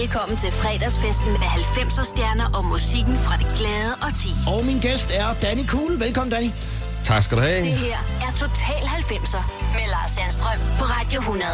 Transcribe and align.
Velkommen 0.00 0.36
til 0.38 0.50
fredagsfesten 0.50 1.26
med 1.26 1.48
90'er 1.60 2.04
stjerner 2.04 2.44
og 2.54 2.64
musikken 2.64 3.16
fra 3.16 3.36
det 3.36 3.46
glade 3.56 3.92
og 4.02 4.14
ti. 4.14 4.28
Og 4.46 4.64
min 4.64 4.78
gæst 4.80 5.08
er 5.14 5.34
Danny 5.42 5.66
Cool. 5.66 6.00
Velkommen, 6.00 6.32
Danny. 6.32 6.50
Tak 7.04 7.22
skal 7.22 7.36
du 7.36 7.42
have. 7.42 7.62
Det 7.62 7.72
her 7.78 7.96
er 8.22 8.32
Total 8.36 8.82
90'er 8.82 9.42
med 9.74 9.86
Lars 9.90 10.10
Sandstrøm 10.10 10.58
på 10.78 10.84
Radio 10.84 11.20
100. 11.20 11.50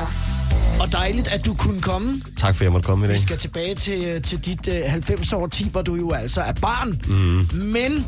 Og 0.80 0.92
dejligt, 0.92 1.28
at 1.28 1.44
du 1.46 1.54
kunne 1.54 1.80
komme. 1.80 2.22
Tak 2.38 2.54
for, 2.54 2.60
at 2.60 2.64
jeg 2.64 2.72
måtte 2.72 2.86
komme 2.86 3.04
i 3.04 3.08
dag. 3.08 3.16
Vi 3.16 3.22
skal 3.22 3.38
tilbage 3.38 3.74
til, 3.74 4.22
til 4.22 4.38
dit 4.44 4.68
uh, 4.68 4.74
90-år 4.94 5.46
ti, 5.46 5.68
hvor 5.72 5.82
du 5.82 5.94
jo 5.94 6.12
altså 6.12 6.40
er 6.40 6.52
barn. 6.52 7.00
Mm. 7.06 7.58
Men 7.58 8.06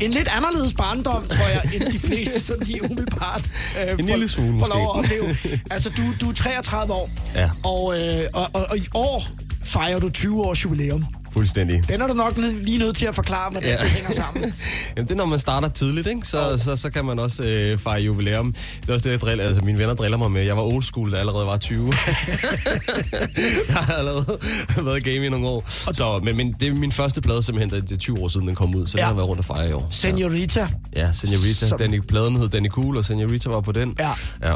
en 0.00 0.10
lidt 0.10 0.28
anderledes 0.28 0.74
barndom, 0.74 1.26
tror 1.28 1.48
jeg, 1.48 1.70
end 1.74 1.92
de 1.92 1.98
fleste, 1.98 2.40
som 2.40 2.60
de 2.60 2.84
umiddelbart 2.84 3.42
uh, 3.92 3.98
En 3.98 4.06
lille 4.06 4.28
smule, 4.28 4.58
får 4.60 4.68
lov 4.74 4.82
at 4.82 4.90
opleve. 4.98 5.58
Altså, 5.70 5.90
du, 5.90 6.02
du 6.20 6.30
er 6.30 6.34
33 6.34 6.92
år, 6.92 7.10
Ja. 7.34 7.50
og, 7.64 7.84
uh, 7.84 7.94
og, 8.42 8.48
og, 8.54 8.66
og 8.70 8.76
i 8.78 8.86
år 8.94 9.22
fejrer 9.64 9.98
du 9.98 10.10
20 10.10 10.42
års 10.42 10.64
jubilæum. 10.64 11.04
Fuldstændig. 11.32 11.88
Den 11.88 12.02
er 12.02 12.06
du 12.06 12.14
nok 12.14 12.32
lige 12.62 12.78
nødt 12.78 12.96
til 12.96 13.06
at 13.06 13.14
forklare, 13.14 13.50
hvordan 13.50 13.68
ja. 13.68 13.74
Ja. 13.76 13.82
det 13.82 13.90
hænger 13.90 14.12
sammen. 14.12 14.42
Jamen, 14.96 15.08
det 15.08 15.10
er, 15.10 15.16
når 15.16 15.24
man 15.24 15.38
starter 15.38 15.68
tidligt, 15.68 16.06
ikke? 16.06 16.26
Så, 16.28 16.58
så, 16.58 16.76
så 16.76 16.90
kan 16.90 17.04
man 17.04 17.18
også 17.18 17.42
øh, 17.44 17.78
fejre 17.78 18.00
jubilæum. 18.00 18.54
Det 18.82 18.88
er 18.88 18.92
også 18.92 19.04
det, 19.04 19.10
jeg 19.10 19.20
driller. 19.20 19.44
Altså, 19.44 19.62
mine 19.62 19.78
venner 19.78 19.94
driller 19.94 20.18
mig 20.18 20.30
med. 20.30 20.42
Jeg 20.42 20.56
var 20.56 20.62
old 20.62 20.82
school, 20.82 21.10
da 21.10 21.16
jeg 21.16 21.20
allerede 21.20 21.46
var 21.46 21.56
20. 21.56 21.86
jeg 23.68 23.74
har 23.76 23.94
allerede 23.94 24.38
været 24.76 25.04
game 25.04 25.26
i 25.26 25.28
nogle 25.28 25.46
år. 25.48 25.64
Så, 25.92 26.20
men, 26.22 26.36
men 26.36 26.52
det 26.60 26.68
er 26.68 26.72
min 26.74 26.92
første 26.92 27.20
plade 27.20 27.42
simpelthen, 27.42 27.70
da 27.70 27.86
det 27.86 27.92
er 27.92 27.96
20 27.98 28.18
år 28.18 28.28
siden, 28.28 28.46
den 28.48 28.54
kom 28.54 28.74
ud. 28.74 28.86
Så 28.86 28.98
ja. 28.98 29.02
Ja. 29.02 29.08
den 29.08 29.14
har 29.14 29.14
været 29.14 29.28
rundt 29.28 29.38
og 29.38 29.44
fejre 29.44 29.68
i 29.70 29.72
år. 29.72 29.86
Senorita. 29.90 30.68
Ja, 30.96 31.12
Senorita. 31.12 31.66
Som- 31.66 31.78
Danny, 31.78 32.00
pladen 32.00 32.36
hed 32.36 32.48
Danny 32.48 32.68
Cool, 32.68 32.96
og 32.96 33.04
Senorita 33.04 33.48
var 33.48 33.60
på 33.60 33.72
den. 33.72 33.96
Ja. 33.98 34.10
ja. 34.42 34.54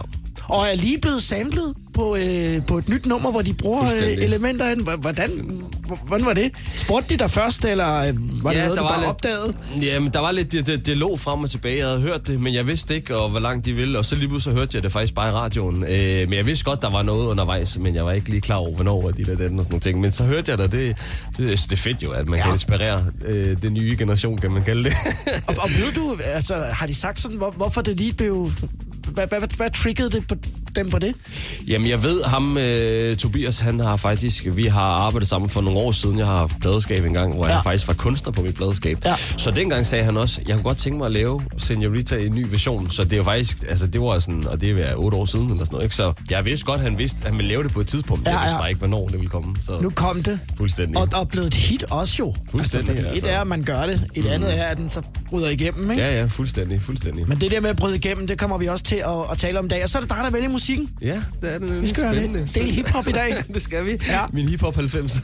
Og 0.48 0.66
er 0.68 0.74
lige 0.74 0.98
blevet 1.00 1.22
samlet 1.22 1.74
på, 1.94 2.16
øh, 2.16 2.66
på 2.66 2.78
et 2.78 2.88
nyt 2.88 3.06
nummer, 3.06 3.30
hvor 3.30 3.42
de 3.42 3.54
bruger 3.54 3.84
øh, 3.96 4.12
elementer 4.12 4.66
af 4.66 4.76
den. 4.76 4.84
H- 4.88 5.00
Hvordan, 5.00 5.30
hvordan 6.06 6.26
var 6.26 6.32
det? 6.34 6.50
Spurgte 6.76 7.14
de 7.14 7.18
dig 7.18 7.30
først, 7.30 7.64
eller 7.64 7.94
øh, 7.98 8.44
var 8.44 8.52
det 8.52 8.62
noget, 8.64 8.78
du 8.78 8.84
bare 8.84 8.98
lidt, 9.00 9.08
opdagede? 9.08 9.54
Jamen, 9.80 10.10
der 10.12 10.20
var 10.20 10.32
lidt, 10.32 10.52
det, 10.52 10.66
det, 10.66 10.86
det 10.86 10.96
lå 10.96 11.16
frem 11.16 11.40
og 11.40 11.50
tilbage. 11.50 11.78
Jeg 11.78 11.86
havde 11.86 12.00
hørt 12.00 12.26
det, 12.26 12.40
men 12.40 12.54
jeg 12.54 12.66
vidste 12.66 12.94
ikke, 12.94 13.16
og 13.16 13.30
hvor 13.30 13.40
langt 13.40 13.64
de 13.66 13.72
ville. 13.72 13.98
Og 13.98 14.04
så 14.04 14.14
lige 14.14 14.28
pludselig 14.28 14.54
så 14.54 14.58
hørte 14.58 14.70
jeg 14.76 14.82
det 14.82 14.92
faktisk 14.92 15.14
bare 15.14 15.28
i 15.28 15.32
radioen. 15.32 15.84
Øh, 15.84 16.28
men 16.28 16.32
jeg 16.32 16.46
vidste 16.46 16.64
godt, 16.64 16.82
der 16.82 16.90
var 16.90 17.02
noget 17.02 17.26
undervejs, 17.26 17.78
men 17.78 17.94
jeg 17.94 18.04
var 18.04 18.12
ikke 18.12 18.28
lige 18.30 18.40
klar 18.40 18.56
over, 18.56 18.74
hvornår 18.74 19.10
de 19.10 19.24
der 19.24 19.36
den 19.36 19.58
og 19.58 19.64
sådan 19.64 19.64
nogle 19.70 19.80
ting. 19.80 20.00
Men 20.00 20.12
så 20.12 20.24
hørte 20.24 20.50
jeg 20.50 20.58
det, 20.58 20.72
det, 20.72 20.96
det, 21.36 21.48
det 21.48 21.72
er 21.72 21.76
fedt 21.76 22.02
jo, 22.02 22.10
at 22.10 22.28
man 22.28 22.34
Ja. 22.34 22.38
ja. 22.38 22.44
kan 22.44 22.52
inspirere 22.54 23.04
øh, 23.24 23.62
den 23.62 23.74
nye 23.74 23.96
generation, 23.98 24.38
kan 24.38 24.50
man 24.50 24.62
kalde 24.64 24.84
det. 24.84 24.92
Og, 25.46 25.54
og 25.58 25.70
ved 25.70 25.92
du, 26.02 26.16
altså, 26.24 26.54
har 26.72 26.86
de 26.86 26.94
sagt 26.94 27.20
sådan, 27.20 27.36
hvor, 27.36 27.50
hvorfor 27.50 27.80
det 27.80 27.96
lige 27.96 28.12
blev... 28.12 28.50
Hvad, 29.14 29.26
hvad, 29.26 29.38
hvad, 29.38 29.56
hvad 29.56 29.70
triggede 29.70 30.10
det 30.10 30.28
på, 30.28 30.34
dem 30.76 30.90
på 30.90 30.98
det? 30.98 31.14
Jamen, 31.68 31.88
jeg 31.88 32.02
ved 32.02 32.22
ham, 32.24 32.58
øh, 32.58 33.16
Tobias, 33.16 33.58
han 33.58 33.80
har 33.80 33.96
faktisk, 33.96 34.46
vi 34.52 34.66
har 34.66 34.80
arbejdet 34.82 35.28
sammen 35.28 35.50
for 35.50 35.60
nogle 35.60 35.78
år 35.78 35.92
siden. 35.92 36.18
Jeg 36.18 36.26
har 36.26 36.38
haft 36.38 36.60
pladeskab 36.60 37.04
engang, 37.04 37.34
hvor 37.34 37.46
ja. 37.46 37.54
Jeg 37.54 37.62
faktisk 37.62 37.88
var 37.88 37.94
kunstner 37.94 38.32
på 38.32 38.42
mit 38.42 38.54
pladeskab. 38.54 38.98
Ja. 39.04 39.14
Så 39.36 39.50
dengang 39.50 39.86
sagde 39.86 40.04
han 40.04 40.16
også, 40.16 40.40
jeg 40.46 40.54
kunne 40.54 40.62
godt 40.64 40.78
tænke 40.78 40.98
mig 40.98 41.06
at 41.06 41.12
lave 41.12 41.42
Senorita 41.58 42.16
i 42.16 42.26
en 42.26 42.34
ny 42.34 42.46
version. 42.50 42.90
Så 42.90 43.04
det 43.04 43.12
er 43.12 43.16
jo 43.16 43.22
faktisk, 43.24 43.64
altså 43.68 43.86
det 43.86 44.00
var 44.00 44.18
sådan, 44.18 44.46
og 44.48 44.60
det 44.60 44.70
er 44.70 44.94
otte 44.96 45.16
år 45.16 45.24
siden 45.24 45.44
eller 45.50 45.58
sådan 45.64 45.72
noget, 45.74 45.84
ikke? 45.84 45.96
Så 45.96 46.12
jeg 46.30 46.44
vidste 46.44 46.66
godt, 46.66 46.80
han 46.80 46.98
vidste, 46.98 47.18
at 47.20 47.26
han 47.28 47.36
ville 47.38 47.48
lave 47.48 47.62
det 47.62 47.72
på 47.72 47.80
et 47.80 47.86
tidspunkt. 47.86 48.26
Ja, 48.26 48.30
Ja, 48.32 48.38
jeg 48.38 48.44
vidste 48.46 48.58
bare 48.58 48.68
ikke, 48.68 48.78
hvornår 48.78 49.06
det 49.06 49.14
ville 49.16 49.28
komme. 49.30 49.56
Så 49.62 49.72
Nu 49.82 49.90
kom 49.90 50.22
det. 50.22 50.40
fuldstændig. 50.56 50.96
Og, 50.98 51.08
og 51.14 51.28
blevet 51.28 51.46
et 51.46 51.54
hit 51.54 51.84
også 51.90 52.14
jo. 52.18 52.34
Fuldstændig, 52.50 52.88
Altså, 52.90 53.04
fordi 53.04 53.18
et 53.18 53.22
altså. 53.22 53.28
er, 53.36 53.40
at 53.40 53.46
man 53.46 53.62
gør 53.62 53.86
det. 53.86 54.04
Et 54.14 54.26
andet 54.26 54.58
er, 54.58 54.64
at 54.64 54.76
den 54.76 54.88
så 54.88 55.02
bryder 55.28 55.48
igennem, 55.48 55.90
ikke? 55.90 56.02
Ja, 56.02 56.18
ja, 56.20 56.24
fuldstændig, 56.26 56.80
fuldstændig. 56.82 57.28
Men 57.28 57.40
det 57.40 57.50
der 57.50 57.60
med 57.60 57.70
at 57.70 57.76
bryde 57.76 57.96
igennem, 57.96 58.26
det 58.26 58.38
kommer 58.38 58.58
vi 58.58 58.66
også 58.66 58.84
til 58.84 58.96
at, 58.96 59.04
at 59.32 59.38
tale 59.38 59.58
om 59.58 59.64
i 59.64 59.68
dag. 59.68 59.82
Og 59.82 59.88
så 59.88 59.98
er 59.98 60.02
det 60.02 60.10
dig, 60.10 60.18
der 60.24 60.30
vælger 60.30 60.48
musikken. 60.58 60.88
Ja, 61.02 61.06
det 61.40 61.54
er 61.54 61.58
det 61.58 61.60
nemlig 61.60 61.82
Vi 61.82 61.86
skal 61.88 62.12
spændende. 62.14 62.38
lidt 62.40 62.54
del 62.54 62.70
hiphop 62.70 63.08
i 63.08 63.12
dag. 63.12 63.34
det 63.54 63.62
skal 63.62 63.84
vi. 63.84 63.90
Ja. 64.08 64.20
Min 64.32 64.48
hiphop 64.48 64.74
90. 64.74 65.20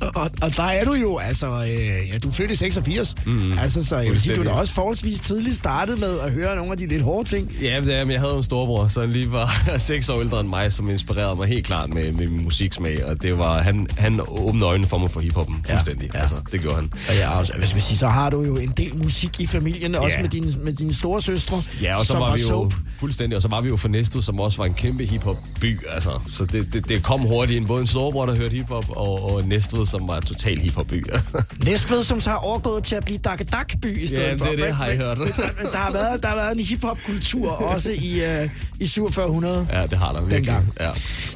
Og, 0.00 0.10
og, 0.14 0.30
og 0.42 0.56
der 0.56 0.62
er 0.62 0.84
du 0.84 0.94
jo, 0.94 1.18
altså, 1.18 1.46
øh, 1.46 2.08
ja, 2.12 2.18
du 2.22 2.28
er 2.28 2.32
født 2.32 2.50
i 2.50 2.56
86. 2.56 3.14
Mm, 3.26 3.52
altså, 3.58 3.82
så 3.84 3.96
jeg 3.98 4.10
vil 4.12 4.20
sige, 4.20 4.34
du 4.34 4.40
er 4.40 4.44
da 4.44 4.50
også 4.50 4.74
forholdsvis 4.74 5.18
tidligt 5.20 5.56
startet 5.56 5.98
med 5.98 6.18
at 6.20 6.32
høre 6.32 6.56
nogle 6.56 6.72
af 6.72 6.78
de 6.78 6.86
lidt 6.86 7.02
hårde 7.02 7.28
ting. 7.28 7.52
Ja, 7.62 7.80
det 7.80 7.94
er, 7.94 8.04
men 8.04 8.12
jeg 8.12 8.20
havde 8.20 8.34
en 8.36 8.42
storbror, 8.42 8.88
så 8.88 9.00
han 9.00 9.10
lige 9.12 9.32
var 9.32 9.62
seks 9.78 10.08
år 10.08 10.20
ældre 10.20 10.40
end 10.40 10.48
mig, 10.48 10.72
som 10.72 10.90
inspirerede 10.90 11.36
mig 11.36 11.48
helt 11.48 11.66
klart 11.66 11.94
med, 11.94 12.12
med 12.12 12.26
min 12.28 12.44
musiksmag. 12.44 13.04
Og 13.04 13.22
det 13.22 13.38
var, 13.38 13.62
han, 13.62 13.86
han 13.98 14.20
åbnede 14.28 14.66
øjnene 14.66 14.88
for 14.88 14.98
mig 14.98 15.10
for 15.10 15.20
hiphoppen 15.20 15.56
fuldstændig. 15.70 16.10
ja. 16.14 16.18
Altså, 16.20 16.36
det 16.52 16.60
gjorde 16.60 16.76
han. 16.76 16.90
Og 17.08 17.14
ja, 17.14 17.38
også, 17.38 17.52
hvis 17.58 17.74
vi 17.74 17.80
siger, 17.80 17.98
så 17.98 18.08
har 18.08 18.30
du 18.30 18.42
jo 18.44 18.56
en 18.56 18.72
del 18.76 18.96
musik 18.96 19.40
i 19.40 19.46
familien, 19.46 19.94
også 19.94 20.16
Ja. 20.16 20.22
med 20.22 20.30
dine, 20.30 20.52
med 20.64 20.72
dine 20.72 20.94
store 20.94 21.22
søstre, 21.22 21.62
Ja, 21.82 21.96
og 21.96 22.00
så 22.06 22.12
som 22.12 22.20
var 22.20 22.34
vi 22.36 22.40
jo 22.40 22.46
soap. 22.48 22.74
fuldstændig, 22.98 23.36
og 23.36 23.42
så 23.42 23.48
var 23.48 23.57
vi 23.60 23.68
jo 23.68 23.76
for 23.76 23.88
Næstved, 23.88 24.22
som 24.22 24.40
også 24.40 24.58
var 24.58 24.64
en 24.64 24.74
kæmpe 24.74 25.04
hiphop-by. 25.04 25.80
Altså, 25.88 26.10
så 26.32 26.44
det, 26.44 26.72
det, 26.72 26.88
det, 26.88 27.02
kom 27.02 27.20
hurtigt 27.20 27.56
ind. 27.56 27.66
Både 27.66 27.80
en 27.80 27.86
storebror, 27.86 28.26
der 28.26 28.36
hørte 28.36 28.54
hiphop, 28.56 28.84
og, 28.96 29.34
og 29.34 29.44
Næstved, 29.44 29.86
som 29.86 30.08
var 30.08 30.16
en 30.16 30.22
total 30.22 30.58
hiphop-by. 30.58 31.04
Næstved, 31.64 32.02
som 32.04 32.20
så 32.20 32.30
har 32.30 32.36
overgået 32.36 32.84
til 32.84 32.94
at 32.94 33.04
blive 33.04 33.18
Dak 33.18 33.40
Dak 33.52 33.72
by 33.82 34.02
i 34.02 34.06
stedet 34.06 34.22
Ja, 34.22 34.30
det 34.30 34.38
for. 34.38 34.46
er 34.46 34.50
det, 34.50 34.58
Men- 34.60 34.72
har 34.74 34.86
jeg 34.86 34.96
hørt. 34.96 35.18
men 35.18 35.28
Der 35.72 35.78
har 35.78 35.92
været, 35.92 36.22
der 36.22 36.28
har 36.28 36.36
været 36.36 36.58
en 36.58 36.64
hiphop-kultur 36.64 37.50
også 37.50 37.92
i, 37.92 38.20
uh, 38.42 38.50
i 38.80 38.86
4700. 38.86 39.66
ja, 39.72 39.86
det 39.86 39.98
har 39.98 40.12
der 40.12 40.20
virkelig. 40.20 40.36
Dengang. 40.46 40.72
Ja. 40.80 40.90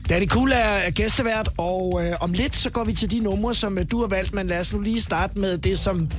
Danny 0.09 0.29
Cool 0.29 0.53
er 0.53 0.57
er 0.57 0.91
gæstevært, 0.91 1.49
og 1.59 2.01
øh, 2.05 2.13
om 2.21 2.33
lidt 2.33 2.57
så 2.57 2.71
går 2.71 2.85
vi 2.85 2.93
til 2.93 3.11
de 3.11 3.19
numre, 3.19 3.55
som 3.55 3.79
øh, 3.79 3.85
du 3.91 4.01
har 4.01 4.07
valgt, 4.09 4.35
men 4.35 4.47
lad 4.47 4.59
os 4.61 4.73
nu 4.73 4.81
lige 4.81 5.01
starte 5.01 5.39
med 5.39 5.59
det, 5.59 5.79
som 5.79 6.11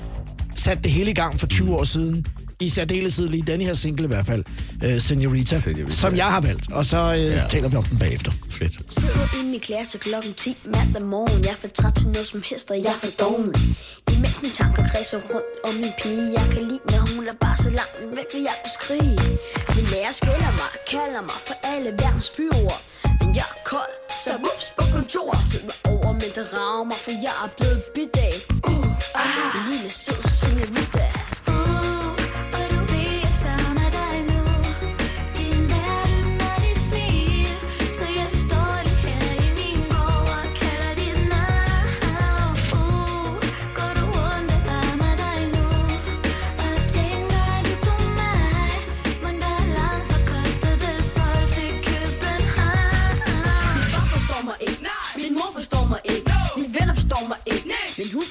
satte 0.56 0.84
det 0.84 0.92
hele 0.92 1.12
i 1.12 1.14
gang 1.14 1.40
for 1.40 1.48
20 1.48 1.76
år 1.76 1.84
siden. 1.84 2.26
I 2.60 2.70
særdeleshed 2.70 3.28
lige 3.28 3.44
den 3.48 3.62
her 3.62 3.74
single 3.74 4.04
i 4.04 4.08
hvert 4.08 4.26
fald, 4.26 4.44
øh, 4.84 5.00
Senorita, 5.02 5.60
Senorita. 5.60 5.92
som 5.92 6.16
jeg 6.16 6.26
har 6.26 6.42
valgt. 6.42 6.72
Og 6.72 6.86
så 6.86 6.98
øh, 6.98 7.20
Ja. 7.20 7.44
taler 7.50 7.68
vi 7.70 7.76
om 7.76 7.84
den 7.84 7.98
bagefter. 8.00 8.32
Fedt. 8.60 8.94
Sidder 8.94 9.28
inde 9.40 9.56
i 9.56 9.60
klasse 9.60 9.98
klokken 9.98 10.34
10 10.34 10.58
mandag 10.66 11.06
morgen 11.16 11.40
Jeg 11.46 11.52
er 11.58 11.60
for 11.64 11.68
træt 11.80 11.94
til 12.00 12.08
noget 12.16 12.28
som 12.34 12.42
helst, 12.50 12.68
og 12.72 12.78
jeg 12.86 12.92
er 12.98 13.00
for 13.06 13.14
doven 13.24 13.50
Imens 14.14 14.38
mine 14.44 14.54
tanker 14.62 14.84
kredser 14.92 15.20
rundt 15.32 15.52
om 15.68 15.74
min 15.84 15.94
pige 16.02 16.26
Jeg 16.40 16.46
kan 16.54 16.64
lide, 16.70 16.84
når 16.94 17.04
hun 17.16 17.24
er 17.32 17.38
bare 17.46 17.58
så 17.66 17.70
langt 17.80 17.96
væk, 18.18 18.30
og 18.38 18.42
jeg 18.50 18.56
kunne 18.62 18.76
skrige 18.80 19.18
Min 19.76 19.86
lærer 19.94 20.14
skælder 20.22 20.52
mig, 20.62 20.72
kalder 20.94 21.22
mig 21.30 21.40
for 21.48 21.56
alle 21.74 21.90
verdens 22.02 22.30
fyrord 22.38 22.80
Men 23.20 23.30
jeg 23.40 23.48
er 23.56 23.60
kold, 23.74 23.94
så 24.24 24.32
ups 24.50 24.66
på 24.78 24.84
kontor 24.96 25.30
Sidder 25.52 25.76
over, 25.94 26.12
men 26.22 26.30
det 26.38 26.44
rager 26.56 26.86
mig, 26.92 27.00
for 27.06 27.14
jeg 27.28 27.36
er 27.46 27.50
blevet 27.60 27.82
bidt 27.96 28.16
af 28.28 28.36
Uh, 28.72 28.88
aha, 29.24 29.44
en 29.58 29.64
lille 29.72 29.90
sød 30.04 30.22
senorita 30.42 31.06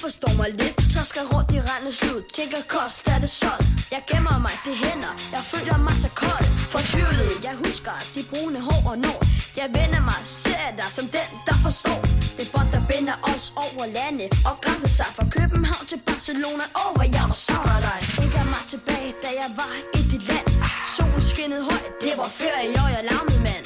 Men 0.03 0.11
forstår 0.11 0.35
mig 0.41 0.51
lidt. 0.61 0.77
Tørsker 0.93 1.23
rundt 1.33 1.49
i 1.57 1.59
rende 1.69 1.93
slut. 1.99 2.23
Tænker 2.37 2.61
kost 2.75 3.07
er 3.13 3.19
det 3.23 3.31
solgt. 3.41 3.67
Jeg 3.95 4.01
gemmer 4.09 4.37
mig, 4.45 4.55
det 4.67 4.75
hænder. 4.83 5.13
Jeg 5.35 5.43
føler 5.51 5.77
mig 5.87 5.95
så 6.03 6.09
kold. 6.23 6.47
Fortvivlet. 6.71 7.35
Jeg 7.47 7.55
husker 7.65 7.95
de 8.15 8.21
brune 8.31 8.59
hår 8.67 8.81
og 8.91 8.97
når. 9.05 9.19
Jeg 9.59 9.67
vender 9.77 10.01
mig, 10.09 10.21
ser 10.43 10.67
dig 10.79 10.89
som 10.97 11.05
den, 11.17 11.29
der 11.47 11.57
forstår. 11.65 12.01
Det 12.37 12.45
bånd, 12.53 12.69
der 12.75 12.81
binder 12.91 13.17
os 13.31 13.45
over 13.65 13.85
lande. 13.97 14.25
Og 14.49 14.55
grænser 14.63 14.91
sig 14.99 15.09
fra 15.17 15.25
København 15.37 15.85
til 15.91 15.99
Barcelona. 16.07 16.65
Åh, 16.81 16.89
hvor 16.95 17.07
jeg 17.17 17.25
var 17.31 17.39
savner 17.47 17.79
dig. 17.89 17.99
Tænker 18.17 18.43
mig 18.53 18.63
tilbage, 18.73 19.09
da 19.23 19.29
jeg 19.41 19.49
var 19.61 19.73
i 19.99 20.01
dit 20.11 20.23
land. 20.31 20.47
Solen 20.95 21.23
skinnede 21.31 21.63
højt. 21.71 21.91
Det 22.05 22.13
var 22.21 22.29
ferie, 22.41 22.77
og 22.85 22.89
jeg 22.95 23.03
larmede, 23.09 23.39
mand. 23.47 23.65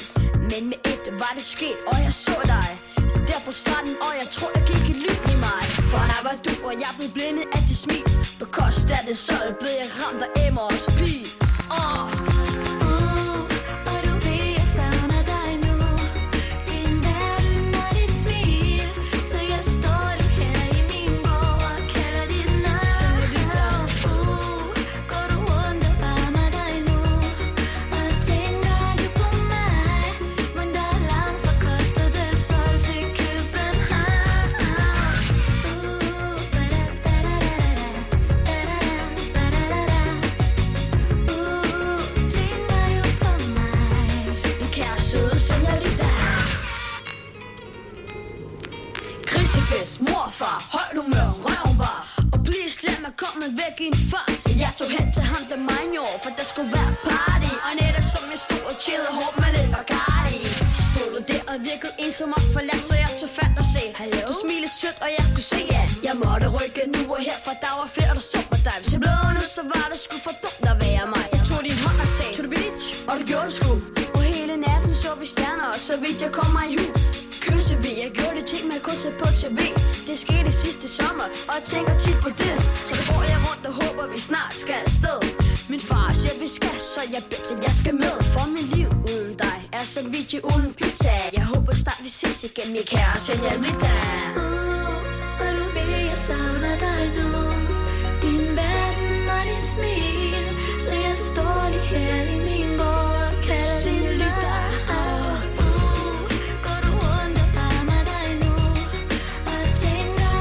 Men 0.50 0.62
med 0.70 0.80
et 0.92 1.04
var 1.22 1.32
det 1.38 1.46
sket, 1.54 1.78
og 1.90 1.96
jeg 2.06 2.14
så 2.24 2.36
dig 2.54 2.68
Der 3.28 3.40
på 3.46 3.52
stranden, 3.60 3.94
og 4.06 4.12
jeg 4.20 4.28
tror, 4.34 4.50
jeg 4.56 4.62
gik 4.70 4.84
i 4.92 4.96
lyn 5.04 5.27
var 6.28 6.36
du, 6.44 6.52
og 6.66 6.72
jeg 6.84 6.90
blev 6.98 7.10
blindet 7.14 7.46
af 7.56 7.62
dit 7.68 7.78
smil 7.84 8.04
På 8.40 8.46
kost 8.58 8.90
af 8.98 9.02
det 9.08 9.18
sol, 9.26 9.48
blev 9.60 9.74
jeg 9.82 9.88
ramt 10.00 10.22
af 10.22 10.46
emmer 10.46 10.60
og 10.60 10.78
spil 10.86 11.26
oh. 11.70 12.17
Nu 97.20 97.44
Din 98.22 98.44
verden 98.60 99.28
og 99.36 99.42
dit 99.48 99.66
smil 99.74 100.44
Så 100.84 100.92
jeg 101.06 101.16
står 101.30 101.60
lige 101.72 101.86
her 101.92 102.22
i 102.22 102.36
min 102.46 102.70
bog 102.78 103.10
og 103.24 103.32
kalder 103.46 103.80
din 103.84 103.92
Senorita. 104.18 104.56
Uh, 104.96 105.30
oh, 105.66 106.20
Går 106.64 106.78
du 106.86 106.92
rundt 107.04 107.38
og 107.44 107.48
rammer 107.58 108.02
dig 108.10 108.28
nu 108.42 108.54
Og 109.52 109.62
tænker 109.82 110.36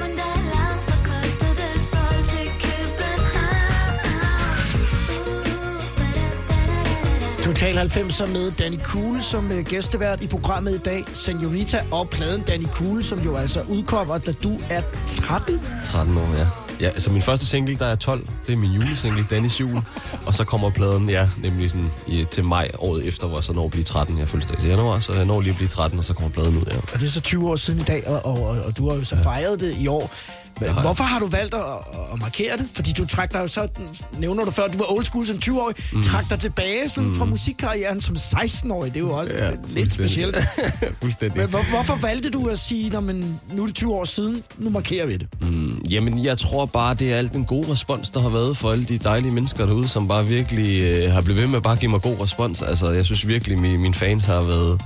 Men 0.00 0.10
der 0.18 0.28
er 0.38 0.42
langt 0.54 0.82
fra 0.88 0.96
Costa 1.08 1.48
del 1.60 1.78
Sol 1.90 2.20
København 2.64 3.96
Total 7.44 7.74
90'er 7.78 8.26
med 8.32 8.50
Danny 8.58 8.80
Cool 8.80 9.22
som 9.22 9.52
øh, 9.52 9.64
gæstevært 9.64 10.22
i 10.22 10.26
programmet 10.26 10.74
i 10.74 10.78
dag. 10.78 11.04
Senorita 11.14 11.80
og 11.92 12.08
pladen 12.10 12.42
Danny 12.42 12.66
Cool, 12.66 13.02
som 13.02 13.18
jo 13.18 13.36
altså 13.36 13.60
udkommer, 13.68 14.18
da 14.18 14.32
du 14.32 14.52
er 14.70 14.82
13. 15.28 15.60
13 15.84 16.18
år, 16.18 16.34
ja. 16.38 16.46
Ja, 16.80 16.86
altså 16.86 17.12
min 17.12 17.22
første 17.22 17.46
single, 17.46 17.74
der 17.78 17.86
er 17.86 17.94
12, 17.94 18.28
det 18.46 18.52
er 18.52 18.56
min 18.56 18.70
julesingle, 18.70 19.26
Dennis 19.30 19.60
Jul. 19.60 19.78
Og 20.26 20.34
så 20.34 20.44
kommer 20.44 20.70
pladen, 20.70 21.10
ja, 21.10 21.28
nemlig 21.42 21.70
sådan 21.70 21.90
i, 22.06 22.26
til 22.30 22.44
maj 22.44 22.68
året 22.78 23.08
efter, 23.08 23.26
hvor 23.26 23.36
jeg 23.36 23.44
så 23.44 23.52
når 23.52 23.64
at 23.64 23.70
blive 23.70 23.84
13. 23.84 24.18
Jeg 24.18 24.28
følger 24.28 24.64
i 24.64 24.68
januar, 24.68 25.00
så 25.00 25.12
jeg 25.12 25.24
når 25.24 25.40
lige 25.40 25.50
at 25.50 25.56
blive 25.56 25.68
13, 25.68 25.98
og 25.98 26.04
så 26.04 26.14
kommer 26.14 26.30
pladen 26.30 26.56
ud, 26.56 26.64
ja. 26.70 26.76
Og 26.76 27.00
det 27.00 27.02
er 27.02 27.10
så 27.10 27.20
20 27.20 27.50
år 27.50 27.56
siden 27.56 27.80
i 27.80 27.82
dag, 27.82 28.08
og, 28.08 28.26
og, 28.26 28.42
og, 28.48 28.56
og 28.66 28.76
du 28.76 28.88
har 28.88 28.96
jo 28.96 29.04
så 29.04 29.16
fejret 29.16 29.60
det 29.60 29.76
i 29.76 29.86
år. 29.86 30.12
Men 30.60 30.68
jeg. 30.68 30.82
Hvorfor 30.82 31.04
har 31.04 31.18
du 31.18 31.26
valgt 31.26 31.54
at, 31.54 31.60
at 32.12 32.18
markere 32.20 32.56
det? 32.56 32.66
Fordi 32.74 32.92
du 32.92 33.06
trak 33.06 33.32
dig 33.32 33.40
jo 33.40 33.46
så, 33.46 33.68
nævner 34.18 34.44
du 34.44 34.50
før, 34.50 34.68
du 34.68 34.78
var 34.78 34.92
old 34.92 35.04
school 35.04 35.26
som 35.26 35.36
20-årig, 35.36 35.76
mm. 35.92 36.02
trak 36.02 36.30
dig 36.30 36.40
tilbage 36.40 36.88
sådan, 36.88 37.08
mm. 37.08 37.16
fra 37.16 37.24
musikkarrieren 37.24 38.00
som 38.00 38.16
16-årig. 38.16 38.94
Det 38.94 38.96
er 38.96 39.04
jo 39.04 39.14
også 39.14 39.34
ja, 39.38 39.50
lidt 39.68 39.92
specielt. 39.92 40.38
Fuldstændig. 41.02 41.38
Men 41.38 41.48
hvor, 41.48 41.70
hvorfor 41.70 41.94
valgte 42.02 42.30
du 42.30 42.46
at 42.48 42.58
sige, 42.58 42.90
når 42.90 43.00
man, 43.00 43.40
nu 43.52 43.62
er 43.62 43.66
det 43.66 43.74
20 43.74 43.94
år 43.94 44.04
siden, 44.04 44.42
nu 44.58 44.70
markerer 44.70 45.06
vi 45.06 45.16
det? 45.16 45.26
Mm, 45.40 45.82
jamen, 45.90 46.24
jeg 46.24 46.38
tror 46.38 46.66
bare, 46.66 46.94
det 46.94 47.12
er 47.12 47.16
alt 47.16 47.32
den 47.32 47.44
gode 47.44 47.72
respons, 47.72 48.10
der 48.10 48.20
har 48.20 48.28
været 48.28 48.56
for 48.56 48.72
alle 48.72 48.84
de 48.84 48.98
dejlige 48.98 49.34
mennesker 49.34 49.66
derude, 49.66 49.88
som 49.88 50.08
bare 50.08 50.26
virkelig 50.26 50.82
øh, 50.82 51.12
har 51.12 51.20
blevet 51.20 51.40
ved 51.40 51.48
med 51.48 51.56
at 51.56 51.62
bare 51.62 51.76
give 51.76 51.90
mig 51.90 52.02
god 52.02 52.20
respons. 52.20 52.62
Altså, 52.62 52.90
jeg 52.90 53.04
synes 53.04 53.26
virkelig, 53.28 53.58
mine, 53.58 53.78
mine 53.78 53.94
fans 53.94 54.24
har 54.24 54.42
været 54.42 54.80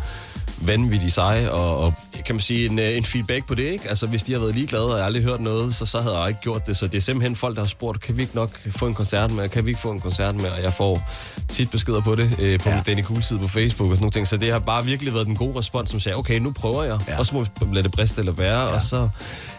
vanvittigt 0.66 1.12
seje, 1.14 1.50
og, 1.50 1.78
og 1.78 1.94
kan 2.26 2.34
man 2.34 2.40
sige, 2.40 2.66
en, 2.70 2.78
øh, 2.78 2.96
en 2.96 3.04
feedback 3.04 3.46
på 3.46 3.54
det, 3.54 3.62
ikke? 3.62 3.88
Altså, 3.88 4.06
hvis 4.06 4.22
de 4.22 4.32
har 4.32 4.40
været 4.40 4.54
ligeglade, 4.54 4.94
og 4.94 5.04
aldrig 5.04 5.22
hørt 5.22 5.40
noget, 5.40 5.74
så, 5.74 5.86
så 5.86 6.00
havde 6.00 6.18
jeg 6.18 6.28
ikke 6.28 6.40
gjort 6.40 6.66
det. 6.66 6.76
Så 6.76 6.86
det 6.86 6.96
er 6.96 7.00
simpelthen 7.00 7.36
folk, 7.36 7.56
der 7.56 7.62
har 7.62 7.68
spurgt, 7.68 8.00
kan 8.00 8.16
vi 8.16 8.22
ikke 8.22 8.34
nok 8.34 8.50
få 8.70 8.86
en 8.86 8.94
koncert 8.94 9.30
med, 9.30 9.48
kan 9.48 9.64
vi 9.66 9.70
ikke 9.70 9.80
få 9.80 9.90
en 9.90 10.00
koncert 10.00 10.34
med, 10.34 10.50
og 10.50 10.62
jeg 10.62 10.72
får 10.72 11.10
tit 11.48 11.70
beskeder 11.70 12.00
på 12.00 12.14
det, 12.14 12.30
øh, 12.40 12.58
på 12.60 12.68
Ja. 12.68 12.74
min 12.74 12.84
Danny 12.84 13.02
Cool-side 13.02 13.38
på 13.38 13.48
Facebook 13.48 13.90
og 13.90 13.96
sådan 13.96 14.02
nogle 14.02 14.10
ting. 14.10 14.28
Så 14.28 14.36
det 14.36 14.52
har 14.52 14.58
bare 14.58 14.84
virkelig 14.84 15.14
været 15.14 15.26
den 15.26 15.36
gode 15.36 15.58
respons, 15.58 15.90
som 15.90 16.00
sagde, 16.00 16.16
okay, 16.16 16.38
nu 16.38 16.52
prøver 16.52 16.82
jeg, 16.82 16.98
ja. 17.08 17.18
og 17.18 17.26
så 17.26 17.34
må 17.34 17.40
vi 17.42 17.74
lade 17.74 17.82
det 17.84 17.92
briste 17.92 18.18
eller 18.18 18.32
være, 18.32 18.60
ja. 18.60 18.66
og 18.74 18.82
så 18.82 19.08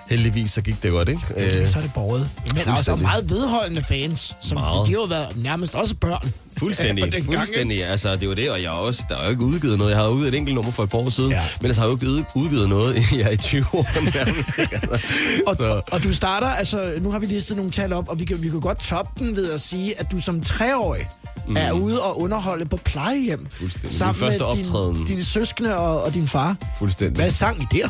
heldigvis 0.09 0.51
så 0.51 0.61
gik 0.61 0.83
det 0.83 0.91
godt, 0.91 1.09
ikke? 1.09 1.21
Øh, 1.37 1.67
så 1.67 1.77
er 1.77 1.81
det 1.81 1.91
borget. 1.93 2.29
Men 2.47 2.57
altså 2.57 2.71
fuldstændig. 2.73 3.01
meget 3.01 3.29
vedholdende 3.29 3.81
fans, 3.83 4.35
som 4.41 4.57
Meget. 4.57 4.87
de 4.87 4.91
har 4.91 4.99
jo 4.99 5.03
været 5.05 5.27
nærmest 5.43 5.75
også 5.75 5.95
børn. 5.95 6.33
Fuldstændig, 6.57 7.13
fuldstændig. 7.25 7.85
Altså, 7.85 8.15
det 8.15 8.29
var 8.29 8.35
det, 8.35 8.51
og 8.51 8.61
jeg 8.61 8.71
også, 8.71 9.03
der 9.09 9.17
er 9.17 9.23
jo 9.23 9.29
ikke 9.29 9.43
udgivet 9.43 9.77
noget. 9.77 9.91
Jeg 9.91 9.99
har 9.99 10.07
udgivet 10.07 10.33
et 10.33 10.37
enkelt 10.37 10.55
nummer 10.55 10.71
for 10.71 10.83
et 10.83 10.89
par 10.89 10.97
år 10.97 11.09
siden, 11.09 11.31
Ja. 11.31 11.41
men 11.61 11.67
jeg 11.71 11.75
har 11.75 11.85
jo 11.85 11.91
ikke 11.93 12.07
ud- 12.09 12.23
udgivet 12.35 12.69
noget 12.69 12.97
i, 12.97 13.15
ja, 13.21 13.29
i 13.29 13.37
20 13.37 13.65
år 13.73 13.87
nærmest. 14.25 14.49
Altså, 14.59 14.99
Og, 15.47 15.55
så, 15.55 15.81
og 15.91 16.03
du 16.03 16.13
starter, 16.13 16.47
altså 16.47 16.91
nu 17.01 17.11
har 17.11 17.19
vi 17.19 17.25
listet 17.25 17.57
nogle 17.57 17.71
tal 17.71 17.93
op, 17.93 18.09
og 18.09 18.19
vi 18.19 18.25
kan, 18.25 18.43
vi 18.43 18.49
kan 18.49 18.59
godt 18.59 18.79
toppe 18.79 19.25
den 19.25 19.35
ved 19.35 19.51
at 19.51 19.61
sige, 19.61 19.99
at 19.99 20.11
du 20.11 20.21
som 20.21 20.41
treårig 20.41 21.07
mm. 21.47 21.57
er 21.57 21.71
ude 21.71 22.01
og 22.01 22.21
underholde 22.21 22.65
på 22.65 22.77
plejehjem. 22.77 23.47
Fuldstændig. 23.51 23.93
Sammen 23.93 24.19
Min 24.19 24.27
første 24.29 24.39
med 24.39 24.47
optræden. 24.47 24.95
din, 24.95 25.05
dine 25.05 25.23
søskende 25.23 25.77
og, 25.77 26.03
og 26.03 26.13
din 26.13 26.27
far. 26.27 26.55
fuldstændig. 26.79 27.15
Hvad 27.15 27.31
sang 27.31 27.61
I 27.61 27.65
der? 27.77 27.87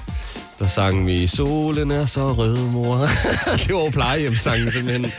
Der 0.64 0.70
sang 0.70 1.08
vi, 1.08 1.28
solen 1.28 1.92
er 1.92 2.06
så 2.06 2.28
rød, 2.28 2.58
mor. 2.58 2.98
det 3.68 3.76
var 3.76 3.90
plejehjemssangen 3.90 4.72
simpelthen. 4.72 5.12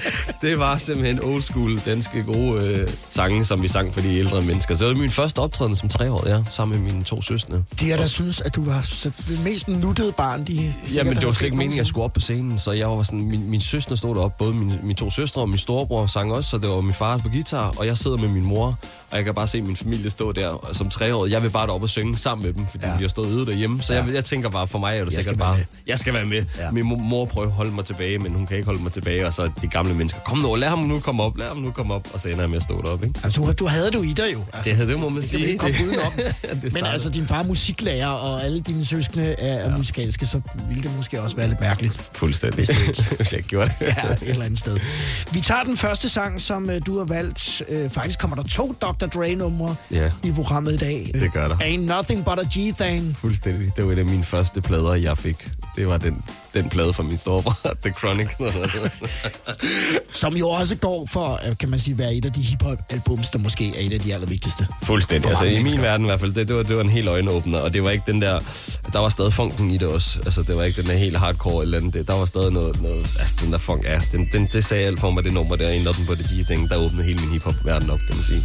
Det 0.43 0.59
var 0.59 0.79
simpelthen 0.79 1.25
old 1.25 1.43
school, 1.43 1.81
danske 1.87 2.23
gode 2.23 2.65
øh, 2.65 2.89
sange, 3.11 3.45
som 3.45 3.63
vi 3.63 3.69
sang 3.69 3.95
for 3.95 4.01
de 4.01 4.19
ældre 4.19 4.43
mennesker. 4.43 4.77
Så 4.77 4.85
det 4.85 4.95
var 4.95 5.01
min 5.01 5.11
første 5.11 5.39
optræden 5.39 5.77
som 5.77 5.89
treårig, 5.89 6.31
ja, 6.31 6.39
sammen 6.51 6.83
med 6.83 6.93
mine 6.93 7.05
to 7.05 7.23
søstre. 7.23 7.63
De 7.81 7.93
er 7.93 7.97
der 7.97 8.07
synes, 8.07 8.41
at 8.41 8.57
du 8.57 8.65
var 8.65 9.05
det 9.29 9.41
mest 9.45 9.69
nuttede 9.69 10.13
barn, 10.13 10.45
de 10.45 10.75
Jamen, 10.95 11.17
det 11.17 11.27
var 11.27 11.33
slet 11.33 11.47
ikke 11.47 11.57
meningen, 11.57 11.75
at 11.75 11.79
jeg 11.79 11.87
skulle 11.87 12.05
op 12.05 12.13
på 12.13 12.21
scenen, 12.21 12.59
så 12.59 12.73
jeg 12.73 12.89
var 12.89 13.03
sådan, 13.03 13.25
min, 13.25 13.51
min 13.51 13.61
søster 13.61 13.97
stod 13.97 14.15
deroppe, 14.15 14.37
både 14.39 14.55
mine, 14.55 14.79
mine 14.83 14.95
to 14.95 15.11
søstre 15.11 15.41
og 15.41 15.49
min 15.49 15.59
storebror 15.59 16.07
sang 16.07 16.33
også, 16.33 16.51
så 16.51 16.59
det 16.59 16.69
var 16.69 16.81
min 16.81 16.93
far 16.93 17.19
på 17.19 17.29
guitar, 17.29 17.75
og 17.77 17.87
jeg 17.87 17.99
sidder 17.99 18.17
med 18.17 18.29
min 18.29 18.45
mor, 18.45 18.79
og 19.15 19.19
jeg 19.19 19.25
kan 19.25 19.35
bare 19.35 19.47
se 19.47 19.63
min 19.63 19.77
familie 19.77 20.11
stå 20.11 20.33
der 20.33 20.71
som 20.73 20.91
treårig. 20.91 21.33
Jeg 21.33 21.43
vil 21.43 21.51
bare 21.51 21.67
derop 21.67 21.83
og 21.83 21.89
synge 21.89 22.17
sammen 22.17 22.47
med 22.47 22.53
dem, 22.55 22.67
fordi 22.71 22.85
Ja. 22.85 22.91
ja. 22.91 22.97
vi 22.97 23.05
har 23.05 23.09
stået 23.09 23.27
ude 23.33 23.47
derhjemme, 23.47 23.83
så 23.83 23.95
jeg, 23.95 24.05
jeg 24.15 24.25
tænker 24.25 24.49
bare, 24.51 24.69
for 24.69 24.79
mig 24.79 24.99
er 24.99 25.05
det 25.05 25.15
Jeg 25.15 25.23
sikkert 25.25 25.39
bare, 25.39 25.57
med. 25.57 25.65
jeg 25.87 25.99
skal 25.99 26.15
være 26.15 26.25
med. 26.27 26.45
Ja. 26.59 26.65
Ja. 26.65 26.71
Min 26.71 26.85
mor, 26.85 27.25
prøver 27.25 27.47
at 27.47 27.53
holde 27.53 27.71
mig 27.73 27.85
tilbage, 27.85 28.19
men 28.19 28.33
hun 28.33 28.47
kan 28.47 28.57
ikke 28.57 28.67
holde 28.67 28.83
mig 28.83 28.93
tilbage, 28.93 29.27
og 29.27 29.33
så 29.33 29.51
de 29.63 29.67
gamle 29.69 29.95
mennesker, 29.95 30.21
kom 30.21 30.39
nu, 30.39 30.55
lad 30.55 30.69
ham 30.69 30.79
nu 30.79 31.01
komme 31.01 31.23
op, 31.23 31.37
lad 31.39 31.47
ham 31.49 31.57
nu 31.57 31.71
komme 31.71 31.95
op, 31.95 32.07
og 32.15 32.21
så 32.21 32.29
ender 32.29 32.41
jeg 32.41 32.49
med 32.51 32.57
at 32.57 32.63
stå 32.63 32.83
deroppe, 32.83 33.07
ikke? 33.07 33.21
Altså, 33.25 33.41
du, 33.41 33.53
du 33.53 33.67
havde 33.67 33.87
det 33.87 33.95
jo 33.95 34.03
i 34.03 34.13
dig 34.13 34.33
jo. 34.33 34.41
Altså, 34.53 34.73
Det, 34.73 34.89
det 34.89 34.99
må 35.01 35.09
man 35.09 35.23
det 35.23 35.31
sige. 35.31 35.59
komme 35.59 35.75
udenom. 35.87 36.13
det 36.17 36.63
Men 36.63 36.71
startede. 36.71 36.93
altså, 36.93 37.11
din 37.11 37.27
far 37.27 37.39
er 37.39 37.43
musiklærer, 37.47 38.07
og 38.09 38.45
alle 38.45 38.61
dine 38.61 38.85
søskende 38.85 39.27
er, 39.39 39.71
Ja. 39.71 39.77
musikalske, 39.77 40.27
så 40.27 40.41
ville 40.69 40.83
det 40.83 40.97
måske 40.97 41.23
også 41.23 41.37
være 41.37 41.49
lidt 41.49 41.61
mærkeligt. 41.61 42.11
Fuldstændig. 42.13 42.67
Hvis 43.17 43.33
jeg 43.33 43.39
ikke 43.39 43.49
gjorde 43.49 43.71
det. 43.81 43.87
Ja, 43.87 44.13
et 44.13 44.19
eller 44.23 44.45
andet 44.45 44.59
sted. 44.59 44.79
Vi 45.33 45.41
tager 45.41 45.63
den 45.63 45.77
første 45.77 46.09
sang, 46.09 46.41
som 46.41 46.71
øh, 46.71 46.81
du 46.87 46.99
har 46.99 47.05
valgt. 47.05 47.63
Øh, 47.69 47.91
faktisk 47.91 48.19
kommer 48.19 48.37
der 48.37 48.43
to 48.43 48.75
Dr. 48.83 49.04
Dre-numre 49.07 49.77
Ja. 49.91 50.11
i 50.25 50.33
programmet 50.33 50.73
i 50.73 50.77
dag. 50.77 51.11
Det 51.15 51.33
gør 51.33 51.49
der. 51.49 51.57
Ain't 51.57 51.97
Nothing 51.97 52.25
But 52.25 52.39
A 52.39 52.43
G-Thing. 52.43 53.17
Fuldstændig. 53.21 53.73
Det 53.77 53.87
var 53.87 53.93
en 53.93 53.99
af 53.99 54.05
mine 54.05 54.25
første 54.25 54.61
plader, 54.61 54.95
jeg 54.95 55.19
fik. 55.19 55.49
Det 55.77 55.87
var 55.87 55.97
den, 55.99 56.25
den 56.55 56.69
plade 56.71 56.93
fra 56.93 57.03
min 57.03 57.17
storebror, 57.17 57.57
The 57.85 57.93
Chronic. 57.99 58.29
Som 60.13 60.37
jo 60.37 60.49
også 60.51 60.77
går 60.77 61.07
for, 61.07 61.41
øh, 61.49 61.57
kan 61.61 61.69
man 61.69 61.79
sige, 61.79 61.99
være 61.99 62.15
et 62.15 62.25
af 62.25 62.33
de 62.33 62.41
hiphop-albums, 62.43 63.31
der 63.31 63.39
måske 63.39 63.69
er 63.69 63.87
et 63.87 63.93
af 63.93 64.01
de 64.01 64.15
allervigtigste. 64.15 64.67
Fuldstændig. 64.83 65.29
Altså, 65.31 65.45
mange 65.45 65.53
i 65.53 65.57
min 65.57 65.63
mennesker. 65.65 65.83
verden 65.83 66.07
i 66.07 66.09
hvert 66.09 66.21
fald, 66.21 66.35
det, 66.35 66.49
det, 66.49 66.57
var, 66.57 66.63
det 66.63 66.77
var 66.77 66.83
en 66.83 66.91
helt 66.91 67.09
øjenåbner, 67.09 67.59
og 67.59 67.73
det 67.73 67.83
var 67.83 67.91
ikke 67.91 68.13
den 68.13 68.23
der... 68.23 68.41
Der 68.93 68.99
var 68.99 69.09
stadig 69.09 69.33
funken 69.33 69.71
i 69.71 69.79
det 69.79 69.89
også. 69.89 70.19
Altså, 70.25 70.43
det 70.43 70.57
var 70.57 70.63
ikke 70.63 70.83
den 70.83 70.91
der 70.91 70.97
helt 70.97 71.19
hardcore 71.19 71.63
eller 71.65 71.79
andet. 71.79 71.95
Det, 71.95 72.09
der 72.09 72.15
var 72.15 72.27
stadig 72.27 72.53
noget... 72.53 72.83
noget 72.83 73.01
altså, 73.21 73.35
den 73.43 73.53
der 73.53 73.59
funk, 73.59 73.85
ja, 73.85 74.01
den, 74.13 74.29
den, 74.33 74.47
det 74.53 74.65
sagde 74.65 74.87
alt 74.87 75.01
for 75.01 75.11
mig, 75.11 75.25
det 75.25 75.33
nummer 75.33 75.57
der, 75.57 75.69
en 75.71 75.87
på 76.07 76.15
det 76.15 76.27
G-ting, 76.27 76.69
der 76.71 76.77
åbnede 76.77 77.05
hele 77.05 77.21
min 77.21 77.31
hiphop-verden 77.33 77.91
op, 77.91 77.99
kan 77.99 78.17
man 78.17 78.25
sige. 78.25 78.45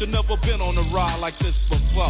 You've 0.01 0.13
never 0.13 0.35
been 0.37 0.59
on 0.61 0.75
a 0.75 0.81
ride 0.89 1.19
like 1.19 1.37
this 1.37 1.69
before. 1.69 2.09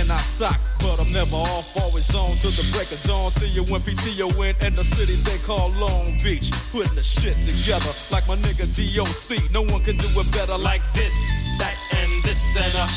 I 0.09 0.21
talk. 0.39 0.59
But 0.79 0.99
I'm 0.99 1.11
never 1.11 1.35
off, 1.35 1.75
always 1.77 2.13
on 2.15 2.37
till 2.37 2.51
the 2.51 2.65
break 2.71 2.91
of 2.91 3.01
dawn. 3.03 3.29
See 3.29 3.49
you 3.49 3.63
when 3.65 3.81
PTO 3.81 4.31
in, 4.41 4.55
in 4.65 4.75
the 4.75 4.83
city 4.83 5.13
they 5.27 5.37
call 5.39 5.69
Long 5.77 6.17
Beach. 6.23 6.51
Putting 6.71 6.95
the 6.95 7.03
shit 7.03 7.35
together 7.43 7.91
like 8.09 8.27
my 8.27 8.35
nigga 8.37 8.65
DOC. 8.71 9.51
No 9.51 9.61
one 9.61 9.83
can 9.83 9.97
do 9.97 10.07
it 10.07 10.31
better 10.31 10.57
like 10.57 10.81
this, 10.93 11.13
that, 11.59 11.75
and. 11.97 12.10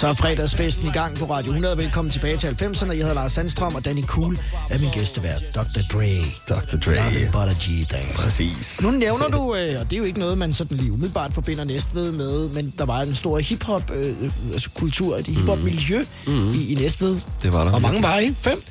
Så 0.00 0.08
er 0.08 0.12
fredagsfesten 0.12 0.86
i 0.86 0.90
gang 0.90 1.16
på 1.16 1.24
Radio 1.24 1.50
100. 1.50 1.76
Velkommen 1.76 2.12
tilbage 2.12 2.36
til 2.36 2.46
90'erne. 2.46 2.88
Jeg 2.88 2.96
hedder 2.96 3.14
Lars 3.14 3.32
Sandstrøm, 3.32 3.74
og 3.74 3.84
Danny 3.84 4.02
Cool 4.02 4.38
er 4.70 4.78
min 4.78 4.90
gæstevært. 4.90 5.42
Dr. 5.54 5.80
Dre. 5.92 6.24
Dr. 6.48 6.76
Dre. 6.76 6.94
Nothing 6.94 7.32
but 7.32 7.48
a 7.48 7.52
G-thing. 7.52 8.14
Præcis. 8.14 8.80
Nu 8.82 8.90
nævner 8.90 9.28
du, 9.28 9.54
øh, 9.54 9.80
og 9.80 9.90
det 9.90 9.92
er 9.92 9.98
jo 9.98 10.04
ikke 10.04 10.18
noget, 10.18 10.38
man 10.38 10.52
sådan 10.52 10.76
lige 10.76 10.92
umiddelbart 10.92 11.32
forbinder 11.34 11.64
Næstved 11.64 12.12
med, 12.12 12.48
men 12.48 12.74
der 12.78 12.84
var 12.84 13.00
en 13.02 13.14
stor 13.14 13.38
hip-hop 13.38 13.90
øh, 13.94 14.14
altså 14.52 14.70
kultur, 14.74 15.16
et 15.16 15.26
hip-hop-miljø 15.26 16.04
mm. 16.26 16.50
i, 16.50 16.72
i 16.72 16.74
Næstved. 16.74 17.20
Det 17.42 17.52
var 17.52 17.64
der. 17.64 17.72
Og 17.72 17.82
mange 17.82 18.02
var 18.02 18.18
I? 18.18 18.34
Fem? 18.34 18.62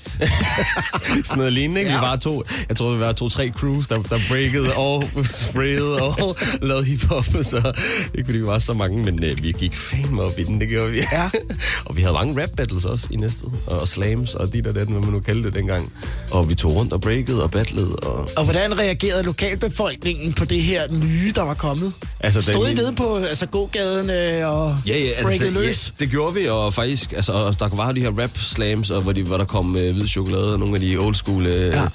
Sådan 1.25 1.37
noget 1.37 1.53
lignende, 1.53 1.81
ikke? 1.81 1.91
Ja. 1.91 1.97
Vi 1.97 2.01
var 2.01 2.15
to, 2.15 2.43
jeg 2.69 2.77
tror, 2.77 2.93
vi 2.93 2.99
var 2.99 3.11
to-tre 3.11 3.51
crews, 3.55 3.87
der, 3.87 4.01
der 4.01 4.19
breakede 4.29 4.73
og 4.73 5.03
sprayede 5.25 6.01
og 6.01 6.35
lavede 6.67 6.85
hiphop, 6.85 7.25
så 7.25 7.73
ikke 8.15 8.25
fordi 8.27 8.37
vi 8.37 8.47
var 8.47 8.59
så 8.59 8.73
mange, 8.73 9.03
men 9.03 9.23
øh, 9.23 9.43
vi 9.43 9.51
gik 9.51 9.77
fandme 9.77 10.21
op 10.21 10.39
i 10.39 10.43
den, 10.43 10.61
det 10.61 10.72
gjorde 10.73 10.91
vi. 10.91 11.01
Ja. 11.11 11.29
og 11.85 11.95
vi 11.95 12.01
havde 12.01 12.13
mange 12.13 12.41
rap 12.41 12.49
battles 12.57 12.85
også 12.85 13.07
i 13.11 13.15
næstet, 13.15 13.51
og 13.67 13.87
slams 13.87 14.35
og 14.35 14.53
dit 14.53 14.67
og 14.67 14.75
den, 14.75 14.91
hvad 14.91 15.01
man 15.01 15.11
nu 15.11 15.19
kaldte 15.19 15.47
det 15.47 15.53
dengang. 15.53 15.91
Og 16.31 16.49
vi 16.49 16.55
tog 16.55 16.75
rundt 16.75 16.93
og 16.93 17.01
breakede 17.01 17.43
og 17.43 17.51
battlede. 17.51 17.95
Og, 17.95 18.29
Og 18.37 18.43
hvordan 18.43 18.79
reagerede 18.79 19.23
lokalbefolkningen 19.23 20.33
på 20.33 20.45
det 20.45 20.61
her 20.61 20.91
nye, 20.91 21.31
der 21.35 21.41
var 21.41 21.53
kommet? 21.53 21.93
Altså, 22.23 22.41
Stod 22.41 22.67
I 22.67 22.73
nede 22.73 22.93
på 22.95 23.17
altså, 23.17 23.45
gågaden 23.45 24.09
øh, 24.09 24.49
og 24.53 24.75
Ja, 24.87 24.97
ja, 24.97 25.09
altså, 25.09 25.23
breakede 25.23 25.59
ja, 25.59 25.65
løs? 25.65 25.93
det 25.99 26.09
gjorde 26.09 26.33
vi, 26.33 26.47
og 26.47 26.73
faktisk, 26.73 27.13
altså, 27.13 27.31
og 27.31 27.59
der 27.59 27.67
var 27.75 27.91
de 27.91 28.01
her 28.01 28.11
rap 28.21 28.37
slams, 28.37 28.89
og 28.89 29.01
hvor, 29.01 29.11
de, 29.11 29.23
hvor 29.23 29.37
der 29.37 29.45
kom 29.45 29.75
øh, 29.77 29.93
hvid 29.97 30.07
chokolade 30.07 30.53
og 30.53 30.59
nogle 30.59 30.75
af 30.75 30.81
de 30.81 30.97
old 30.97 31.15
school 31.15 31.45
øh, 31.45 31.53
Ja. 31.53 31.81
ja. 31.81 31.87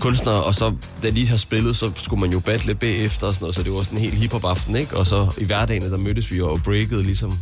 kunstnere, 0.00 0.42
og 0.42 0.54
så 0.54 0.72
da 1.02 1.10
de 1.10 1.28
har 1.28 1.36
spillet, 1.36 1.76
så 1.76 1.90
skulle 1.96 2.20
man 2.20 2.30
jo 2.30 2.40
battle 2.40 2.74
bagefter 2.74 3.26
og 3.26 3.34
sådan 3.34 3.42
noget, 3.44 3.56
så 3.56 3.62
det 3.62 3.72
var 3.72 3.80
sådan 3.80 3.98
en 3.98 4.02
helt 4.04 4.14
hiphop 4.14 4.44
aften, 4.44 4.76
ikke? 4.76 4.96
Og 4.96 5.06
så 5.06 5.34
i 5.38 5.44
hverdagen, 5.44 5.82
der 5.90 5.96
mødtes 5.96 6.30
vi 6.32 6.36
jo 6.36 6.50
og 6.50 6.60
breakede 6.64 7.02
ligesom 7.02 7.32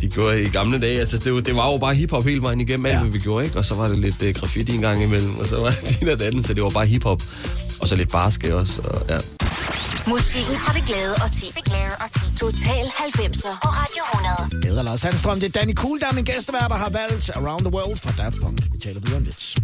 de 0.00 0.08
gjorde 0.08 0.42
i 0.42 0.48
gamle 0.48 0.80
dage. 0.80 1.00
Altså, 1.00 1.18
det, 1.18 1.34
var- 1.34 1.40
det 1.40 1.56
var 1.56 1.72
jo 1.72 1.78
bare 1.78 1.94
hiphop 1.94 2.24
hele 2.24 2.42
vejen 2.42 2.60
igennem 2.60 2.86
alt, 2.86 2.92
Ja. 2.92 2.98
ja. 2.98 3.04
hvad 3.04 3.12
vi 3.12 3.18
gjorde, 3.18 3.44
ikke? 3.44 3.58
Og 3.58 3.64
så 3.64 3.74
var 3.74 3.88
det 3.88 3.98
lidt 3.98 4.22
øh, 4.22 4.34
graffiti 4.34 4.74
en 4.74 4.80
gang 4.80 5.02
imellem, 5.02 5.38
og 5.38 5.46
så 5.46 5.56
var 5.60 5.70
det 5.70 5.96
din 6.00 6.08
og 6.08 6.20
den, 6.20 6.44
så 6.44 6.54
det 6.54 6.62
var 6.62 6.70
bare 6.70 6.86
hiphop. 6.86 7.22
Og 7.80 7.88
så 7.88 7.96
lidt 7.96 8.10
barske 8.12 8.56
også, 8.56 8.80
og 8.84 9.02
ja. 9.08 9.18
Musikken 10.06 10.54
fra 10.56 10.72
det 10.72 10.82
glade 10.86 11.14
og 11.14 11.32
ti. 11.32 11.46
Total 12.40 12.86
90'er 12.86 13.58
på 13.62 13.68
Radio 13.68 14.02
100. 14.14 14.62
Det 14.62 14.64
hedder 14.64 14.82
Lars 14.82 15.00
Sandstrøm. 15.00 15.40
Det 15.40 15.56
er 15.56 15.60
Danny 15.60 15.74
Cool, 15.74 16.00
der 16.00 16.06
er 16.06 16.12
min 16.12 16.24
gæstevær, 16.24 16.68
der 16.68 16.76
har 16.76 16.90
valgt 16.90 17.30
Around 17.36 17.60
the 17.60 17.74
World 17.74 17.96
fra 17.96 18.22
Daft 18.22 18.36
Punk. 18.42 18.58
Vi 18.72 18.78
taler 18.78 19.00
videre 19.00 19.16
om 19.16 19.24
lidt. 19.24 19.56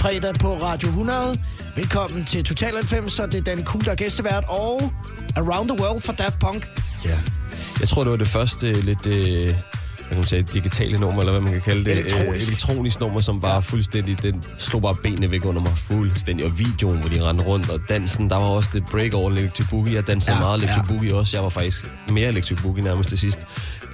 Fredag 0.00 0.34
på 0.34 0.54
Radio 0.54 0.88
100. 0.88 1.38
Velkommen 1.76 2.24
til 2.24 2.44
Total 2.44 2.74
90'er. 2.76 3.26
Det 3.26 3.34
er 3.34 3.40
Danny 3.40 3.64
Kuhl, 3.64 3.84
der 3.84 3.90
er 3.90 3.94
gæstevært. 3.94 4.44
Og 4.48 4.92
Around 5.36 5.68
the 5.68 5.80
World 5.80 6.00
for 6.00 6.12
Daft 6.12 6.38
Punk. 6.38 6.68
Ja. 7.04 7.18
Jeg 7.80 7.88
tror, 7.88 8.02
det 8.02 8.10
var 8.10 8.16
det 8.16 8.26
første 8.26 8.72
lidt... 8.72 9.06
Øh, 9.06 9.44
hvad 9.44 9.54
kan 10.08 10.16
man 10.16 10.26
sige, 10.26 10.42
digitale 10.42 10.98
nummer, 10.98 11.20
eller 11.20 11.32
hvad 11.32 11.40
man 11.40 11.52
kan 11.52 11.60
kalde 11.62 11.84
det. 11.84 11.92
Elektronisk. 11.92 12.48
Øh, 12.48 12.48
elektronisk 12.48 13.00
nummer, 13.00 13.20
som 13.20 13.40
bare 13.40 13.62
fuldstændig... 13.62 14.22
Den 14.22 14.44
slog 14.58 14.82
bare 14.82 14.94
benene 15.02 15.30
væk 15.30 15.44
under 15.44 15.62
mig 15.62 15.72
fuldstændig. 15.76 16.46
Og 16.46 16.58
videoen, 16.58 16.98
hvor 16.98 17.08
de 17.08 17.22
rendte 17.28 17.44
rundt, 17.44 17.70
og 17.70 17.80
dansen, 17.88 18.30
der 18.30 18.36
var 18.36 18.44
også 18.44 18.70
lidt 18.74 18.86
break 18.90 19.14
over 19.14 19.30
Electric 19.30 19.66
Boogie. 19.70 19.94
Jeg 19.94 20.06
dansede 20.06 20.36
Ja, 20.36 20.40
meget 20.40 20.62
Electric 20.62 20.84
ja. 20.88 20.92
Boogie 20.92 21.14
også. 21.14 21.36
Jeg 21.36 21.44
var 21.44 21.50
faktisk 21.50 21.90
mere 22.10 22.28
Electric 22.28 22.62
Boogie 22.62 22.84
nærmest 22.84 23.08
til 23.08 23.18
sidst. 23.18 23.38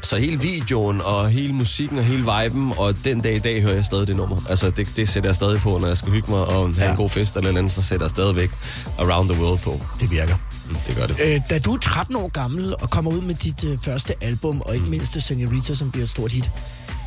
Så 0.07 0.17
hele 0.17 0.41
videoen 0.41 1.01
og 1.01 1.29
hele 1.31 1.53
musikken 1.53 1.99
og 1.99 2.05
hele 2.05 2.25
viben, 2.43 2.73
og 2.77 3.05
den 3.05 3.21
dag 3.21 3.35
i 3.37 3.39
dag 3.39 3.63
hører 3.63 3.75
jeg 3.75 3.85
stadig 3.85 4.07
det 4.07 4.17
nummer. 4.17 4.37
Altså, 4.49 4.71
det, 4.71 4.89
det 4.97 5.09
sætter 5.09 5.29
jeg 5.29 5.35
stadig 5.35 5.61
på, 5.61 5.79
når 5.79 5.87
jeg 5.87 5.97
skal 5.97 6.13
hygge 6.13 6.31
mig 6.31 6.41
og 6.45 6.75
have 6.75 6.85
Ja. 6.85 6.91
en 6.91 6.97
god 6.97 7.11
fest 7.11 7.37
eller 7.37 7.49
andet, 7.51 7.73
så 7.73 7.83
sætter 7.83 8.07
jeg 8.07 8.11
stadigvæk 8.11 8.51
Around 8.99 9.29
the 9.29 9.43
World 9.43 9.59
på. 9.59 9.81
Det 10.01 10.11
virker. 10.11 10.37
Mm, 10.69 10.77
Det 10.87 10.97
gør 10.97 11.07
det. 11.07 11.17
Øh, 11.25 11.41
da 11.51 11.59
du 11.59 11.75
er 11.75 11.79
13 11.79 12.17
år 12.17 12.29
gammel 12.29 12.75
og 12.81 12.91
kommer 12.91 13.11
ud 13.11 13.21
med 13.21 13.35
dit 13.35 13.65
øh, 13.65 13.79
første 13.79 14.15
album, 14.21 14.61
og 14.61 14.75
ikke 14.75 14.87
mindst 14.87 15.23
Senorita, 15.23 15.75
som 15.75 15.91
bliver 15.91 16.05
et 16.05 16.11
stort 16.11 16.33
hit. 16.33 16.51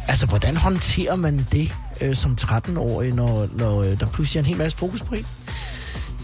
Altså, 0.07 0.25
hvordan 0.25 0.57
håndterer 0.57 1.15
man 1.15 1.47
det 1.51 1.71
øh, 2.01 2.15
som 2.15 2.37
13-årig, 2.41 3.13
når, 3.13 3.47
når 3.55 3.81
øh, 3.83 3.99
der 3.99 4.05
pludselig 4.05 4.39
er 4.39 4.43
en 4.43 4.47
hel 4.47 4.57
masse 4.57 4.77
fokus 4.77 5.01
på 5.01 5.15
en? 5.15 5.25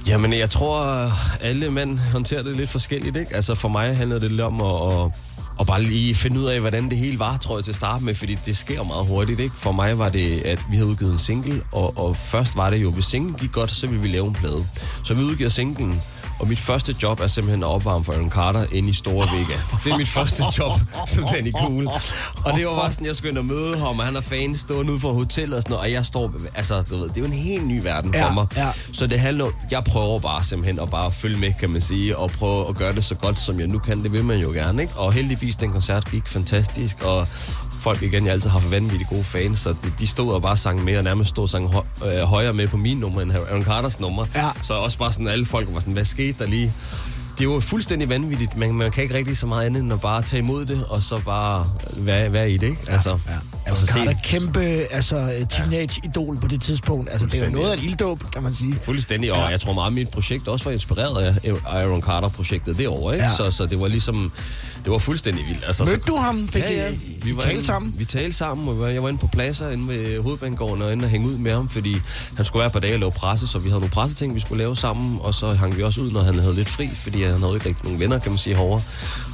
Jamen, 0.08 0.34
jeg 0.34 0.50
tror, 0.50 1.12
alle 1.42 1.72
mænd 1.72 2.00
håndterer 2.00 2.44
det 2.44 2.56
lidt 2.58 2.70
forskelligt, 2.70 3.16
ikke? 3.16 3.36
Altså, 3.36 3.56
for 3.56 3.70
mig 3.70 3.98
handlede 3.98 4.20
det 4.20 4.32
lidt 4.32 4.42
om 4.42 4.62
at, 4.62 4.68
at, 5.06 5.12
og 5.58 5.68
bare 5.68 5.84
lige 5.84 6.16
finde 6.16 6.40
ud 6.40 6.46
af, 6.46 6.60
hvordan 6.60 6.90
det 6.90 6.98
hele 6.98 7.20
var, 7.20 7.38
tror 7.38 7.58
jeg, 7.58 7.64
til 7.64 7.72
at 7.72 7.76
starte 7.76 8.04
med, 8.04 8.16
fordi 8.16 8.38
det 8.46 8.58
sker 8.58 8.84
meget 8.84 9.06
hurtigt, 9.06 9.40
ikke? 9.40 9.56
For 9.56 9.72
mig 9.72 9.98
var 9.98 10.10
det, 10.10 10.42
at 10.42 10.62
vi 10.70 10.76
havde 10.76 10.90
udgivet 10.90 11.12
en 11.12 11.18
single, 11.20 11.62
og, 11.72 11.98
og 11.98 12.16
først 12.16 12.56
var 12.56 12.70
det 12.70 12.78
jo, 12.78 12.92
hvis 12.92 13.06
singlen 13.06 13.36
gik 13.36 13.52
godt, 13.52 13.72
så 13.72 13.88
ville 13.88 14.02
vi 14.02 14.08
lave 14.08 14.28
en 14.28 14.34
plade. 14.34 14.66
Så 15.04 15.14
vi 15.14 15.22
udgiver 15.24 15.50
singlen, 15.50 16.02
og 16.40 16.48
mit 16.48 16.60
første 16.60 16.96
job 17.04 17.20
er 17.20 17.28
simpelthen 17.28 17.64
at 17.64 17.70
opvarme 17.70 18.04
for 18.06 18.14
Aaron 18.14 18.30
Carter 18.32 18.66
inde 18.72 18.90
i 18.90 18.94
Store 18.94 19.28
Vega. 19.38 19.60
Det 19.84 19.92
er 19.92 19.98
mit 19.98 20.08
første 20.08 20.44
job 20.58 20.72
som 21.08 21.24
Danny 21.34 21.52
Cool. 21.52 21.88
Og 22.46 22.54
det 22.56 22.66
var 22.66 22.76
bare 22.76 22.92
sådan, 22.92 23.08
jeg 23.08 23.16
skulle 23.16 23.30
ind 23.30 23.38
og 23.38 23.46
møde 23.46 23.78
ham, 23.78 24.00
og 24.00 24.06
han 24.06 24.16
er 24.16 24.22
fan 24.22 24.56
stående 24.56 24.92
ude 24.92 25.00
for 25.00 25.14
hotellet 25.14 25.56
og 25.56 25.62
sådan 25.62 25.72
noget, 25.74 25.86
og 25.86 25.92
jeg 25.92 26.06
står, 26.06 26.34
altså, 26.56 26.82
du 26.82 26.96
ved, 26.98 27.10
det 27.10 27.18
er 27.18 27.22
jo 27.22 27.26
en 27.28 27.34
helt 27.34 27.68
ny 27.68 27.82
verden 27.84 28.14
for 28.14 28.20
Ja, 28.20 28.32
mig. 28.34 28.48
ja. 28.56 28.72
Så 28.94 29.08
det 29.08 29.20
handler, 29.20 29.46
jeg 29.72 29.84
prøver 29.84 30.20
bare 30.20 30.44
simpelthen 30.44 30.80
at 30.80 30.90
bare 30.90 31.12
følge 31.12 31.38
med, 31.38 31.54
kan 31.60 31.70
man 31.70 31.82
sige, 31.82 32.18
og 32.18 32.32
prøve 32.32 32.70
at 32.70 32.76
gøre 32.76 32.96
det 32.96 33.04
så 33.06 33.16
godt, 33.16 33.40
som 33.40 33.60
jeg 33.60 33.68
nu 33.68 33.80
kan. 33.80 34.04
Det 34.04 34.12
vil 34.12 34.24
man 34.26 34.40
jo 34.40 34.50
gerne, 34.50 34.82
ikke? 34.82 34.94
Og 34.96 35.14
heldigvis, 35.14 35.56
den 35.56 35.72
koncert 35.72 36.12
gik 36.12 36.28
fantastisk, 36.28 37.02
og 37.04 37.28
folk 37.80 38.02
igen, 38.02 38.26
jeg 38.26 38.34
altid 38.34 38.50
har 38.50 38.60
haft 38.60 38.72
vanvittigt 38.72 39.10
gode 39.10 39.24
fans, 39.24 39.60
så 39.60 39.70
de, 39.70 39.76
de 40.00 40.08
stod 40.08 40.34
og 40.34 40.42
bare 40.42 40.58
sang 40.58 40.84
med, 40.84 40.98
og 40.98 41.04
nærmest 41.04 41.30
stod 41.30 41.44
og 41.44 41.50
sang 41.50 41.74
hø, 41.74 41.80
øh, 42.12 42.22
højere 42.22 42.54
med 42.54 42.68
på 42.68 42.78
min 42.78 42.98
nummer, 42.98 43.22
end 43.22 43.32
Aaron 43.32 43.64
Carters 43.64 44.00
nummer. 44.00 44.26
Ja. 44.36 44.50
Så 44.62 44.74
også 44.74 44.98
bare 44.98 45.12
sådan, 45.14 45.28
alle 45.28 45.46
folk 45.46 45.68
var 45.74 45.80
sådan, 45.80 45.94
hvad 45.94 46.06
skete 46.06 46.36
der 46.40 46.46
lige? 46.50 46.74
Det 47.40 47.46
jo 47.46 47.60
fuldstændig 47.60 48.10
vanvittigt, 48.10 48.58
men 48.58 48.74
man 48.74 48.92
kan 48.92 49.04
ikke 49.04 49.16
rigtig 49.16 49.38
så 49.38 49.48
meget 49.48 49.66
andet 49.66 49.84
end 49.84 49.94
at 49.94 50.02
bare 50.02 50.22
tage 50.22 50.40
imod 50.40 50.66
det, 50.66 50.86
og 50.90 51.04
så 51.04 51.20
bare 51.20 51.66
være, 51.98 52.34
være 52.34 52.52
i 52.52 52.58
det, 52.58 52.68
ikke? 52.68 52.82
Altså, 52.88 53.10
Ja. 53.66 53.72
og 53.72 53.78
så 53.78 53.86
se 53.86 54.18
kæmpe 54.24 54.60
altså, 54.92 55.46
teenage-idol 55.50 56.38
på 56.42 56.48
det 56.48 56.62
tidspunkt. 56.62 57.10
Altså, 57.12 57.26
det 57.28 57.42
er 57.42 57.46
jo 57.46 57.52
noget 57.52 57.70
af 57.72 57.78
en 57.78 57.84
ilddåb, 57.84 58.24
kan 58.34 58.44
man 58.44 58.54
sige. 58.54 58.76
Fuldstændig, 58.84 59.32
og 59.32 59.38
Ja. 59.38 59.46
jeg 59.46 59.62
tror 59.62 59.74
meget, 59.74 59.88
at 59.88 59.94
mit 59.94 60.10
projekt 60.10 60.48
også 60.48 60.66
var 60.66 60.72
inspireret 60.72 61.40
af 61.44 61.84
Iron 61.84 62.02
Carter-projektet 62.02 62.78
derovre, 62.78 63.14
ikke? 63.14 63.26
Ja. 63.26 63.32
Så, 63.36 63.52
så 63.52 63.66
det 63.66 63.80
var 63.80 63.88
ligesom, 63.88 64.32
det 64.86 64.92
var 64.92 64.98
fuldstændig 64.98 65.46
vildt. 65.48 65.64
Altså, 65.68 65.84
Mødte 65.84 66.06
så, 66.06 66.12
du 66.12 66.16
ham? 66.18 66.48
Fik 66.48 66.62
ja, 66.62 66.72
ja. 66.72 66.90
I, 66.92 67.00
Vi, 67.24 67.36
var 67.36 67.42
talt 67.42 67.54
inde, 67.54 67.66
sammen? 67.66 67.94
Vi 67.98 68.06
talte 68.06 68.38
sammen, 68.38 68.68
og 68.68 68.94
jeg 68.94 69.04
var 69.04 69.10
inde 69.10 69.20
på 69.20 69.28
pladser 69.28 69.70
inde 69.70 69.88
ved 69.88 70.22
Hovedbanegården 70.22 70.82
og 70.82 70.94
inde 70.94 71.06
og 71.06 71.10
hænge 71.10 71.28
ud 71.28 71.38
med 71.38 71.52
ham, 71.52 71.70
fordi 71.70 71.98
han 72.36 72.46
skulle 72.46 72.62
være 72.62 72.70
på 72.70 72.80
dag 72.80 72.94
og 72.94 73.00
lave 73.00 73.12
presse, 73.12 73.48
så 73.48 73.60
vi 73.60 73.70
havde 73.70 73.80
nogle 73.80 73.92
presseting, 73.92 74.36
vi 74.36 74.40
skulle 74.40 74.58
lave 74.64 74.76
sammen, 74.76 75.20
og 75.22 75.36
så 75.36 75.48
hang 75.48 75.78
vi 75.78 75.84
også 75.84 76.02
ud, 76.02 76.12
når 76.12 76.20
han 76.20 76.40
havde 76.40 76.56
lidt 76.56 76.70
fri, 76.70 76.90
fordi 77.04 77.24
han 77.24 77.40
havde 77.40 77.54
ikke 77.54 77.66
rigtig 77.66 77.84
nogen 77.84 78.00
venner, 78.00 78.20
kan 78.20 78.32
man 78.32 78.38
sige, 78.40 78.56
herovre. 78.56 78.82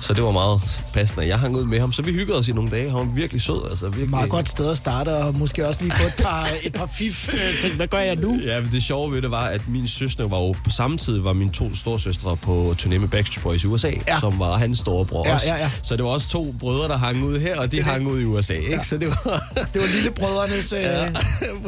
Så 0.02 0.14
det 0.14 0.24
var 0.24 0.32
meget 0.32 0.82
passende, 0.94 1.24
at 1.24 1.30
jeg 1.30 1.40
hang 1.40 1.56
ud 1.56 1.66
med 1.66 1.80
ham. 1.80 1.92
Så 1.92 2.02
vi 2.02 2.12
hyggede 2.12 2.38
os 2.38 2.48
i 2.48 2.52
nogle 2.52 2.72
dage. 2.72 2.90
Han 2.90 3.00
var 3.00 3.14
virkelig 3.16 3.42
sød, 3.42 3.70
altså 3.70 3.86
virkelig. 3.86 4.10
Meget 4.10 4.30
godt 4.30 4.50
sted 4.50 4.72
at 4.72 4.78
starte, 4.78 5.10
og 5.10 5.36
måske 5.36 5.68
også 5.68 5.82
lige 5.82 5.94
få 5.96 6.04
et 6.04 6.24
par, 6.24 6.48
et 6.68 6.74
par 6.74 6.86
fif. 6.86 7.30
Øh, 7.34 7.60
tænk, 7.62 7.74
hvad 7.74 7.88
gør 7.88 8.00
jeg 8.00 8.16
nu? 8.16 8.40
Ja, 8.46 8.60
men 8.60 8.72
det 8.72 8.84
sjove 8.84 9.14
ved 9.14 9.22
det 9.22 9.32
var, 9.32 9.46
at 9.46 9.62
min 9.68 9.88
søster 9.88 10.28
var 10.28 10.38
jo 10.38 10.56
på 10.64 10.70
samme 10.70 10.98
tid 10.98 11.20
var 11.20 11.34
mine 11.34 11.52
to 11.52 11.76
storsøstre 11.76 12.38
på 12.38 12.76
turné 12.82 12.98
med 12.98 13.08
Backstreet 13.08 13.44
Boys 13.44 13.64
i 13.64 13.68
USA, 13.68 13.92
ja. 14.08 14.20
som 14.20 14.40
var 14.40 14.58
hans 14.58 14.80
storebror 14.80 15.28
Ja, 15.28 15.38
også. 15.42 15.54
ja, 15.54 15.60
ja. 15.64 15.72
Så 15.84 15.96
det 15.96 16.04
var 16.04 16.10
også 16.10 16.30
to 16.30 16.56
brødre, 16.60 16.88
der 16.88 16.98
hang 16.98 17.24
ud 17.24 17.40
her, 17.40 17.60
og 17.60 17.72
de 17.72 17.82
hang 17.84 18.08
ud 18.08 18.22
i 18.22 18.26
USA, 18.26 18.54
ikke? 18.54 18.72
Ja. 18.72 18.84
Så 18.84 18.98
det 18.98 19.08
var 19.08 19.44
Det 19.74 19.82
var 19.82 19.88
lillebrødrenes... 19.96 20.74
Øh, 20.78 20.82
ja, 20.84 21.08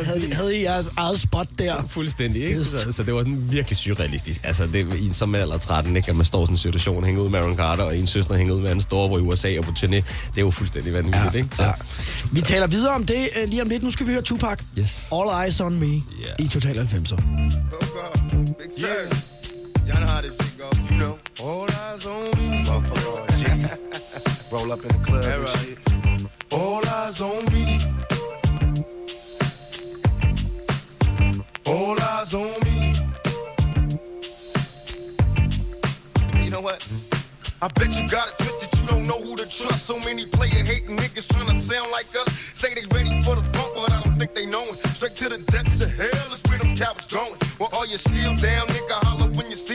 havde, 0.05 0.33
havde 0.33 0.57
I 0.59 0.63
jeres 0.63 0.87
eget 0.97 1.19
spot 1.19 1.47
der? 1.59 1.75
fuldstændig, 1.89 2.43
ikke? 2.43 2.63
Så, 2.65 2.91
så 2.91 3.03
det 3.03 3.13
var 3.13 3.21
sådan 3.21 3.51
virkelig 3.51 3.77
surrealistisk. 3.77 4.41
Altså, 4.43 4.67
det 4.67 4.95
i 4.99 5.05
en 5.05 5.13
som 5.13 5.35
alder 5.35 5.57
13, 5.57 5.95
ikke? 5.95 6.09
At 6.09 6.15
man 6.15 6.25
står 6.25 6.39
i 6.41 6.45
sådan 6.45 6.53
en 6.53 6.57
situation, 6.57 7.03
hænger 7.03 7.21
ud 7.21 7.29
med 7.29 7.39
Aaron 7.39 7.55
Carter, 7.57 7.83
og 7.83 7.97
en 7.97 8.07
søster 8.07 8.35
hænger 8.35 8.53
ud 8.53 8.59
med 8.61 8.69
hans 8.69 8.83
storebror 8.83 9.17
i 9.17 9.21
USA 9.21 9.57
og 9.57 9.63
på 9.63 9.71
turné. 9.79 9.85
Det 9.95 10.03
er 10.37 10.41
jo 10.41 10.51
fuldstændig 10.51 10.93
vanvittigt, 10.93 11.35
ikke? 11.35 11.55
Så, 11.55 11.63
ja. 11.63 11.71
Vi 12.31 12.41
taler 12.41 12.67
videre 12.67 12.93
om 12.95 13.05
det 13.05 13.29
øh, 13.41 13.49
lige 13.49 13.61
om 13.61 13.69
lidt. 13.69 13.83
Nu 13.83 13.91
skal 13.91 14.07
vi 14.07 14.11
høre 14.11 14.21
Tupac. 14.21 14.59
Yes. 14.77 15.07
All 15.11 15.45
Eyes 15.45 15.59
On 15.61 15.79
Me 15.79 15.85
Yeah. 15.87 16.01
i 16.39 16.47
Total 16.47 16.79
90'er. 16.79 17.23
Yeah. 18.81 19.42
Y'all 19.85 19.99
know 19.99 20.07
how 20.07 20.21
this 20.21 20.35
shit 20.37 20.57
go. 20.57 20.69
You 20.89 20.97
know. 20.99 21.17
All 21.41 21.67
eyes 21.69 22.05
on 22.05 22.23
me. 22.37 22.63
Motherfucker. 22.63 24.51
Roll 24.51 24.71
up 24.71 24.81
in 24.81 24.87
the 24.87 24.93
club 25.03 25.25
and 25.25 25.49
shit. 25.49 25.79
All 26.51 26.85
eyes 26.87 27.21
on 27.21 27.43
me. 27.51 27.79
All 31.65 31.99
eyes 31.99 32.33
on 32.33 32.53
me. 32.65 32.93
You 36.43 36.51
know 36.51 36.61
what? 36.61 36.79
I 37.63 37.67
bet 37.79 37.97
you 37.97 38.07
got 38.09 38.27
it 38.27 38.37
twisted, 38.37 38.77
you 38.79 38.87
don't 38.87 39.07
know 39.07 39.19
who 39.19 39.35
to 39.37 39.47
trust. 39.49 39.85
So 39.85 39.97
many 39.99 40.25
player 40.25 40.51
hating 40.51 40.97
niggas 40.97 41.31
trying 41.31 41.47
to 41.47 41.55
sound 41.55 41.91
like 41.91 42.05
us. 42.13 42.27
Say 42.53 42.73
they 42.75 42.85
ready 42.93 43.21
for 43.23 43.35
the 43.35 43.43
funk, 43.55 43.71
but 43.73 43.91
I 43.91 44.01
don't 44.03 44.19
think 44.19 44.33
they 44.35 44.45
know 44.45 44.61
it. 44.63 44.75
Straight 44.75 45.15
to 45.23 45.29
the 45.29 45.37
depths 45.37 45.81
of 45.81 45.89
hell 45.95 46.33
is 46.33 46.43
where 46.49 46.59
them 46.59 46.75
cowards 46.75 47.07
going. 47.07 47.39
Well, 47.59 47.69
all 47.71 47.87
you 47.87 47.95
still 47.97 48.35
down, 48.35 48.67
nigga, 48.67 48.99
holler 49.07 49.31
when 49.39 49.49
you 49.49 49.55
see 49.55 49.72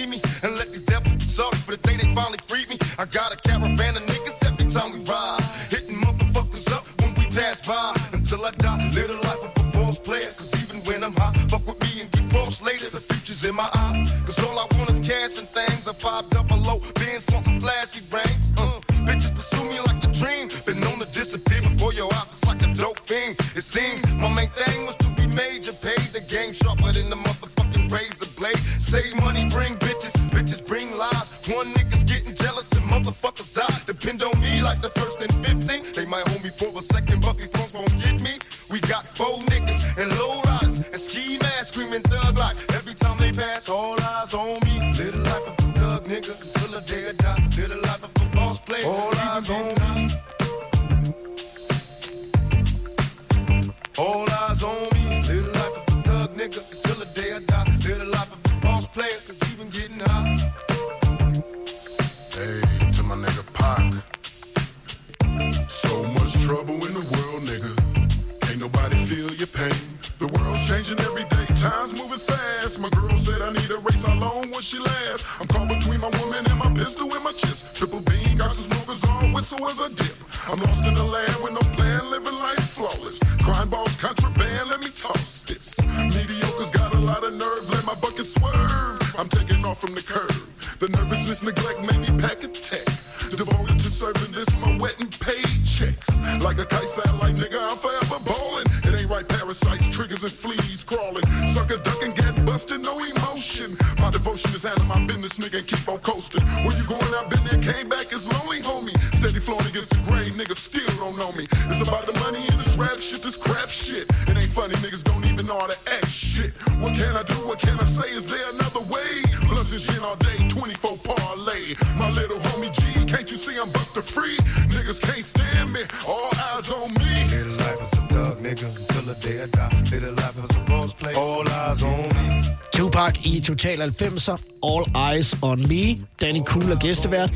i 133.38 133.40
Total 133.40 133.82
90'er, 133.82 134.36
All 134.62 135.12
Eyes 135.12 135.36
on 135.42 135.68
Me, 135.68 135.96
Danny 136.20 136.42
Cool 136.44 136.72
og 136.72 136.78
gæstevært. 136.78 137.32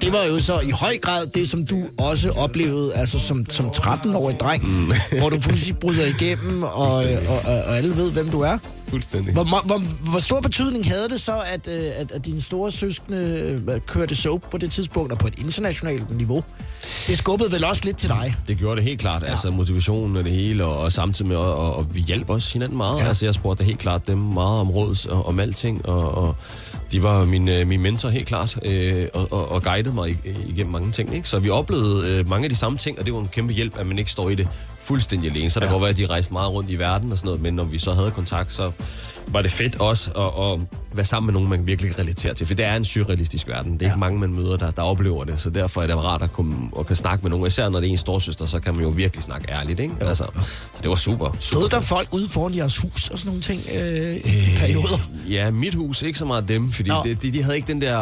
Det 0.00 0.12
var 0.12 0.24
jo 0.24 0.40
så 0.40 0.60
i 0.60 0.70
høj 0.70 0.98
grad 0.98 1.26
det, 1.26 1.48
som 1.48 1.66
du 1.66 1.82
også 1.98 2.30
oplevede 2.30 2.94
altså 2.94 3.18
som, 3.18 3.46
som 3.50 3.66
13-årig 3.66 4.40
dreng, 4.40 4.68
mm. 4.68 4.92
hvor 5.18 5.28
du 5.28 5.38
pludselig 5.40 5.78
bryder 5.78 6.06
igennem, 6.06 6.62
og, 6.62 6.70
og, 6.72 7.04
og, 7.28 7.62
og 7.68 7.76
alle 7.76 7.96
ved, 7.96 8.10
hvem 8.10 8.28
du 8.28 8.40
er. 8.40 8.58
Fuldstændig. 8.94 9.32
Hvor, 9.32 9.44
hvor, 9.44 10.08
hvor, 10.10 10.18
stor 10.18 10.40
betydning 10.40 10.88
havde 10.88 11.08
det 11.08 11.20
så, 11.20 11.42
at, 11.52 11.68
øh, 11.68 11.90
at, 11.96 12.12
at 12.12 12.26
dine 12.26 12.40
store 12.40 12.70
søskende 12.70 13.18
øh, 13.68 13.80
kørte 13.80 14.14
soap 14.14 14.50
på 14.50 14.58
det 14.58 14.72
tidspunkt, 14.72 15.12
og 15.12 15.18
på 15.18 15.26
et 15.26 15.38
internationalt 15.38 16.16
niveau? 16.16 16.44
Det 17.06 17.18
skubbede 17.18 17.52
vel 17.52 17.64
også 17.64 17.82
lidt 17.84 17.96
til 17.96 18.08
dig? 18.08 18.36
Det 18.48 18.58
gjorde 18.58 18.76
det 18.76 18.84
helt 18.84 19.00
klart. 19.00 19.22
Ja. 19.22 19.30
Altså 19.30 19.50
motivationen 19.50 20.16
og 20.16 20.24
det 20.24 20.32
hele, 20.32 20.64
og, 20.64 20.78
og 20.78 20.92
samtidig 20.92 21.28
med, 21.28 21.36
og, 21.36 21.56
og, 21.56 21.76
og 21.76 21.94
vi 21.94 22.00
hjalp 22.00 22.30
også 22.30 22.52
hinanden 22.52 22.76
meget. 22.76 23.00
Ja. 23.00 23.08
Altså 23.08 23.26
jeg 23.26 23.34
spurgte 23.34 23.64
helt 23.64 23.78
klart 23.78 24.06
dem 24.06 24.18
meget 24.18 24.60
om 24.60 24.70
råds 24.70 25.06
og 25.06 25.26
om 25.26 25.40
alting, 25.40 25.86
og, 25.88 26.14
og 26.14 26.36
de 26.92 27.02
var 27.02 27.24
min, 27.24 27.48
øh, 27.48 27.66
min 27.66 27.80
mentor 27.80 28.08
helt 28.08 28.26
klart, 28.26 28.58
øh, 28.62 29.06
og, 29.14 29.32
og, 29.32 29.52
og 29.52 29.62
guidede 29.62 29.94
mig 29.94 30.10
ig- 30.10 30.48
igennem 30.48 30.72
mange 30.72 30.92
ting. 30.92 31.14
Ikke? 31.14 31.28
Så 31.28 31.38
vi 31.38 31.50
oplevede 31.50 32.08
øh, 32.08 32.28
mange 32.28 32.44
af 32.44 32.50
de 32.50 32.56
samme 32.56 32.78
ting, 32.78 32.98
og 32.98 33.06
det 33.06 33.14
var 33.14 33.20
en 33.20 33.28
kæmpe 33.28 33.52
hjælp, 33.52 33.78
at 33.78 33.86
man 33.86 33.98
ikke 33.98 34.10
står 34.10 34.30
i 34.30 34.34
det 34.34 34.48
fuldstændig 34.84 35.30
alene. 35.30 35.50
Så 35.50 35.60
det 35.60 35.66
ja. 35.66 35.72
godt 35.72 35.80
være, 35.80 35.90
at 35.90 35.96
de 35.96 36.06
rejste 36.06 36.32
meget 36.32 36.50
rundt 36.50 36.70
i 36.70 36.78
verden 36.78 37.12
og 37.12 37.18
sådan 37.18 37.26
noget, 37.26 37.40
men 37.40 37.54
når 37.54 37.64
vi 37.64 37.78
så 37.78 37.92
havde 37.92 38.10
kontakt, 38.10 38.52
så 38.52 38.72
var 39.26 39.42
det 39.42 39.50
fedt 39.50 39.80
også 39.80 40.10
at, 40.10 40.52
at 40.52 40.60
være 40.96 41.04
sammen 41.04 41.26
med 41.26 41.32
nogen, 41.34 41.48
man 41.48 41.66
virkelig 41.66 41.94
kan 41.94 42.04
relatere 42.04 42.34
til. 42.34 42.46
For 42.46 42.54
det 42.54 42.64
er 42.64 42.76
en 42.76 42.84
surrealistisk 42.84 43.48
verden. 43.48 43.72
Det 43.72 43.82
er 43.82 43.86
ja. 43.86 43.92
ikke 43.92 44.00
mange, 44.00 44.18
man 44.18 44.34
møder, 44.34 44.56
der, 44.56 44.70
der 44.70 44.82
oplever 44.82 45.24
det. 45.24 45.40
Så 45.40 45.50
derfor 45.50 45.82
er 45.82 45.86
det 45.86 45.96
rart 45.96 46.22
at 46.22 46.32
komme 46.32 46.68
og 46.72 46.86
kan 46.86 46.96
snakke 46.96 47.22
med 47.22 47.30
nogen. 47.30 47.46
Især 47.46 47.68
når 47.68 47.80
det 47.80 47.86
er 47.86 47.90
en 47.90 47.96
storsøster, 47.96 48.46
så 48.46 48.60
kan 48.60 48.74
man 48.74 48.82
jo 48.82 48.88
virkelig 48.88 49.22
snakke 49.22 49.46
ærligt. 49.52 49.80
Ikke? 49.80 49.94
Altså, 50.00 50.24
så 50.74 50.80
det 50.82 50.88
var 50.90 50.96
super. 50.96 51.26
super 51.26 51.38
Stod 51.40 51.68
der 51.68 51.80
folk 51.80 52.08
ude 52.12 52.28
foran 52.28 52.56
jeres 52.56 52.78
hus 52.78 53.08
og 53.08 53.18
sådan 53.18 53.28
nogle 53.28 53.42
ting 53.42 53.60
øh, 53.74 54.16
i 54.16 54.22
perioder? 54.56 54.98
Ja, 55.28 55.50
mit 55.50 55.74
hus, 55.74 56.02
ikke 56.02 56.18
så 56.18 56.24
meget 56.24 56.48
dem, 56.48 56.72
fordi 56.72 56.90
de, 57.04 57.14
de, 57.14 57.32
de 57.32 57.42
havde 57.42 57.56
ikke 57.56 57.68
den 57.68 57.82
der 57.82 57.98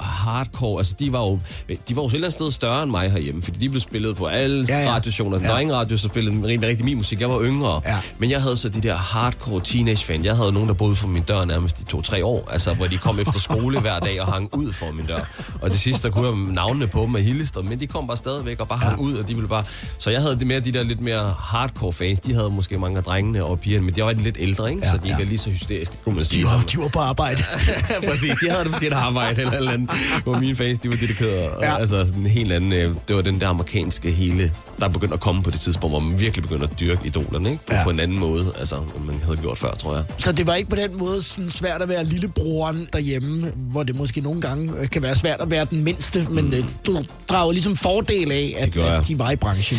hardcore, 0.00 0.78
altså 0.80 0.94
de 0.98 1.12
var 1.12 1.20
jo, 1.20 1.40
de 1.88 1.96
var 1.96 2.02
jo 2.02 2.06
et 2.08 2.14
eller 2.14 2.26
andet 2.26 2.32
sted 2.32 2.50
større 2.50 2.82
end 2.82 2.90
mig 2.90 3.10
herhjemme, 3.12 3.42
fordi 3.42 3.58
de 3.58 3.68
blev 3.68 3.80
spillet 3.80 4.16
på 4.16 4.26
alle 4.26 4.66
Ja, 4.68 4.74
ja, 4.74 4.80
ja. 4.80 4.84
ja. 4.88 4.94
radiostationer. 4.94 5.38
Der 5.38 5.48
var 5.48 5.58
ingen 5.58 5.76
radio, 5.76 5.96
så 5.96 6.08
spillede 6.08 6.46
rigtig, 6.46 6.68
rigtig 6.68 6.84
min 6.84 6.96
musik. 6.96 7.20
Jeg 7.20 7.30
var 7.30 7.42
yngre, 7.42 7.80
Ja. 7.86 7.98
men 8.18 8.30
jeg 8.30 8.42
havde 8.42 8.56
så 8.56 8.68
de 8.68 8.80
der 8.80 8.96
hardcore 8.96 9.60
teenage-fan. 9.64 10.24
Jeg 10.24 10.36
havde 10.36 10.52
nogen, 10.62 10.68
der 10.68 10.74
boede 10.74 10.96
for 10.96 11.08
min 11.08 11.22
dør 11.22 11.44
nærmest 11.44 11.80
i 11.80 11.84
to-tre 11.84 12.24
år, 12.24 12.48
altså 12.52 12.74
hvor 12.74 12.86
de 12.86 12.96
kom 12.98 13.20
efter 13.20 13.40
skole 13.40 13.80
hver 13.80 13.98
dag 13.98 14.20
og 14.20 14.32
hang 14.32 14.48
ud 14.54 14.72
for 14.72 14.92
min 14.92 15.06
dør. 15.06 15.20
Og 15.60 15.70
det 15.70 15.78
sidste, 15.80 16.02
der 16.08 16.14
kunne 16.14 16.26
jeg 16.28 16.36
navnene 16.54 16.86
på 16.86 17.02
dem 17.02 17.16
af 17.16 17.22
Hillester, 17.22 17.62
men 17.62 17.80
de 17.80 17.86
kom 17.86 18.06
bare 18.06 18.16
stadigvæk 18.16 18.60
og 18.60 18.68
bare 18.68 18.78
hang 18.78 19.00
ud, 19.00 19.14
og 19.16 19.28
de 19.28 19.34
ville 19.34 19.48
bare... 19.48 19.64
Så 19.98 20.10
jeg 20.10 20.20
havde 20.22 20.38
det 20.38 20.46
mere 20.46 20.60
de 20.60 20.72
der 20.72 20.82
lidt 20.82 21.00
mere 21.00 21.34
hardcore 21.38 21.92
fans. 21.92 22.20
De 22.20 22.34
havde 22.34 22.50
måske 22.50 22.78
mange 22.78 22.96
af 22.98 23.04
drengene 23.04 23.44
og 23.44 23.60
pigerne, 23.60 23.84
men 23.84 23.94
de 23.94 24.02
var 24.04 24.12
lidt 24.12 24.36
ældre, 24.40 24.70
ikke? 24.70 24.86
Så 24.86 24.96
de 25.02 25.08
ikke 25.08 25.22
er 25.22 25.26
lige 25.26 25.38
så 25.38 25.50
hysteriske, 25.50 25.94
kunne 26.04 26.14
man 26.14 26.24
sige. 26.24 26.44
De 26.44 26.50
var, 26.50 26.60
de 26.72 26.78
var 26.78 26.88
på 26.88 26.98
arbejde. 26.98 27.42
Præcis, 28.08 28.34
de 28.40 28.50
havde 28.50 28.62
det 28.62 28.70
måske 28.70 28.86
et 28.86 28.92
arbejde 28.92 29.40
eller 29.42 29.56
eller 29.56 29.72
andet, 29.72 29.90
hvor 30.22 30.38
mine 30.38 30.56
fans, 30.56 30.78
de 30.78 30.88
var 30.90 30.96
dedikerede. 30.96 31.50
Ja. 31.60 31.76
Altså 31.78 32.04
sådan 32.06 32.20
en 32.20 32.26
helt 32.26 32.52
anden, 32.52 32.72
øh, 32.72 32.94
det 33.08 33.16
var 33.16 33.22
den 33.22 33.40
der 33.40 33.48
amerikanske 33.48 34.10
hele, 34.10 34.52
der 34.80 34.88
begyndte 34.88 35.14
at 35.14 35.20
komme 35.20 35.42
på 35.42 35.50
det 35.50 35.60
tidspunkt, 35.60 35.92
hvor 35.92 36.00
man 36.00 36.20
virkelig 36.20 36.42
begyndte 36.42 36.64
at 36.72 36.80
dyrke 36.80 37.00
idolerne, 37.06 37.50
ikke? 37.50 37.66
På, 37.66 37.72
Ja. 37.74 37.84
på 37.84 37.90
en 37.90 38.00
anden 38.00 38.18
måde, 38.18 38.52
altså, 38.58 38.76
man 39.06 39.20
havde 39.24 39.36
gjort 39.36 39.58
før, 39.58 39.74
tror 39.74 39.94
jeg. 39.94 40.04
Så 40.18 40.32
det 40.32 40.46
var 40.46 40.51
ikke 40.54 40.70
på 40.70 40.76
den 40.76 40.98
måde 40.98 41.22
sådan 41.22 41.50
svært 41.50 41.82
at 41.82 41.88
være 41.88 42.04
lillebroren 42.04 42.88
derhjemme, 42.92 43.52
hvor 43.56 43.82
det 43.82 43.96
måske 43.96 44.20
nogle 44.20 44.40
gange 44.40 44.72
øh, 44.80 44.88
kan 44.88 45.02
være 45.02 45.14
svært 45.14 45.40
at 45.40 45.50
være 45.50 45.64
den 45.64 45.84
mindste, 45.84 46.26
men 46.30 46.54
øh, 46.54 46.64
du 46.86 46.96
drager 47.28 47.52
ligesom 47.52 47.76
fordel 47.76 48.32
af, 48.32 48.54
at, 48.58 48.76
at 48.76 49.08
de 49.08 49.18
var 49.18 49.30
i 49.30 49.36
branchen. 49.36 49.78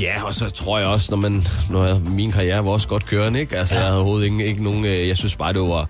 Ja, 0.00 0.24
og 0.24 0.34
så 0.34 0.50
tror 0.50 0.78
jeg 0.78 0.88
også, 0.88 1.06
når 1.10 1.18
man, 1.18 1.46
når 1.70 1.84
jeg, 1.84 2.00
min 2.00 2.32
karriere 2.32 2.64
var 2.64 2.70
også 2.70 2.88
godt 2.88 3.06
kørende, 3.06 3.40
ikke? 3.40 3.56
Altså, 3.56 3.74
ja. 3.74 3.80
jeg 3.80 3.86
havde 3.86 4.00
overhovedet 4.00 4.24
ikke, 4.24 4.46
ikke 4.46 4.64
nogen, 4.64 4.84
øh, 4.84 5.08
jeg 5.08 5.16
synes 5.16 5.36
bare, 5.36 5.52
det 5.52 5.60
var, 5.60 5.88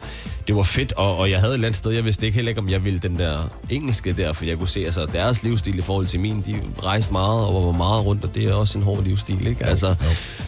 det 0.49 0.57
var 0.57 0.63
fedt, 0.63 0.93
og, 0.93 1.17
og 1.17 1.31
jeg 1.31 1.39
havde 1.41 1.51
et 1.51 1.55
eller 1.55 1.69
andet 1.69 1.77
sted, 1.79 1.93
jeg 1.93 2.05
vidste 2.05 2.27
ikke 2.27 2.35
heller 2.37 2.49
ikke, 2.49 2.61
om 2.61 2.69
jeg 2.69 2.85
ville 2.85 2.99
den 2.99 3.19
der 3.19 3.39
engelske 3.71 4.13
der, 4.13 4.33
for 4.33 4.45
jeg 4.45 4.59
kunne 4.59 4.69
se, 4.69 4.81
altså, 4.85 5.07
deres 5.07 5.43
livsstil 5.43 5.79
i 5.79 5.83
forhold 5.83 6.07
til 6.07 6.21
min, 6.21 6.45
de 6.47 6.61
rejste 6.83 7.13
meget 7.13 7.47
og 7.47 7.67
var 7.67 7.73
meget 7.73 8.05
rundt, 8.05 8.25
og 8.25 8.35
det 8.35 8.45
er 8.45 8.55
også 8.55 8.79
en 8.79 8.85
hård 8.85 9.05
livsstil, 9.05 9.47
ikke? 9.47 9.67
Altså, 9.67 9.95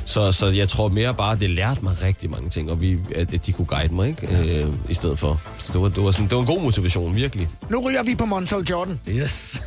så, 0.07 0.33
så 0.33 0.47
jeg 0.49 0.69
tror 0.69 0.89
mere 0.89 1.15
bare, 1.15 1.37
det 1.37 1.51
lærte 1.51 1.81
mig 1.83 2.03
rigtig 2.03 2.31
mange 2.31 2.51
ting, 2.51 2.71
og 2.71 2.81
vi, 2.83 2.99
at, 3.15 3.35
at 3.35 3.47
de 3.47 3.53
kunne 3.53 3.67
guide 3.67 3.95
mig, 3.95 4.09
ikke? 4.09 4.61
Øh, 4.63 4.67
I 4.89 4.95
stedet 4.95 5.19
for. 5.19 5.41
Så 5.59 5.73
det 5.73 5.81
var, 5.83 5.89
det, 5.89 6.03
var 6.05 6.11
sådan, 6.11 6.27
det 6.27 6.35
var 6.35 6.41
en 6.41 6.47
god 6.47 6.63
motivation, 6.63 7.15
virkelig. 7.17 7.49
Nu 7.71 7.81
ryger 7.81 8.03
vi 8.03 8.15
på 8.15 8.25
Montel 8.25 8.59
Jordan, 8.71 9.01
Yes. 9.09 9.63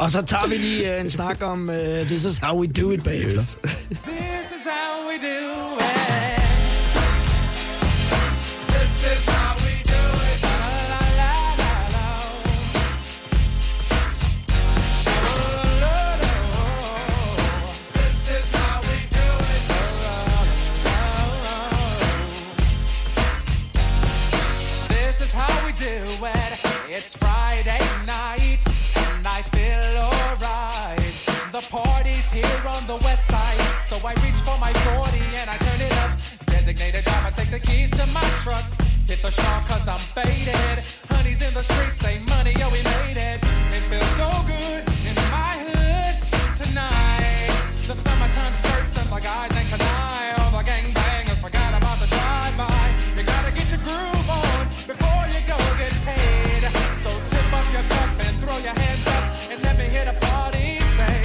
og 0.00 0.10
så 0.10 0.22
tager 0.22 0.46
vi 0.48 0.54
lige 0.54 0.94
øh, 0.94 1.00
en 1.00 1.10
snak 1.10 1.42
om 1.42 1.68
uh, 1.68 2.06
This 2.06 2.24
is 2.24 2.38
how 2.38 2.60
we 2.60 2.66
do 2.66 2.90
it 2.90 3.02
bagefter. 3.04 3.32
Yes. 3.40 3.58
This 3.90 4.46
is 4.56 4.64
how 4.66 5.08
we 5.08 5.14
do 5.28 5.78
it. 5.78 6.31
We. 26.22 26.30
It's 26.86 27.16
Friday 27.18 27.82
night 28.06 28.62
and 28.94 29.26
I 29.26 29.42
feel 29.50 29.82
alright. 29.98 31.02
The 31.50 31.62
party's 31.66 32.30
here 32.30 32.62
on 32.68 32.86
the 32.86 32.96
west 33.02 33.26
side, 33.26 33.58
so 33.84 33.98
I 34.06 34.14
reach 34.22 34.38
for 34.46 34.56
my 34.62 34.72
40 34.94 35.18
and 35.42 35.50
I 35.50 35.58
turn 35.58 35.80
it 35.82 35.92
up. 36.06 36.14
Designated 36.46 37.04
driver, 37.04 37.34
take 37.34 37.50
the 37.50 37.58
keys 37.58 37.90
to 37.98 38.06
my 38.14 38.22
truck. 38.46 38.62
Hit 39.10 39.20
the 39.20 39.32
shop 39.34 39.66
cause 39.66 39.88
I'm 39.88 39.98
faded. 40.14 40.86
Honey's 41.10 41.42
in 41.42 41.52
the 41.54 41.62
streets, 41.62 41.98
say 41.98 42.22
money, 42.30 42.54
yo, 42.54 42.70
we 42.70 42.80
made 42.86 43.18
it. 43.18 43.42
It 43.74 43.82
feels 43.90 44.12
so 44.14 44.30
good 44.46 44.86
in 45.02 45.16
my 45.34 45.54
hood 45.66 46.14
tonight. 46.54 47.50
The 47.90 47.98
summertime 47.98 48.54
skirts 48.54 48.94
and 48.96 49.10
the 49.10 49.18
guys 49.18 49.50
ain't 49.58 49.68
canine. 49.74 50.38
All 50.38 50.54
the 50.54 50.62
gangbangers 50.62 51.40
forgot 51.42 51.74
about 51.74 51.98
the 51.98 52.06
drive-by. 52.06 52.84
You 53.18 53.24
gotta 53.26 53.50
get 53.50 53.70
your 53.74 53.82
groove 53.82 54.11
throw 58.52 58.64
your 58.64 58.76
hands 58.76 59.06
up 59.06 59.24
and 59.50 59.62
let 59.64 59.78
me 59.78 59.86
hear 59.88 60.04
the 60.04 60.16
party 60.26 60.76
say, 60.96 61.16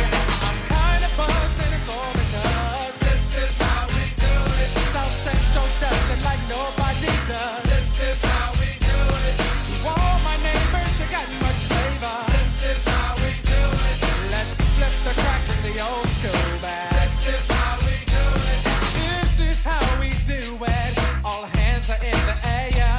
I'm 0.47 0.59
kinda 0.71 1.09
buzzed 1.19 1.59
and 1.59 1.71
it's 1.75 1.89
all 1.91 2.13
because 2.15 2.95
this 3.03 3.23
is 3.43 3.53
how 3.59 3.83
we 3.95 4.05
do 4.15 4.33
it. 4.63 4.71
Does 4.95 6.23
like 6.23 6.43
nobody 6.47 7.11
does. 7.27 7.63
This 7.67 7.91
is 7.99 8.19
how 8.31 8.49
we 8.61 8.69
do 8.79 8.99
it. 9.27 9.35
To 9.67 9.73
all 9.91 10.17
my 10.23 10.37
neighbors, 10.39 10.93
you 10.99 11.07
got 11.11 11.27
much 11.43 11.61
flavor. 11.67 12.17
This 12.31 12.55
is 12.71 12.81
how 12.87 13.11
we 13.19 13.31
do 13.43 13.61
it. 13.89 13.97
Let's 14.31 14.55
flip 14.75 14.95
the 15.07 15.13
crack 15.21 15.43
the 15.67 15.73
old 15.83 16.07
school. 16.17 16.47
This 16.95 17.15
is 17.35 17.45
how 17.51 17.75
we 17.87 17.95
do 18.15 18.25
it. 18.53 18.61
This 18.99 19.33
is 19.51 19.59
how 19.67 19.85
we 19.99 20.09
do 20.23 20.41
it. 20.63 20.93
All 21.27 21.43
hands 21.59 21.89
are 21.89 22.03
in 22.11 22.19
the 22.29 22.37
air 22.47 22.97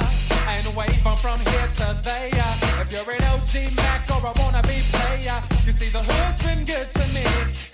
and 0.53 0.63
from 1.17 1.39
here 1.51 1.69
to 1.79 1.97
there. 2.03 2.38
You 5.65 5.71
see 5.71 5.89
the 5.89 5.99
hood's 5.99 6.41
been 6.43 6.63
good 6.63 6.89
to 6.91 7.03
me 7.13 7.25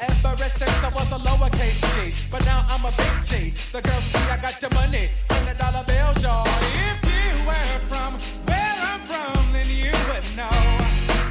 ever 0.01 0.49
since 0.49 0.83
I 0.83 0.89
was 0.89 1.11
a 1.11 1.19
lowercase 1.21 1.77
G. 1.93 2.15
But 2.31 2.43
now 2.45 2.65
I'm 2.69 2.83
a 2.85 2.91
big 2.97 3.13
G. 3.25 3.53
The 3.71 3.81
girls 3.81 4.03
see 4.03 4.31
I 4.31 4.37
got 4.41 4.59
your 4.61 4.73
money, 4.73 5.09
hundred 5.29 5.57
dollar 5.57 5.83
bills, 5.85 6.23
y'all. 6.23 6.47
If 6.89 6.97
you 7.05 7.29
were 7.45 7.79
from 7.85 8.17
where 8.49 8.77
I'm 8.89 9.01
from, 9.05 9.37
then 9.53 9.67
you 9.69 9.93
would 10.09 10.25
know 10.33 10.57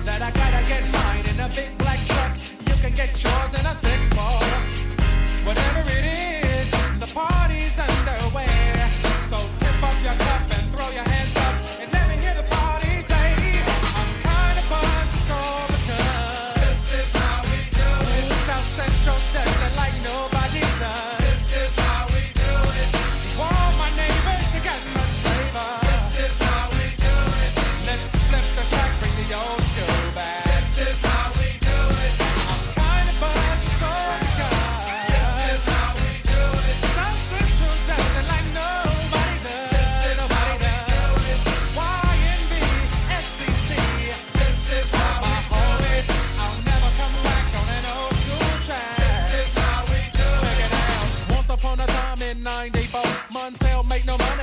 that 0.07 0.23
I 0.23 0.31
gotta 0.31 0.63
get 0.69 0.87
mine 0.93 1.25
in 1.27 1.41
a 1.41 1.49
big 1.51 1.71
black 1.79 1.99
truck. 2.07 2.33
You 2.69 2.75
can 2.79 2.95
get 2.95 3.11
yours 3.19 3.51
in 3.59 3.67
a 3.67 3.75
six 3.75 4.04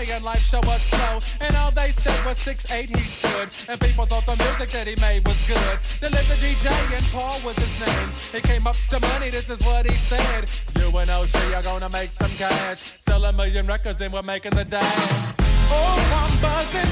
and 0.10 0.24
life 0.24 0.42
show 0.42 0.60
was 0.66 0.82
slow. 0.82 1.20
And 1.46 1.56
all 1.58 1.72
they 1.72 1.92
said 1.92 2.18
was 2.26 2.38
six 2.38 2.72
eight 2.72 2.90
he 2.90 3.04
stood. 3.04 3.50
And 3.70 3.80
people 3.80 4.06
thought 4.06 4.26
the 4.26 4.36
music 4.44 4.70
that 4.70 4.88
he 4.88 4.96
made 5.02 5.28
was 5.28 5.40
good. 5.48 5.78
The 6.00 6.10
DJ 6.10 6.68
and 6.96 7.06
Paul 7.12 7.38
was 7.46 7.58
his 7.58 7.76
name. 7.80 8.10
He 8.32 8.42
came 8.42 8.66
up 8.66 8.76
to 8.90 9.00
money, 9.14 9.30
this 9.30 9.50
is 9.50 9.62
what 9.66 9.86
he 9.86 9.92
said. 9.92 10.50
You 10.80 10.96
and 10.98 11.10
OG 11.10 11.36
are 11.56 11.64
gonna 11.64 11.90
make 11.90 12.12
some 12.12 12.32
cash. 12.38 12.80
Sell 12.80 13.24
a 13.26 13.34
million 13.34 13.68
records 13.68 14.02
and 14.02 14.14
we're 14.14 14.22
making 14.24 14.52
the 14.52 14.66
dash. 14.66 15.34
Oh, 15.74 16.26
I'm 16.26 16.34
buzzing 16.42 16.91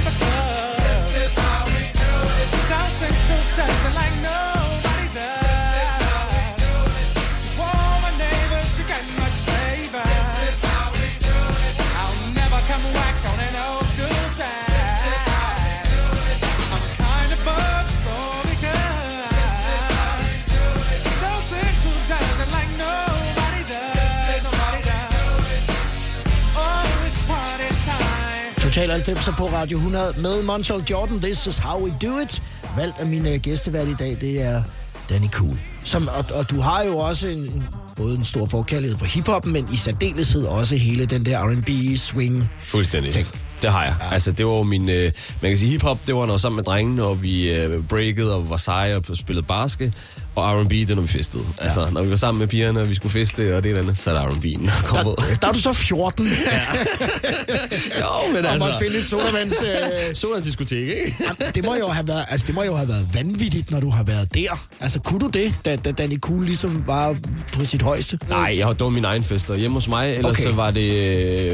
94 29.05 29.35
på 29.37 29.45
Radio 29.45 29.77
100 29.77 30.13
med 30.17 30.43
Montel 30.43 30.83
Jordan. 30.89 31.19
This 31.19 31.47
is 31.47 31.57
how 31.57 31.85
we 31.85 31.93
do 32.01 32.19
it. 32.19 32.41
Valgt 32.77 32.99
af 32.99 33.05
min 33.05 33.27
øh, 33.27 33.39
gæstevært 33.39 33.87
i 33.87 33.93
dag, 33.93 34.17
det 34.21 34.41
er 34.41 34.63
Danny 35.09 35.29
Cool. 35.31 35.57
Som, 35.83 36.07
og, 36.07 36.25
og 36.33 36.49
du 36.49 36.61
har 36.61 36.83
jo 36.83 36.97
også 36.97 37.27
en, 37.27 37.63
både 37.95 38.15
en 38.15 38.25
stor 38.25 38.45
forkærlighed 38.45 38.97
for 38.97 39.05
hiphoppen, 39.05 39.53
men 39.53 39.67
i 39.73 39.75
særdeleshed 39.75 40.45
også 40.45 40.75
hele 40.75 41.05
den 41.05 41.25
der 41.25 41.39
R&B 41.39 41.97
swing 41.97 42.49
Fuldstændig. 42.59 43.13
Ting. 43.13 43.27
Det 43.61 43.71
har 43.71 43.83
jeg. 43.83 43.95
Ja. 44.01 44.13
Altså, 44.13 44.31
det 44.31 44.45
var 44.45 44.51
jo 44.51 44.63
min... 44.63 44.89
Øh, 44.89 45.11
man 45.41 45.51
kan 45.51 45.57
sige, 45.57 45.71
hiphop, 45.71 45.97
det 46.07 46.15
var 46.15 46.25
noget 46.25 46.41
sammen 46.41 46.55
med 46.55 46.63
drengene, 46.63 47.03
og 47.03 47.23
vi 47.23 47.51
øh, 47.51 47.83
breakede 47.83 48.35
og 48.35 48.49
var 48.49 48.57
seje 48.57 48.95
og 48.95 49.03
spillede 49.13 49.45
barske. 49.47 49.93
Og 50.39 50.61
R&B, 50.63 50.69
det 50.71 50.89
er, 50.89 50.95
når 50.95 51.01
vi 51.01 51.07
festede. 51.07 51.43
Ja. 51.59 51.63
Altså, 51.63 51.87
når 51.91 52.03
vi 52.03 52.09
var 52.09 52.15
sammen 52.15 52.39
med 52.39 52.47
pigerne, 52.47 52.81
og 52.81 52.89
vi 52.89 52.95
skulle 52.95 53.11
feste, 53.11 53.57
og 53.57 53.63
det 53.63 53.69
eller 53.69 53.81
andet, 53.83 53.97
så 53.97 54.09
er 54.09 54.13
der 54.13 54.21
R&B'en, 54.29 54.65
der 54.65 54.71
kom 54.87 55.03
på. 55.03 55.15
Der 55.41 55.47
er 55.47 55.51
du 55.51 55.59
så 55.61 55.73
14. 55.73 56.27
Ja. 56.51 56.61
jo, 58.01 58.33
men 58.33 58.45
og 58.45 58.51
altså... 58.51 58.67
måtte 58.67 58.79
finde 58.85 58.97
et 58.99 59.05
sodavands... 59.05 59.53
Øh... 59.63 60.15
Sodavandsdiskotek, 60.15 60.77
ikke? 60.87 61.15
Jamen, 61.19 61.53
det 61.55 61.65
må 61.65 61.75
jo 61.75 61.87
have 61.87 62.07
været, 62.07 62.25
altså, 62.29 62.47
det 62.47 62.55
må 62.55 62.63
jo 62.63 62.75
have 62.75 62.87
været 62.87 63.07
vanvittigt, 63.13 63.71
når 63.71 63.79
du 63.79 63.89
har 63.89 64.03
været 64.03 64.33
der. 64.35 64.59
Altså, 64.79 64.99
kunne 64.99 65.19
du 65.19 65.27
det, 65.27 65.53
da, 65.65 65.75
da 65.75 65.91
Danny 65.91 66.19
Cool 66.19 66.43
ligesom 66.45 66.83
var 66.87 67.15
på 67.53 67.65
sit 67.65 67.81
højeste? 67.81 68.19
Nej, 68.29 68.55
jeg 68.57 68.65
har 68.67 68.73
dog 68.73 68.93
min 68.93 69.05
egen 69.05 69.23
fester 69.23 69.55
hjemme 69.55 69.77
hos 69.77 69.87
mig, 69.87 70.13
ellers 70.15 70.29
Okay. 70.31 70.43
så 70.43 70.51
var 70.53 70.71
det 70.71 70.91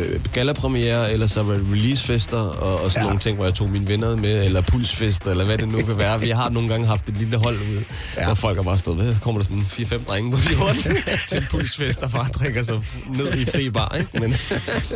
øh, 0.03 0.19
gallapremiere, 0.33 1.11
eller 1.11 1.27
så 1.27 1.43
var 1.43 1.53
det 1.53 1.63
releasefester, 1.71 2.37
og, 2.37 2.83
og 2.83 2.91
sådan 2.91 3.01
Ja. 3.01 3.03
nogle 3.03 3.19
ting, 3.19 3.35
hvor 3.35 3.45
jeg 3.45 3.53
tog 3.53 3.69
mine 3.69 3.87
venner 3.87 4.15
med, 4.15 4.45
eller 4.45 4.61
pulsfester, 4.61 5.31
eller 5.31 5.45
hvad 5.45 5.57
det 5.57 5.71
nu 5.71 5.81
kan 5.81 5.97
være. 5.97 6.21
Vi 6.21 6.29
har 6.29 6.49
nogle 6.49 6.69
gange 6.69 6.87
haft 6.87 7.09
et 7.09 7.17
lille 7.17 7.37
hold 7.37 7.55
ude, 7.55 7.83
Ja. 8.17 8.25
hvor 8.25 8.33
folk 8.33 8.55
har 8.57 8.63
bare 8.75 8.79
stået 8.79 8.97
ved, 8.97 9.13
så 9.13 9.21
kommer 9.21 9.41
der 9.41 9.45
sådan 9.45 9.61
4-5 9.61 10.07
drenge 10.09 10.31
på 10.31 10.37
14 10.37 10.83
til 11.29 11.37
en 11.37 11.43
pulsfest, 11.49 12.01
og 12.03 12.11
bare 12.11 12.27
drikker 12.27 12.63
sig 12.63 12.81
ned 13.09 13.33
i 13.37 13.45
fri 13.45 13.69
bar, 13.69 13.95
ikke? 13.99 14.19
Men, 14.19 14.33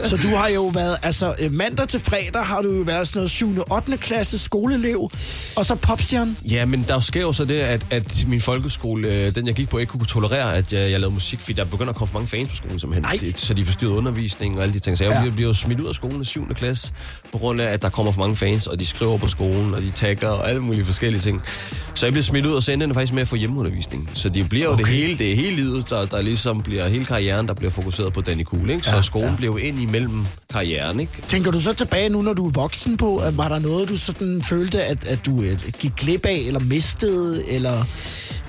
Så 0.06 0.18
du 0.18 0.28
har 0.36 0.48
jo 0.48 0.66
været, 0.68 0.98
altså 1.04 1.36
øh, 1.40 1.52
mandag 1.54 1.88
til 1.88 2.00
fredag 2.00 2.46
har 2.46 2.62
du 2.62 2.74
jo 2.76 2.82
været 2.82 3.08
sådan 3.08 3.18
noget 3.20 3.32
7. 3.32 3.58
og 3.60 3.72
8. 3.72 3.98
klasse 3.98 4.38
skoleelev, 4.38 5.12
og 5.56 5.66
så 5.66 5.76
popstjerne. 5.76 6.36
Ja, 6.52 6.66
men 6.66 6.86
der 6.88 7.00
sker 7.00 7.22
jo 7.22 7.34
så 7.34 7.46
det, 7.46 7.60
at, 7.60 7.86
at 7.90 8.26
min 8.28 8.42
folkeskole, 8.42 9.08
øh, 9.08 9.36
den 9.36 9.48
jeg 9.48 9.56
gik 9.56 9.70
på, 9.70 9.78
ikke 9.78 9.92
kunne 9.92 10.06
tolerere, 10.06 10.56
at 10.56 10.74
jeg, 10.74 10.92
jeg 10.92 11.00
lavede 11.00 11.14
musik, 11.14 11.40
fordi 11.40 11.54
der 11.54 11.66
begynder 11.66 11.90
at 11.90 11.96
komme 11.96 12.12
for 12.12 12.20
mange 12.20 12.28
fans 12.30 12.50
på 12.50 12.56
skolen, 12.56 12.80
simpelthen. 12.80 13.04
Nej. 13.22 13.32
Så 13.36 13.54
de 13.54 13.66
forstyrrede 13.66 13.98
undervisningen 13.98 14.58
og 14.58 14.64
alle 14.64 14.74
de 14.74 14.80
ting. 14.80 14.98
Så 14.98 15.04
jeg 15.04 15.22
Ja. 15.26 15.30
bliver 15.30 15.48
jo 15.50 15.54
smidt 15.54 15.80
ud 15.80 15.88
af 15.88 15.96
skolen 15.96 16.22
i 16.22 16.26
7. 16.26 16.54
klasse, 16.54 16.92
på 17.32 17.38
grund 17.38 17.62
af, 17.62 17.66
at 17.74 17.82
der 17.82 17.90
kommer 17.90 18.12
for 18.12 18.20
mange 18.20 18.36
fans, 18.36 18.68
og 18.68 18.80
de 18.80 18.86
skriver 18.86 19.18
på 19.18 19.28
skolen, 19.28 19.74
og 19.74 19.82
de 19.82 19.92
tagger 19.92 20.28
og 20.30 20.50
alle 20.50 20.62
mulige 20.62 20.86
forskellige 20.86 21.22
ting. 21.22 21.42
Så 21.94 22.06
jeg 22.06 22.14
bliver 22.14 22.24
smidt 22.24 22.46
ud, 22.46 22.54
og 22.54 22.64
så 22.64 22.72
ender 22.72 22.86
det 22.88 22.96
faktisk 22.96 23.14
med 23.14 23.22
at 23.22 23.28
få 23.28 23.36
hjemmeundervisning. 23.36 23.69
Så 24.14 24.30
det 24.30 24.50
bliver 24.50 24.66
jo 24.66 24.72
Okay. 24.72 24.84
det 24.84 24.94
hele, 24.94 25.18
det 25.18 25.32
er 25.32 25.36
hele 25.36 25.56
livet, 25.56 25.90
der, 25.90 26.06
der 26.06 26.22
ligesom 26.22 26.62
bliver, 26.62 26.88
hele 26.88 27.06
karrieren, 27.06 27.48
der 27.48 27.54
bliver 27.54 27.72
fokuseret 27.72 28.14
på 28.14 28.22
Danny 28.22 28.44
Cool, 28.44 28.70
ikke? 28.70 28.84
Så 28.84 28.90
Ja, 28.90 28.96
ja, 28.96 29.02
skolen 29.02 29.26
ja. 29.26 29.32
ja. 29.32 29.38
bliver 29.38 29.52
jo 29.54 29.58
ind 29.58 29.80
imellem 29.80 30.26
karrieren, 30.52 31.00
ikke? 31.00 31.12
Tænker 31.28 31.52
du 31.52 31.62
så 31.62 31.74
tilbage 31.74 32.10
nu, 32.10 32.22
når 32.22 32.34
du 32.34 32.48
er 32.48 32.52
voksen 32.52 32.98
på, 32.98 33.18
at 33.18 33.38
var 33.38 33.48
der 33.48 33.60
noget, 33.60 33.90
du 33.90 33.98
sådan 33.98 34.42
følte, 34.42 34.84
at, 34.84 35.08
at 35.08 35.26
du 35.26 35.42
øh, 35.42 35.58
gik 35.80 35.92
glip 35.98 36.26
af, 36.26 36.44
eller 36.48 36.60
mistede, 36.60 37.50
eller... 37.50 37.84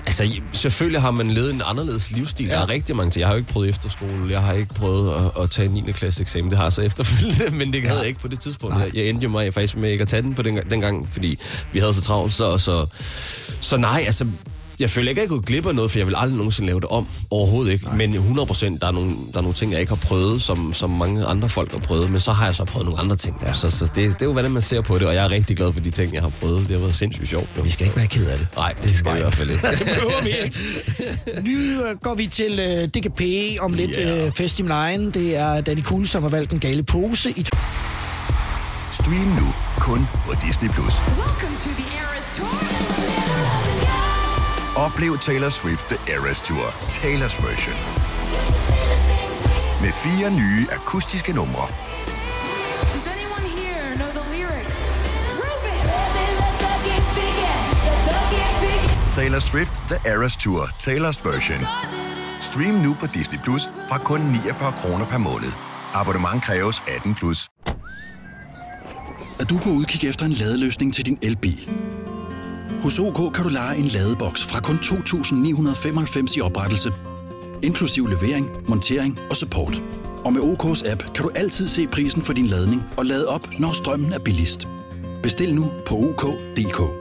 Altså, 0.05 0.31
selvfølgelig 0.53 1.01
har 1.01 1.11
man 1.11 1.31
levet 1.31 1.53
en 1.53 1.61
anderledes 1.65 2.11
livsstil. 2.11 2.45
Ja. 2.45 2.51
Der 2.53 2.59
er 2.61 2.69
rigtig 2.69 2.95
mange 2.95 3.11
ting. 3.11 3.19
Jeg 3.19 3.27
har 3.27 3.33
jo 3.33 3.37
ikke 3.37 3.51
prøvet 3.53 3.69
efterskole. 3.69 4.31
Jeg 4.31 4.41
har 4.41 4.53
ikke 4.53 4.73
prøvet 4.73 5.13
at, 5.13 5.43
at 5.43 5.49
tage 5.49 5.65
en 5.65 5.73
9. 5.73 5.91
klasse 5.91 6.21
eksamen. 6.21 6.49
Det 6.49 6.57
har 6.57 6.65
jeg 6.65 6.73
så 6.73 6.81
efterfølgende, 6.81 7.49
men 7.65 7.73
det 7.73 7.87
havde 7.87 7.99
jeg 7.99 8.07
ikke 8.07 8.19
på 8.19 8.27
det 8.27 8.39
tidspunkt. 8.39 8.75
Nej. 8.75 8.85
Jeg, 8.85 8.95
jeg 8.95 9.09
endte 9.09 9.23
jo 9.23 9.29
mig 9.29 9.53
faktisk 9.53 9.75
med 9.77 9.89
ikke 9.91 10.01
at 10.01 10.07
tage 10.07 10.21
den 10.21 10.33
på 10.33 10.41
den, 10.41 10.59
dengang, 10.69 11.09
fordi 11.11 11.39
vi 11.73 11.79
havde 11.79 11.93
så 11.93 12.01
travlt. 12.01 12.33
Så, 12.33 12.57
så, 12.57 12.85
så 13.59 13.77
nej, 13.77 14.03
altså... 14.05 14.25
Jeg 14.81 14.89
føler 14.89 15.09
ikke, 15.09 15.21
at 15.21 15.23
jeg 15.23 15.29
gået 15.29 15.45
glip 15.45 15.65
af 15.65 15.75
noget, 15.75 15.91
for 15.91 15.99
jeg 15.99 16.07
vil 16.07 16.15
aldrig 16.17 16.37
nogensinde 16.37 16.67
lave 16.67 16.79
det 16.79 16.89
om. 16.89 17.07
Overhovedet 17.29 17.71
ikke. 17.71 17.85
Nej. 17.85 17.95
Men 17.95 18.13
100 18.13 18.45
procent, 18.45 18.81
der, 18.81 18.87
er 18.87 18.91
nogle, 18.91 19.09
der 19.31 19.37
er 19.37 19.41
nogle 19.41 19.53
ting, 19.53 19.71
jeg 19.71 19.79
ikke 19.79 19.89
har 19.89 19.95
prøvet, 20.07 20.41
som, 20.41 20.73
som 20.73 20.89
mange 20.89 21.25
andre 21.25 21.49
folk 21.49 21.71
har 21.71 21.79
prøvet. 21.79 22.11
Men 22.11 22.19
så 22.19 22.31
har 22.31 22.45
jeg 22.45 22.55
så 22.55 22.65
prøvet 22.65 22.85
nogle 22.85 23.01
andre 23.01 23.15
ting. 23.15 23.35
Ja. 23.45 23.53
Så, 23.53 23.71
så 23.71 23.85
det, 23.85 23.95
det 23.95 24.21
er 24.21 24.25
jo, 24.25 24.31
hvordan 24.31 24.51
man 24.51 24.61
ser 24.61 24.81
på 24.81 24.93
det. 24.99 25.07
Og 25.07 25.15
jeg 25.15 25.25
er 25.25 25.29
rigtig 25.29 25.57
glad 25.57 25.73
for 25.73 25.79
de 25.79 25.91
ting, 25.91 26.13
jeg 26.13 26.21
har 26.21 26.29
prøvet. 26.29 26.59
Det 26.61 26.69
har 26.69 26.77
været 26.79 26.95
sindssygt 26.95 27.29
sjovt. 27.29 27.49
Jo. 27.57 27.61
Vi 27.61 27.69
skal 27.69 27.85
ikke 27.85 27.97
være 27.97 28.07
ked 28.07 28.27
af 28.27 28.37
det. 28.37 28.47
Nej, 28.55 28.73
det 28.83 28.95
skal 28.95 29.09
jeg 29.09 29.17
i 29.17 29.21
hvert 29.21 29.35
fald 29.35 29.49
ikke. 29.49 29.67
det 29.71 29.79
behøver 29.85 30.23
vi 30.23 30.29
ikke. 30.29 30.55
Nu 31.49 31.83
øh, 31.83 31.97
går 32.01 32.15
vi 32.15 32.27
til 32.27 32.59
øh, 32.59 32.87
DKP 32.87 33.21
om 33.59 33.73
lidt 33.73 33.91
Ja. 33.91 34.25
øh, 34.25 34.31
Fest 34.31 34.59
i 34.59 34.61
Line. 34.61 35.11
Det 35.11 35.37
er 35.37 35.61
Danny 35.61 35.81
Kuhl, 35.81 36.07
som 36.07 36.23
har 36.23 36.29
valgt 36.29 36.51
den 36.51 36.59
gale 36.59 36.83
pose 36.83 37.29
i... 37.29 37.45
Stream 38.93 39.27
nu 39.27 39.53
kun 39.79 40.07
på 40.25 40.33
Disney+. 40.47 40.69
Plus. 40.69 40.93
Welcome 41.17 41.57
to 41.57 41.69
the 41.69 41.97
Eras 41.97 42.37
Tour. 42.37 43.20
Oplev 44.85 45.17
Taylor 45.17 45.49
Swift 45.49 45.85
The 45.89 46.13
Eras 46.13 46.39
Tour, 46.41 46.65
Taylor's 47.01 47.37
version. 47.47 47.75
Med 49.81 49.91
fire 49.91 50.31
nye 50.31 50.67
akustiske 50.71 51.33
numre. 51.33 51.67
Taylor 59.15 59.39
Swift 59.39 59.71
The 59.87 60.11
Eras 60.11 60.35
Tour, 60.37 60.63
Taylor's 60.63 61.29
version. 61.29 61.67
Stream 62.41 62.73
nu 62.73 62.93
på 62.93 63.07
Disney 63.13 63.39
Plus 63.43 63.61
fra 63.89 63.97
kun 63.97 64.21
49 64.21 64.73
kroner 64.79 65.05
per 65.05 65.17
måned. 65.17 65.51
Abonnement 65.93 66.43
kræves 66.43 66.83
18 66.87 67.15
plus. 67.15 67.49
Er 69.39 69.45
du 69.49 69.57
på 69.57 69.69
udkig 69.69 70.09
efter 70.09 70.25
en 70.25 70.31
ladeløsning 70.31 70.93
til 70.93 71.05
din 71.05 71.19
elbil? 71.21 71.69
Hos 72.81 72.99
OK 72.99 73.33
kan 73.33 73.43
du 73.43 73.49
lege 73.49 73.77
en 73.77 73.85
ladeboks 73.85 74.45
fra 74.45 74.59
kun 74.59 74.75
2.995 74.75 76.37
i 76.37 76.41
oprettelse, 76.41 76.93
inklusiv 77.63 78.07
levering, 78.07 78.49
montering 78.67 79.19
og 79.29 79.35
support. 79.35 79.81
Og 80.23 80.33
med 80.33 80.41
OK's 80.41 80.91
app 80.91 81.03
kan 81.15 81.23
du 81.23 81.29
altid 81.35 81.67
se 81.67 81.87
prisen 81.87 82.21
for 82.21 82.33
din 82.33 82.47
ladning 82.47 82.83
og 82.97 83.05
lade 83.05 83.27
op, 83.27 83.47
når 83.59 83.71
strømmen 83.71 84.13
er 84.13 84.19
billigst. 84.19 84.67
Bestil 85.23 85.55
nu 85.55 85.71
på 85.85 85.95
OK.dk. 85.95 86.79
OK 86.79 87.00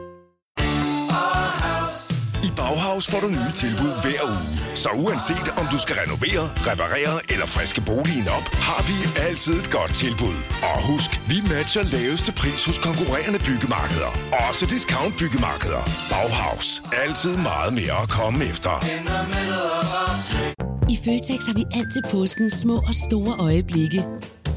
Bauhaus 2.71 3.07
får 3.11 3.21
du 3.21 3.29
nye 3.29 3.53
tilbud 3.55 3.93
hver 4.03 4.23
uge. 4.33 4.43
Så 4.75 4.89
uanset 5.05 5.49
om 5.61 5.67
du 5.73 5.79
skal 5.79 5.97
renovere, 6.03 6.45
reparere 6.71 7.15
eller 7.33 7.47
friske 7.47 7.81
boligen 7.89 8.29
op, 8.39 8.47
har 8.69 8.83
vi 8.89 8.97
altid 9.27 9.55
et 9.63 9.71
godt 9.71 9.93
tilbud. 10.05 10.37
Og 10.71 10.77
husk, 10.91 11.11
vi 11.31 11.37
matcher 11.53 11.83
laveste 11.83 12.33
pris 12.33 12.65
hos 12.65 12.79
konkurrerende 12.79 13.39
byggemarkeder. 13.49 14.13
Også 14.49 14.67
discount 14.67 15.15
byggemarkeder. 15.21 15.83
Bauhaus. 16.13 16.83
Altid 17.05 17.37
meget 17.51 17.73
mere 17.81 17.97
at 18.03 18.09
komme 18.19 18.39
efter. 18.51 18.75
I 20.95 20.97
Føtex 21.05 21.41
har 21.49 21.55
vi 21.61 21.65
altid 21.79 22.03
påskens 22.11 22.53
små 22.53 22.77
og 22.89 22.95
store 23.07 23.33
øjeblikke. 23.49 24.01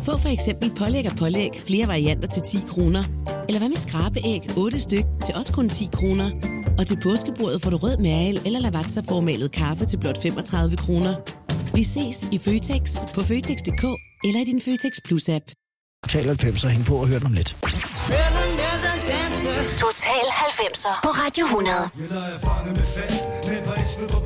Få 0.02 0.18
for 0.18 0.30
eksempel 0.30 0.72
pålæg 0.76 1.06
og 1.12 1.18
pålæg 1.18 1.52
flere 1.68 1.88
varianter 1.88 2.28
til 2.28 2.42
10 2.42 2.58
kroner. 2.68 3.04
Eller 3.48 3.60
hvad 3.60 3.70
med 3.70 3.78
skrabeæg 3.78 4.42
8 4.58 4.80
styk 4.80 5.06
til 5.26 5.36
også 5.36 5.54
kun 5.54 5.70
10 5.70 5.90
kroner. 5.94 6.32
Og 6.78 6.88
til 6.88 6.98
påskebordet 7.04 7.62
får 7.62 7.70
du 7.70 7.78
rød 7.78 7.98
mal 7.98 8.42
eller 8.46 8.60
lavatserformalet 8.60 9.52
kaffe 9.52 9.86
til 9.86 9.98
blot 9.98 10.22
35 10.22 10.78
kroner. 10.78 11.16
Vi 11.76 11.84
ses 11.84 12.28
i 12.32 12.38
Føtex 12.38 12.84
på 13.14 13.22
Føtex.dk 13.22 13.84
eller 14.24 14.40
i 14.42 14.44
din 14.44 14.62
Føtex 14.62 14.94
Plus-app. 15.08 15.46
Total 16.04 16.28
90, 16.28 16.64
hæng 16.64 16.86
på 16.86 16.96
og 16.96 17.08
hør 17.08 17.18
den 17.18 17.26
om 17.26 17.34
lidt. 17.34 17.58
Total 19.78 20.26
90'er 20.50 21.02
på 21.04 21.10
Radio 21.10 21.46
100. 21.46 21.90
Eller 22.00 22.22
er 22.22 22.40
fanget 22.40 22.74
med 22.78 22.88
fald, 22.96 23.16
men 23.50 23.64
hvor 23.66 23.74
et 23.74 23.90
sved 23.90 24.10
på 24.10 24.20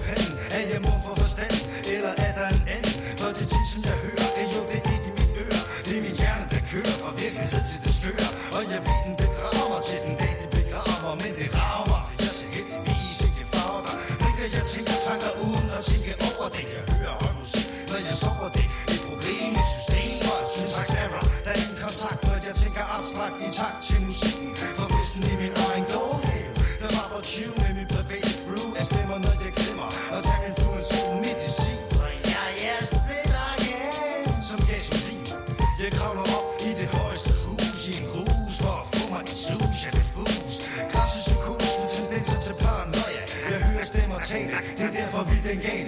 for 45.47 45.53
vildt 45.53 45.86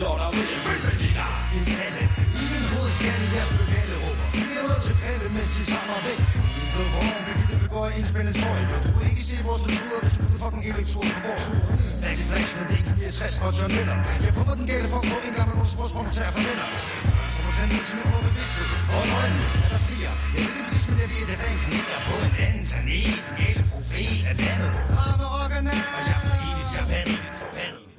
slår 0.00 0.16
dig 0.20 0.28
lotteri 0.34 0.54
er 0.56 0.62
fyldt 0.66 0.84
med 0.86 0.96
liter 1.02 1.28
Det 1.52 1.60
er 1.60 1.76
faldet 1.78 2.08
I 2.40 2.44
min 2.52 2.64
hovedskalle, 2.72 3.26
jeres 3.34 3.50
lokale 3.60 3.94
råber 4.02 4.26
Flere 4.32 4.62
nul 4.68 4.80
til 4.86 4.96
palle, 5.02 5.26
mens 5.36 5.50
de 5.56 5.62
samler 5.72 6.00
væk 6.06 6.20
Min 6.56 6.68
blød 6.72 6.88
vogn, 6.94 7.20
Birgitte 7.26 7.56
begår 7.64 7.84
indspændende 7.98 8.34
tøj 8.42 8.60
Du 8.86 8.98
kan 9.00 9.08
ikke 9.12 9.24
se 9.30 9.36
vores 9.48 9.62
natur, 9.68 9.96
hvis 10.02 10.12
du 10.14 10.18
putter 10.22 10.38
fucking 10.42 10.64
elektron 10.70 11.08
på 11.16 11.20
vores 11.26 11.44
ur 11.52 11.64
Flash, 12.00 12.22
flash, 12.28 12.50
men 12.56 12.64
det 12.68 12.74
er 12.76 12.80
ikke 12.80 12.92
69 12.98 13.44
og 13.44 13.50
John 13.58 13.72
Lennon 13.76 14.00
Jeg 14.24 14.32
pumper 14.36 14.54
den 14.60 14.66
gale 14.72 14.86
form 14.92 15.06
på 15.12 15.16
en 15.28 15.34
gammel 15.38 15.54
oldsportsproduktær 15.62 16.28
for 16.34 16.42
venner 16.48 16.68
Så 17.32 17.38
må 17.44 17.50
fandme 17.58 17.80
til 17.88 17.94
min 17.98 18.06
råd 18.10 18.22
bevidsthed 18.28 18.68
Og 18.94 19.02
øjne 19.20 19.40
er 19.64 19.70
der 19.74 19.80
flere 19.88 20.12
Jeg 20.34 20.42
vil 20.46 20.66
ikke, 20.76 20.88
men 20.90 20.98
jeg 21.02 21.08
ved, 21.12 21.20
at 21.24 21.28
det 21.30 21.36
reinkarnerer 21.42 22.00
på 22.08 22.14
en 22.26 22.34
anden 22.44 22.64
planet 22.70 23.18
En 23.28 23.34
gale 23.40 23.62
profet 23.70 24.18
af 24.30 24.34
landet 24.42 24.70
Arme 25.04 25.26
rockerne 25.34 25.74
Og 25.96 26.00
jeg 26.08 26.16
er 26.16 26.22
for 26.24 26.34
evigt, 26.48 26.68
jeg 26.74 26.82
er 26.84 26.88
vanvittigt 26.92 27.36
forbandet 27.42 27.89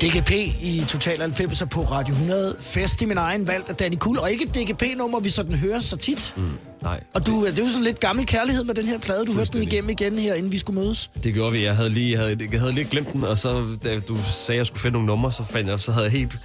DGP 0.00 0.30
i 0.62 0.84
Total 0.88 1.18
90 1.18 1.62
på 1.70 1.80
Radio 1.80 2.14
100. 2.14 2.56
Fest 2.60 3.02
i 3.02 3.04
min 3.04 3.16
egen 3.16 3.46
valg 3.46 3.64
af 3.68 3.76
Danny 3.76 3.96
Kuhl. 3.96 4.18
Og 4.18 4.30
ikke 4.30 4.44
et 4.44 4.54
DGP-nummer, 4.54 5.20
vi 5.20 5.28
sådan 5.28 5.54
hører 5.54 5.80
så 5.80 5.96
tit. 5.96 6.34
Mm, 6.36 6.50
nej. 6.86 7.00
Og 7.14 7.26
du, 7.26 7.46
det 7.46 7.58
er 7.58 7.64
jo 7.64 7.70
sådan 7.70 7.84
lidt 7.84 8.00
gammel 8.00 8.26
kærlighed 8.26 8.64
med 8.64 8.74
den 8.74 8.86
her 8.86 8.98
plade. 8.98 9.24
Du 9.24 9.32
hørte 9.32 9.52
den 9.52 9.62
igennem 9.62 9.90
igen 9.90 10.18
her, 10.18 10.34
inden 10.34 10.52
vi 10.52 10.58
skulle 10.58 10.80
mødes. 10.80 11.10
Det 11.24 11.34
gjorde 11.34 11.52
vi. 11.52 11.64
Jeg 11.64 11.76
havde 11.76 11.90
lige, 11.90 12.12
jeg 12.12 12.20
havde, 12.20 12.48
jeg 12.52 12.60
havde 12.60 12.72
lige 12.72 12.84
glemt 12.84 13.12
den, 13.12 13.24
og 13.24 13.38
så 13.38 13.66
da 13.84 13.98
du 13.98 14.16
sagde, 14.16 14.56
at 14.56 14.58
jeg 14.58 14.66
skulle 14.66 14.80
finde 14.80 14.92
nogle 14.92 15.06
numre, 15.06 15.32
så, 15.32 15.44
fandt 15.44 15.68
jeg, 15.68 15.80
så 15.80 15.92
havde 15.92 16.04
jeg 16.04 16.12
helt 16.12 16.38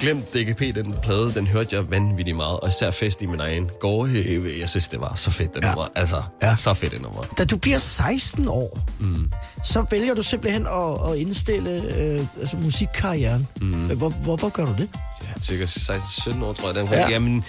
glemt 0.00 0.34
DGP, 0.34 0.60
den 0.74 0.94
plade. 1.02 1.34
Den 1.34 1.46
hørte 1.46 1.76
jeg 1.76 1.90
vanvittigt 1.90 2.36
meget, 2.36 2.60
og 2.60 2.68
især 2.68 2.90
fest 2.90 3.22
i 3.22 3.26
min 3.26 3.40
egen 3.40 3.70
gårde. 3.80 4.56
Jeg 4.60 4.68
synes, 4.68 4.88
det 4.88 5.00
var 5.00 5.14
så 5.14 5.30
fedt, 5.30 5.54
det 5.54 5.64
ja. 5.64 5.68
nummer. 5.68 5.88
Altså, 5.94 6.22
ja. 6.42 6.56
så 6.56 6.74
fedt 6.74 6.92
det 6.92 7.02
nummer. 7.02 7.22
Da 7.38 7.44
du 7.44 7.56
bliver 7.56 7.78
16 7.78 8.48
år, 8.48 8.80
mm. 9.00 9.32
så 9.64 9.86
vælger 9.90 10.14
du 10.14 10.22
simpelthen 10.22 10.66
at, 10.66 11.10
at 11.10 11.18
indstille 11.18 11.70
øh, 11.98 12.20
altså 12.40 12.56
musikkarrieren. 12.56 13.48
Mm. 13.60 13.96
Hvor, 13.96 14.08
hvorfor 14.08 14.48
gør 14.48 14.64
du 14.64 14.72
det? 14.72 14.90
Ja, 15.22 15.42
cirka 15.42 15.64
16-17 15.64 16.44
år, 16.44 16.52
tror 16.52 16.68
jeg. 16.68 16.74
Den 16.74 16.88
ja. 16.92 17.10
Jamen, 17.10 17.44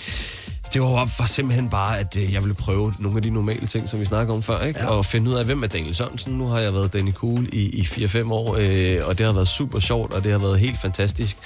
det 0.74 0.82
var, 0.82 1.10
var 1.18 1.26
simpelthen 1.26 1.70
bare, 1.70 2.00
at 2.00 2.18
øh, 2.18 2.34
jeg 2.34 2.42
ville 2.42 2.56
prøve 2.56 2.94
nogle 3.00 3.18
af 3.18 3.24
de 3.24 3.30
normale 3.30 3.68
ting, 3.68 3.90
som 3.90 4.00
vi 4.00 4.06
snakker 4.06 4.34
om 4.34 4.44
før, 4.44 4.60
ikke? 4.60 4.80
Ja. 4.80 4.86
Og 4.86 5.06
finde 5.06 5.30
ud 5.30 5.36
af, 5.36 5.46
hvem 5.46 5.64
er 5.64 5.68
Daniel 5.68 5.96
Sørensen. 5.96 6.34
Nu 6.34 6.48
har 6.48 6.60
jeg 6.60 6.74
været 6.74 6.94
Danny 6.94 7.14
Cool 7.14 7.50
i, 7.54 7.80
i 7.80 7.82
4-5 7.82 8.32
år, 8.32 8.56
øh, 8.60 9.08
og 9.08 9.18
det 9.18 9.26
har 9.26 9.34
været 9.34 9.48
super 9.48 9.80
sjovt, 9.80 10.14
og 10.14 10.24
det 10.24 10.32
har 10.32 10.40
været 10.40 10.60
helt 10.60 10.82
fantastisk. 10.82 11.38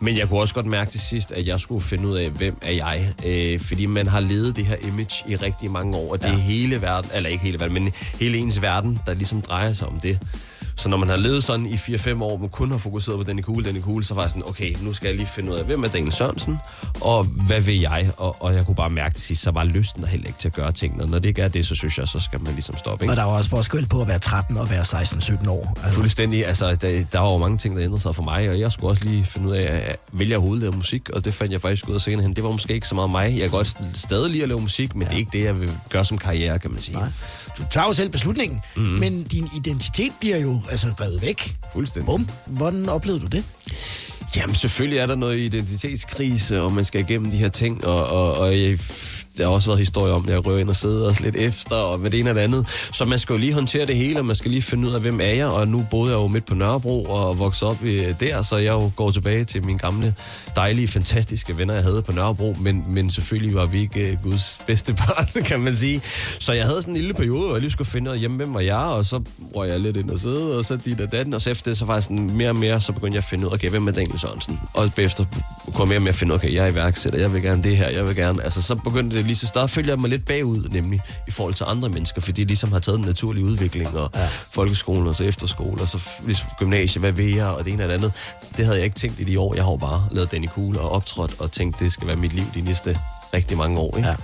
Men 0.00 0.16
jeg 0.16 0.28
kunne 0.28 0.40
også 0.40 0.54
godt 0.54 0.66
mærke 0.66 0.90
til 0.90 1.00
sidst, 1.00 1.32
at 1.32 1.46
jeg 1.46 1.60
skulle 1.60 1.84
finde 1.84 2.08
ud 2.08 2.16
af, 2.16 2.30
hvem 2.30 2.58
er 2.62 2.72
jeg. 2.72 3.14
Øh, 3.24 3.60
fordi 3.60 3.86
man 3.86 4.06
har 4.06 4.20
levet 4.20 4.56
det 4.56 4.66
her 4.66 4.76
image 4.88 5.30
i 5.30 5.36
rigtig 5.36 5.70
mange 5.70 5.96
år, 5.96 6.12
og 6.12 6.22
det 6.22 6.28
ja. 6.28 6.32
er 6.32 6.36
hele 6.36 6.82
verden, 6.82 7.10
eller 7.14 7.30
ikke 7.30 7.44
hele 7.44 7.60
verden, 7.60 7.74
men 7.74 7.92
hele 8.20 8.38
ens 8.38 8.62
verden, 8.62 8.98
der 9.06 9.14
ligesom 9.14 9.42
drejer 9.42 9.72
sig 9.72 9.88
om 9.88 10.00
det. 10.00 10.18
Så 10.78 10.88
når 10.88 10.96
man 10.96 11.08
har 11.08 11.16
levet 11.16 11.44
sådan 11.44 11.66
i 11.66 11.74
4-5 11.74 12.22
år, 12.22 12.36
man 12.36 12.48
kun 12.48 12.70
har 12.70 12.78
fokuseret 12.78 13.18
på 13.18 13.24
Danny 13.24 13.42
Cool, 13.42 13.64
Danny 13.64 13.82
Cool, 13.82 14.04
så 14.04 14.14
var 14.14 14.22
jeg 14.22 14.30
sådan, 14.30 14.42
okay, 14.46 14.74
nu 14.82 14.92
skal 14.92 15.06
jeg 15.06 15.16
lige 15.16 15.26
finde 15.26 15.52
ud 15.52 15.56
af, 15.56 15.64
hvem 15.64 15.84
er 15.84 15.88
Daniel 15.88 16.12
Sørensen, 16.12 16.58
og 17.00 17.24
hvad 17.24 17.60
vil 17.60 17.80
jeg? 17.80 18.10
Og, 18.16 18.36
og 18.40 18.54
jeg 18.54 18.66
kunne 18.66 18.74
bare 18.74 18.90
mærke 18.90 19.14
til 19.14 19.24
sidst, 19.24 19.42
så 19.42 19.50
var 19.50 19.64
lysten 19.64 20.02
der 20.02 20.08
heller 20.08 20.26
ikke 20.26 20.38
til 20.38 20.48
at 20.48 20.54
gøre 20.54 20.72
tingene. 20.72 21.06
Når 21.06 21.18
det 21.18 21.28
ikke 21.28 21.42
er 21.42 21.48
det, 21.48 21.66
så 21.66 21.74
synes 21.74 21.98
jeg, 21.98 22.08
så 22.08 22.18
skal 22.18 22.40
man 22.40 22.52
ligesom 22.52 22.74
stoppe. 22.76 23.04
Ikke? 23.04 23.12
Og 23.12 23.16
der 23.16 23.22
er 23.22 23.26
jo 23.26 23.36
også 23.36 23.50
forskel 23.50 23.86
på 23.86 24.00
at 24.00 24.08
være 24.08 24.18
13 24.18 24.56
og 24.56 24.70
være 24.70 24.80
16-17 24.82 25.50
år. 25.50 25.78
Altså. 25.82 25.94
Fuldstændig. 25.94 26.46
Altså, 26.46 26.74
der, 26.74 27.04
der 27.12 27.18
var 27.18 27.32
jo 27.32 27.38
mange 27.38 27.58
ting, 27.58 27.76
der 27.76 27.84
ændrede 27.84 28.02
sig 28.02 28.14
for 28.14 28.22
mig, 28.22 28.48
og 28.48 28.60
jeg 28.60 28.72
skulle 28.72 28.90
også 28.90 29.04
lige 29.04 29.24
finde 29.24 29.48
ud 29.48 29.54
af, 29.54 29.96
vælge 30.12 30.36
overhovedet 30.36 30.62
lave 30.62 30.72
musik, 30.72 31.10
og 31.10 31.24
det 31.24 31.34
fandt 31.34 31.52
jeg 31.52 31.60
faktisk 31.60 31.88
ud 31.88 31.94
af 31.94 32.00
senere 32.00 32.22
hen. 32.22 32.36
Det 32.36 32.44
var 32.44 32.50
måske 32.50 32.74
ikke 32.74 32.88
så 32.88 32.94
meget 32.94 33.10
mig. 33.10 33.30
Jeg 33.30 33.40
kan 33.40 33.50
godt 33.50 33.76
stadig 33.94 34.30
lige 34.30 34.42
at 34.42 34.48
lave 34.48 34.60
musik, 34.60 34.94
men 34.94 35.02
ja. 35.02 35.08
det 35.08 35.14
er 35.14 35.18
ikke 35.18 35.38
det, 35.38 35.44
jeg 35.44 35.60
vil 35.60 35.70
gøre 35.90 36.04
som 36.04 36.18
karriere, 36.18 36.58
kan 36.58 36.70
man 36.70 36.80
sige. 36.80 36.98
Nej. 36.98 37.08
Du 37.58 37.62
tager 37.70 37.86
jo 37.86 37.92
selv 37.92 38.08
beslutningen, 38.08 38.60
mm-hmm. 38.76 39.00
men 39.00 39.22
din 39.22 39.48
identitet 39.56 40.12
bliver 40.20 40.38
jo 40.38 40.60
altså 40.70 40.86
revet 41.00 41.22
væk. 41.22 41.56
Fuldstændig. 41.72 42.06
Bum. 42.06 42.28
Hvordan 42.46 42.88
oplevede 42.88 43.20
du 43.22 43.26
det? 43.26 43.44
Jamen, 44.36 44.54
selvfølgelig 44.54 44.98
er 44.98 45.06
der 45.06 45.14
noget 45.14 45.38
identitetskrise, 45.38 46.62
og 46.62 46.72
man 46.72 46.84
skal 46.84 47.00
igennem 47.00 47.30
de 47.30 47.36
her 47.36 47.48
ting, 47.48 47.84
og, 47.84 48.06
og, 48.06 48.34
og 48.34 48.60
jeg, 48.60 48.78
der 49.38 49.44
har 49.44 49.52
også 49.52 49.68
været 49.68 49.78
historier 49.78 50.14
om, 50.14 50.24
at 50.24 50.30
jeg 50.30 50.46
rører 50.46 50.58
ind 50.58 50.68
og 50.68 50.76
sidder 50.76 51.10
os 51.10 51.20
lidt 51.20 51.36
efter, 51.36 51.76
og 51.76 52.00
med 52.00 52.10
det 52.10 52.20
ene 52.20 52.30
og 52.30 52.36
det 52.36 52.40
andet. 52.40 52.66
Så 52.92 53.04
man 53.04 53.18
skal 53.18 53.32
jo 53.32 53.38
lige 53.38 53.52
håndtere 53.52 53.86
det 53.86 53.96
hele, 53.96 54.18
og 54.18 54.24
man 54.26 54.36
skal 54.36 54.50
lige 54.50 54.62
finde 54.62 54.88
ud 54.88 54.94
af, 54.94 55.00
hvem 55.00 55.20
er 55.20 55.24
jeg, 55.24 55.46
og 55.46 55.68
nu 55.68 55.86
boede 55.90 56.10
jeg 56.10 56.16
jo 56.16 56.28
midt 56.28 56.46
på 56.46 56.54
Nørrebro 56.54 57.04
og 57.04 57.38
voksede 57.38 57.70
op 57.70 57.76
der, 58.20 58.42
så 58.42 58.56
jeg 58.56 58.72
jo 58.72 58.90
går 58.96 59.10
tilbage 59.10 59.44
til 59.44 59.64
mine 59.64 59.78
gamle, 59.78 60.14
dejlige, 60.56 60.88
fantastiske 60.88 61.58
venner, 61.58 61.74
jeg 61.74 61.82
havde 61.82 62.02
på 62.02 62.12
Nørrebro, 62.12 62.56
men, 62.60 62.84
men 62.88 63.10
selvfølgelig 63.10 63.54
var 63.54 63.66
vi 63.66 63.80
ikke 63.80 64.10
eh, 64.10 64.22
Guds 64.22 64.60
bedste 64.66 64.94
barn, 64.94 65.42
kan 65.50 65.60
man 65.60 65.76
sige. 65.76 66.02
Så 66.38 66.52
jeg 66.52 66.66
havde 66.66 66.82
sådan 66.82 66.94
en 66.94 67.00
lille 67.00 67.14
periode, 67.14 67.40
hvor 67.40 67.54
jeg 67.54 67.60
lige 67.60 67.70
skulle 67.70 67.90
finde 67.90 68.10
ud 68.10 68.14
af, 68.14 68.20
hjemme, 68.20 68.36
hvem 68.36 68.54
var 68.54 68.60
jeg, 68.60 68.76
og 68.76 69.06
så 69.06 69.22
røg 69.56 69.68
jeg 69.68 69.80
lidt 69.80 69.96
ind 69.96 70.10
og 70.10 70.18
sidde, 70.18 70.58
og 70.58 70.64
så 70.64 70.78
dit 70.84 71.00
og 71.00 71.12
datten, 71.12 71.34
og 71.34 71.42
så 71.42 71.50
efter 71.50 71.70
det, 71.70 71.78
så 71.78 71.84
var 71.84 71.94
jeg 71.94 72.02
sådan 72.02 72.30
mere 72.30 72.48
og 72.48 72.56
mere, 72.56 72.80
så 72.80 72.92
begyndte 72.92 73.16
jeg 73.16 73.24
at 73.24 73.30
finde 73.30 73.46
ud 73.46 73.50
af, 73.50 73.54
okay, 73.54 73.70
hvem 73.70 73.88
er 73.88 73.92
Daniel 73.92 74.20
Sørensen? 74.20 74.60
Og 74.74 74.90
bagefter 74.96 75.24
kunne 75.74 75.80
jeg 75.80 75.88
mere 75.88 75.98
og 75.98 76.02
mere 76.02 76.12
finde 76.12 76.32
ud 76.32 76.38
af, 76.38 76.38
okay, 76.38 76.54
jeg 76.54 76.64
er 76.66 76.72
iværksætter, 76.72 77.18
jeg 77.18 77.32
vil 77.32 77.42
gerne 77.42 77.62
det 77.62 77.76
her, 77.76 77.88
jeg 77.88 78.06
vil 78.06 78.16
gerne, 78.16 78.42
altså 78.42 78.62
så 78.62 78.74
begyndte 78.74 79.16
det 79.16 79.24
lige 79.28 79.36
så 79.36 79.46
start, 79.46 79.70
følger 79.70 79.92
jeg 79.92 80.00
mig 80.00 80.10
lidt 80.10 80.24
bagud, 80.24 80.68
nemlig 80.68 81.00
i 81.28 81.30
forhold 81.30 81.54
til 81.54 81.64
andre 81.68 81.88
mennesker, 81.88 82.20
fordi 82.20 82.42
de 82.42 82.46
ligesom 82.46 82.72
har 82.72 82.78
taget 82.78 82.98
en 82.98 83.04
naturlig 83.04 83.44
udvikling, 83.44 83.96
og 83.96 84.10
ja. 84.14 84.26
folkeskolen, 84.52 85.06
og 85.06 85.14
så 85.14 85.22
efterskole, 85.24 85.82
og 85.82 85.88
så 85.88 86.10
ligesom 86.26 86.48
gymnasie, 86.58 87.00
hvad 87.00 87.12
vil 87.12 87.34
jeg, 87.34 87.46
og 87.46 87.64
det 87.64 87.72
ene 87.72 87.82
og 87.82 87.88
det 87.88 87.94
andet. 87.94 88.12
Det 88.56 88.64
havde 88.64 88.76
jeg 88.78 88.84
ikke 88.84 88.96
tænkt 88.96 89.20
i 89.20 89.24
de 89.24 89.40
år. 89.40 89.54
Jeg 89.54 89.64
har 89.64 89.70
jo 89.70 89.76
bare 89.76 90.08
lavet 90.10 90.32
Danny 90.32 90.48
Cool 90.48 90.78
og 90.78 90.92
optrådt, 90.92 91.34
og 91.38 91.52
tænkt, 91.52 91.78
det 91.78 91.92
skal 91.92 92.06
være 92.06 92.16
mit 92.16 92.32
liv 92.32 92.44
de 92.54 92.60
næste 92.60 92.98
rigtig 93.34 93.56
mange 93.56 93.78
år. 93.78 93.96
Ikke? 93.96 94.08
Ja. 94.08 94.16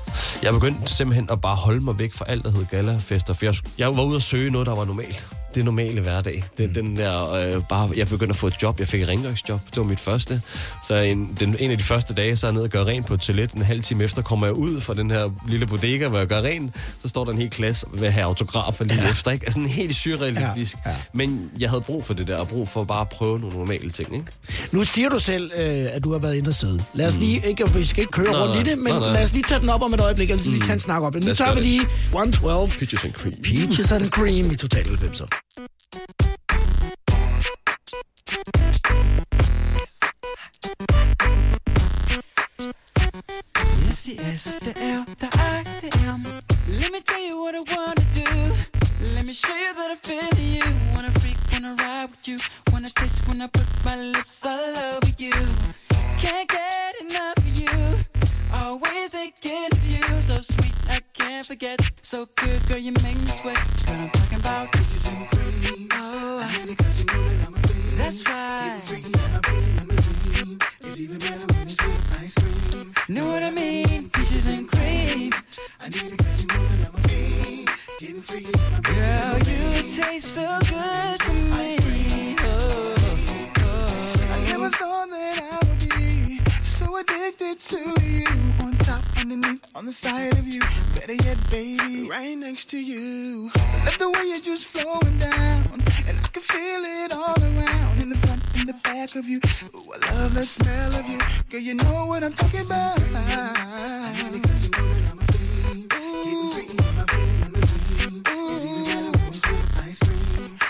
Jeg 0.43 0.53
begyndte 0.53 0.95
simpelthen 0.95 1.29
at 1.31 1.41
bare 1.41 1.57
holde 1.57 1.81
mig 1.81 1.99
væk 1.99 2.15
fra 2.15 2.25
alt, 2.29 2.45
der 2.45 2.51
hed 2.51 2.67
galafester, 2.71 3.35
for 3.35 3.45
jeg, 3.45 3.55
jeg 3.79 3.97
var 3.97 4.03
ude 4.03 4.17
at 4.17 4.23
søge 4.23 4.51
noget, 4.51 4.67
der 4.67 4.75
var 4.75 4.85
normalt. 4.85 5.27
Det 5.55 5.65
normale 5.65 6.01
hverdag. 6.01 6.45
Den, 6.59 6.67
mm. 6.67 6.75
den 6.75 6.97
der, 6.97 7.33
øh, 7.33 7.63
bare, 7.69 7.91
jeg 7.97 8.09
begyndte 8.09 8.33
at 8.33 8.37
få 8.37 8.47
et 8.47 8.55
job. 8.63 8.81
Jeg 8.81 8.89
fik 8.89 9.03
et 9.03 9.09
rengøringsjob. 9.09 9.61
Det 9.71 9.77
var 9.77 9.83
mit 9.83 10.01
første. 10.01 10.43
Så 10.89 10.95
en, 10.97 11.37
den, 11.41 11.57
en 11.59 11.71
af 11.71 11.77
de 11.77 11.83
første 11.83 12.15
dage, 12.15 12.37
så 12.37 12.47
er 12.47 12.51
jeg 12.51 12.55
nede 12.55 12.65
og 12.65 12.71
gør 12.71 12.85
rent 12.85 13.07
på 13.07 13.15
et 13.15 13.21
toilet. 13.21 13.53
En 13.53 13.63
halv 13.63 13.83
time 13.83 14.05
efter 14.05 14.23
kommer 14.23 14.47
jeg 14.47 14.55
ud 14.55 14.81
fra 14.81 14.95
den 14.95 15.11
her 15.11 15.31
lille 15.49 15.67
bodega, 15.67 16.09
hvor 16.09 16.19
jeg 16.19 16.27
gør 16.27 16.41
rent. 16.41 16.75
Så 17.03 17.09
står 17.09 17.25
der 17.25 17.33
en 17.33 17.39
hel 17.39 17.51
klasse 17.51 17.87
ved 17.93 18.07
at 18.07 18.13
have 18.13 18.25
autografer 18.27 18.85
lige 18.85 19.03
ja. 19.03 19.11
efter. 19.11 19.31
Ikke? 19.31 19.47
Altså 19.47 19.61
en 19.61 19.67
helt 19.67 19.97
surrealistisk. 19.97 20.77
Ja. 20.87 20.91
Ja. 20.91 20.97
Men 21.13 21.51
jeg 21.59 21.71
havde 21.71 21.81
brug 21.83 22.07
for 22.07 22.15
det 22.15 22.27
der, 22.27 22.37
og 22.37 22.49
brug 22.49 22.69
for 22.69 22.85
bare 22.85 23.01
at 23.01 23.09
prøve 23.09 23.39
nogle 23.41 23.57
normale 23.57 23.91
ting. 23.91 24.15
Ikke? 24.15 24.27
Nu 24.73 24.83
siger 24.83 25.09
du 25.09 25.21
selv, 25.21 25.51
øh, 25.57 25.87
at 25.93 26.05
du 26.05 26.13
har 26.13 26.19
været 26.19 26.35
inde 26.37 26.49
og 26.49 26.55
sidde. 26.55 26.85
Lad 26.95 27.07
os 27.07 27.17
lige, 27.17 27.47
ikke, 27.47 27.71
vi 27.71 27.85
skal 27.85 28.01
ikke 28.01 28.11
køre 28.11 28.33
Nej, 28.33 28.41
rundt 28.41 28.69
i 28.69 28.71
det, 28.71 28.79
men 28.79 28.87
nej, 28.93 28.99
nej. 28.99 29.13
lad 29.13 29.25
os 29.25 29.33
lige 29.33 29.45
tage 29.49 29.61
den 29.61 29.69
op 29.69 29.83
om 29.83 29.95
et 29.95 30.01
øjeblik, 30.01 30.31
og 30.31 30.37
lige 30.37 30.61
tage 30.61 30.73
en 30.73 30.81
snak 30.81 31.03
op. 31.03 31.15
Nu 31.15 31.35
tager 31.35 31.51
vi 31.51 31.57
det. 31.57 31.65
lige 31.65 31.83
112 32.05 32.71
Peaches 32.71 33.05
and 33.05 33.13
cream. 33.13 33.35
Peaches 33.43 33.93
and 33.93 34.11
Cream 34.11 34.51
i 34.51 34.57
Total 34.57 34.85
90'er. 34.85 35.44
Det 35.57 35.67
er, 44.77 45.05
der 45.21 45.27
er, 45.27 45.63
det 45.81 45.95
er. 45.95 46.19
Let 46.67 46.91
me 46.91 47.01
tell 47.07 47.23
you 47.31 47.37
what 47.43 47.55
I 47.55 47.63
wanna 47.73 48.05
do. 48.19 48.29
Let 49.15 49.25
me 49.27 49.35
show 49.35 49.55
you 49.55 49.73
that 49.79 49.91
I 49.93 49.99
you. 50.57 50.65
Wanna 50.95 51.13
freak, 51.21 51.39
wanna 51.53 51.77
ride 51.83 52.09
with 52.11 52.27
you. 52.29 52.39
Wanna 52.73 52.89
taste 52.89 53.23
when 53.29 53.41
I 53.41 53.47
put 53.47 53.69
my 53.85 53.97
lips 53.97 54.45
all 54.45 54.77
over 54.89 55.13
you. 55.19 55.35
Can't 56.19 56.49
get 56.49 56.95
enough 57.05 57.39
of 57.39 57.59
you. 57.61 58.14
Always 58.63 59.11
thinking 59.11 59.69
of 59.73 59.85
you. 59.87 60.03
So 60.23 60.41
sweet, 60.41 60.75
I 60.89 61.01
can't 61.13 61.47
forget. 61.47 61.81
So 62.03 62.27
good, 62.37 62.67
girl, 62.69 62.79
you 62.79 62.93
make 63.03 63.17
me 63.17 63.27
sweat. 63.27 63.59
Girl, 63.87 63.97
I'm 63.97 64.11
talking 64.11 64.39
about 64.39 64.73
peaches 64.73 65.07
and 65.13 65.29
cream. 65.29 65.89
Oh, 65.93 66.41
and 66.43 66.69
you 66.69 66.77
know 66.77 67.35
that's 67.97 68.29
right. 68.29 68.81
It's 70.81 71.01
even 71.01 71.19
better 71.19 71.47
when 71.47 71.63
it's 71.63 71.77
with 71.85 72.21
ice 72.21 72.35
cream. 72.35 72.93
Know 73.09 73.27
what 73.27 73.43
I 73.43 73.51
mean? 73.51 74.09
Peaches 74.11 74.47
and 74.47 74.69
cream. 74.71 75.33
I 75.81 75.89
need 75.89 76.13
it 76.13 76.19
cause 76.19 76.45
you're 76.45 76.59
moving 76.59 76.87
on 76.87 76.93
my 76.93 77.01
feet. 77.09 77.69
Getting 78.01 78.21
freaky 78.21 78.53
on 78.55 78.73
my 78.73 78.81
Girl, 78.81 79.39
you 79.39 79.83
taste 79.83 80.35
so 80.35 80.59
good 80.61 81.21
to 81.21 81.33
me. 81.33 82.37
Oh, 82.41 82.95
oh, 82.99 83.53
oh, 83.59 84.27
I 84.33 84.49
never 84.49 84.69
thought 84.71 85.09
that 85.11 85.41
I 85.43 85.67
would 85.67 85.79
be 85.81 85.84
addicted 86.97 87.61
to 87.61 87.79
you. 88.03 88.27
On 88.61 88.73
top, 88.79 89.03
underneath, 89.19 89.65
on 89.75 89.85
the 89.87 89.93
side 89.93 90.33
of 90.33 90.47
you. 90.47 90.61
Better 90.95 91.15
yet, 91.15 91.39
baby, 91.51 92.09
right 92.09 92.37
next 92.37 92.67
to 92.71 92.79
you. 92.79 93.51
Love 93.85 93.99
the 93.99 94.11
way 94.11 94.25
you're 94.27 94.41
just 94.41 94.67
flowing 94.67 95.19
down. 95.19 95.63
And 96.07 96.19
I 96.23 96.29
can 96.29 96.43
feel 96.43 96.83
it 96.85 97.13
all 97.13 97.41
around. 97.41 98.03
In 98.03 98.11
the 98.11 98.17
front, 98.17 98.43
in 98.55 98.67
the 98.67 98.75
back 98.85 99.17
of 99.17 99.27
you. 99.27 99.41
Ooh, 99.75 99.93
I 99.93 100.13
love 100.15 100.35
the 100.35 100.45
smell 100.45 100.95
of 100.95 101.09
you. 101.09 101.19
Girl, 101.51 101.61
you 101.61 101.75
know 101.75 102.07
what 102.07 102.23
I'm 102.23 102.33
talking 102.33 102.65
about. 102.65 102.99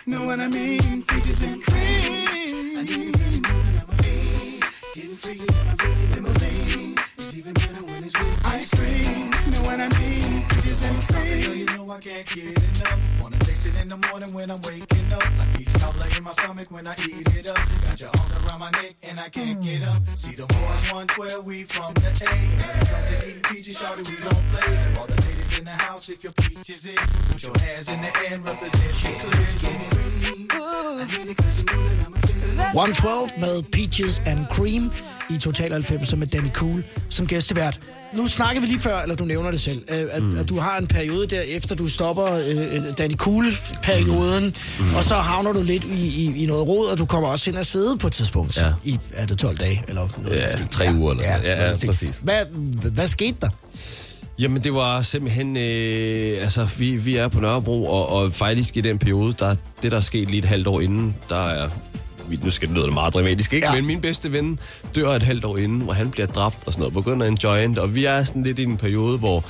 Know 0.07 0.27
what 0.27 0.39
I 0.39 0.49
mean? 0.49 1.03
Peaches 1.03 1.43
and 1.43 1.63
cream. 1.63 3.24
I 9.85 9.89
mean? 9.99 10.43
Peaches 10.49 10.83
and 10.87 10.97
cream. 11.09 11.45
Girl, 11.45 11.55
You 11.55 11.67
know 11.67 11.91
I 11.91 11.99
can't 11.99 12.27
get 12.27 12.59
enough. 12.59 12.99
Wanna 13.21 13.37
taste 13.39 13.67
it 13.67 13.75
in 13.83 13.89
the 13.89 13.97
morning 14.09 14.33
when 14.33 14.51
I'm 14.51 14.61
waking 14.63 15.13
up. 15.13 15.23
Like 15.39 15.61
each 15.61 15.75
cobbler 15.75 16.07
in 16.17 16.23
my 16.25 16.31
stomach 16.33 16.71
when 16.71 16.87
I 16.87 16.95
eat 17.05 17.29
it 17.37 17.49
up. 17.49 17.59
Got 17.85 18.01
your 18.01 18.11
arms 18.19 18.35
around 18.37 18.61
my 18.61 18.71
neck 18.71 18.95
and 19.03 19.21
I 19.21 19.29
can't 19.29 19.61
get 19.61 19.83
up. 19.83 20.03
See 20.17 20.37
the 20.37 20.47
boys 20.47 20.85
112, 20.93 21.45
we 21.45 21.65
from 21.65 21.93
the 21.95 22.09
A. 22.09 22.11
When 22.11 22.21
it 22.81 22.89
comes 22.89 23.09
to 23.11 23.17
eating 23.29 23.43
peaches, 23.43 23.77
shawty, 23.79 24.09
we 24.09 24.17
don't 24.25 24.45
play. 24.53 24.75
So 24.75 24.89
all 25.01 25.07
the 25.07 25.17
ladies 25.27 25.53
in 25.59 25.65
the 25.65 25.71
house, 25.71 26.09
if 26.09 26.25
your 26.25 26.33
peach 26.33 26.71
is 26.71 26.87
it, 26.87 26.97
put 27.29 27.43
your 27.43 27.57
hands 27.59 27.89
in 27.89 28.01
the 28.01 28.13
air 28.25 28.35
and 28.35 28.45
represent 28.45 28.95
the 28.95 29.11
clear. 29.29 29.85
112 32.61 33.31
med 33.41 33.63
Peaches 33.73 34.23
and 34.27 34.39
Cream 34.53 34.93
i 35.31 35.39
Total 35.39 35.73
90 35.73 36.17
med 36.17 36.27
Danny 36.27 36.51
Cool 36.51 36.85
som 37.09 37.27
gæstevært. 37.27 37.81
Nu 38.13 38.29
snakker 38.29 38.61
vi 38.61 38.67
lige 38.67 38.81
før, 38.81 39.01
eller 39.03 39.15
du 39.17 39.25
nævner 39.25 39.51
det 39.51 39.61
selv, 39.61 39.83
øh, 39.89 40.05
at, 40.13 40.23
mm. 40.23 40.39
at 40.39 40.49
du 40.49 40.59
har 40.59 40.79
en 40.79 40.87
periode 40.87 41.27
der, 41.27 41.41
efter 41.41 41.75
du 41.75 41.89
stopper 41.89 42.25
øh, 42.49 42.83
Danny 42.99 43.17
Cool-perioden, 43.17 44.55
mm. 44.81 44.95
og 44.95 45.05
så 45.05 45.15
havner 45.15 45.53
du 45.53 45.63
lidt 45.63 45.85
i, 45.85 46.25
i, 46.25 46.43
i 46.43 46.47
noget 46.47 46.69
råd, 46.69 46.89
og 46.89 46.99
du 46.99 47.05
kommer 47.07 47.29
også 47.29 47.51
hen 47.51 47.59
og 47.59 47.67
sidde 47.67 47.97
på 47.99 48.07
et 48.07 48.13
tidspunkt 48.13 48.57
Ja. 48.63 48.73
i, 48.85 48.99
er 49.15 49.27
det 49.27 49.39
12 49.39 49.57
dage? 49.57 49.83
Eller 49.89 50.09
noget 50.23 50.37
Ja, 50.39 50.49
stil? 50.49 50.69
tre 50.71 50.89
uger 50.95 51.11
eller 51.11 51.25
ja. 51.25 51.37
Ja, 51.45 51.67
ja, 51.69 51.75
stil. 51.75 51.87
præcis. 51.87 52.21
Hvad, 52.23 52.45
hvad 52.91 53.07
skete 53.09 53.37
der? 53.41 53.49
Jamen, 54.39 54.65
det 54.65 54.75
var 54.75 55.03
simpelthen... 55.03 55.57
Øh, 55.57 56.43
altså, 56.43 56.69
vi, 56.79 56.97
vi 56.97 57.17
er 57.17 57.29
på 57.29 57.41
Nørrebro, 57.41 57.85
og, 57.87 58.09
og 58.09 58.33
faktisk 58.33 58.77
i 58.77 58.81
den 58.81 58.99
periode, 58.99 59.35
der, 59.39 59.57
det 59.83 59.91
der 59.93 59.97
er 59.97 60.01
sket 60.01 60.31
lige 60.31 60.39
et 60.39 60.45
halvt 60.45 60.67
år 60.67 60.81
inden, 60.81 61.17
der 61.29 61.47
er... 61.49 61.69
Nu 62.43 62.51
skal 62.51 62.69
det 62.69 62.77
lyde 62.77 62.91
meget 62.91 63.15
dramatisk, 63.15 63.53
ikke? 63.53 63.67
Ja. 63.67 63.75
Men 63.75 63.87
min 63.87 64.01
bedste 64.01 64.33
ven 64.33 64.59
dør 64.95 65.09
et 65.09 65.23
halvt 65.23 65.45
år 65.45 65.57
inden, 65.57 65.81
hvor 65.81 65.93
han 65.93 66.11
bliver 66.11 66.27
dræbt 66.27 66.59
og 66.67 66.73
sådan 66.73 66.81
noget. 66.81 66.95
Begynder 66.95 67.27
en 67.27 67.39
joint, 67.45 67.79
og 67.79 67.95
vi 67.95 68.05
er 68.05 68.25
sådan 68.25 68.43
lidt 68.43 68.59
i 68.59 68.63
en 68.63 68.77
periode, 68.77 69.19
hvor 69.19 69.45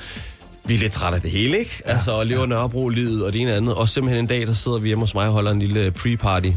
vi 0.67 0.75
er 0.75 0.79
lidt 0.79 0.93
trætte 0.93 1.17
af 1.17 1.23
det 1.23 1.31
hele, 1.31 1.59
ikke? 1.59 1.83
Ja, 1.87 1.93
altså, 1.93 2.13
og 2.13 2.27
lever 2.27 2.41
ja. 2.41 2.47
Nørrebro-livet 2.47 3.25
og 3.25 3.33
det 3.33 3.41
ene 3.41 3.51
og 3.51 3.57
andet. 3.57 3.75
Og 3.75 3.89
simpelthen 3.89 4.25
en 4.25 4.29
dag, 4.29 4.47
der 4.47 4.53
sidder 4.53 4.79
vi 4.79 4.87
hjemme 4.87 5.03
hos 5.03 5.15
mig 5.15 5.27
og 5.27 5.33
holder 5.33 5.51
en 5.51 5.59
lille 5.59 5.93
pre-party. 5.99 6.53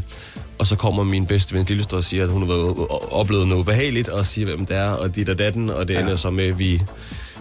Og 0.58 0.66
så 0.66 0.76
kommer 0.76 1.04
min 1.04 1.26
bedste 1.26 1.54
ven 1.54 1.64
lillestor 1.64 1.96
og 1.96 2.04
siger, 2.04 2.22
at 2.22 2.28
hun 2.28 2.42
har 2.42 2.48
været 2.48 2.88
oplevet 3.10 3.48
noget 3.48 3.60
ubehageligt, 3.60 4.08
og 4.08 4.26
siger, 4.26 4.46
hvem 4.46 4.66
det 4.66 4.76
er, 4.76 4.88
og 4.90 5.16
dit 5.16 5.28
og 5.28 5.38
datten, 5.38 5.70
og 5.70 5.88
det 5.88 5.94
ja. 5.94 6.00
ender 6.00 6.16
så 6.16 6.30
med, 6.30 6.44
at 6.44 6.58
vi 6.58 6.82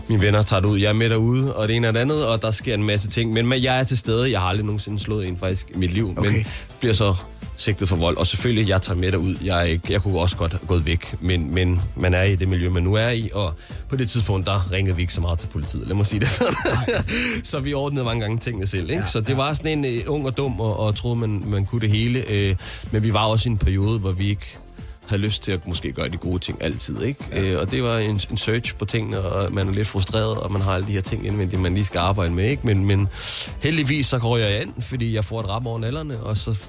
mine 0.10 0.22
venner 0.22 0.42
tager 0.42 0.60
det 0.60 0.68
ud, 0.68 0.80
jeg 0.80 0.90
er 0.90 0.94
med 0.94 1.10
derude, 1.10 1.56
og 1.56 1.68
det 1.68 1.76
ene 1.76 1.88
og 1.88 1.94
det 1.94 2.00
andet, 2.00 2.26
og 2.26 2.42
der 2.42 2.52
sker 2.52 2.74
en 2.74 2.86
masse 2.86 3.08
ting. 3.08 3.34
Men 3.34 3.48
men 3.48 3.64
jeg 3.64 3.80
er 3.80 3.84
til 3.84 3.98
stede, 3.98 4.32
jeg 4.32 4.42
har 4.42 4.48
aldrig 4.48 4.66
nogensinde 4.66 5.00
slået 5.00 5.28
en 5.28 5.38
faktisk 5.38 5.68
i 5.76 5.78
mit 5.78 5.94
liv, 5.94 6.14
okay. 6.18 6.32
men 6.32 6.46
bliver 6.80 6.94
så 6.94 7.16
sigtet 7.58 7.90
for 7.90 7.96
vold. 7.96 8.18
Og 8.18 8.28
selvfølgelig, 8.28 8.70
jeg 8.70 8.82
tager 8.82 9.00
med 9.00 9.12
derud. 9.12 9.36
Jeg, 9.44 9.70
ikke, 9.70 9.94
jeg 9.94 10.02
kunne 10.02 10.20
også 10.20 10.38
godt 10.38 10.52
have 10.52 10.68
gået 10.68 10.86
væk, 10.86 11.16
men, 11.22 11.54
men 11.54 11.82
man 11.96 12.14
er 12.14 12.24
i 12.24 12.36
det 12.36 12.48
miljø, 12.48 12.70
man 12.70 12.84
nu 12.84 12.94
er 12.94 13.10
i, 13.10 13.30
og 13.34 13.54
på 13.90 13.96
det 13.96 14.10
tidspunkt, 14.10 14.46
der 14.46 14.72
ringede 14.72 14.96
vi 14.96 15.02
ikke 15.02 15.14
så 15.14 15.22
meget 15.22 15.40
til 15.40 15.48
politiet, 15.48 15.88
lad 15.88 15.96
mig 15.96 16.06
sige 16.06 16.20
det 16.20 16.30
så 17.48 17.60
vi 17.60 17.74
ordnede 17.74 18.06
mange 18.06 18.22
gange 18.22 18.38
tingene 18.38 18.68
selv, 18.68 18.90
ikke? 18.90 19.02
Ja, 19.02 19.08
så 19.08 19.22
det 19.22 19.38
var 19.38 19.54
sådan 19.54 19.86
en 19.86 20.08
uh, 20.08 20.14
ung 20.14 20.26
og 20.26 20.38
dum, 20.38 20.60
og, 20.60 20.80
og 20.80 20.96
troede, 20.96 21.20
man, 21.20 21.44
man 21.46 21.66
kunne 21.66 21.82
det 21.82 21.90
hele. 21.90 22.24
Uh, 22.30 22.58
men 22.92 23.04
vi 23.04 23.14
var 23.14 23.26
også 23.26 23.50
i 23.50 23.52
en 23.52 23.58
periode, 23.58 24.00
hvor 24.00 24.12
vi 24.12 24.30
ikke 24.30 24.58
havde 25.08 25.22
lyst 25.22 25.44
til 25.44 25.52
at 25.52 25.68
måske 25.68 25.92
gøre 25.92 26.10
de 26.10 26.18
gode 26.18 26.40
ting 26.40 26.64
altid, 26.64 27.02
ikke? 27.02 27.26
Ja. 27.32 27.42
Øh, 27.42 27.62
og 27.62 27.72
det 27.72 27.84
var 27.84 27.98
en, 27.98 28.20
en 28.32 28.38
search 28.38 28.76
på 28.76 28.86
tingene, 28.86 29.20
og 29.20 29.54
man 29.54 29.68
er 29.68 29.72
lidt 29.72 29.88
frustreret, 29.88 30.38
og 30.38 30.52
man 30.52 30.62
har 30.62 30.74
alle 30.74 30.88
de 30.88 30.92
her 30.92 31.02
ting 31.02 31.26
indvendigt, 31.26 31.62
man 31.62 31.74
lige 31.74 31.86
skal 31.86 32.00
arbejde 32.00 32.32
med, 32.32 32.50
ikke? 32.50 32.66
Men, 32.66 32.86
men 32.86 33.08
heldigvis 33.62 34.08
så 34.08 34.20
går 34.20 34.38
jeg 34.38 34.62
ind, 34.62 34.74
fordi 34.80 35.16
jeg 35.16 35.26
får 35.26 35.40
et 35.40 35.50
rap 35.50 35.66
over 35.66 35.80
nallerne, 35.80 36.20
og 36.20 36.38
så 36.38 36.60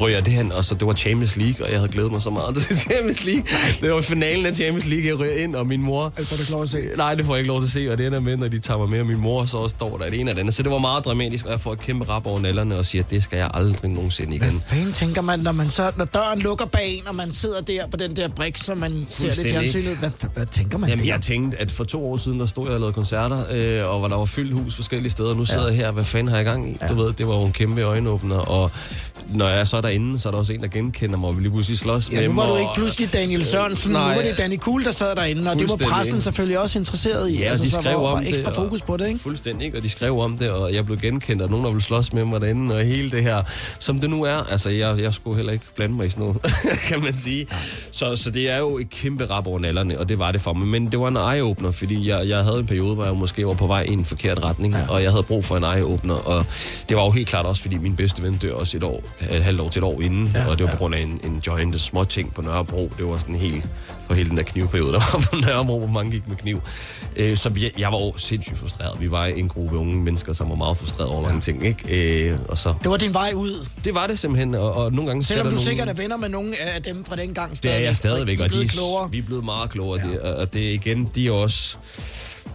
rører 0.00 0.20
det 0.20 0.32
hen, 0.32 0.52
og 0.52 0.64
så 0.64 0.74
det 0.74 0.86
var 0.86 0.92
Champions 0.92 1.36
League, 1.36 1.66
og 1.66 1.70
jeg 1.72 1.78
havde 1.78 1.92
glædet 1.92 2.12
mig 2.12 2.22
så 2.22 2.30
meget 2.30 2.56
til 2.56 2.78
Champions 2.78 3.24
League. 3.24 3.44
Det 3.80 3.90
var 3.90 4.00
finalen 4.00 4.46
af 4.46 4.54
Champions 4.54 4.86
League, 4.86 5.06
jeg 5.06 5.20
rører 5.20 5.42
ind, 5.44 5.54
og 5.54 5.66
min 5.66 5.82
mor... 5.82 6.12
Det 6.16 6.26
får 6.26 6.36
du 6.36 6.42
ikke 6.42 6.52
lov 6.52 6.62
at 6.62 6.70
se. 6.70 6.78
Nej, 6.96 7.14
det 7.14 7.26
får 7.26 7.34
jeg 7.34 7.38
ikke 7.38 7.48
lov 7.48 7.60
til 7.60 7.66
at 7.66 7.72
se, 7.72 7.92
og 7.92 7.98
det 7.98 8.06
ender 8.06 8.20
med, 8.20 8.36
når 8.36 8.48
de 8.48 8.58
tager 8.58 8.78
mig 8.78 8.90
med, 8.90 9.00
og 9.00 9.06
min 9.06 9.18
mor 9.18 9.44
så 9.44 9.58
også 9.58 9.76
står 9.76 9.96
der 9.96 10.10
det 10.10 10.20
ene 10.20 10.30
af 10.30 10.34
det 10.34 10.40
andet. 10.40 10.54
Så 10.54 10.62
det 10.62 10.72
var 10.72 10.78
meget 10.78 11.04
dramatisk, 11.04 11.44
og 11.44 11.50
jeg 11.50 11.60
får 11.60 11.72
et 11.72 11.80
kæmpe 11.80 12.08
rap 12.08 12.26
over 12.26 12.40
nallerne 12.40 12.78
og 12.78 12.86
siger, 12.86 13.02
at 13.02 13.10
det 13.10 13.22
skal 13.22 13.36
jeg 13.36 13.50
aldrig 13.54 13.90
nogensinde 13.90 14.36
igen. 14.36 14.62
Hvad 14.68 14.92
tænker 14.92 15.22
man, 15.22 15.38
når, 15.38 15.52
man 15.52 15.70
så, 15.70 15.92
når 15.96 16.04
døren 16.04 16.38
lukker 16.38 16.66
bag 16.66 16.94
en, 16.94 17.06
og 17.06 17.14
man 17.14 17.32
sidder 17.32 17.60
der 17.60 17.86
på 17.86 17.96
den 17.96 18.16
der 18.16 18.28
brik, 18.28 18.56
som 18.56 18.78
man 18.78 19.04
ser 19.06 19.34
det 19.34 19.46
fjernsynet? 19.46 19.96
Hvad, 19.96 20.10
hvad, 20.34 20.46
tænker 20.46 20.78
man 20.78 20.90
Jamen, 20.90 21.04
der? 21.04 21.12
jeg 21.12 21.20
tænkte, 21.20 21.60
at 21.60 21.70
for 21.70 21.84
to 21.84 22.12
år 22.12 22.16
siden, 22.16 22.40
der 22.40 22.46
stod 22.46 22.66
jeg 22.66 22.74
og 22.74 22.80
lavede 22.80 22.92
koncerter, 22.92 23.44
øh, 23.50 23.92
og 23.92 23.98
hvor 23.98 24.08
der 24.08 24.16
var 24.16 24.24
fyldt 24.24 24.52
hus 24.52 24.74
forskellige 24.74 25.10
steder. 25.10 25.34
Nu 25.34 25.44
sidder 25.44 25.66
jeg 25.66 25.76
her, 25.76 25.90
hvad 25.90 26.04
fanden 26.04 26.28
har 26.28 26.36
jeg 26.36 26.46
i 26.46 26.50
gang 26.50 26.70
i? 26.70 26.76
Ja. 26.80 26.88
Du 26.88 26.94
ved, 26.94 27.12
det 27.12 27.26
var 27.26 27.36
jo 27.36 27.44
en 27.44 27.52
kæmpe 27.52 27.82
øjenåbner, 27.82 28.36
og 28.36 28.70
når 29.34 29.48
jeg 29.48 29.60
er 29.60 29.64
så 29.64 29.80
derinde, 29.80 30.18
så 30.18 30.28
er 30.28 30.30
der 30.30 30.38
også 30.38 30.52
en, 30.52 30.60
der 30.60 30.68
genkender 30.68 31.16
mig, 31.18 31.28
og 31.28 31.36
vil 31.36 31.42
lige 31.42 31.52
pludselig 31.52 31.78
slås 31.78 32.10
Ja, 32.12 32.20
med 32.20 32.28
nu 32.28 32.34
var 32.34 32.46
du 32.46 32.56
ikke 32.56 32.70
pludselig 32.74 33.12
Daniel 33.12 33.44
Sørensen, 33.44 33.92
Nej. 33.92 34.08
nu 34.08 34.22
var 34.22 34.28
det 34.28 34.38
Danny 34.38 34.56
Kuhl, 34.56 34.84
der 34.84 34.90
sad 34.90 35.16
derinde, 35.16 35.50
og 35.50 35.58
det 35.58 35.68
var 35.68 35.76
pressen 35.90 36.20
selvfølgelig 36.20 36.58
også 36.58 36.78
interesseret 36.78 37.30
i. 37.30 37.38
Ja, 37.38 37.48
altså, 37.48 37.64
de 37.64 37.70
så 37.70 37.78
skrev 37.80 38.00
var, 38.00 38.06
om 38.08 38.12
var 38.22 38.28
ekstra 38.28 38.38
det. 38.50 38.58
og- 38.58 38.64
fokus 38.64 38.82
på 38.82 38.96
det, 38.96 39.06
ikke? 39.08 39.18
Fuldstændig, 39.20 39.64
ikke? 39.66 39.76
og 39.78 39.82
de 39.82 39.88
skrev 39.90 40.18
om 40.18 40.38
det, 40.38 40.50
og 40.50 40.74
jeg 40.74 40.84
blev 40.86 40.98
genkendt, 41.00 41.42
og 41.42 41.50
nogen, 41.50 41.64
der 41.64 41.70
ville 41.70 41.82
slås 41.82 42.12
med 42.12 42.24
mig 42.24 42.40
derinde, 42.40 42.74
og 42.76 42.84
hele 42.84 43.10
det 43.10 43.22
her, 43.22 43.42
som 43.78 43.98
det 43.98 44.10
nu 44.10 44.22
er. 44.24 44.50
Altså, 44.50 44.70
jeg, 44.70 44.98
jeg 44.98 45.14
skulle 45.14 45.36
heller 45.36 45.52
ikke 45.52 45.64
blande 45.76 45.94
mig 45.94 46.06
i 46.06 46.10
sådan 46.10 46.24
noget, 46.24 46.42
kan 46.88 47.00
man 47.02 47.18
sige. 47.18 47.46
Så, 47.92 48.16
så 48.16 48.30
det 48.30 48.50
er 48.50 48.58
jo 48.58 48.78
et 48.78 48.90
kæmpe 48.90 49.24
rap 49.30 49.46
over 49.46 49.58
nallerne, 49.58 49.98
og 49.98 50.08
det 50.08 50.18
var 50.18 50.32
det 50.32 50.40
for 50.42 50.52
mig. 50.52 50.66
Men 50.68 50.90
det 50.90 51.00
var 51.00 51.08
en 51.08 51.16
eye-opener, 51.16 51.70
fordi 51.70 52.08
jeg, 52.08 52.28
jeg 52.28 52.44
havde 52.44 52.58
en 52.58 52.66
periode, 52.66 52.94
hvor 52.94 53.04
jeg 53.04 53.14
måske 53.16 53.46
var 53.46 53.54
på 53.54 53.66
vej 53.66 53.82
i 53.82 53.92
en 53.92 54.04
forkert 54.04 54.44
retning, 54.44 54.74
ja. 54.74 54.80
og 54.88 55.02
jeg 55.02 55.10
havde 55.10 55.22
brug 55.22 55.44
for 55.44 55.56
en 55.56 55.64
eye-opener, 55.64 56.26
og 56.28 56.44
det 56.88 56.96
var 56.96 57.04
jo 57.04 57.10
helt 57.10 57.28
klart 57.28 57.46
også, 57.46 57.62
fordi 57.62 57.76
min 57.76 57.96
bedste 57.96 58.22
ven 58.22 58.36
dør 58.36 58.52
også 58.54 58.76
et 58.76 58.82
år, 58.82 59.02
et 59.30 59.44
halvt 59.44 59.60
år 59.60 59.68
til 59.68 59.78
et 59.80 59.84
år 59.84 60.00
inden, 60.00 60.30
ja, 60.34 60.46
og 60.46 60.58
det 60.58 60.66
var 60.66 60.72
på 60.72 60.76
grund 60.78 60.94
af 60.94 61.00
en, 61.00 61.20
en 61.24 61.42
joint 61.46 61.80
små 61.80 62.04
ting 62.04 62.34
på 62.34 62.42
Nørrebro. 62.42 62.92
Det 62.98 63.06
var 63.06 63.18
sådan 63.18 63.34
helt 63.34 63.66
på 64.08 64.14
hele 64.14 64.28
den 64.28 64.36
der 64.36 64.42
knivperiode, 64.42 64.92
der 64.92 64.98
var 65.12 65.26
på 65.30 65.36
Nørrebro, 65.36 65.78
hvor 65.78 65.88
mange 65.88 66.10
gik 66.12 66.28
med 66.28 66.36
kniv. 66.36 66.62
Øh, 67.16 67.36
så 67.36 67.50
jeg, 67.60 67.70
jeg 67.78 67.92
var 67.92 67.98
jo 67.98 68.12
sindssygt 68.16 68.58
frustreret. 68.58 69.00
Vi 69.00 69.10
var 69.10 69.24
en 69.24 69.48
gruppe 69.48 69.76
unge 69.76 69.96
mennesker, 69.96 70.32
som 70.32 70.48
var 70.48 70.54
meget 70.56 70.76
frustreret 70.76 71.10
over 71.10 71.22
mange 71.22 71.40
ting, 71.40 71.66
ikke? 71.66 72.28
Øh, 72.30 72.38
og 72.48 72.58
så... 72.58 72.74
Det 72.82 72.90
var 72.90 72.96
din 72.96 73.14
vej 73.14 73.32
ud. 73.34 73.66
Det 73.84 73.94
var 73.94 74.06
det 74.06 74.18
simpelthen, 74.18 74.54
og, 74.54 74.72
og 74.72 74.92
nogle 74.92 75.08
gange... 75.10 75.24
Selvom 75.24 75.46
du 75.46 75.50
nogle... 75.50 75.64
sikkert 75.64 75.88
er 75.88 75.92
venner 75.94 76.16
med 76.16 76.28
nogle 76.28 76.60
af 76.60 76.82
dem 76.82 77.04
fra 77.04 77.16
den 77.16 77.34
gang 77.34 77.62
Det 77.62 77.72
er 77.72 77.78
jeg 77.78 77.96
stadigvæk, 77.96 78.38
og 78.38 78.44
og 78.44 78.50
de 78.50 78.54
er 78.54 78.60
de, 78.60 78.66
blevet 78.66 78.70
klogere. 78.70 79.10
vi 79.10 79.18
er 79.18 79.22
blevet 79.22 79.44
meget 79.44 79.70
klogere. 79.70 80.00
Ja. 80.06 80.12
Det, 80.12 80.20
og 80.20 80.52
det 80.52 80.60
igen, 80.60 81.10
de 81.14 81.26
er 81.26 81.32
også... 81.32 81.76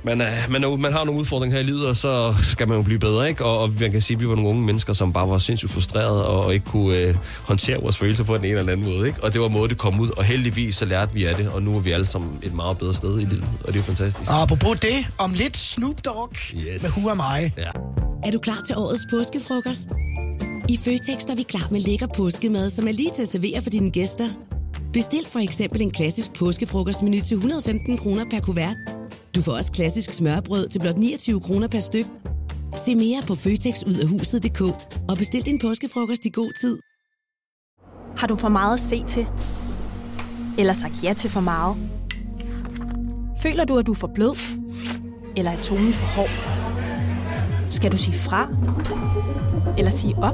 Man, 0.03 0.21
er, 0.21 0.31
man, 0.49 0.63
er, 0.63 0.75
man 0.75 0.91
har 0.93 1.03
nogle 1.03 1.19
udfordringer 1.21 1.57
her 1.57 1.63
i 1.63 1.65
livet, 1.65 1.87
og 1.87 1.97
så 1.97 2.35
skal 2.41 2.67
man 2.67 2.77
jo 2.77 2.83
blive 2.83 2.99
bedre, 2.99 3.29
ikke? 3.29 3.45
Og, 3.45 3.59
og 3.59 3.69
man 3.79 3.91
kan 3.91 4.01
sige, 4.01 4.15
at 4.15 4.21
vi 4.21 4.27
var 4.29 4.35
nogle 4.35 4.49
unge 4.49 4.61
mennesker, 4.65 4.93
som 4.93 5.13
bare 5.13 5.29
var 5.29 5.37
sindssygt 5.37 5.71
frustrerede, 5.71 6.27
og, 6.27 6.45
og 6.45 6.53
ikke 6.53 6.65
kunne 6.65 6.95
øh, 6.97 7.15
håndtere 7.43 7.81
vores 7.81 7.97
følelser 7.97 8.23
på 8.23 8.37
den 8.37 8.45
ene 8.45 8.59
eller 8.59 8.71
anden 8.71 8.85
måde, 8.89 9.07
ikke? 9.07 9.23
Og 9.23 9.33
det 9.33 9.41
var 9.41 9.47
måde, 9.47 9.69
det 9.69 9.77
kom 9.77 9.99
ud, 9.99 10.09
og 10.17 10.23
heldigvis 10.23 10.75
så 10.75 10.85
lærte 10.85 11.13
vi 11.13 11.25
af 11.25 11.35
det, 11.35 11.49
og 11.49 11.63
nu 11.63 11.75
er 11.75 11.79
vi 11.79 11.91
alle 11.91 12.05
sammen 12.05 12.39
et 12.43 12.53
meget 12.53 12.77
bedre 12.77 12.93
sted 12.95 13.19
i 13.19 13.23
livet, 13.25 13.43
og 13.59 13.67
det 13.67 13.73
er 13.73 13.77
jo 13.77 13.83
fantastisk. 13.83 14.31
Og 14.31 14.41
apropos 14.41 14.79
det, 14.79 15.07
om 15.17 15.33
lidt 15.33 15.57
Snoop 15.57 16.05
Dogg 16.05 16.33
Yes. 16.55 16.83
med 16.83 16.89
Who 16.97 17.09
Am 17.09 17.21
I. 17.41 17.51
Ja. 17.57 17.69
Er 18.25 18.31
du 18.31 18.39
klar 18.39 18.61
til 18.67 18.75
årets 18.77 19.01
påskefrokost? 19.11 19.89
I 20.69 20.77
Føtex 20.77 21.23
er 21.29 21.35
vi 21.35 21.43
klar 21.43 21.67
med 21.71 21.79
lækker 21.79 22.07
påskemad, 22.17 22.69
som 22.69 22.87
er 22.87 22.91
lige 22.91 23.11
til 23.15 23.21
at 23.21 23.27
servere 23.27 23.61
for 23.61 23.69
dine 23.69 23.91
gæster. 23.91 24.27
Bestil 24.93 25.19
for 25.27 25.39
eksempel 25.39 25.81
en 25.81 25.91
klassisk 25.91 26.33
påskefrokostmenu 26.33 27.21
til 27.21 27.35
115 27.35 27.97
kroner 27.97 28.23
per 28.31 28.39
kuvert. 28.39 28.75
Du 29.37 29.41
får 29.41 29.51
også 29.51 29.71
klassisk 29.71 30.13
smørbrød 30.13 30.67
til 30.67 30.79
blot 30.79 30.97
29 30.97 31.41
kroner 31.41 31.67
per 31.67 31.79
styk. 31.79 32.05
Se 32.75 32.95
mere 32.95 33.21
på 33.27 33.35
føtexudafhuset.dk 33.35 34.61
og 35.09 35.17
bestil 35.17 35.45
din 35.45 35.59
påskefrokost 35.59 36.25
i 36.25 36.29
god 36.29 36.51
tid. 36.61 36.79
Har 38.17 38.27
du 38.27 38.35
for 38.35 38.49
meget 38.49 38.73
at 38.73 38.79
se 38.79 39.03
til? 39.07 39.27
Eller 40.57 40.73
sagt 40.73 41.03
ja 41.03 41.13
til 41.13 41.29
for 41.29 41.39
meget? 41.39 41.77
Føler 43.41 43.65
du, 43.65 43.77
at 43.77 43.85
du 43.85 43.91
er 43.91 43.95
for 43.95 44.11
blød? 44.15 44.37
Eller 45.35 45.51
er 45.51 45.61
tonen 45.61 45.93
for 45.93 46.05
hård? 46.05 46.29
Skal 47.71 47.91
du 47.91 47.97
sige 47.97 48.17
fra? 48.17 48.49
Eller 49.77 49.91
sige 49.91 50.15
op? 50.15 50.33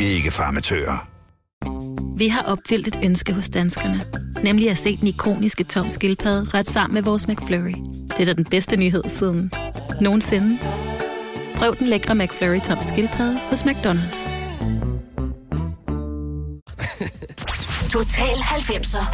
Ikke 0.00 0.30
farmatører. 0.30 1.06
Vi 2.16 2.28
har 2.28 2.42
opfyldt 2.42 2.86
et 2.86 2.98
ønske 3.04 3.32
hos 3.32 3.50
danskerne. 3.50 4.04
Nemlig 4.44 4.70
at 4.70 4.78
se 4.78 4.96
den 4.96 5.06
ikoniske 5.08 5.64
tom 5.64 5.90
skildpadde 5.90 6.50
ret 6.54 6.68
sammen 6.68 6.94
med 6.94 7.02
vores 7.02 7.28
McFlurry. 7.28 7.74
Det 8.08 8.20
er 8.20 8.24
da 8.24 8.32
den 8.32 8.44
bedste 8.44 8.76
nyhed 8.76 9.02
siden 9.08 9.52
nogensinde. 10.00 10.58
Prøv 11.56 11.76
den 11.76 11.86
lækre 11.86 12.14
McFlurry 12.14 12.60
tom 12.60 12.78
skildpadde 12.82 13.38
hos 13.50 13.62
McDonald's. 13.62 14.28
Total 17.92 18.34
90'er. 18.34 19.04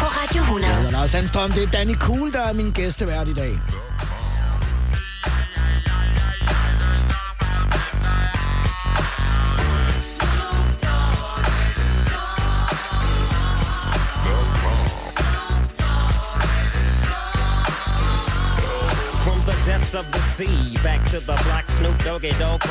På 0.00 0.06
Radio 0.06 0.42
100. 0.42 0.66
Jeg 0.66 0.76
hedder 0.76 0.90
Lars 0.90 1.10
Sandstrøm, 1.10 1.50
det 1.52 1.62
er 1.62 1.70
Danny 1.70 1.94
Kuhl, 1.94 2.32
der 2.32 2.40
er 2.40 2.52
min 2.52 2.70
gæstevært 2.70 3.28
i 3.28 3.34
dag. 3.34 3.58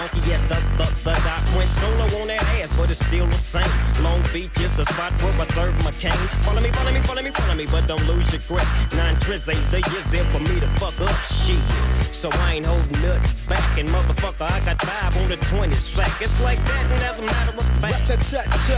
Funky 0.07 0.33
at 0.33 0.41
the, 0.49 0.59
the, 0.77 0.87
the 1.03 1.13
dock. 1.25 1.43
Went 1.55 1.69
solo 1.69 2.21
on 2.21 2.27
that 2.27 2.41
ass, 2.61 2.75
but 2.77 2.89
it's 2.89 3.03
still 3.05 3.25
the 3.25 3.35
same. 3.35 3.65
Long 4.03 4.21
Beach 4.33 4.53
is 4.59 4.73
the 4.77 4.85
spot 4.85 5.13
where 5.21 5.33
I 5.39 5.45
serve 5.45 5.75
my 5.83 5.91
cane. 5.97 6.13
Follow 6.45 6.61
me, 6.61 6.69
follow 6.69 6.91
me, 6.91 6.99
follow 6.99 7.21
me, 7.21 7.31
follow 7.31 7.55
me, 7.55 7.65
but 7.71 7.87
don't 7.87 8.05
lose 8.07 8.31
your 8.33 8.41
grip. 8.47 8.67
Nine 8.95 9.15
tris 9.19 9.47
ain't 9.49 9.61
the 9.71 9.81
years 9.91 10.13
in 10.13 10.25
for 10.29 10.39
me 10.39 10.59
to 10.59 10.69
fuck 10.77 10.95
up 11.01 11.15
shit. 11.25 11.61
So 12.13 12.29
I 12.31 12.55
ain't 12.57 12.65
holding 12.65 13.01
nothing 13.01 13.49
back, 13.49 13.77
and 13.77 13.87
motherfucker, 13.89 14.47
I 14.49 14.59
got 14.65 14.81
five 14.81 15.13
on 15.21 15.27
the 15.29 15.37
20 15.37 15.73
sack. 15.73 16.21
It's 16.21 16.41
like 16.41 16.59
that, 16.63 16.85
and 16.91 17.03
as 17.03 17.19
a 17.19 17.25
matter 17.25 17.57
of 17.57 17.65
fact, 17.81 18.07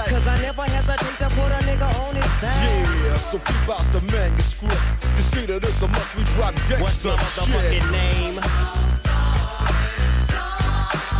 cause 0.09 0.27
I 0.27 0.35
never 0.41 0.63
hesitate 0.63 1.17
to 1.19 1.27
put 1.35 1.51
a 1.51 1.59
nigga 1.67 1.87
on 2.07 2.15
his 2.15 2.31
back. 2.41 2.63
Yeah, 2.63 3.17
so 3.17 3.37
keep 3.39 3.69
out 3.69 3.85
the 3.93 4.01
manuscript. 4.11 4.81
You 5.15 5.23
see 5.23 5.45
that 5.47 5.63
it's 5.63 5.81
a 5.81 5.87
must 5.87 6.15
we 6.15 6.23
drop 6.35 6.53
gangsta 6.67 6.81
What's 6.81 7.05
my 7.05 7.11
motherfucking 7.15 7.81
shit. 7.81 7.91
name? 7.91 8.76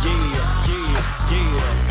Yeah, 0.04 0.12
yeah, 0.68 1.32
yeah. 1.32 1.88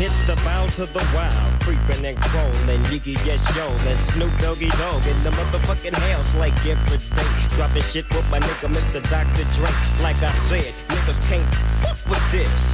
It's 0.00 0.26
the 0.26 0.36
bow 0.44 0.66
to 0.76 0.86
the 0.86 1.04
wild, 1.14 1.32
creeping 1.60 2.04
and 2.04 2.16
crawling, 2.20 2.82
Yiggy 2.92 3.16
yes 3.24 3.42
yo, 3.56 3.66
and 3.90 3.98
Snoop 3.98 4.36
Doggy 4.38 4.68
Dog 4.68 5.06
in 5.06 5.16
the 5.22 5.30
motherfucking 5.30 5.94
house 5.94 6.36
like 6.36 6.54
every 6.66 6.98
day. 7.16 7.56
Dropping 7.56 7.82
shit 7.82 8.08
with 8.10 8.30
my 8.30 8.38
nigga 8.38 8.68
Mr. 8.68 9.00
Dr. 9.10 9.44
Dre. 9.56 9.70
Like 10.02 10.22
I 10.22 10.30
said, 10.30 10.74
niggas 10.88 11.28
can't 11.30 11.54
fuck 11.80 11.98
with 12.10 12.30
this. 12.30 12.67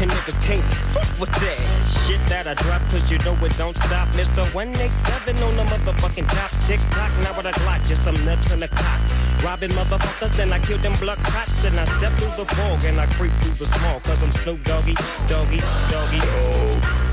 And 0.00 0.10
niggas 0.10 0.40
can't 0.46 0.64
fuck 0.96 1.20
with 1.20 1.28
that 1.28 1.60
shit 2.08 2.20
that 2.32 2.46
I 2.46 2.54
drop, 2.54 2.80
cause 2.88 3.10
you 3.12 3.18
know 3.18 3.36
it 3.44 3.52
don't 3.58 3.76
stop. 3.76 4.08
Mr. 4.16 4.48
187 4.54 5.36
on 5.44 5.56
the 5.56 5.62
motherfucking 5.68 6.24
top. 6.24 6.50
Tick 6.64 6.80
tock, 6.88 7.12
now 7.20 7.36
with 7.36 7.44
a 7.44 7.52
Glock, 7.60 7.86
just 7.86 8.04
some 8.04 8.16
nuts 8.24 8.50
in 8.50 8.60
the 8.60 8.68
cock. 8.68 9.00
Robbing 9.44 9.68
motherfuckers, 9.76 10.34
then 10.38 10.54
I 10.54 10.58
kill 10.60 10.78
them 10.78 10.94
blood 11.00 11.18
cops. 11.18 11.62
Then 11.62 11.78
I 11.78 11.84
step 11.84 12.12
through 12.12 12.32
the 12.42 12.48
fog 12.48 12.82
and 12.86 12.98
I 12.98 13.04
creep 13.12 13.32
through 13.44 13.60
the 13.60 13.66
small, 13.66 14.00
cause 14.00 14.22
I'm 14.22 14.32
Snoop 14.32 14.64
Doggy, 14.64 14.94
Doggy, 15.28 15.60
Doggy. 15.92 17.09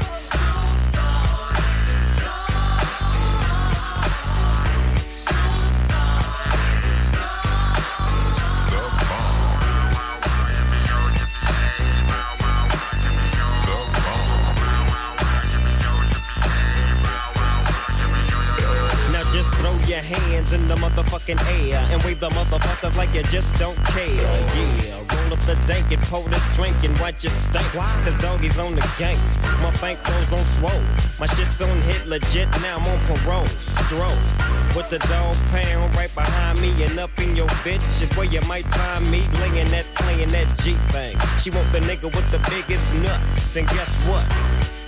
Hands 20.48 20.54
in 20.54 20.68
the 20.68 20.76
motherfucking 20.76 21.40
air 21.72 21.86
and 21.92 22.02
wave 22.04 22.20
the 22.20 22.30
motherfuckers 22.30 22.96
like 22.98 23.14
you 23.14 23.24
just 23.24 23.58
don't 23.60 23.78
care. 23.86 24.08
Yeah, 24.08 24.96
roll 24.98 25.34
up 25.34 25.40
the 25.46 25.58
dank 25.68 25.92
and 25.92 26.02
pour 26.04 26.24
the 26.24 26.42
drink 26.56 26.76
and 26.84 26.98
watch 27.00 27.24
it 27.26 27.32
stink. 27.32 27.66
Cause 27.74 28.22
doggies 28.22 28.60
on 28.60 28.76
the 28.76 28.86
gang. 28.98 29.18
My 29.62 29.72
bank 29.82 30.00
goes 30.04 30.32
on 30.34 30.46
swole. 30.58 30.84
My 31.20 31.28
shit's 31.28 31.62
on 31.62 31.78
hit 31.82 32.06
legit. 32.06 32.50
Now 32.62 32.78
I'm 32.78 32.88
on 32.88 33.00
parole. 33.08 33.46
Stroll. 33.46 34.20
With 34.76 34.90
the 34.90 35.00
dog 35.10 35.36
pound 35.52 35.96
right 35.96 36.14
behind 36.14 36.62
me 36.62 36.72
and 36.84 37.00
up 37.00 37.12
in 37.20 37.36
your 37.36 37.48
bitch 37.66 38.02
is 38.02 38.10
where 38.16 38.28
you 38.28 38.42
might 38.48 38.66
find 38.66 39.10
me 39.12 39.22
laying 39.42 39.70
that, 39.72 39.86
playing 39.96 40.30
that 40.32 40.48
G 40.62 40.74
thing. 40.94 41.18
She 41.40 41.50
want 41.50 41.72
the 41.72 41.80
nigga 41.80 42.06
with 42.06 42.30
the 42.32 42.40
biggest 42.50 42.86
nuts. 43.02 43.56
And 43.56 43.68
guess 43.68 43.92
what? 44.08 44.26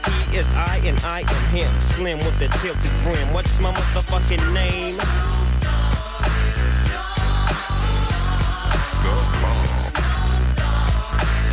He 0.06 0.38
is 0.38 0.50
I 0.54 0.80
and 0.86 0.98
I 1.04 1.22
am 1.22 1.44
him. 1.56 1.72
Slim 1.96 2.20
with 2.20 2.38
the 2.40 2.48
tilted 2.60 2.92
brim. 3.04 3.34
What's 3.34 3.60
my 3.60 3.72
motherfucking 3.72 4.54
name? 4.54 5.49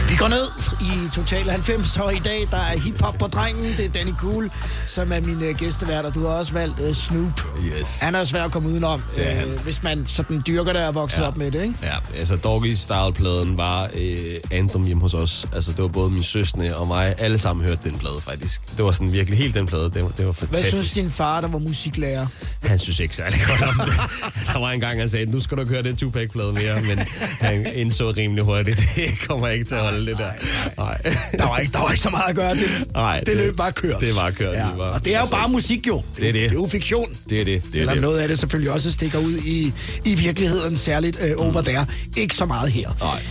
Vi 0.08 0.14
går 0.16 0.28
ned 0.28 0.46
i 0.80 1.08
Total 1.14 1.50
90, 1.50 1.96
og 1.98 2.14
i 2.14 2.18
dag 2.18 2.48
der 2.50 2.56
er 2.56 2.78
hiphop 2.78 3.14
på 3.18 3.26
drengen. 3.26 3.64
Det 3.76 3.84
er 3.84 3.88
Danny 3.88 4.12
Cool, 4.12 4.50
som 4.86 5.12
er 5.12 5.20
min 5.20 5.36
uh, 5.50 5.56
gæstevært, 5.58 6.04
og 6.04 6.14
du 6.14 6.20
har 6.26 6.34
også 6.34 6.52
valgt 6.52 6.80
uh, 6.80 6.92
Snoop. 6.94 7.42
Yes. 7.64 7.98
Han 8.00 8.14
er 8.14 8.24
svær 8.24 8.44
at 8.44 8.52
komme 8.52 8.68
udenom, 8.68 9.02
han. 9.16 9.48
hvis 9.64 9.82
man 9.82 10.06
sådan 10.06 10.42
dyrker 10.46 10.72
det 10.72 10.82
og 10.82 10.88
er 10.88 10.92
vokset 10.92 11.18
Ja. 11.22 11.26
op 11.26 11.36
med 11.36 11.50
det, 11.50 11.62
ikke? 11.62 11.74
Ja, 11.82 11.94
altså 12.18 12.36
Doggy 12.36 12.74
Style-pladen 12.74 13.56
var 13.56 13.84
øh, 13.94 14.18
anthem 14.50 14.84
hjemme 14.84 15.02
hos 15.02 15.14
os. 15.14 15.46
Altså 15.52 15.72
det 15.72 15.82
var 15.82 15.88
både 15.88 16.10
min 16.10 16.22
søsne 16.22 16.76
og 16.76 16.86
mig. 16.86 17.14
Alle 17.18 17.38
sammen 17.38 17.66
hørte 17.68 17.80
den 17.90 17.98
plade 17.98 18.20
faktisk. 18.20 18.60
Det 18.76 18.84
var 18.84 18.92
sådan 18.92 19.12
virkelig 19.12 19.38
helt 19.38 19.54
den 19.54 19.66
plade. 19.66 19.84
Det 19.84 20.02
var, 20.02 20.08
det 20.08 20.26
var 20.26 20.32
Hvad 20.32 20.34
fantastisk. 20.34 20.70
synes 20.78 20.92
din 20.92 21.10
far, 21.10 21.40
der 21.40 21.48
var 21.48 21.58
musiklærer? 21.58 22.26
Han 22.62 22.78
synes 22.78 23.00
ikke 23.00 23.16
særlig 23.16 23.40
godt 23.48 23.62
om 23.62 23.74
det. 23.86 23.94
Der 24.52 24.58
var 24.58 24.70
en 24.70 24.80
gang, 24.80 24.98
han 25.00 25.08
sagde, 25.08 25.26
nu 25.26 25.40
skal 25.40 25.56
du 25.56 25.62
ikke 25.62 25.72
høre 25.72 25.82
den 25.82 25.96
Tupac-plade 25.96 26.52
mere, 26.52 26.82
men 26.82 26.98
han 27.40 27.66
indså 27.74 28.10
rimelig 28.16 28.44
hurtigt, 28.44 28.80
det 28.96 29.10
kommer 29.28 29.48
ikke 29.48 29.64
til 29.64 29.74
at 29.74 29.80
holde 29.80 29.95
det 30.04 30.18
der. 30.18 30.30
Nej. 30.78 30.98
Der 31.38 31.48
var 31.48 31.58
ikke, 31.58 31.72
der 31.72 31.78
var 31.78 31.90
ikke 31.90 32.02
så 32.02 32.10
meget 32.10 32.28
at 32.28 32.36
gøre. 32.36 32.54
Det, 32.54 32.92
Nej, 32.94 33.20
det 33.26 33.36
løb 33.36 33.56
bare 33.56 33.72
kørt. 33.72 34.00
Det 34.00 34.16
var 34.16 34.30
kørt. 34.30 34.54
Ja. 34.54 34.58
Det 34.60 34.78
var, 34.78 34.84
Og 34.84 35.04
det 35.04 35.14
er 35.14 35.20
jo 35.20 35.26
bare 35.30 35.48
musik 35.48 35.86
jo. 35.86 36.02
Det 36.16 36.28
er 36.28 36.32
det. 36.32 36.42
Det 36.42 36.50
er 36.50 36.54
jo 36.54 36.66
fiktion. 36.66 37.08
Det 37.30 37.40
er 37.40 37.44
det. 37.44 37.62
det, 37.62 37.68
er 37.68 37.72
Selvom 37.72 37.94
det. 37.94 38.02
noget 38.02 38.18
af 38.18 38.28
det 38.28 38.38
selvfølgelig 38.38 38.72
også 38.72 38.92
stikker 38.92 39.18
ud 39.18 39.32
i, 39.38 39.72
i 40.04 40.14
virkeligheden, 40.14 40.76
særligt 40.76 41.18
øh, 41.22 41.32
over 41.36 41.62
der. 41.62 41.84
Ikke 42.16 42.34
så 42.34 42.44
meget 42.44 42.72
her. 42.72 42.90
Nej. 43.00 43.22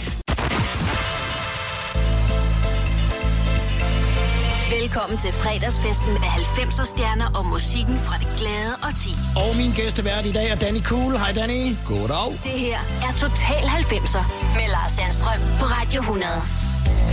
Velkommen 4.86 5.18
til 5.18 5.32
fredagsfesten 5.32 6.14
med 6.14 6.30
90'er 6.40 6.86
stjerner 6.86 7.30
og 7.38 7.46
musikken 7.46 7.98
fra 7.98 8.16
det 8.18 8.28
glade 8.40 8.74
og 8.88 8.92
ti. 9.04 9.12
Og 9.44 9.56
min 9.60 9.72
gæstevært 9.72 10.26
i 10.26 10.32
dag 10.32 10.48
er 10.50 10.56
Danny 10.56 10.84
Cool. 10.84 11.18
Hej 11.18 11.32
Danny. 11.32 11.76
Goddag. 11.86 12.30
Det 12.44 12.58
her 12.66 12.80
er 13.08 13.12
Total 13.24 13.64
90'er 13.82 14.24
med 14.56 14.68
Lars 14.76 14.92
Sandstrøm 14.92 15.42
på 15.60 15.66
Radio 15.66 16.02
100. 16.02 16.65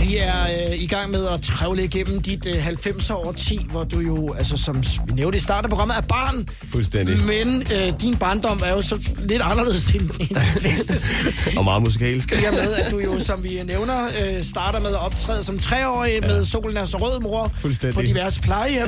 Vi 0.03 0.17
er 0.17 0.43
øh, 0.43 0.81
i 0.81 0.87
gang 0.87 1.11
med 1.11 1.27
at 1.27 1.41
trævle 1.41 1.83
igennem 1.83 2.21
dit 2.21 2.45
øh, 2.45 2.67
90'er 2.67 3.13
år 3.13 3.31
10, 3.31 3.67
hvor 3.71 3.83
du 3.83 3.99
jo, 3.99 4.33
altså 4.33 4.57
som 4.57 4.83
vi 5.07 5.13
nævnte 5.13 5.37
i 5.37 5.41
starten 5.41 5.65
af 5.65 5.69
programmet, 5.69 5.97
er 5.97 6.01
barn. 6.01 6.49
Fuldstændig. 6.71 7.25
Men 7.25 7.63
øh, 7.75 7.93
din 8.01 8.15
barndom 8.15 8.61
er 8.65 8.69
jo 8.69 8.81
så 8.81 9.09
lidt 9.17 9.41
anderledes 9.41 9.87
end, 9.89 10.01
end 10.01 10.29
de 10.29 10.59
fleste. 10.59 10.93
Og 11.57 11.63
meget 11.63 11.81
musikalsk. 11.81 12.31
I 12.31 12.45
og 12.45 12.53
med, 12.53 12.73
at 12.73 12.91
du 12.91 12.99
jo, 12.99 13.19
som 13.19 13.43
vi 13.43 13.63
nævner, 13.63 14.05
øh, 14.05 14.43
starter 14.43 14.79
med 14.79 14.89
at 14.89 15.05
optræde 15.05 15.43
som 15.43 15.59
treårig 15.59 16.19
ja. 16.21 16.27
med 16.27 16.45
Solen 16.45 16.77
er 16.77 16.85
så 16.85 16.97
rød, 16.97 17.19
mor, 17.21 17.51
Fuldstændig. 17.59 17.95
på 17.95 18.01
diverse 18.01 18.41
plejehjem. 18.41 18.87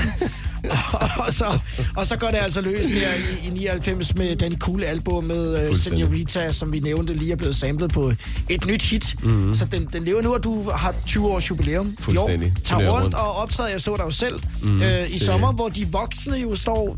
og, 1.25 1.33
så, 1.33 1.59
og 1.95 2.07
så 2.07 2.17
går 2.17 2.27
det 2.27 2.37
altså 2.37 2.61
løs 2.61 2.85
der 2.85 3.13
i, 3.43 3.47
i 3.47 3.49
99 3.49 4.15
med 4.15 4.35
Danny 4.35 4.57
Cool 4.57 4.83
album 4.83 5.23
med 5.23 5.67
Fuldstændig. 5.67 6.05
Senorita, 6.05 6.51
som 6.51 6.71
vi 6.71 6.79
nævnte 6.79 7.13
lige 7.13 7.31
er 7.31 7.35
blevet 7.35 7.55
samlet 7.55 7.91
på 7.91 8.11
et 8.49 8.65
nyt 8.65 8.83
hit. 8.83 9.15
Mhm. 9.23 9.31
Mm-hmm. 9.31 9.53
Så 9.53 9.65
den, 9.65 9.89
den 9.93 10.03
lever 10.05 10.21
nu, 10.21 10.33
og 10.33 10.43
du 10.43 10.69
har 10.69 10.95
20 11.05 11.27
års 11.27 11.49
jubilæum 11.49 11.97
i 12.13 12.17
år. 12.17 12.27
Turnerer 12.63 12.91
rundt, 12.91 13.03
rundt. 13.03 13.15
og 13.15 13.35
optræder, 13.35 13.69
jeg 13.69 13.81
så 13.81 13.95
dig 13.95 14.03
jo 14.03 14.11
selv 14.11 14.39
mm, 14.61 14.81
øh, 14.81 15.05
i 15.05 15.19
Se. 15.19 15.25
sommer, 15.25 15.51
hvor 15.51 15.69
de 15.69 15.87
voksne 15.91 16.37
jo 16.37 16.55
står... 16.55 16.97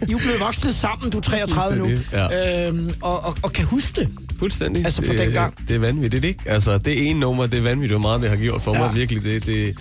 I 0.00 0.02
er 0.02 0.12
jo 0.12 0.18
blevet 0.18 0.40
voksne 0.40 0.72
sammen, 0.72 1.10
du 1.10 1.16
er 1.18 1.22
33 1.22 1.78
nu, 1.78 1.88
ja. 2.12 2.68
øhm, 2.68 2.90
og, 3.02 3.24
og, 3.24 3.36
og 3.42 3.52
kan 3.52 3.64
huske 3.64 4.00
det. 4.00 4.08
Fuldstændig. 4.38 4.84
Altså 4.84 5.02
fra 5.02 5.12
det, 5.12 5.18
dengang. 5.18 5.54
Det 5.68 5.74
er 5.74 5.78
vanvittigt, 5.78 6.24
ikke? 6.24 6.40
Altså, 6.46 6.78
det 6.78 7.10
ene 7.10 7.20
nummer, 7.20 7.46
det 7.46 7.58
er 7.58 7.62
vanvittigt, 7.62 7.92
hvor 8.00 8.08
meget 8.08 8.22
det 8.22 8.30
har 8.30 8.36
gjort 8.36 8.62
for 8.62 8.74
ja. 8.74 8.80
Ja. 8.82 8.86
mig. 8.86 8.96
Virkelig, 8.96 9.22
det, 9.24 9.46
det, 9.46 9.74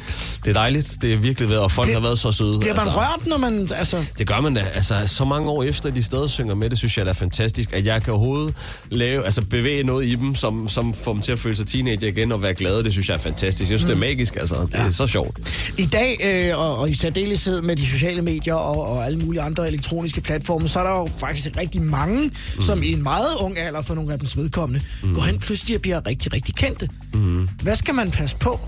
det 0.44 0.50
er 0.50 0.54
dejligt. 0.54 0.98
Det 1.02 1.14
er 1.14 1.18
virkelig 1.18 1.50
været, 1.50 1.62
og 1.62 1.72
folk 1.72 1.86
Bliver- 1.86 2.00
har 2.00 2.08
været 2.08 2.20
så 2.20 2.32
søde. 2.32 2.60
Bliver 2.60 2.74
man 2.74 2.82
altså. 2.82 3.00
rørt, 3.00 3.28
når 3.28 3.38
man... 3.38 3.70
Altså, 3.76 4.06
Det 4.18 4.28
gør 4.28 4.42
man 4.42 4.54
da. 4.54 4.62
Altså, 4.74 5.02
så 5.06 5.26
mange 5.26 5.50
år 5.50 5.64
efter, 5.64 5.90
de 5.90 6.04
stadig 6.04 6.30
synger 6.30 6.56
med, 6.56 6.70
det 6.70 6.78
synes 6.78 6.98
jeg 6.98 7.08
er 7.08 7.14
fantastisk, 7.14 7.74
at 7.74 7.86
jeg 7.86 8.02
kan 8.04 8.14
overhovedet 8.14 8.54
lave, 8.90 9.26
altså 9.26 9.42
bevæge 9.46 9.84
noget 9.84 10.06
i 10.08 10.16
dem, 10.16 10.36
som, 10.36 10.70
som 10.70 10.94
får 10.94 11.14
dem 11.14 11.22
til 11.22 11.32
at 11.32 11.40
føle 11.40 11.56
sig 11.56 11.68
teenager 11.68 12.08
igen 12.08 12.32
og 12.32 12.42
være 12.42 12.54
glade. 12.54 12.84
Det 12.84 12.92
synes 12.92 13.10
jeg 13.10 13.16
er 13.16 13.20
fantastisk. 13.20 13.72
Jeg 13.72 13.80
synes, 13.80 13.94
mm. 13.94 14.00
det 14.00 14.06
er 14.06 14.10
magisk, 14.10 14.36
altså. 14.36 14.56
Det 14.72 14.80
er 14.80 14.92
så 14.92 15.08
sjovt. 15.08 15.40
I 15.78 15.86
dag, 15.86 16.20
øh, 16.24 16.60
og, 16.60 16.78
og 16.78 16.90
i 16.90 16.94
særdeleshed 16.94 17.62
med 17.62 17.76
de 17.76 17.86
sociale 17.86 18.22
medier 18.22 18.54
og, 18.54 18.88
og 18.90 19.06
alle 19.06 19.20
mulige 19.20 19.42
andre 19.42 19.68
elektroniske 19.68 20.22
platforme, 20.22 20.68
så 20.68 20.80
er 20.80 20.84
der 20.84 20.92
jo 21.00 21.10
faktisk 21.20 21.50
rigtig 21.58 21.82
mange, 21.82 22.24
mm. 22.56 22.62
som 22.62 22.84
i 22.84 22.92
en 22.94 23.04
meget 23.04 23.28
ung 23.40 23.60
alder 23.60 23.82
for 23.82 23.96
nogle 23.96 24.14
af 24.14 24.20
dems 24.20 24.38
vedkommende, 24.46 24.82
mm. 25.04 25.14
går 25.16 25.22
hen 25.22 25.40
pludselig 25.40 25.76
og 25.76 25.82
bliver 25.82 26.08
rigtig, 26.08 26.34
rigtig 26.34 26.56
kendte. 26.56 26.90
Mm. 27.14 27.50
Hvad 27.64 27.76
skal 27.76 27.96
man 27.96 28.12
passe 28.12 28.36
på? 28.38 28.60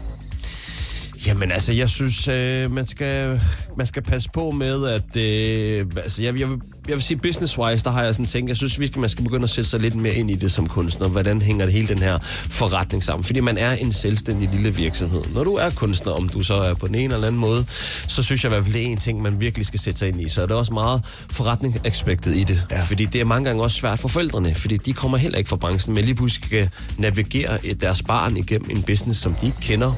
Jamen 1.28 1.52
altså, 1.52 1.74
jeg 1.74 1.90
synes, 1.90 2.28
øh, 2.28 2.72
man, 2.72 2.88
skal, 2.88 3.42
man 3.78 3.86
skal 3.86 4.02
passe 4.02 4.30
på 4.34 4.52
med, 4.52 4.88
at... 4.88 5.16
Øh, 5.16 5.86
altså, 5.96 6.24
jeg, 6.24 6.40
jeg, 6.40 6.50
vil, 6.50 6.62
jeg 6.88 6.96
vil 6.96 7.04
sige, 7.04 7.18
business-wise, 7.18 7.84
der 7.84 7.90
har 7.90 8.04
jeg 8.04 8.16
sådan 8.16 8.26
tænkt, 8.26 8.50
jeg 8.50 8.58
synes 8.58 8.80
virkelig, 8.80 9.02
man 9.02 9.10
skal 9.10 9.24
begynde 9.24 9.44
at 9.44 9.50
sætte 9.50 9.70
sig 9.70 9.80
lidt 9.80 9.96
mere 9.96 10.14
ind 10.14 10.32
i 10.32 10.36
det 10.36 10.52
som 10.52 10.68
kunstner. 10.68 11.08
Hvordan 11.08 11.42
hænger 11.42 11.66
det 11.66 11.74
hele 11.74 11.88
den 11.88 11.98
her 11.98 12.20
forretning 12.50 13.04
sammen? 13.04 13.24
Fordi 13.24 13.40
man 13.40 13.58
er 13.58 13.72
en 13.72 13.94
selvstændig 13.94 14.50
lille 14.50 14.76
virksomhed. 14.76 15.24
Når 15.34 15.44
du 15.44 15.54
er 15.54 15.70
kunstner, 15.70 16.12
om 16.12 16.30
du 16.30 16.44
så 16.44 16.54
er 16.54 16.74
på 16.74 16.88
den 16.88 16.96
ene 16.96 17.14
eller 17.14 17.28
anden 17.28 17.42
måde, 17.42 17.66
så 18.08 18.24
synes 18.24 18.44
jeg 18.44 18.52
i 18.52 18.54
hvert 18.54 18.64
fald, 18.64 18.74
det 18.74 18.82
er 18.82 18.86
en 18.86 18.98
ting, 18.98 19.22
man 19.22 19.40
virkelig 19.40 19.66
skal 19.66 19.80
sætte 19.80 20.00
sig 20.00 20.08
ind 20.08 20.22
i. 20.22 20.30
Så 20.30 20.42
er 20.42 20.46
der 20.46 20.56
også 20.56 20.74
meget 20.74 21.02
forretningsaspektet 21.30 22.36
i 22.36 22.44
det. 22.44 22.64
Ja. 22.72 22.84
Fordi 22.84 23.06
det 23.06 23.22
er 23.22 23.26
mange 23.26 23.46
gange 23.46 23.64
også 23.64 23.78
svært 23.78 24.00
for 24.00 24.08
forældrene, 24.08 24.56
fordi 24.56 24.78
de 24.78 24.94
kommer 24.94 25.18
heller 25.18 25.38
ikke 25.38 25.50
fra 25.50 25.56
branchen, 25.56 25.96
men 25.96 26.04
lige 26.04 26.16
pludselig 26.16 26.46
skal 26.46 26.70
navigere 26.98 27.58
deres 27.82 28.04
barn 28.04 28.38
igennem 28.38 28.70
en 28.70 28.82
business, 28.82 29.20
som 29.20 29.34
de 29.34 29.46
ikke 29.46 29.62
kender. 29.62 29.94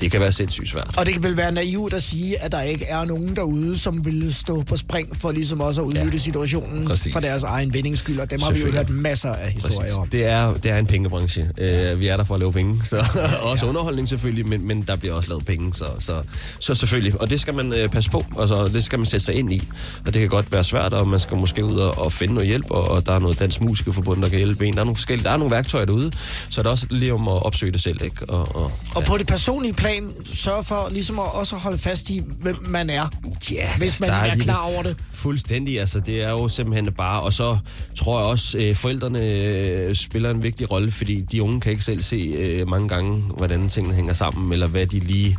Det 0.00 0.10
kan 0.10 0.20
være 0.20 0.32
sindssygt 0.32 0.68
svært. 0.68 0.94
Og 0.96 1.06
det 1.06 1.14
kan 1.14 1.22
vel 1.22 1.36
være 1.36 1.52
naivt 1.52 1.94
at 1.94 2.02
sige, 2.02 2.42
at 2.42 2.52
der 2.52 2.62
ikke 2.62 2.84
er 2.84 3.04
nogen 3.04 3.36
derude, 3.36 3.78
som 3.78 4.04
vil 4.04 4.34
stå 4.34 4.62
på 4.62 4.76
spring 4.76 5.16
for 5.16 5.32
ligesom 5.32 5.60
også 5.60 5.80
at 5.80 5.86
udnytte 5.86 6.10
ja. 6.12 6.18
situationen 6.18 6.86
Præcis. 6.86 7.12
for 7.12 7.20
deres 7.20 7.42
egen 7.42 7.74
vindings 7.74 7.98
skyld. 8.00 8.20
Og 8.20 8.30
dem 8.30 8.40
har 8.40 8.52
vi 8.52 8.60
jo 8.60 8.70
hørt 8.70 8.90
masser 8.90 9.32
af 9.32 9.50
historier 9.50 9.80
Præcis. 9.80 9.98
om. 9.98 10.08
Det 10.08 10.24
er, 10.24 10.54
det 10.54 10.70
er 10.70 10.78
en 10.78 10.86
pengebranche. 10.86 11.42
Uh, 11.42 12.00
vi 12.00 12.08
er 12.08 12.16
der 12.16 12.24
for 12.24 12.34
at 12.34 12.40
lave 12.40 12.52
penge. 12.52 12.80
Så, 12.84 13.04
også 13.52 13.66
underholdning 13.66 14.08
selvfølgelig, 14.08 14.48
men, 14.48 14.66
men 14.66 14.82
der 14.82 14.96
bliver 14.96 15.14
også 15.14 15.28
lavet 15.28 15.44
penge. 15.46 15.74
Så, 15.74 15.86
så, 15.98 16.22
så 16.60 16.74
selvfølgelig. 16.74 17.20
Og 17.20 17.30
det 17.30 17.40
skal 17.40 17.54
man 17.54 17.84
uh, 17.84 17.90
passe 17.90 18.10
på. 18.10 18.24
Altså, 18.40 18.64
det 18.64 18.84
skal 18.84 18.98
man 18.98 19.06
sætte 19.06 19.26
sig 19.26 19.34
ind 19.34 19.52
i. 19.52 19.62
Og 20.06 20.14
det 20.14 20.20
kan 20.20 20.28
godt 20.28 20.52
være 20.52 20.64
svært, 20.64 20.92
og 20.92 21.08
man 21.08 21.20
skal 21.20 21.36
måske 21.36 21.64
ud 21.64 21.76
og, 21.76 21.98
og 21.98 22.12
finde 22.12 22.34
noget 22.34 22.48
hjælp. 22.48 22.70
Og, 22.70 22.88
og 22.88 23.06
der 23.06 23.12
er 23.12 23.18
noget 23.18 23.38
dansk 23.38 23.60
musikerforbund, 23.60 24.22
der 24.22 24.28
kan 24.28 24.38
hjælpe 24.38 24.66
en. 24.66 24.74
Der 24.74 24.80
er 24.80 24.84
nogle, 24.84 24.96
forskellige, 24.96 25.24
der 25.24 25.30
er 25.30 25.36
nogle 25.36 25.50
værktøjer 25.50 25.84
derude. 25.84 26.12
Så 26.48 26.60
er 26.60 26.62
det 26.62 26.72
også 26.72 26.86
lige 26.90 27.14
om 27.14 27.28
at 27.28 27.46
opsøge 27.46 27.72
det 27.72 27.80
selv. 27.80 28.04
Ikke? 28.04 28.16
Og, 28.28 28.56
og, 28.56 28.72
Og 28.94 29.04
på 29.04 29.18
det 29.18 29.26
personlige 29.26 29.72
plan, 29.72 29.85
sørg 30.24 30.64
for 30.64 30.88
ligesom 30.90 31.18
at 31.18 31.34
også 31.34 31.56
holde 31.56 31.78
fast 31.78 32.10
i, 32.10 32.22
hvem 32.40 32.56
man 32.68 32.90
er. 32.90 33.08
Ja, 33.50 33.68
hvis 33.78 34.00
man 34.00 34.10
der 34.10 34.16
er, 34.16 34.24
er 34.24 34.30
er 34.30 34.36
klar 34.36 34.62
over 34.62 34.82
det. 34.82 34.96
Fuldstændig, 35.12 35.80
altså 35.80 36.00
det 36.00 36.22
er 36.22 36.30
jo 36.30 36.48
simpelthen 36.48 36.92
bare, 36.92 37.20
og 37.20 37.32
så 37.32 37.58
tror 37.96 38.18
jeg 38.18 38.28
også, 38.28 38.58
øh, 38.58 38.74
forældrene 38.74 39.22
øh, 39.22 39.94
spiller 39.94 40.30
en 40.30 40.42
vigtig 40.42 40.70
rolle, 40.70 40.90
fordi 40.90 41.20
de 41.20 41.42
unge 41.42 41.60
kan 41.60 41.72
ikke 41.72 41.84
selv 41.84 42.02
se 42.02 42.16
øh, 42.16 42.68
mange 42.68 42.88
gange, 42.88 43.22
hvordan 43.36 43.68
tingene 43.68 43.94
hænger 43.94 44.12
sammen, 44.12 44.52
eller 44.52 44.66
hvad 44.66 44.86
de 44.86 45.00
lige 45.00 45.36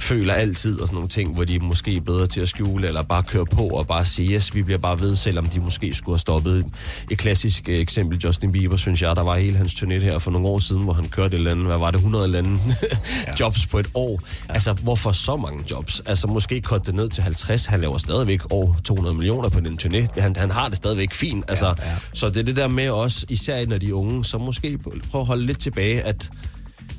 føler 0.00 0.34
altid, 0.34 0.80
og 0.80 0.88
sådan 0.88 0.94
nogle 0.94 1.08
ting, 1.08 1.34
hvor 1.34 1.44
de 1.44 1.54
er 1.54 1.60
måske 1.60 2.00
bedre 2.00 2.26
til 2.26 2.40
at 2.40 2.48
skjule, 2.48 2.88
eller 2.88 3.02
bare 3.02 3.22
køre 3.22 3.46
på 3.46 3.62
og 3.62 3.86
bare 3.86 4.04
sige, 4.04 4.34
yes, 4.34 4.54
vi 4.54 4.62
bliver 4.62 4.78
bare 4.78 5.00
ved, 5.00 5.16
selvom 5.16 5.46
de 5.46 5.60
måske 5.60 5.94
skulle 5.94 6.14
have 6.14 6.20
stoppet. 6.20 6.66
Et 7.10 7.18
klassisk 7.18 7.68
øh, 7.68 7.80
eksempel, 7.80 8.18
Justin 8.18 8.52
Bieber, 8.52 8.76
synes 8.76 9.02
jeg, 9.02 9.16
der 9.16 9.22
var 9.22 9.36
hele 9.36 9.56
hans 9.56 9.74
turné 9.74 9.98
her 9.98 10.18
for 10.18 10.30
nogle 10.30 10.48
år 10.48 10.58
siden, 10.58 10.82
hvor 10.82 10.92
han 10.92 11.08
kørte 11.08 11.34
et 11.34 11.38
eller 11.38 11.50
andet, 11.50 11.66
hvad 11.66 11.78
var 11.78 11.90
det, 11.90 11.98
100 11.98 12.24
eller 12.24 12.38
andet 12.38 12.60
jobs 13.40 13.66
på 13.66 13.78
et 13.78 13.89
år. 13.94 14.20
Altså, 14.48 14.72
hvorfor 14.72 15.12
så 15.12 15.36
mange 15.36 15.64
jobs? 15.70 16.02
Altså, 16.06 16.26
måske 16.26 16.60
korte 16.60 16.84
det 16.86 16.94
ned 16.94 17.08
til 17.08 17.22
50. 17.22 17.66
Han 17.66 17.80
laver 17.80 17.98
stadigvæk 17.98 18.52
over 18.52 18.74
200 18.84 19.16
millioner 19.16 19.48
på 19.48 19.60
den 19.60 19.78
turné. 19.82 20.20
Han, 20.20 20.36
han 20.36 20.50
har 20.50 20.68
det 20.68 20.76
stadigvæk 20.76 21.12
fint. 21.12 21.44
Altså, 21.48 21.66
ja, 21.66 21.90
ja. 21.90 21.96
Så 22.14 22.28
det 22.28 22.36
er 22.36 22.42
det 22.42 22.56
der 22.56 22.68
med 22.68 22.90
også, 22.90 23.26
især 23.28 23.66
når 23.66 23.78
de 23.78 23.88
er 23.88 23.92
unge, 23.92 24.24
så 24.24 24.38
måske 24.38 24.78
prøve 25.10 25.20
at 25.20 25.26
holde 25.26 25.46
lidt 25.46 25.58
tilbage, 25.58 26.02
at 26.02 26.30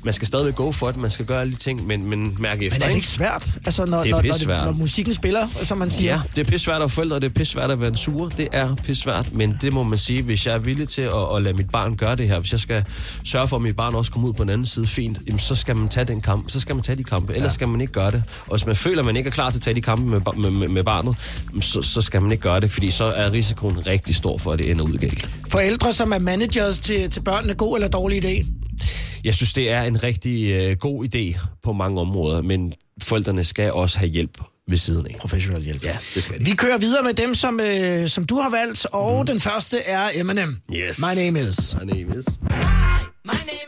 man 0.04 0.14
skal 0.14 0.28
stadigvæk 0.28 0.54
gå 0.54 0.72
for 0.72 0.86
det, 0.86 0.96
man 0.96 1.10
skal 1.10 1.26
gøre 1.26 1.40
alle 1.40 1.52
de 1.52 1.58
ting, 1.58 1.86
men, 1.86 2.06
men 2.06 2.36
mærke 2.38 2.66
efter. 2.66 2.78
Men 2.78 2.82
er 2.82 2.86
det 2.86 2.90
ikke? 2.90 2.96
ikke 2.96 3.08
svært? 3.08 3.50
Altså, 3.64 3.84
når, 3.84 4.02
Det 4.02 4.12
er 4.12 4.46
når, 4.46 4.56
når, 4.56 4.64
når 4.64 4.72
musikken 4.72 5.14
spiller, 5.14 5.48
som 5.62 5.78
man 5.78 5.90
siger. 5.90 6.12
Ja, 6.12 6.20
det 6.36 6.46
er 6.46 6.50
pisse 6.50 6.64
svært 6.64 6.82
at 6.82 6.90
forældre, 6.90 7.16
og 7.16 7.22
det 7.22 7.28
er 7.28 7.32
pisse 7.34 7.52
svært 7.52 7.70
at 7.70 7.80
være 7.80 7.88
en 7.88 7.96
sure. 7.96 8.30
Det 8.36 8.48
er 8.52 8.74
pisse 8.74 9.02
svært, 9.02 9.32
men 9.32 9.58
det 9.62 9.72
må 9.72 9.82
man 9.82 9.98
sige, 9.98 10.22
hvis 10.22 10.46
jeg 10.46 10.54
er 10.54 10.58
villig 10.58 10.88
til 10.88 11.02
at, 11.02 11.36
at 11.36 11.42
lade 11.42 11.56
mit 11.56 11.70
barn 11.70 11.96
gøre 11.96 12.16
det 12.16 12.28
her, 12.28 12.38
hvis 12.38 12.52
jeg 12.52 12.60
skal 12.60 12.84
sørge 13.24 13.48
for, 13.48 13.56
at 13.56 13.62
mit 13.62 13.76
barn 13.76 13.94
også 13.94 14.12
kommer 14.12 14.28
ud 14.28 14.32
på 14.32 14.42
den 14.42 14.50
anden 14.50 14.66
side 14.66 14.86
fint, 14.86 15.18
jamen, 15.26 15.38
så 15.38 15.54
skal 15.54 15.76
man 15.76 15.88
tage 15.88 16.04
den 16.04 16.20
kamp, 16.20 16.50
så 16.50 16.60
skal 16.60 16.74
man 16.74 16.82
tage 16.82 16.96
de 16.96 17.04
kampe, 17.04 17.34
ellers 17.34 17.50
ja. 17.50 17.54
skal 17.54 17.68
man 17.68 17.80
ikke 17.80 17.92
gøre 17.92 18.10
det. 18.10 18.22
Og 18.46 18.56
hvis 18.56 18.66
man 18.66 18.76
føler, 18.76 18.98
at 18.98 19.06
man 19.06 19.16
ikke 19.16 19.28
er 19.28 19.32
klar 19.32 19.50
til 19.50 19.58
at 19.58 19.62
tage 19.62 19.74
de 19.74 19.82
kampe 19.82 20.04
med, 20.04 20.20
med, 20.36 20.50
med, 20.50 20.68
med 20.68 20.84
barnet, 20.84 21.16
så, 21.60 21.82
så 21.82 22.02
skal 22.02 22.22
man 22.22 22.32
ikke 22.32 22.42
gøre 22.42 22.60
det, 22.60 22.70
fordi 22.70 22.90
så 22.90 23.04
er 23.04 23.32
risikoen 23.32 23.86
rigtig 23.86 24.14
stor 24.14 24.38
for, 24.38 24.52
at 24.52 24.58
det 24.58 24.70
ender 24.70 24.84
ud 24.84 24.98
galt. 24.98 25.30
Forældre, 25.48 25.92
som 25.92 26.12
er 26.12 26.18
managers 26.18 26.78
til, 26.78 27.10
til 27.10 27.20
børnene, 27.20 27.54
god 27.54 27.76
eller 27.76 27.88
dårlig 27.88 28.24
idé? 28.24 28.46
Jeg 29.24 29.34
synes, 29.34 29.52
det 29.52 29.70
er 29.70 29.82
en 29.82 30.02
rigtig 30.02 30.50
øh, 30.52 30.76
god 30.76 31.04
idé 31.04 31.46
på 31.62 31.72
mange 31.72 32.00
områder, 32.00 32.42
men 32.42 32.72
forældrene 33.02 33.44
skal 33.44 33.72
også 33.72 33.98
have 33.98 34.10
hjælp 34.10 34.38
ved 34.68 34.76
siden 34.76 35.06
af. 35.06 35.16
Professionel 35.18 35.62
hjælp. 35.62 35.84
Ja, 35.84 35.96
det 36.14 36.22
skal 36.22 36.38
de. 36.38 36.44
Vi 36.44 36.54
kører 36.54 36.78
videre 36.78 37.02
med 37.02 37.14
dem, 37.14 37.34
som, 37.34 37.60
øh, 37.60 38.08
som 38.08 38.24
du 38.24 38.36
har 38.36 38.50
valgt, 38.50 38.86
og 38.92 39.20
mm. 39.20 39.26
den 39.26 39.40
første 39.40 39.78
er 39.78 40.10
Eminem. 40.14 40.58
Yes. 40.74 41.00
My 41.00 41.20
name 41.22 41.40
is. 41.40 41.76
My 41.80 41.86
name 41.86 42.18
is. 42.18 42.26
My 43.24 43.38
name 43.46 43.61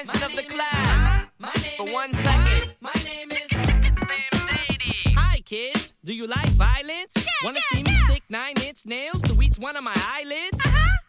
attention 0.00 0.30
of 0.30 0.36
the 0.36 0.42
class 0.42 1.26
for 1.76 1.84
one 1.84 2.12
second? 2.14 2.72
My 2.80 2.92
name 3.04 3.30
is 3.32 3.48
It's 3.50 3.68
name 4.08 4.32
Sadie. 4.32 5.14
Hi 5.14 5.40
kids. 5.40 5.94
Do 6.04 6.14
you 6.14 6.26
like 6.26 6.48
violence? 6.50 7.26
Wanna 7.44 7.60
see 7.72 7.82
me 7.82 7.94
stick 8.08 8.22
nine 8.30 8.54
inch 8.64 8.86
nails 8.86 9.20
to 9.22 9.40
each 9.42 9.58
one 9.58 9.76
of 9.76 9.84
my 9.84 9.96
eyelids? 9.96 10.58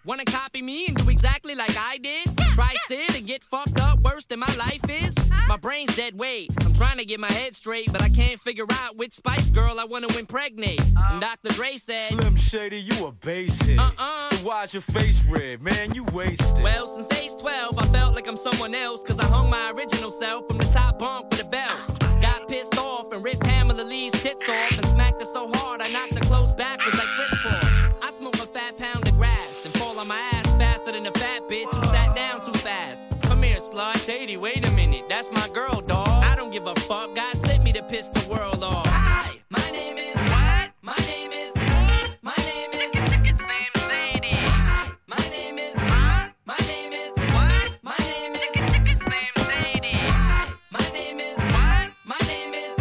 Wanna 0.04 0.26
copy 0.26 0.64
me 0.64 0.88
and 0.88 0.98
do 0.98 1.10
exactly 1.12 1.54
like 1.54 1.78
I 1.78 2.00
did? 2.00 2.36
Try 2.54 2.74
sit 2.88 3.20
and 3.20 3.28
get 3.28 3.44
fucked 3.44 3.80
up 3.80 4.00
worse 4.00 4.26
than 4.26 4.40
my 4.40 4.52
life 4.58 4.82
is? 4.90 5.14
My 5.48 5.58
brain's 5.58 5.96
dead 5.96 6.18
weight. 6.18 6.52
I'm 6.66 6.74
trying 6.74 6.98
to 6.98 7.06
get 7.06 7.20
my 7.20 7.32
head 7.32 7.56
straight, 7.56 7.92
but 7.92 8.02
I 8.02 8.10
can't 8.10 8.40
figure 8.40 8.66
out 8.82 8.98
which 8.98 9.14
Spice 9.14 9.52
Girl 9.52 9.80
I 9.80 9.86
wanna 9.86 10.08
impregnate. 10.18 10.82
And 10.98 11.22
Dr. 11.22 11.54
Dre 11.54 11.78
said, 11.78 12.14
Slim 12.14 12.36
Shady, 12.36 12.82
you 12.82 13.06
a 13.06 13.12
basic. 13.12 13.78
Uh-uh. 13.78 14.30
Then 14.32 14.40
why's 14.40 14.74
your 14.74 14.82
face 14.82 15.24
red? 15.28 15.62
Man, 15.62 15.94
you 15.94 16.04
wasted. 16.06 16.64
Well, 16.64 16.88
since 16.88 17.22
age 17.22 17.40
12, 17.40 17.78
I 17.78 17.86
felt 17.88 18.16
like 18.16 18.28
I'm 18.28 18.38
someone 18.38 18.74
else, 18.74 19.04
cause 19.04 19.20
I 19.20 19.26
hung 19.26 19.52
my 19.52 19.72
original 19.76 20.10
self 20.10 20.48
from 20.48 20.58
the 20.58 20.66
top 20.74 20.98
bunk 20.98 21.30
with 21.30 21.46
a 21.46 21.50
belt. 21.50 22.00
Got 22.22 22.48
pissed 22.48 22.78
off 22.80 23.12
and 23.14 23.24
ripped 23.24 23.42
Pamela 23.42 23.84
Lee's 23.84 24.14
tits 24.14 24.50
off 24.50 24.72
and 24.78 24.86
smacked 24.86 25.22
her 25.22 25.26
so 25.26 25.48
hard 25.54 25.82
I 25.82 25.92
knocked 25.92 26.16
her 26.16 26.22
clothes 26.22 26.54
backwards 26.56 26.98
like 26.98 27.08
crisscross. 27.08 27.61
I 27.61 27.61
Shady, 34.02 34.36
wait 34.36 34.68
a 34.68 34.72
minute. 34.72 35.04
That's 35.08 35.32
my 35.32 35.48
girl, 35.54 35.80
dog. 35.82 36.08
I 36.08 36.36
don't 36.36 36.52
give 36.52 36.66
a 36.66 36.74
fuck. 36.74 37.14
God 37.16 37.38
sent 37.38 37.64
me 37.64 37.72
to 37.74 37.84
piss 37.84 38.08
the 38.08 38.28
world 38.32 38.64
off. 38.64 38.88
Hi, 38.88 39.38
my 39.50 39.70
name 39.72 39.98
is 40.00 40.16
what? 40.16 40.72
My 40.82 40.96
name 41.08 41.32
is 41.32 41.54
My 42.24 42.34
name 42.48 42.72
is 42.74 42.92
It's 42.96 43.42
name 43.42 43.76
Sadie. 43.76 44.38
My 45.06 45.18
name 45.30 45.60
is 45.60 45.76
My 46.46 46.58
name 46.68 46.94
is 46.94 47.14
what? 47.36 47.72
My 47.84 47.96
name 48.10 48.34
is 48.34 48.50
It's 48.56 49.06
name 49.06 49.36
Sadie. 49.38 49.98
My 50.72 50.88
name 50.94 51.20
is 51.20 51.38
what? 51.38 51.92
My 52.04 52.18
name 52.26 52.54
is 52.56 52.78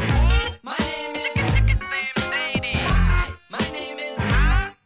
My 0.63 0.77
name 0.79 1.17
is 1.17 1.37
It's 1.37 2.25
Sadie. 2.33 2.81
My 3.51 3.59
name 3.77 3.99
is 3.99 4.19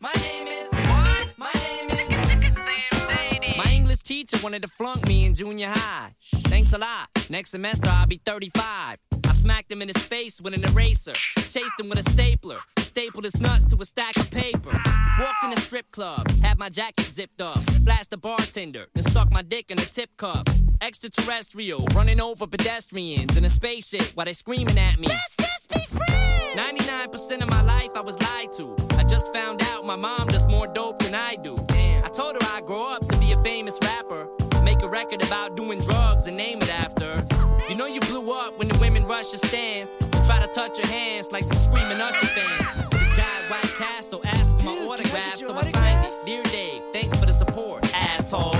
My 0.00 0.12
name 0.24 0.48
is 0.48 0.68
what? 0.90 1.28
My 1.38 1.52
name 1.62 1.90
is 1.90 2.02
It's 2.10 2.56
name 2.56 2.92
Sadie. 3.06 3.56
My 3.56 3.70
English 3.72 4.00
teacher 4.00 4.36
wanted 4.42 4.62
to 4.62 4.68
flunk 4.68 5.06
me 5.06 5.24
in 5.26 5.34
junior 5.34 5.68
high. 5.68 6.10
Thanks 6.54 6.72
a 6.72 6.78
lot. 6.78 7.08
Next 7.30 7.50
semester 7.50 7.88
I'll 7.90 8.06
be 8.06 8.20
35. 8.24 8.98
I 9.28 9.32
smacked 9.32 9.72
him 9.72 9.82
in 9.82 9.88
his 9.88 10.06
face 10.06 10.40
with 10.40 10.54
an 10.54 10.62
eraser. 10.62 11.12
Chased 11.12 11.80
him 11.80 11.88
with 11.88 11.98
a 11.98 12.08
stapler. 12.08 12.58
Stapled 12.78 13.24
his 13.24 13.40
nuts 13.40 13.64
to 13.64 13.76
a 13.80 13.84
stack 13.84 14.16
of 14.16 14.30
paper. 14.30 14.70
Walked 14.70 15.42
in 15.42 15.52
a 15.52 15.56
strip 15.56 15.90
club. 15.90 16.30
Had 16.42 16.60
my 16.60 16.68
jacket 16.68 17.06
zipped 17.06 17.40
up. 17.40 17.58
Flashed 17.84 18.10
the 18.10 18.18
bartender. 18.18 18.86
And 18.94 19.04
stuck 19.04 19.32
my 19.32 19.42
dick 19.42 19.72
in 19.72 19.78
a 19.78 19.84
tip 19.96 20.16
cup. 20.16 20.48
Extraterrestrial. 20.80 21.84
Running 21.92 22.20
over 22.20 22.46
pedestrians 22.46 23.36
in 23.36 23.44
a 23.44 23.50
spaceship 23.50 24.14
while 24.14 24.26
they 24.26 24.32
screaming 24.32 24.78
at 24.78 25.00
me. 25.00 25.08
Let's 25.08 25.34
just 25.34 25.70
be 25.70 25.80
friends. 25.80 26.54
99% 26.54 27.42
of 27.42 27.50
my 27.50 27.62
life 27.62 27.90
I 27.96 28.00
was 28.00 28.16
lied 28.22 28.52
to. 28.58 28.76
I 28.96 29.02
just 29.02 29.32
found 29.32 29.60
out 29.72 29.84
my 29.84 29.96
mom 29.96 30.28
does 30.28 30.46
more 30.46 30.68
dope 30.68 31.00
than 31.00 31.16
I 31.16 31.34
do. 31.34 31.56
Damn. 31.66 32.04
I 32.04 32.08
told 32.10 32.40
her 32.40 32.56
I'd 32.56 32.64
grow 32.64 32.94
up 32.94 33.04
to 33.08 33.18
be 33.18 33.32
a 33.32 33.42
famous 33.42 33.76
rapper. 33.82 34.28
Make 34.64 34.82
a 34.82 34.88
record 34.88 35.22
about 35.22 35.56
doing 35.56 35.78
drugs 35.78 36.26
and 36.26 36.36
name 36.36 36.62
it 36.62 36.72
after. 36.72 37.22
You 37.68 37.76
know 37.76 37.86
you 37.86 38.00
blew 38.00 38.32
up 38.32 38.58
when 38.58 38.66
the 38.66 38.78
women 38.78 39.04
rush 39.04 39.32
your 39.32 39.38
stands. 39.38 39.92
Try 40.26 40.40
to 40.40 40.50
touch 40.52 40.78
your 40.78 40.86
hands 40.86 41.30
like 41.30 41.44
some 41.44 41.58
screaming 41.58 42.00
Usher 42.00 42.26
fans. 42.26 42.88
This 42.88 43.12
guy 43.14 43.42
at 43.42 43.50
White 43.50 43.74
Castle 43.76 44.22
asked 44.24 44.56
for 44.56 44.64
my 44.64 44.86
autograph, 44.86 45.36
so 45.36 45.52
I 45.52 45.62
signed 45.62 46.06
it. 46.06 46.12
Dear 46.24 46.42
Dave, 46.44 46.82
thanks 46.94 47.20
for 47.20 47.26
the 47.26 47.32
support, 47.32 47.94
asshole. 47.94 48.54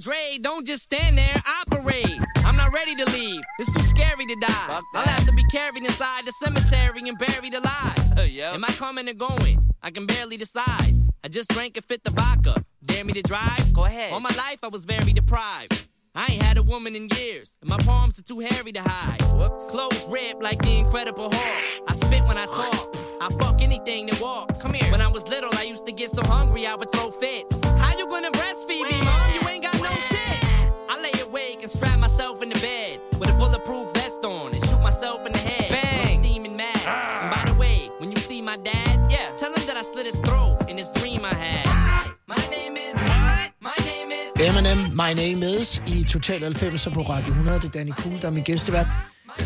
Dre, 0.00 0.38
don't 0.40 0.66
just 0.66 0.84
stand 0.84 1.18
there. 1.18 1.42
Operate. 1.60 2.18
I'm 2.46 2.56
not 2.56 2.72
ready 2.72 2.94
to 2.94 3.04
leave. 3.12 3.42
It's 3.58 3.70
too 3.70 3.82
scary 3.82 4.24
to 4.24 4.36
die. 4.40 4.80
I'll 4.94 5.06
have 5.06 5.26
to 5.26 5.32
be 5.32 5.44
carried 5.52 5.84
inside 5.84 6.24
the 6.24 6.32
cemetery 6.42 7.06
and 7.06 7.18
buried 7.18 7.52
alive. 7.52 8.18
Am 8.18 8.64
I 8.64 8.68
coming 8.68 9.10
or 9.10 9.12
going? 9.12 9.70
I 9.82 9.90
can 9.90 10.06
barely 10.06 10.38
decide. 10.38 10.94
I 11.22 11.28
just 11.28 11.50
drank 11.50 11.76
a 11.76 11.82
fifth 11.82 12.06
of 12.06 12.14
vodka. 12.14 12.64
Dare 12.82 13.04
me 13.04 13.12
to 13.12 13.20
drive? 13.20 13.74
Go 13.74 13.84
ahead. 13.84 14.14
All 14.14 14.20
my 14.20 14.34
life 14.38 14.60
I 14.62 14.68
was 14.68 14.86
very 14.86 15.12
deprived. 15.12 15.88
I 16.14 16.26
ain't 16.30 16.42
had 16.42 16.56
a 16.56 16.62
woman 16.62 16.96
in 16.96 17.08
years, 17.16 17.52
and 17.60 17.68
my 17.68 17.76
palms 17.78 18.18
are 18.18 18.22
too 18.22 18.40
hairy 18.40 18.72
to 18.72 18.80
hide. 18.80 19.20
Clothes 19.20 20.06
ripped 20.08 20.42
like 20.42 20.60
the 20.62 20.78
Incredible 20.78 21.30
Hulk. 21.30 21.84
I 21.88 21.92
spit 21.92 22.24
when 22.24 22.38
I 22.38 22.46
talk. 22.46 22.96
I 23.20 23.28
fuck 23.38 23.60
anything 23.60 24.06
that 24.06 24.20
walks. 24.20 24.62
Come 24.62 24.72
here. 24.72 24.90
When 24.90 25.02
I 25.02 25.08
was 25.08 25.28
little, 25.28 25.50
I 25.54 25.64
used 25.64 25.84
to 25.86 25.92
get 25.92 26.10
so 26.10 26.22
hungry 26.24 26.66
I 26.66 26.74
would 26.74 26.90
throw 26.90 27.10
fits. 27.10 27.60
How 27.78 27.96
you 27.96 28.08
gonna 28.08 28.30
breastfeed 28.30 28.90
me, 28.90 29.04
mom? 29.04 29.34
You 29.34 29.39
Eminem, 44.60 44.90
My 44.92 45.14
Name 45.14 45.58
Is, 45.58 45.82
i 45.86 46.04
Total 46.04 46.40
90 46.40 46.88
på 46.94 47.00
Radio 47.00 47.32
100. 47.32 47.60
Det 47.60 47.64
er 47.64 47.70
Danny 47.70 47.92
Cool, 47.92 48.20
der 48.20 48.26
er 48.26 48.32
min 48.32 48.42
gæstevært. 48.42 48.88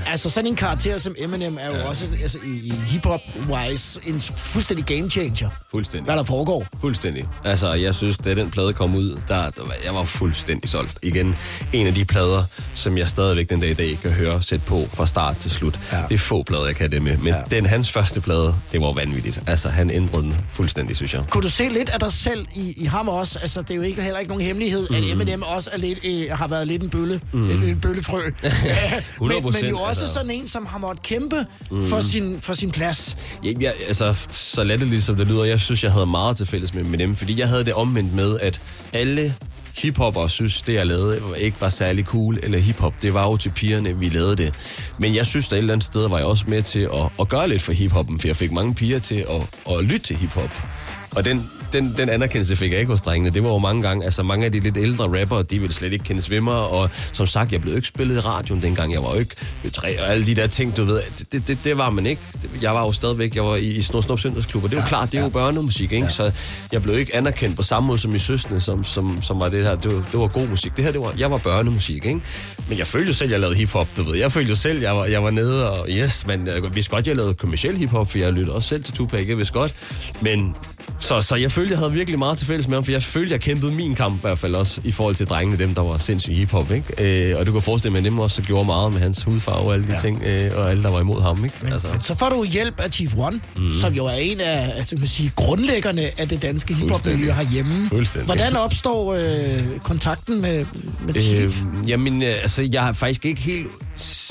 Altså, 0.06 0.30
sådan 0.30 0.50
en 0.50 0.56
karakter 0.56 0.98
som 0.98 1.14
Eminem 1.18 1.58
er 1.60 1.66
jo 1.66 1.76
ja. 1.76 1.88
også 1.88 2.06
altså, 2.22 2.38
i, 2.44 2.50
i 2.50 2.72
hip-hop-wise 2.86 4.00
en 4.06 4.20
fuldstændig 4.20 4.86
game 4.86 5.10
changer. 5.10 5.50
Fuldstændig. 5.70 6.04
Hvad 6.04 6.16
der 6.16 6.24
foregår. 6.24 6.66
Fuldstændig. 6.80 7.28
Altså, 7.44 7.72
jeg 7.72 7.94
synes, 7.94 8.18
da 8.18 8.34
den 8.34 8.50
plade 8.50 8.72
kom 8.72 8.94
ud, 8.94 9.18
der, 9.28 9.50
der 9.50 9.64
var, 9.64 9.74
jeg 9.84 9.94
var 9.94 10.04
fuldstændig 10.04 10.70
solgt. 10.70 10.98
Igen, 11.02 11.36
en 11.72 11.86
af 11.86 11.94
de 11.94 12.04
plader, 12.04 12.44
som 12.74 12.98
jeg 12.98 13.08
stadigvæk 13.08 13.50
den 13.50 13.60
dag 13.60 13.70
i 13.70 13.74
dag 13.74 13.98
kan 14.02 14.10
høre 14.10 14.42
sætte 14.42 14.64
på 14.66 14.86
fra 14.92 15.06
start 15.06 15.36
til 15.36 15.50
slut. 15.50 15.78
Ja. 15.92 16.02
Det 16.08 16.14
er 16.14 16.18
få 16.18 16.42
plader, 16.42 16.66
jeg 16.66 16.76
kan 16.76 16.90
det 16.90 17.02
med. 17.02 17.16
Men 17.16 17.26
ja. 17.26 17.40
den 17.50 17.66
hans 17.66 17.92
første 17.92 18.20
plade, 18.20 18.54
det 18.72 18.80
var 18.80 18.92
vanvittigt. 18.92 19.40
Altså, 19.46 19.68
han 19.68 19.90
ændrede 19.90 20.22
den 20.22 20.36
fuldstændig, 20.50 20.96
synes 20.96 21.14
jeg. 21.14 21.22
Kunne 21.30 21.42
du 21.42 21.50
se 21.50 21.68
lidt 21.68 21.90
af 21.90 22.00
dig 22.00 22.12
selv 22.12 22.46
i, 22.54 22.74
i 22.76 22.84
ham 22.84 23.08
også? 23.08 23.38
Altså, 23.38 23.62
det 23.62 23.70
er 23.70 23.74
jo 23.74 23.82
ikke, 23.82 24.02
heller 24.02 24.18
ikke 24.18 24.30
nogen 24.30 24.46
hemmelighed, 24.46 24.88
mm. 24.90 24.96
at 24.96 25.04
Eminem 25.04 25.42
også 25.42 25.70
er 25.72 25.78
lidt, 25.78 25.98
øh, 26.04 26.38
har 26.38 26.48
været 26.48 26.66
lidt 26.66 26.82
en 26.82 26.90
bølle. 26.90 27.20
Mm. 27.32 27.50
En, 27.50 27.62
en 27.62 27.80
bøllefrø. 27.80 28.20
men, 29.20 29.44
men 29.44 29.73
jo 29.78 29.84
også 29.84 30.02
altså. 30.02 30.14
sådan 30.14 30.30
en, 30.30 30.48
som 30.48 30.66
har 30.66 30.78
måttet 30.78 31.02
kæmpe 31.02 31.46
mm. 31.70 31.88
for, 31.88 32.00
sin, 32.00 32.40
for 32.40 32.54
sin 32.54 32.70
plads. 32.70 33.16
Ja, 33.44 33.52
jeg, 33.60 33.74
altså, 33.86 34.14
så 34.30 34.64
latterligt 34.64 35.02
som 35.04 35.16
det 35.16 35.28
lyder, 35.28 35.44
jeg 35.44 35.60
synes, 35.60 35.84
jeg 35.84 35.92
havde 35.92 36.06
meget 36.06 36.36
til 36.36 36.46
fælles 36.46 36.74
med, 36.74 36.98
dem, 36.98 37.14
fordi 37.14 37.40
jeg 37.40 37.48
havde 37.48 37.64
det 37.64 37.74
omvendt 37.74 38.14
med, 38.14 38.40
at 38.40 38.60
alle 38.92 39.34
hiphop 39.76 40.16
og 40.16 40.30
synes, 40.30 40.62
det 40.62 40.74
jeg 40.74 40.86
lavede 40.86 41.20
ikke 41.36 41.60
var 41.60 41.68
særlig 41.68 42.04
cool, 42.04 42.38
eller 42.42 42.58
hiphop, 42.58 42.94
det 43.02 43.14
var 43.14 43.24
jo 43.24 43.36
til 43.36 43.50
pigerne, 43.50 43.98
vi 43.98 44.08
lavede 44.08 44.36
det. 44.36 44.54
Men 44.98 45.14
jeg 45.14 45.26
synes, 45.26 45.48
der 45.48 45.56
et 45.56 45.58
eller 45.58 45.72
andet 45.72 45.84
sted 45.84 46.08
var 46.08 46.18
jeg 46.18 46.26
også 46.26 46.44
med 46.48 46.62
til 46.62 46.80
at, 46.80 47.10
at 47.20 47.28
gøre 47.28 47.48
lidt 47.48 47.62
for 47.62 47.72
hiphoppen, 47.72 48.20
for 48.20 48.28
jeg 48.28 48.36
fik 48.36 48.52
mange 48.52 48.74
piger 48.74 48.98
til 48.98 49.14
at, 49.30 49.74
at 49.74 49.84
lytte 49.84 49.98
til 49.98 50.16
hiphop. 50.16 50.50
Og 51.10 51.24
den, 51.24 51.50
den, 51.74 51.94
den 51.96 52.08
anerkendelse 52.08 52.56
fik 52.56 52.72
jeg 52.72 52.80
ikke 52.80 52.90
hos 52.90 53.00
drengene. 53.00 53.30
Det 53.34 53.42
var 53.42 53.48
jo 53.48 53.58
mange 53.58 53.82
gange, 53.82 54.04
altså 54.04 54.22
mange 54.22 54.46
af 54.46 54.52
de 54.52 54.60
lidt 54.60 54.76
ældre 54.76 55.20
rapper, 55.20 55.42
de 55.42 55.58
ville 55.58 55.74
slet 55.74 55.92
ikke 55.92 56.04
kende 56.04 56.22
svimmer, 56.22 56.52
og 56.52 56.90
som 57.12 57.26
sagt, 57.26 57.52
jeg 57.52 57.60
blev 57.60 57.76
ikke 57.76 57.88
spillet 57.88 58.16
i 58.16 58.18
radioen 58.20 58.62
dengang, 58.62 58.92
jeg 58.92 59.02
var 59.02 59.12
jo 59.12 59.18
ikke 59.18 59.34
tre, 59.72 60.00
og 60.00 60.10
alle 60.10 60.26
de 60.26 60.34
der 60.34 60.46
ting, 60.46 60.76
du 60.76 60.84
ved, 60.84 61.00
det, 61.32 61.48
det, 61.48 61.58
det, 61.64 61.78
var 61.78 61.90
man 61.90 62.06
ikke. 62.06 62.22
Jeg 62.62 62.74
var 62.74 62.80
jo 62.80 62.92
stadigvæk, 62.92 63.34
jeg 63.34 63.44
var 63.44 63.56
i, 63.56 63.66
i 63.66 63.82
Snor 63.82 64.00
Snop 64.00 64.20
Søndagsklub, 64.20 64.64
og 64.64 64.70
det 64.70 64.76
er 64.76 64.80
jo 64.80 64.84
ja, 64.84 64.88
klart, 64.88 65.12
det 65.12 65.18
er 65.18 65.22
jo 65.22 65.28
børnemusik, 65.28 65.92
ikke? 65.92 66.04
Ja. 66.04 66.08
Så 66.08 66.32
jeg 66.72 66.82
blev 66.82 66.98
ikke 66.98 67.16
anerkendt 67.16 67.56
på 67.56 67.62
samme 67.62 67.86
måde 67.86 67.98
som 67.98 68.14
i 68.14 68.18
søsne, 68.18 68.60
som, 68.60 68.84
som, 68.84 69.22
som 69.22 69.40
var 69.40 69.48
det 69.48 69.64
her, 69.64 69.74
det 69.74 69.94
var, 69.94 70.04
det 70.12 70.20
var 70.20 70.28
god 70.28 70.48
musik. 70.48 70.76
Det 70.76 70.84
her, 70.84 70.92
det 70.92 71.00
var, 71.00 71.14
jeg 71.18 71.30
var 71.30 71.38
børnemusik, 71.38 72.06
ikke? 72.06 72.20
Men 72.68 72.78
jeg 72.78 72.86
følte 72.86 73.08
jo 73.08 73.14
selv, 73.14 73.30
jeg 73.30 73.40
lavede 73.40 73.56
hiphop, 73.56 73.88
du 73.96 74.02
ved. 74.02 74.16
Jeg 74.16 74.32
følte 74.32 74.50
jo 74.50 74.56
selv, 74.56 74.80
jeg 74.80 74.96
var, 74.96 75.04
jeg 75.04 75.22
var 75.22 75.30
nede, 75.30 75.70
og 75.70 75.86
yes, 75.90 76.26
men 76.26 76.46
jeg 76.46 76.74
vidste 76.74 76.90
godt, 76.90 77.06
jeg 77.06 77.16
lavede 77.16 77.34
kommersiel 77.34 77.76
hiphop, 77.76 78.10
for 78.10 78.18
jeg 78.18 78.32
lyttede 78.32 78.56
også 78.56 78.68
selv 78.68 78.84
til 78.84 78.94
Tupac, 78.94 79.28
jeg 79.28 79.38
vidste 79.38 79.54
godt. 79.54 79.74
Men 80.20 80.56
så, 80.98 81.20
så 81.20 81.36
jeg 81.36 81.52
følte, 81.52 81.70
jeg 81.70 81.78
havde 81.78 81.92
virkelig 81.92 82.18
meget 82.18 82.38
til 82.38 82.46
fælles 82.46 82.68
med 82.68 82.76
ham, 82.76 82.84
for 82.84 82.92
jeg 82.92 83.02
følte, 83.02 83.32
jeg 83.32 83.40
kæmpede 83.40 83.72
min 83.72 83.94
kamp 83.94 84.16
i 84.16 84.20
hvert 84.20 84.38
fald 84.38 84.54
også 84.54 84.80
i 84.84 84.92
forhold 84.92 85.14
til 85.14 85.26
drengene, 85.26 85.58
dem 85.58 85.74
der 85.74 85.82
var 85.82 85.98
sindssygt 85.98 86.36
hiphop, 86.36 86.70
ikke? 86.70 87.30
Øh, 87.30 87.38
og 87.38 87.46
du 87.46 87.52
kan 87.52 87.62
forestille 87.62 87.92
mig, 87.92 87.98
at 87.98 88.04
dem 88.04 88.18
også 88.18 88.42
gjorde 88.42 88.66
meget 88.66 88.92
med 88.92 89.00
hans 89.00 89.22
hudfarve 89.22 89.66
og 89.66 89.74
alle 89.74 89.86
de 89.86 89.92
ja. 89.92 89.98
ting, 89.98 90.22
øh, 90.26 90.50
og 90.56 90.70
alle, 90.70 90.82
der 90.82 90.90
var 90.90 91.00
imod 91.00 91.22
ham, 91.22 91.44
ikke? 91.44 91.56
Men, 91.62 91.72
altså. 91.72 91.88
Så 92.02 92.14
får 92.14 92.28
du 92.28 92.44
hjælp 92.44 92.80
af 92.80 92.92
Chief 92.92 93.14
One, 93.16 93.40
mm. 93.56 93.72
som 93.72 93.92
jo 93.92 94.04
er 94.04 94.12
en 94.12 94.40
af 94.40 94.72
altså, 94.76 94.96
man 94.96 95.06
sige, 95.06 95.32
grundlæggerne 95.36 96.10
af 96.18 96.28
det 96.28 96.42
danske 96.42 96.74
hiphop-miljø 96.74 97.32
herhjemme. 97.32 97.90
Hvordan 98.24 98.56
opstår 98.56 99.14
øh, 99.14 99.78
kontakten 99.82 100.40
med, 100.40 100.64
med 101.06 101.14
Chief? 101.22 101.62
Øh, 101.62 101.90
jamen, 101.90 102.22
altså, 102.22 102.68
jeg 102.72 102.82
har 102.82 102.92
faktisk 102.92 103.24
ikke 103.24 103.40
helt, 103.40 103.68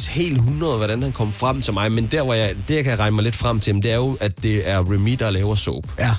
helt 0.09 0.35
100, 0.35 0.77
hvordan 0.77 1.03
han 1.03 1.11
kom 1.11 1.33
frem 1.33 1.61
til 1.61 1.73
mig, 1.73 1.91
men 1.91 2.07
der, 2.11 2.23
hvor 2.23 2.33
jeg, 2.33 2.55
det, 2.67 2.75
jeg 2.75 2.83
kan 2.83 2.99
regne 2.99 3.15
mig 3.15 3.23
lidt 3.23 3.35
frem 3.35 3.59
til, 3.59 3.75
det 3.75 3.91
er 3.91 3.95
jo, 3.95 4.17
at 4.21 4.43
det 4.43 4.69
er 4.69 4.91
Remy, 4.91 5.15
der 5.19 5.29
laver 5.29 5.55
soap. 5.55 5.83
Ja. 5.99 6.15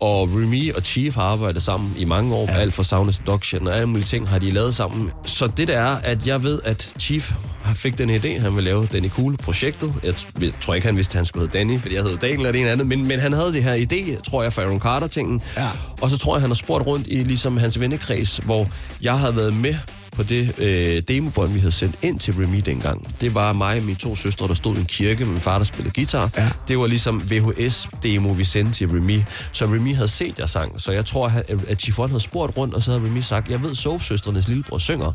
Og 0.00 0.28
Remy 0.28 0.74
og 0.74 0.82
Chief 0.82 1.14
har 1.14 1.22
arbejdet 1.22 1.62
sammen 1.62 1.94
i 1.98 2.04
mange 2.04 2.34
år, 2.34 2.46
ja. 2.48 2.58
alt 2.58 2.74
fra 2.74 2.84
Sound 2.84 3.12
Seduction 3.12 3.66
og 3.66 3.74
alle 3.74 3.86
mulige 3.86 4.04
ting 4.04 4.28
har 4.28 4.38
de 4.38 4.50
lavet 4.50 4.74
sammen. 4.74 5.10
Så 5.26 5.46
det 5.46 5.68
der 5.68 5.78
er, 5.78 5.96
at 5.96 6.26
jeg 6.26 6.42
ved, 6.42 6.60
at 6.64 6.90
Chief 6.98 7.32
fik 7.74 7.98
den 7.98 8.10
idé, 8.10 8.40
han 8.40 8.56
ville 8.56 8.70
lave 8.70 8.86
Danny 8.86 9.10
Cool-projektet. 9.10 9.94
Jeg 10.02 10.14
tror 10.60 10.74
ikke, 10.74 10.86
han 10.86 10.96
vidste, 10.96 11.12
at 11.12 11.16
han 11.16 11.26
skulle 11.26 11.46
hedde 11.46 11.58
Danny, 11.58 11.80
fordi 11.80 11.94
jeg 11.94 12.02
hed 12.02 12.18
Daniel 12.18 12.38
eller 12.38 12.52
det 12.52 12.60
ene 12.60 12.70
andet, 12.70 12.86
men, 12.86 13.08
men 13.08 13.20
han 13.20 13.32
havde 13.32 13.52
det 13.52 13.62
her 13.62 13.74
idé, 13.74 14.22
tror 14.22 14.42
jeg, 14.42 14.52
for 14.52 14.62
Aaron 14.62 14.80
Carter-tingen. 14.80 15.42
Ja. 15.56 15.68
Og 16.00 16.10
så 16.10 16.18
tror 16.18 16.36
jeg, 16.36 16.40
han 16.40 16.50
har 16.50 16.54
spurgt 16.54 16.86
rundt 16.86 17.06
i 17.06 17.16
ligesom 17.16 17.56
hans 17.56 17.80
vennekreds, 17.80 18.36
hvor 18.36 18.68
jeg 19.02 19.18
havde 19.18 19.36
været 19.36 19.54
med 19.54 19.74
på 20.14 20.22
det 20.22 20.58
øh, 20.58 21.02
demobånd, 21.08 21.52
vi 21.52 21.58
havde 21.58 21.72
sendt 21.72 21.96
ind 22.02 22.18
til 22.18 22.34
Remy 22.34 22.62
dengang. 22.66 23.20
Det 23.20 23.34
var 23.34 23.52
mig 23.52 23.78
og 23.78 23.82
mine 23.82 23.98
to 23.98 24.16
søstre, 24.16 24.48
der 24.48 24.54
stod 24.54 24.76
i 24.76 24.80
en 24.80 24.86
kirke 24.86 25.24
med 25.24 25.32
min 25.32 25.40
far, 25.40 25.58
der 25.58 25.64
spillede 25.64 25.94
guitar. 25.94 26.30
Ja. 26.36 26.50
Det 26.68 26.78
var 26.78 26.86
ligesom 26.86 27.22
VHS-demo, 27.30 28.28
vi 28.28 28.44
sendte 28.44 28.72
til 28.72 28.88
Remy. 28.88 29.20
Så 29.52 29.64
Remy 29.66 29.94
havde 29.94 30.08
set, 30.08 30.38
jeg 30.38 30.48
sang. 30.48 30.80
Så 30.80 30.92
jeg 30.92 31.06
tror, 31.06 31.32
at, 31.68 31.80
Chiffon 31.80 32.08
havde 32.08 32.20
spurgt 32.20 32.56
rundt, 32.56 32.74
og 32.74 32.82
så 32.82 32.90
havde 32.90 33.04
Remy 33.06 33.20
sagt, 33.20 33.50
jeg 33.50 33.62
ved, 33.62 33.74
Soap-søstrenes 33.74 34.48
lillebror 34.48 34.78
synger. 34.78 35.12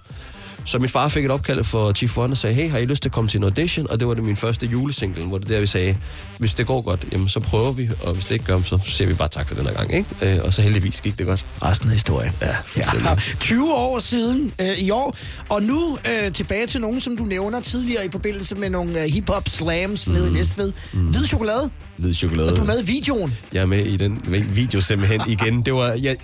Så 0.69 0.79
min 0.79 0.89
far 0.89 1.07
fik 1.07 1.25
et 1.25 1.31
opkald 1.31 1.63
for 1.63 1.93
Chief 1.93 2.17
One 2.17 2.33
og 2.33 2.37
sagde, 2.37 2.55
hey, 2.55 2.69
har 2.69 2.77
I 2.77 2.85
lyst 2.85 3.01
til 3.01 3.09
at 3.09 3.13
komme 3.13 3.29
til 3.29 3.37
en 3.37 3.43
audition? 3.43 3.89
Og 3.89 3.99
det 3.99 4.07
var 4.07 4.13
det 4.13 4.23
min 4.23 4.35
første 4.35 4.65
julesingle, 4.65 5.25
hvor 5.25 5.37
det 5.37 5.49
der, 5.49 5.59
vi 5.59 5.65
sagde, 5.65 5.97
hvis 6.37 6.53
det 6.53 6.67
går 6.67 6.81
godt, 6.81 7.05
jamen, 7.11 7.29
så 7.29 7.39
prøver 7.39 7.71
vi, 7.71 7.89
og 8.01 8.13
hvis 8.13 8.25
det 8.25 8.31
ikke 8.31 8.45
gør, 8.45 8.61
så 8.61 8.79
ser 8.85 9.05
vi 9.05 9.13
bare 9.13 9.27
tak 9.27 9.47
for 9.47 9.55
den 9.55 9.65
her 9.65 9.73
gang, 9.73 9.93
ikke? 9.93 10.09
Øh, 10.21 10.43
og 10.43 10.53
så 10.53 10.61
heldigvis 10.61 11.01
gik 11.01 11.17
det 11.17 11.25
godt. 11.25 11.45
Resten 11.61 11.87
af 11.87 11.93
historien. 11.93 12.33
Ja, 12.41 12.55
Ja, 12.77 13.15
20 13.39 13.73
år 13.87 13.99
siden 13.99 14.53
øh, 14.61 14.77
i 14.77 14.89
år, 14.89 15.17
og 15.49 15.63
nu 15.63 15.97
øh, 16.09 16.33
tilbage 16.33 16.67
til 16.67 16.81
nogen, 16.81 17.01
som 17.01 17.17
du 17.17 17.23
nævner 17.23 17.61
tidligere 17.61 18.05
i 18.05 18.09
forbindelse 18.11 18.55
med 18.55 18.69
nogle 18.69 19.03
øh, 19.03 19.11
hip-hop 19.11 19.49
slams 19.49 20.07
mm. 20.07 20.13
nede 20.13 20.27
i 20.29 20.31
Næstved. 20.31 20.73
Mm. 20.93 20.99
Hvid 20.99 21.25
chokolade. 21.25 21.69
Hvid 21.97 22.13
chokolade. 22.13 22.51
Og 22.51 22.57
du 22.57 22.61
er 22.61 22.65
med 22.65 22.83
i 22.83 22.85
videoen. 22.85 23.37
Jeg 23.53 23.61
er 23.61 23.65
med 23.65 23.85
i 23.85 23.97
den 23.97 24.25
video 24.55 24.81
simpelthen 24.81 25.21
igen. 25.27 25.61
Det 25.61 25.73
var, 25.73 25.87
jeg, 25.91 26.17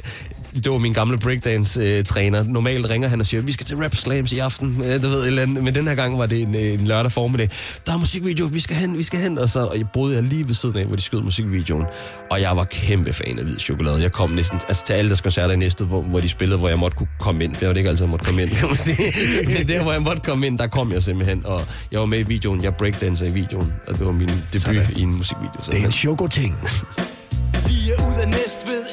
det 0.63 0.71
var 0.71 0.77
min 0.77 0.93
gamle 0.93 1.17
breakdance-træner. 1.17 2.43
Normalt 2.43 2.89
ringer 2.89 3.07
han 3.07 3.19
og 3.19 3.25
siger, 3.25 3.41
vi 3.41 3.51
skal 3.51 3.65
til 3.65 3.77
Rap 3.77 3.95
Slams 3.95 4.31
i 4.31 4.39
aften. 4.39 4.83
Øh, 4.85 5.03
Du 5.03 5.07
ved, 5.07 5.21
et 5.21 5.27
eller 5.27 5.41
andet. 5.41 5.63
Men 5.63 5.75
den 5.75 5.87
her 5.87 5.95
gang 5.95 6.17
var 6.19 6.25
det 6.25 6.41
en, 6.41 6.55
øh, 6.55 6.61
en 6.73 6.87
lørdag 6.87 7.11
formiddag. 7.11 7.49
Der 7.85 7.93
er 7.93 7.97
musikvideo, 7.97 8.45
vi 8.45 8.59
skal 8.59 8.75
hen, 8.75 8.97
vi 8.97 9.03
skal 9.03 9.19
hen. 9.19 9.37
Og 9.37 9.49
så 9.49 9.59
og 9.65 9.77
jeg 9.77 9.85
boede 9.93 10.15
jeg 10.15 10.23
lige 10.23 10.47
ved 10.47 10.55
siden 10.55 10.77
af, 10.77 10.85
hvor 10.85 10.95
de 10.95 11.01
skød 11.01 11.21
musikvideoen. 11.21 11.85
Og 12.31 12.41
jeg 12.41 12.57
var 12.57 12.63
kæmpe 12.63 13.13
fan 13.13 13.39
af 13.39 13.45
hvid 13.45 13.59
chokolade. 13.59 14.01
Jeg 14.01 14.11
kom 14.11 14.29
næsten 14.29 14.59
altså, 14.67 14.85
til 14.85 14.93
alle 14.93 15.09
deres 15.09 15.21
koncerter 15.21 15.53
i 15.53 15.57
næste, 15.57 15.85
hvor, 15.85 16.01
hvor 16.01 16.19
de 16.19 16.29
spillede, 16.29 16.59
hvor 16.59 16.69
jeg 16.69 16.79
måtte 16.79 16.97
kunne 16.97 17.07
komme 17.19 17.43
ind. 17.43 17.55
For 17.55 17.65
jeg 17.65 17.69
var 17.69 17.75
ikke 17.75 17.89
altid, 17.89 18.05
jeg 18.05 18.11
måtte 18.11 18.25
komme 18.25 18.41
ind, 18.41 18.49
kan 18.51 18.67
man 18.67 18.77
sige. 18.77 19.13
Men 19.57 19.67
der, 19.67 19.81
hvor 19.83 19.91
jeg 19.91 20.01
måtte 20.01 20.21
komme 20.21 20.47
ind, 20.47 20.57
der 20.57 20.67
kom 20.67 20.91
jeg 20.91 21.03
simpelthen. 21.03 21.45
Og 21.45 21.61
jeg 21.91 21.99
var 21.99 22.05
med 22.05 22.19
i 22.19 22.23
videoen. 22.23 22.63
Jeg 22.63 22.75
breakdancer 22.75 23.25
i 23.25 23.31
videoen. 23.33 23.73
Og 23.87 23.97
det 23.97 24.05
var 24.05 24.11
min 24.11 24.27
debut 24.27 24.61
Sådan. 24.61 24.81
i 24.95 25.01
en 25.01 25.11
musikvideo. 25.15 25.61
Det 25.71 25.81
er 25.81 25.85
en 25.85 25.91
chokoting. 25.91 26.55
Vi 27.67 27.91
er 27.91 28.07
ud 28.07 28.21
af 28.21 28.27
Næstved, 28.27 28.83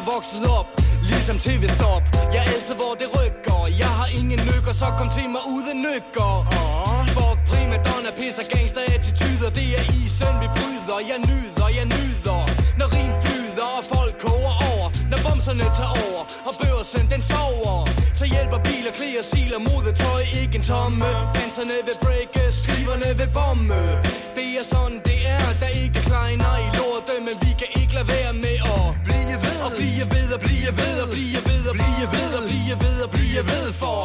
er 0.00 0.04
vokset 0.14 0.44
op 0.58 0.68
Ligesom 1.10 1.36
tv-stop 1.46 2.02
Jeg 2.34 2.40
er 2.46 2.50
altid, 2.54 2.74
hvor 2.80 2.94
det 3.00 3.08
rykker. 3.18 3.60
Jeg 3.82 3.92
har 3.98 4.08
ingen 4.18 4.40
lykker, 4.50 4.72
så 4.82 4.86
kom 4.98 5.08
til 5.16 5.26
mig 5.34 5.42
uden 5.54 5.76
nykker. 5.86 6.32
Fuck 7.16 7.38
prima 7.50 7.76
donna, 7.88 8.10
pisser 8.20 8.44
gangster 8.54 8.82
attityder 8.94 9.50
Det 9.58 9.68
er 9.78 9.84
isen, 10.00 10.34
vi 10.42 10.48
bryder. 10.56 10.98
Jeg 11.10 11.18
nyder, 11.30 11.68
jeg 11.78 11.86
nyder 11.96 12.40
Når 12.78 12.88
rim 12.96 13.12
flyder, 13.22 13.68
og 13.78 13.84
folk 13.94 14.14
koger 14.24 14.54
over. 14.70 14.86
Når 15.10 15.18
bomserne 15.26 15.66
tager 15.78 15.94
over, 16.06 16.22
og 16.48 16.52
børsen 16.62 17.04
den 17.12 17.22
sover. 17.30 17.78
Så 18.18 18.24
hjælper 18.34 18.58
biler, 18.68 18.92
klæder, 18.98 19.24
siler, 19.32 19.60
modetøj 19.68 20.22
Ikke 20.42 20.54
en 20.60 20.64
tomme. 20.72 21.10
Danserne 21.36 21.76
vil 21.86 21.96
breake, 22.04 22.42
skriverne 22.62 23.08
vil 23.20 23.30
bomme. 23.38 23.80
Det 24.36 24.48
er 24.60 24.64
sådan, 24.72 24.98
det 25.08 25.18
er. 25.36 25.44
Der 25.60 25.68
er 25.70 25.76
ikke 25.84 26.00
kleiner 26.08 26.52
i 26.66 26.68
lorte 26.78 27.14
Men 27.26 27.34
vi 27.44 27.50
kan 27.60 27.68
ikke 27.80 27.94
lade 27.98 28.08
være 28.16 28.32
med 28.44 28.49
og 29.70 29.76
blive 29.80 30.04
ved, 30.14 30.28
og 30.36 30.40
blive 30.46 30.70
ved, 30.80 30.94
og 31.04 31.08
blive 31.14 31.40
ved, 31.48 31.62
og 31.70 31.74
blive 31.80 32.06
ved, 32.16 32.30
og 32.38 32.44
blive 32.50 32.74
ved, 32.84 32.96
og 33.04 33.10
blive 33.16 33.42
ved 33.52 33.66
For. 33.80 33.98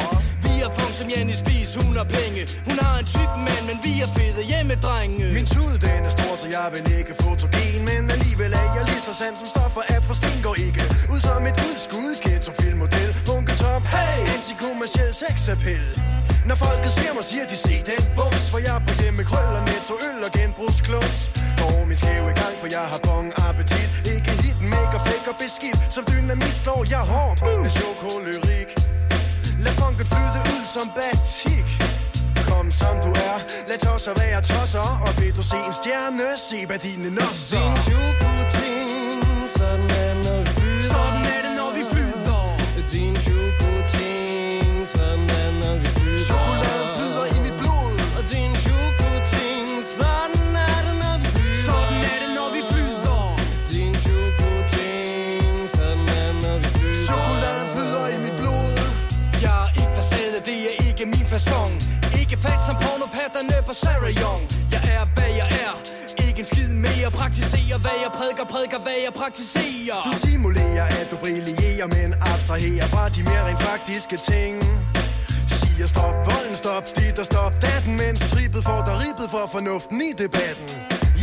Vi 0.44 0.52
er 0.66 0.70
funk 0.76 0.92
som 0.98 1.08
Janne 1.14 1.34
Spis, 1.42 1.70
hun 1.80 1.96
har 2.00 2.08
penge. 2.18 2.42
Hun 2.68 2.76
har 2.84 2.94
en 3.02 3.06
tyk 3.14 3.32
mand, 3.46 3.64
men 3.70 3.78
vi 3.86 3.92
er 4.04 4.08
fede 4.16 4.42
hjemmedrenge. 4.50 5.24
Min 5.38 5.46
tud 5.54 5.74
den 5.86 6.00
er 6.08 6.12
stor, 6.18 6.34
så 6.42 6.46
jeg 6.56 6.66
vil 6.74 6.84
ikke 6.98 7.12
fotogen. 7.22 7.80
Men 7.90 8.02
alligevel 8.14 8.52
er 8.62 8.68
jeg 8.76 8.84
lige 8.90 9.02
så 9.08 9.12
sand 9.20 9.36
som 9.40 9.48
stoffer 9.54 9.82
af 9.94 10.00
for 10.06 10.14
sten 10.20 10.38
går 10.46 10.56
ikke 10.66 10.82
Ud 11.14 11.20
som 11.28 11.40
et 11.50 11.58
udskud 11.68 12.10
ghetto 12.24 12.52
filmmodel 12.60 13.10
Bunketop, 13.26 13.84
hey, 13.94 14.18
antikommerciel 14.34 15.12
sexappel 15.22 15.84
når 16.48 16.56
folket 16.64 16.92
ser 16.98 17.12
mig, 17.16 17.24
siger 17.30 17.46
de 17.52 17.56
se 17.66 17.74
den 17.90 18.02
bums 18.16 18.44
For 18.52 18.58
jeg 18.66 18.74
er 18.78 18.82
på 18.88 18.92
hjemme 19.02 19.22
krøller, 19.30 19.62
netto, 19.70 19.94
øl 20.08 20.20
og 20.26 20.32
genbrugskluns 20.38 21.20
Og 21.64 21.88
min 21.88 21.96
skæve 22.02 22.28
i 22.34 22.36
gang, 22.42 22.54
for 22.60 22.68
jeg 22.76 22.84
har 22.92 23.00
bong 23.06 23.28
appetit. 23.48 23.90
Ikke 24.14 24.30
hit, 24.42 24.58
make 24.74 24.92
og 24.98 25.02
fake 25.08 25.26
og 25.32 25.36
beskidt. 25.42 25.78
Som 25.94 26.02
dynamit 26.10 26.56
slår 26.64 26.82
jeg 26.94 27.04
hårdt. 27.12 27.38
Med 27.64 27.70
chokolyrik. 27.78 28.70
Lad 29.64 29.74
funken 29.80 30.06
flyde 30.12 30.40
ud 30.54 30.64
som 30.74 30.86
batik. 30.98 31.66
Kom 32.48 32.66
som 32.80 32.94
du 33.04 33.10
er. 33.30 33.38
Lad 33.68 33.78
tosser 33.86 34.14
være 34.22 34.40
tosser. 34.50 34.88
Og 35.06 35.12
vil 35.18 35.32
du 35.38 35.42
se 35.52 35.58
en 35.68 35.74
stjerne 35.80 36.26
Se 36.48 36.58
hvad 36.68 36.78
dine 36.86 37.10
nosser? 37.20 37.62
Din 37.62 37.76
chokoting, 37.86 38.75
som 63.34 63.64
på 63.66 63.72
Sarah 63.72 64.14
Young. 64.22 64.42
Jeg 64.72 64.82
er 64.96 65.04
hvad 65.14 65.30
jeg 65.40 65.48
er. 65.64 65.74
Ikke 66.26 66.38
en 66.38 66.44
skid 66.44 66.72
mere. 66.74 67.10
Praktiserer 67.10 67.78
hvad 67.84 67.96
jeg 68.04 68.10
prædiker, 68.18 68.44
prædiker 68.44 68.78
hvad 68.78 68.98
jeg 69.06 69.12
praktiserer. 69.22 69.98
Du 70.08 70.12
simulerer, 70.26 70.86
at 71.00 71.06
du 71.10 71.16
brillerer 71.16 71.86
Men 71.86 72.14
abstraherer 72.32 72.86
fra 72.86 73.08
de 73.08 73.22
mere 73.22 73.42
rent 73.48 73.62
faktiske 73.62 74.16
ting. 74.30 74.54
Siger 75.58 75.86
stop, 75.86 76.16
volden 76.30 76.56
stop, 76.62 76.84
dit 76.98 77.18
og 77.18 77.26
stop 77.32 77.52
datten 77.62 77.92
Mens 78.00 78.20
trippet 78.30 78.62
får 78.68 78.80
dig 78.88 78.96
ribbet 79.04 79.28
for 79.30 79.44
fornuften 79.54 79.98
i 80.08 80.12
debatten. 80.22 80.68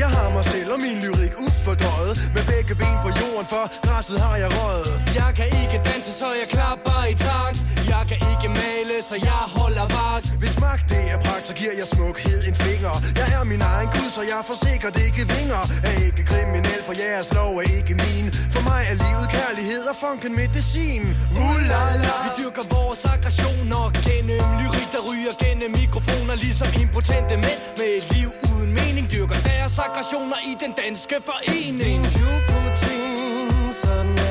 Jeg 0.01 0.09
har 0.17 0.29
mig 0.37 0.45
selv 0.53 0.69
og 0.75 0.79
min 0.85 0.97
lyrik 1.03 1.33
ufordøjet 1.45 2.15
Med 2.35 2.43
begge 2.51 2.73
ben 2.81 2.97
på 3.05 3.09
jorden, 3.19 3.45
for 3.53 3.63
græsset 3.85 4.19
har 4.25 4.35
jeg 4.43 4.49
røget. 4.59 4.93
Jeg 5.21 5.31
kan 5.37 5.47
ikke 5.61 5.77
danse, 5.89 6.11
så 6.21 6.27
jeg 6.41 6.47
klapper 6.55 6.99
i 7.13 7.15
takt. 7.27 7.59
Jeg 7.93 8.03
kan 8.09 8.19
ikke 8.31 8.47
male, 8.61 8.95
så 9.09 9.15
jeg 9.29 9.43
holder 9.59 9.87
vagt. 9.99 10.27
Hvis 10.41 10.55
magt 10.65 10.85
det 10.93 11.03
er 11.13 11.19
pragt, 11.27 11.45
så 11.49 11.53
giver 11.59 11.75
jeg 11.81 11.87
smukhed 11.95 12.39
en 12.49 12.55
finger. 12.65 12.93
Jeg 13.19 13.27
er 13.37 13.43
min 13.53 13.61
egen 13.73 13.89
kud, 13.95 14.09
så 14.17 14.21
jeg 14.33 14.41
får 14.47 14.57
sikkert 14.67 14.95
ikke 15.07 15.23
vinger. 15.35 15.61
Er 15.89 15.95
ikke 16.07 16.23
kriminel, 16.31 16.81
for 16.87 16.93
jeres 17.03 17.29
lov 17.37 17.51
er 17.61 17.67
ikke 17.77 17.93
min. 18.03 18.25
For 18.53 18.61
mig 18.69 18.81
er 18.91 18.95
livet 19.05 19.27
kærlighed 19.37 19.83
og 19.91 19.95
funken 20.05 20.31
medicin. 20.41 21.03
Uh, 21.43 21.57
la, 21.71 21.81
la. 22.05 22.15
Vi 22.25 22.29
dyrker 22.39 22.65
vores 22.75 23.01
aggressioner. 23.13 23.83
Gennem 24.07 24.47
lyrik, 24.59 24.89
der 24.95 25.01
ryger 25.09 25.33
gennem 25.43 25.69
mikrofoner. 25.81 26.35
Ligesom 26.45 26.69
impotente 26.83 27.35
mænd 27.45 27.61
med 27.79 27.89
et 27.97 28.05
liv 28.15 28.29
uden 28.53 28.71
mening 28.79 29.05
Dyrker 29.13 29.39
deres 29.49 29.79
aggressioner 29.86 30.39
i 30.51 30.55
den 30.59 30.71
danske 30.71 31.15
forening. 31.21 31.77
Din 31.77 32.03
chokotin, 32.05 33.71
sådan 33.71 34.22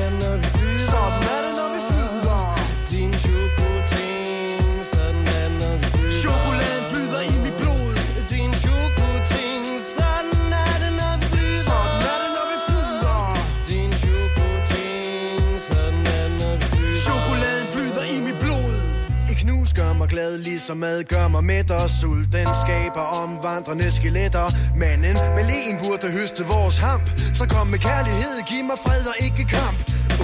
mad, 20.33 20.43
ligesom 20.43 20.77
mad 20.77 21.03
gør 21.03 21.27
mig 21.27 21.43
mæt 21.43 21.71
Og 21.71 21.89
sult, 21.89 22.33
den 22.33 22.47
skaber 22.63 23.05
omvandrende 23.21 23.91
skeletter. 23.91 24.47
Manden 24.75 25.17
med 25.35 25.45
len 25.51 25.77
burde 25.83 26.07
høste 26.11 26.43
vores 26.45 26.77
hamp. 26.77 27.05
Så 27.33 27.43
kom 27.53 27.67
med 27.67 27.79
kærlighed, 27.79 28.35
giv 28.49 28.63
mig 28.69 28.77
fred 28.85 29.03
og 29.11 29.17
ikke 29.25 29.43
kamp. 29.57 29.79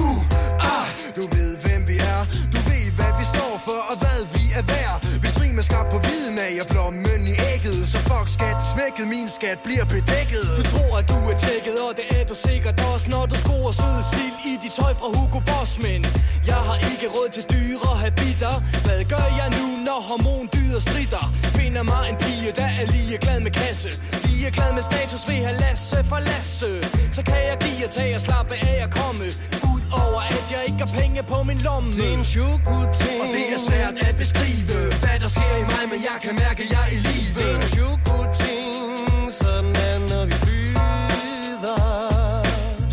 Uh, 0.06 0.22
ah, 0.74 0.88
du 1.18 1.22
ved 1.36 1.52
hvem 1.64 1.82
vi 1.88 1.98
er. 2.14 2.22
Du 2.54 2.60
ved 2.70 2.86
hvad 2.98 3.12
vi 3.20 3.26
står 3.34 3.54
for 3.66 3.80
og 3.92 3.96
hvad 4.02 4.20
vi 4.36 4.44
er 4.60 4.64
værd 4.74 5.09
med 5.60 5.72
rim 5.78 5.86
på 5.92 6.00
viden 6.08 6.38
af 6.46 6.52
Jeg 6.60 6.66
blommen 6.72 7.28
i 7.34 7.36
ægget 7.54 7.80
Så 7.92 7.98
fuck 8.10 8.28
skat, 8.38 8.58
smækket, 8.74 9.08
min 9.16 9.28
skat 9.38 9.60
bliver 9.68 9.86
bedækket. 9.94 10.46
Du 10.60 10.64
tror, 10.74 10.92
at 11.00 11.06
du 11.12 11.18
er 11.32 11.38
tjekket, 11.46 11.78
og 11.88 11.92
det 12.00 12.08
er 12.18 12.26
du 12.32 12.36
sikkert 12.48 12.76
også 12.94 13.06
Når 13.14 13.26
du 13.32 13.36
skruer 13.44 13.72
søde 13.80 14.04
sild 14.12 14.38
i 14.52 14.54
dit 14.64 14.74
tøj 14.80 14.94
fra 15.00 15.08
Hugo 15.16 15.40
Boss 15.50 15.72
Men 15.86 16.02
jeg 16.52 16.62
har 16.68 16.78
ikke 16.92 17.08
råd 17.16 17.30
til 17.36 17.44
dyre 17.54 17.92
habiter 18.04 18.56
Hvad 18.86 19.02
gør 19.14 19.28
jeg 19.40 19.50
nu, 19.58 19.66
når 19.88 20.00
hormondyder 20.10 20.80
strider? 20.88 21.26
Finder 21.60 21.84
mig 21.84 22.04
en 22.12 22.18
pige, 22.24 22.52
der 22.60 22.70
er 22.82 22.86
lige 22.96 23.18
glad 23.18 23.40
med 23.40 23.52
kasse. 23.52 23.90
Lige 24.26 24.52
glad 24.52 24.74
med 24.74 24.82
status, 24.82 25.22
ved 25.30 25.42
at 25.50 25.56
Lasse 25.62 26.04
for 26.04 26.20
Lasse. 26.30 26.72
Så 27.12 27.22
kan 27.30 27.40
jeg 27.50 27.58
give 27.66 27.86
og 27.88 27.92
tage 27.92 28.16
og 28.16 28.22
slappe 28.22 28.56
af 28.70 28.78
og 28.86 28.92
komme. 29.00 29.26
Ud 29.74 29.79
over, 30.04 30.22
at 30.36 30.46
jeg 30.54 30.62
ikke 30.68 30.80
har 30.86 30.92
penge 31.02 31.24
på 31.24 31.44
min 31.44 31.60
lomme. 31.68 31.92
Det 31.92 32.06
er 32.10 32.14
en 32.22 32.26
chokoting 32.36 33.18
Og 33.24 33.28
det 33.36 33.46
er 33.56 33.60
svært 33.70 33.96
at 34.08 34.16
beskrive 34.24 34.78
Hvad 35.04 35.18
der 35.24 35.30
sker 35.36 35.56
i 35.64 35.66
mig, 35.74 35.84
men 35.92 36.00
jeg 36.10 36.18
kan 36.26 36.34
mærke, 36.46 36.60
at 36.64 36.70
jeg 36.76 36.84
er 36.88 36.92
i 36.98 37.00
live. 37.08 37.32
Det 37.40 37.46
er 37.52 37.56
en 37.62 37.68
chokoting, 37.78 39.32
sådan 39.42 39.76
er 39.88 39.98
når 40.12 40.26
vi 40.26 40.36
flyder. 40.46 41.78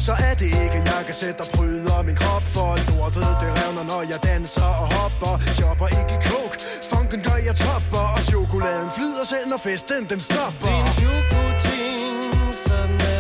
Så 0.07 0.12
er 0.28 0.34
det 0.34 0.51
ikke, 0.64 0.78
jeg 0.92 1.03
kan 1.07 1.14
sætte 1.14 1.40
og 1.40 1.47
bryder 1.57 2.03
min 2.03 2.16
krop 2.16 2.42
For 2.55 2.72
lortet, 2.90 3.30
det 3.42 3.51
revner, 3.59 3.84
når 3.92 4.03
jeg 4.12 4.18
danser 4.30 4.70
og 4.82 4.86
hopper. 4.97 5.34
Shopper 5.59 5.88
ikke 6.01 6.16
kok, 6.30 6.53
funken 6.92 7.20
gør 7.26 7.38
jeg 7.49 7.57
topper 7.64 8.05
Og 8.16 8.22
chokoladen 8.30 8.90
flyder 8.97 9.24
selv, 9.32 9.47
når 9.53 9.61
festen 9.66 10.03
den 10.11 10.20
stopper. 10.28 10.66
Det 10.66 10.72
er 10.76 10.82
en 10.86 10.92
chokoting, 11.01 12.55
sådan 12.66 13.01
er 13.12 13.16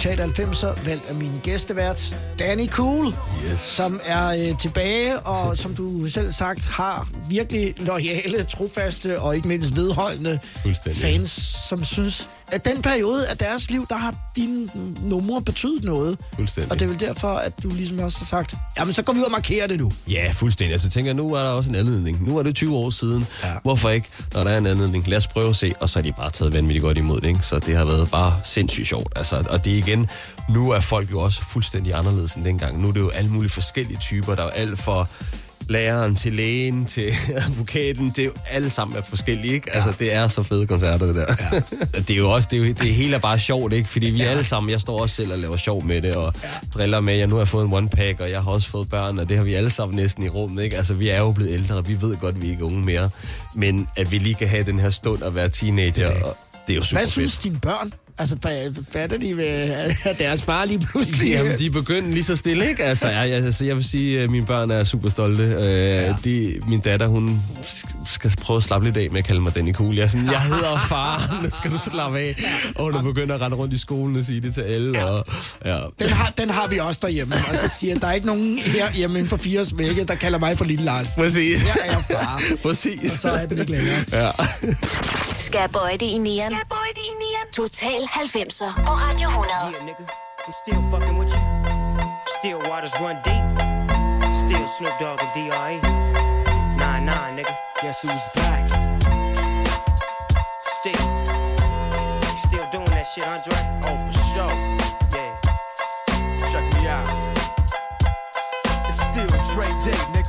Total 0.00 0.30
90'er, 0.30 0.84
valgt 0.84 1.06
af 1.06 1.14
min 1.14 1.32
gæstevært, 1.42 2.16
Danny 2.38 2.68
Cool, 2.68 3.06
yes. 3.52 3.60
som 3.60 4.00
er 4.04 4.28
øh, 4.28 4.58
tilbage, 4.58 5.18
og 5.18 5.58
som 5.58 5.74
du 5.74 6.08
selv 6.08 6.32
sagt, 6.32 6.66
har 6.66 7.08
virkelig 7.28 7.74
loyale, 7.78 8.44
trofaste 8.44 9.20
og 9.20 9.36
ikke 9.36 9.48
mindst 9.48 9.76
vedholdende 9.76 10.38
fans, 10.92 11.30
som 11.68 11.84
synes, 11.84 12.28
at 12.52 12.64
den 12.64 12.82
periode 12.82 13.26
af 13.26 13.38
deres 13.38 13.70
liv, 13.70 13.86
der 13.88 13.96
har 13.96 14.14
dine 14.36 14.68
numre 15.02 15.42
betydet 15.42 15.84
noget. 15.84 16.18
Fuldstændig. 16.34 16.72
Og 16.72 16.78
det 16.78 16.84
er 16.84 16.88
vel 16.88 17.00
derfor, 17.00 17.28
at 17.28 17.62
du 17.62 17.68
ligesom 17.68 17.98
også 17.98 18.18
har 18.18 18.24
sagt, 18.24 18.54
jamen 18.78 18.94
så 18.94 19.02
går 19.02 19.12
vi 19.12 19.18
ud 19.18 19.24
og 19.24 19.30
markerer 19.30 19.66
det 19.66 19.78
nu. 19.78 19.90
Ja, 20.08 20.32
fuldstændig. 20.34 20.72
Altså, 20.72 20.90
tænker, 20.90 21.12
nu 21.12 21.34
er 21.34 21.42
der 21.42 21.50
også 21.50 21.70
en 21.70 21.76
anledning. 21.76 22.26
Nu 22.26 22.38
er 22.38 22.42
det 22.42 22.54
20 22.54 22.76
år 22.76 22.90
siden. 22.90 23.26
Ja. 23.42 23.48
Hvorfor 23.62 23.88
ikke, 23.90 24.08
når 24.34 24.44
der 24.44 24.50
er 24.50 24.58
en 24.58 24.66
anledning? 24.66 25.08
Lad 25.08 25.18
os 25.18 25.26
prøve 25.26 25.48
at 25.48 25.56
se. 25.56 25.72
Og 25.80 25.88
så 25.88 25.98
er 25.98 26.02
de 26.02 26.12
bare 26.12 26.30
taget 26.30 26.52
vanvittigt 26.52 26.82
godt 26.82 26.98
imod 26.98 27.20
det, 27.20 27.28
ikke? 27.28 27.40
Så 27.42 27.58
det 27.58 27.76
har 27.76 27.84
været 27.84 28.10
bare 28.10 28.40
sindssygt 28.44 28.88
sjovt. 28.88 29.12
Altså, 29.16 29.44
og 29.50 29.64
det 29.64 29.70
igen, 29.70 30.08
nu 30.48 30.70
er 30.70 30.80
folk 30.80 31.10
jo 31.10 31.20
også 31.20 31.42
fuldstændig 31.42 31.94
anderledes 31.94 32.34
end 32.34 32.44
dengang. 32.44 32.80
Nu 32.80 32.88
er 32.88 32.92
det 32.92 33.00
jo 33.00 33.08
alle 33.08 33.30
mulige 33.30 33.50
forskellige 33.50 33.98
typer. 33.98 34.34
Der 34.34 34.42
er 34.42 34.46
jo 34.46 34.50
alt 34.50 34.78
for 34.78 35.08
læreren 35.70 36.14
til 36.16 36.32
lægen, 36.32 36.86
til 36.86 37.12
advokaten, 37.46 38.08
det 38.08 38.18
er 38.18 38.24
jo 38.24 38.32
alle 38.50 38.70
sammen 38.70 38.96
er 38.96 39.02
forskellige, 39.02 39.54
ikke? 39.54 39.70
Ja. 39.74 39.76
Altså, 39.76 39.94
det 39.98 40.14
er 40.14 40.28
så 40.28 40.42
fede 40.42 40.66
koncerter, 40.66 41.06
det 41.06 41.14
der. 41.14 41.26
Ja. 41.52 41.60
det 41.98 42.10
er 42.10 42.14
jo 42.16 42.30
også, 42.30 42.48
det, 42.50 42.62
er 42.62 42.66
jo, 42.66 42.72
det 42.72 42.94
hele 42.94 43.14
er 43.14 43.18
bare 43.18 43.38
sjovt, 43.38 43.72
ikke? 43.72 43.88
Fordi 43.88 44.06
vi 44.06 44.18
ja. 44.18 44.24
alle 44.24 44.44
sammen, 44.44 44.70
jeg 44.70 44.80
står 44.80 45.00
også 45.00 45.14
selv 45.14 45.32
og 45.32 45.38
laver 45.38 45.56
sjov 45.56 45.84
med 45.84 46.02
det, 46.02 46.16
og 46.16 46.34
ja. 46.42 46.48
driller 46.74 47.00
med, 47.00 47.14
jeg 47.14 47.26
nu 47.26 47.36
har 47.36 47.44
fået 47.44 47.64
en 47.66 47.72
one-pack, 47.74 48.22
og 48.22 48.30
jeg 48.30 48.42
har 48.42 48.50
også 48.50 48.68
fået 48.68 48.88
børn, 48.88 49.18
og 49.18 49.28
det 49.28 49.36
har 49.36 49.44
vi 49.44 49.54
alle 49.54 49.70
sammen 49.70 49.96
næsten 49.96 50.24
i 50.24 50.28
rummet, 50.28 50.62
ikke? 50.62 50.76
Altså, 50.76 50.94
vi 50.94 51.08
er 51.08 51.18
jo 51.18 51.30
blevet 51.32 51.52
ældre, 51.52 51.74
og 51.74 51.88
vi 51.88 52.00
ved 52.00 52.16
godt, 52.16 52.36
at 52.36 52.42
vi 52.42 52.50
ikke 52.50 52.60
er 52.60 52.66
unge 52.66 52.84
mere. 52.84 53.10
Men 53.54 53.88
at 53.96 54.12
vi 54.12 54.18
lige 54.18 54.34
kan 54.34 54.48
have 54.48 54.64
den 54.64 54.78
her 54.78 54.90
stund 54.90 55.22
og 55.22 55.34
være 55.34 55.48
teenager, 55.48 56.12
det, 56.14 56.22
og 56.22 56.36
det 56.66 56.72
er 56.72 56.76
jo 56.76 56.82
super 56.82 56.98
Hvad 56.98 57.06
fedt. 57.06 57.12
synes 57.12 57.38
dine 57.38 57.60
børn? 57.60 57.92
Altså, 58.20 58.36
fa- 58.46 58.82
fatter 58.92 59.18
de 59.18 59.42
at 60.04 60.18
deres 60.18 60.42
far 60.44 60.64
lige 60.64 60.78
pludselig... 60.78 61.30
Jamen, 61.36 61.58
de 61.58 61.66
er 61.66 61.70
begyndt 61.70 62.10
lige 62.14 62.24
så 62.24 62.36
stille, 62.36 62.68
ikke? 62.68 62.84
Altså, 62.84 63.08
jeg, 63.10 63.30
altså, 63.30 63.64
jeg 63.64 63.76
vil 63.76 63.84
sige, 63.84 64.20
at 64.20 64.30
mine 64.30 64.46
børn 64.46 64.70
er 64.70 64.84
super 64.84 65.08
stolte. 65.08 65.42
Øh, 65.42 65.62
ja. 65.62 66.14
de, 66.24 66.60
min 66.68 66.80
datter, 66.80 67.06
hun 67.06 67.42
sk- 67.62 68.12
skal 68.14 68.32
prøve 68.42 68.56
at 68.56 68.62
slappe 68.62 68.86
lidt 68.86 68.96
af 68.96 69.10
med 69.10 69.18
at 69.18 69.24
kalde 69.24 69.40
mig 69.40 69.54
Danny 69.54 69.72
Cool. 69.74 69.94
Jeg, 69.94 70.02
er 70.04 70.08
sådan, 70.08 70.26
jeg 70.26 70.40
hedder 70.40 70.86
far, 70.88 71.40
nu 71.42 71.50
skal 71.60 71.72
du 71.72 71.78
slappe 71.78 72.18
af. 72.18 72.42
Og 72.74 72.84
hun 72.84 72.94
er 72.94 73.02
begyndt 73.02 73.32
at 73.32 73.40
rende 73.40 73.56
rundt 73.56 73.74
i 73.74 73.78
skolen 73.78 74.16
og 74.16 74.24
sige 74.24 74.40
det 74.40 74.54
til 74.54 74.60
alle. 74.60 74.98
Ja. 74.98 75.04
Og, 75.04 75.26
ja. 75.64 75.78
Den 75.98 76.08
har, 76.08 76.32
den 76.38 76.50
har 76.50 76.66
vi 76.68 76.78
også 76.78 76.98
derhjemme. 77.02 77.34
Og 77.34 77.56
så 77.56 77.70
siger 77.80 77.98
der 77.98 78.06
er 78.06 78.12
ikke 78.12 78.26
nogen 78.26 78.58
her 78.58 78.92
hjemme 78.92 79.18
inden 79.18 79.28
for 79.28 79.36
fire 79.36 79.64
vægge, 79.76 80.04
der 80.04 80.14
kalder 80.14 80.38
mig 80.38 80.58
for 80.58 80.64
Lille 80.64 80.84
Lars. 80.84 81.08
Præcis. 81.18 81.62
Jeg 81.64 81.76
er 81.88 81.98
far. 81.98 82.42
Præcis. 82.68 83.12
Og 83.12 83.18
så 83.18 83.28
er 83.30 83.46
den 83.46 83.58
ikke 83.60 83.70
længere. 83.72 84.04
Ja. 84.12 84.30
Skal 85.40 85.58
jeg 85.60 85.70
bøje 85.70 85.96
det 85.96 86.06
i 86.06 86.18
nieren? 86.18 86.54
Total 87.52 88.00
90'er 88.02 88.84
på 88.86 88.92
Radio 88.92 89.28
100. 89.28 89.50
Yeah, 89.72 89.84
nigga. 89.88 90.04
I'm 90.46 90.52
still 90.62 90.82
fucking 90.90 91.16
with 91.18 91.32
you. 91.34 91.42
Still 92.38 92.58
waters 92.70 92.94
run 93.00 93.16
deep. 93.28 93.44
Still 94.42 94.66
Snoop 94.76 94.94
Dogg 95.00 95.18
and 95.24 95.32
D.R.E. 95.34 95.76
Nah, 96.80 96.98
nah, 97.08 97.24
nigga. 97.36 97.54
Guess 97.82 98.02
who's 98.02 98.26
back? 98.36 98.64
Still. 100.78 101.04
Still 102.46 102.66
doing 102.74 102.90
that 102.96 103.06
shit, 103.12 103.26
Andre? 103.34 103.58
Oh, 103.88 103.96
for 104.04 104.14
sure. 104.30 104.54
Yeah. 105.16 105.32
Check 106.50 106.66
me 106.74 106.82
out. 106.96 107.08
It's 108.88 109.00
still 109.08 109.30
Dre 109.52 109.68
Day, 109.84 110.00
nigga. 110.14 110.19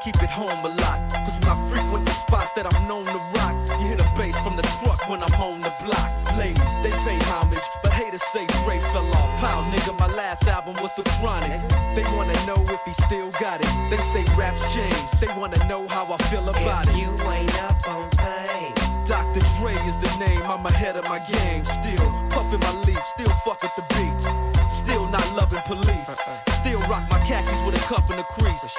A 0.00 0.04
keep 0.04 0.22
it 0.22 0.30
home 0.30 0.48
a 0.64 0.68
lot. 0.82 0.98
Cause 1.24 1.38
when 1.40 1.48
I 1.48 1.70
frequent 1.70 2.04
the 2.04 2.12
spots 2.12 2.52
that 2.52 2.66
I'm 2.66 2.88
known 2.88 3.04
to 3.04 3.20
rock, 3.36 3.54
you 3.80 3.88
hear 3.88 3.96
the 3.96 4.08
bass 4.16 4.36
from 4.44 4.56
the 4.56 4.62
truck 4.80 5.08
when 5.08 5.22
I'm 5.22 5.34
on 5.40 5.60
the 5.60 5.72
block. 5.84 6.10
Ladies, 6.36 6.74
they 6.82 6.90
pay 7.04 7.18
homage, 7.30 7.64
but 7.82 7.92
haters 7.92 8.22
say 8.22 8.46
Dre 8.64 8.78
fell 8.92 9.06
off. 9.14 9.30
How, 9.40 9.62
nigga, 9.72 9.98
my 9.98 10.06
last 10.14 10.46
album 10.48 10.74
was 10.82 10.94
The 10.94 11.04
Chronic. 11.18 11.60
They 11.94 12.04
wanna 12.16 12.36
know 12.46 12.62
if 12.68 12.80
he 12.84 12.92
still 12.92 13.30
got 13.40 13.60
it. 13.60 13.70
They 13.90 14.00
say 14.12 14.24
raps 14.36 14.62
change. 14.74 15.10
They 15.20 15.28
wanna 15.38 15.60
know 15.66 15.86
how 15.88 16.04
I 16.12 16.16
feel 16.30 16.48
about 16.48 16.86
If 16.88 16.94
it. 16.94 17.00
you 17.00 17.10
ain't 17.30 17.62
up 17.62 17.88
on 17.88 18.08
things. 18.10 19.08
Dr. 19.08 19.40
Dre 19.58 19.74
is 19.90 19.96
the 19.98 20.12
name, 20.18 20.42
I'm 20.44 20.64
ahead 20.66 20.96
of 20.96 21.04
my 21.08 21.18
game. 21.18 21.64
Still 21.64 22.06
puffin' 22.30 22.60
my 22.60 22.72
leaf, 22.86 23.02
still 23.06 23.32
fuck 23.44 23.60
with 23.62 23.74
the 23.76 23.84
beats. 23.94 24.26
Still 24.70 25.08
not 25.10 25.26
loving 25.34 25.62
police. 25.66 26.08
Uh-uh. 26.08 26.50
Still 26.62 26.78
rock 26.88 27.02
my 27.10 27.18
khakis 27.26 27.58
with 27.66 27.74
a 27.74 27.84
cuff 27.88 28.08
and 28.10 28.20
a 28.20 28.24
crease. 28.24 28.78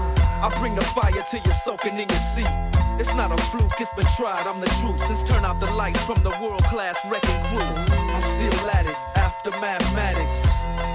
I 0.41 0.49
bring 0.57 0.73
the 0.73 0.81
fire 0.81 1.11
till 1.11 1.39
you're 1.45 1.53
soaking 1.53 1.93
in 1.93 2.09
your 2.09 2.25
seat. 2.33 2.49
It's 2.97 3.13
not 3.15 3.31
a 3.31 3.37
fluke, 3.53 3.77
it's 3.79 3.93
been 3.93 4.09
tried, 4.17 4.45
I'm 4.47 4.59
the 4.59 4.69
truth. 4.81 4.99
Since 5.05 5.21
turn 5.23 5.45
out 5.45 5.59
the 5.59 5.69
lights 5.77 6.01
from 6.03 6.17
the 6.23 6.33
world 6.41 6.63
class 6.65 6.97
wrecking 7.05 7.41
crew. 7.53 7.61
I'm 7.61 8.21
still 8.21 8.69
at 8.73 8.87
it 8.87 8.97
after 9.17 9.51
mathematics. 9.61 10.41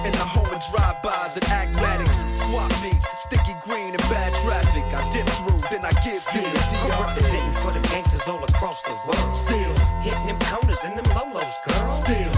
In 0.02 0.10
the 0.18 0.26
home 0.26 0.50
of 0.50 0.58
drive-bys 0.70 1.38
and 1.38 1.46
acmatics. 1.46 2.26
Swap 2.42 2.70
meets, 2.82 3.06
sticky 3.22 3.54
green 3.62 3.94
and 3.94 4.02
bad 4.10 4.34
traffic. 4.42 4.82
I 4.90 5.02
dip 5.14 5.26
through, 5.38 5.62
then 5.70 5.86
I 5.86 5.94
give 6.02 6.22
the 6.34 6.42
I'm 6.42 7.06
representing 7.06 7.54
for 7.62 7.70
the 7.70 7.82
gangsters 7.86 8.26
all 8.26 8.42
across 8.42 8.82
the 8.82 8.94
world. 9.06 9.30
Still 9.34 9.72
hitting 10.02 10.26
them 10.26 10.38
corners 10.42 10.82
and 10.82 10.98
them 10.98 11.06
lolos, 11.14 11.54
girl. 11.66 11.90
Still 11.90 12.35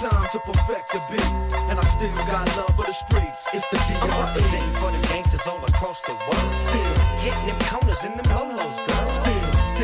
time 0.00 0.28
to 0.30 0.38
perfect 0.38 0.92
the 0.92 1.00
beat. 1.10 1.58
And 1.68 1.78
I 1.78 1.84
still 1.84 2.14
got 2.30 2.46
love 2.56 2.74
for 2.76 2.86
the 2.86 2.92
streets. 2.92 3.48
It's 3.52 3.68
the 3.70 3.78
I'm 4.00 4.08
DRE. 4.08 4.18
representing 4.24 4.72
for 4.74 4.90
the 4.92 5.00
gangsters 5.08 5.46
all 5.46 5.62
across 5.64 6.00
the 6.02 6.12
world. 6.12 6.54
Still 6.54 6.94
hitting 7.18 7.46
them 7.46 7.58
corners 7.66 8.04
and 8.04 8.14
them 8.18 8.28
lolos, 8.36 8.76
girl. 8.86 9.07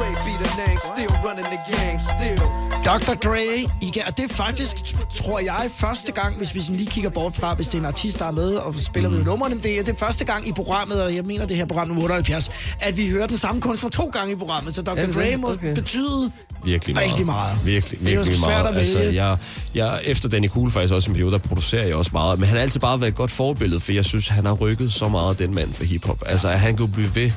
Dre 0.00 0.10
be 0.26 0.32
the 0.44 0.50
name, 0.62 0.78
still 0.94 1.12
running 1.26 1.46
the 1.54 1.60
game, 1.76 1.98
still. 2.00 2.40
Dr. 2.84 3.14
Dre, 3.28 3.46
igen, 3.80 4.02
og 4.06 4.16
det 4.16 4.30
er 4.30 4.34
faktisk, 4.34 4.76
tror 5.16 5.38
jeg, 5.38 5.66
første 5.76 6.12
gang, 6.12 6.36
hvis 6.38 6.54
vi 6.54 6.60
sådan 6.60 6.76
lige 6.76 6.90
kigger 6.90 7.10
bort 7.10 7.34
fra, 7.34 7.54
hvis 7.54 7.66
det 7.66 7.74
er 7.74 7.78
en 7.78 7.84
artist, 7.86 8.18
der 8.18 8.24
er 8.24 8.30
med 8.30 8.52
og 8.54 8.74
spiller 8.74 9.08
Mm. 9.10 9.14
med 9.16 9.24
numrene, 9.24 9.60
det 9.62 9.78
er 9.78 9.82
det 9.84 9.96
første 9.98 10.24
gang 10.24 10.48
i 10.48 10.52
programmet, 10.52 11.02
og 11.04 11.14
jeg 11.14 11.24
mener 11.24 11.46
det 11.46 11.56
her 11.56 11.64
program 11.66 11.86
nummer 11.88 12.02
78, 12.02 12.50
at 12.80 12.96
vi 12.96 13.08
hører 13.10 13.26
den 13.26 13.38
samme 13.38 13.60
kunstner 13.60 13.90
to 13.90 14.06
gange 14.12 14.32
i 14.32 14.36
programmet, 14.36 14.74
så 14.74 14.82
Dr. 14.82 14.94
Det 14.94 15.14
Dre 15.14 15.36
må 15.36 15.50
Okay. 15.52 15.74
betyde 15.74 16.32
Virkelig 16.64 16.94
meget. 16.94 17.08
Rigtig 17.10 17.26
meget. 17.26 17.58
Virkelig, 17.64 18.00
Det 18.00 18.08
er 18.08 18.12
jo 18.12 18.18
virkelig 18.18 18.38
svært 18.38 18.48
meget. 18.64 18.68
at 18.68 18.76
vælge. 18.76 18.98
Altså, 18.98 19.10
jeg, 19.14 19.36
jeg, 19.74 20.00
efter 20.04 20.28
Danny 20.28 20.48
Cool 20.48 20.70
faktisk 20.70 20.94
også 20.94 21.10
en 21.10 21.14
periode, 21.14 21.32
der 21.32 21.38
producerer 21.38 21.86
jeg 21.86 21.94
også 21.94 22.10
meget. 22.14 22.38
Men 22.38 22.48
han 22.48 22.56
har 22.56 22.62
altid 22.62 22.80
bare 22.80 23.00
været 23.00 23.08
et 23.10 23.16
godt 23.16 23.30
forbillede, 23.30 23.80
for 23.80 23.92
jeg 23.92 24.04
synes, 24.04 24.28
han 24.28 24.46
har 24.46 24.52
rykket 24.52 24.92
så 24.92 25.08
meget, 25.08 25.38
den 25.38 25.54
mand 25.54 25.72
for 25.74 25.84
hiphop. 25.84 26.22
Altså, 26.26 26.48
at 26.48 26.60
han 26.60 26.76
kunne 26.76 26.92
blive 26.92 27.14
ved 27.14 27.30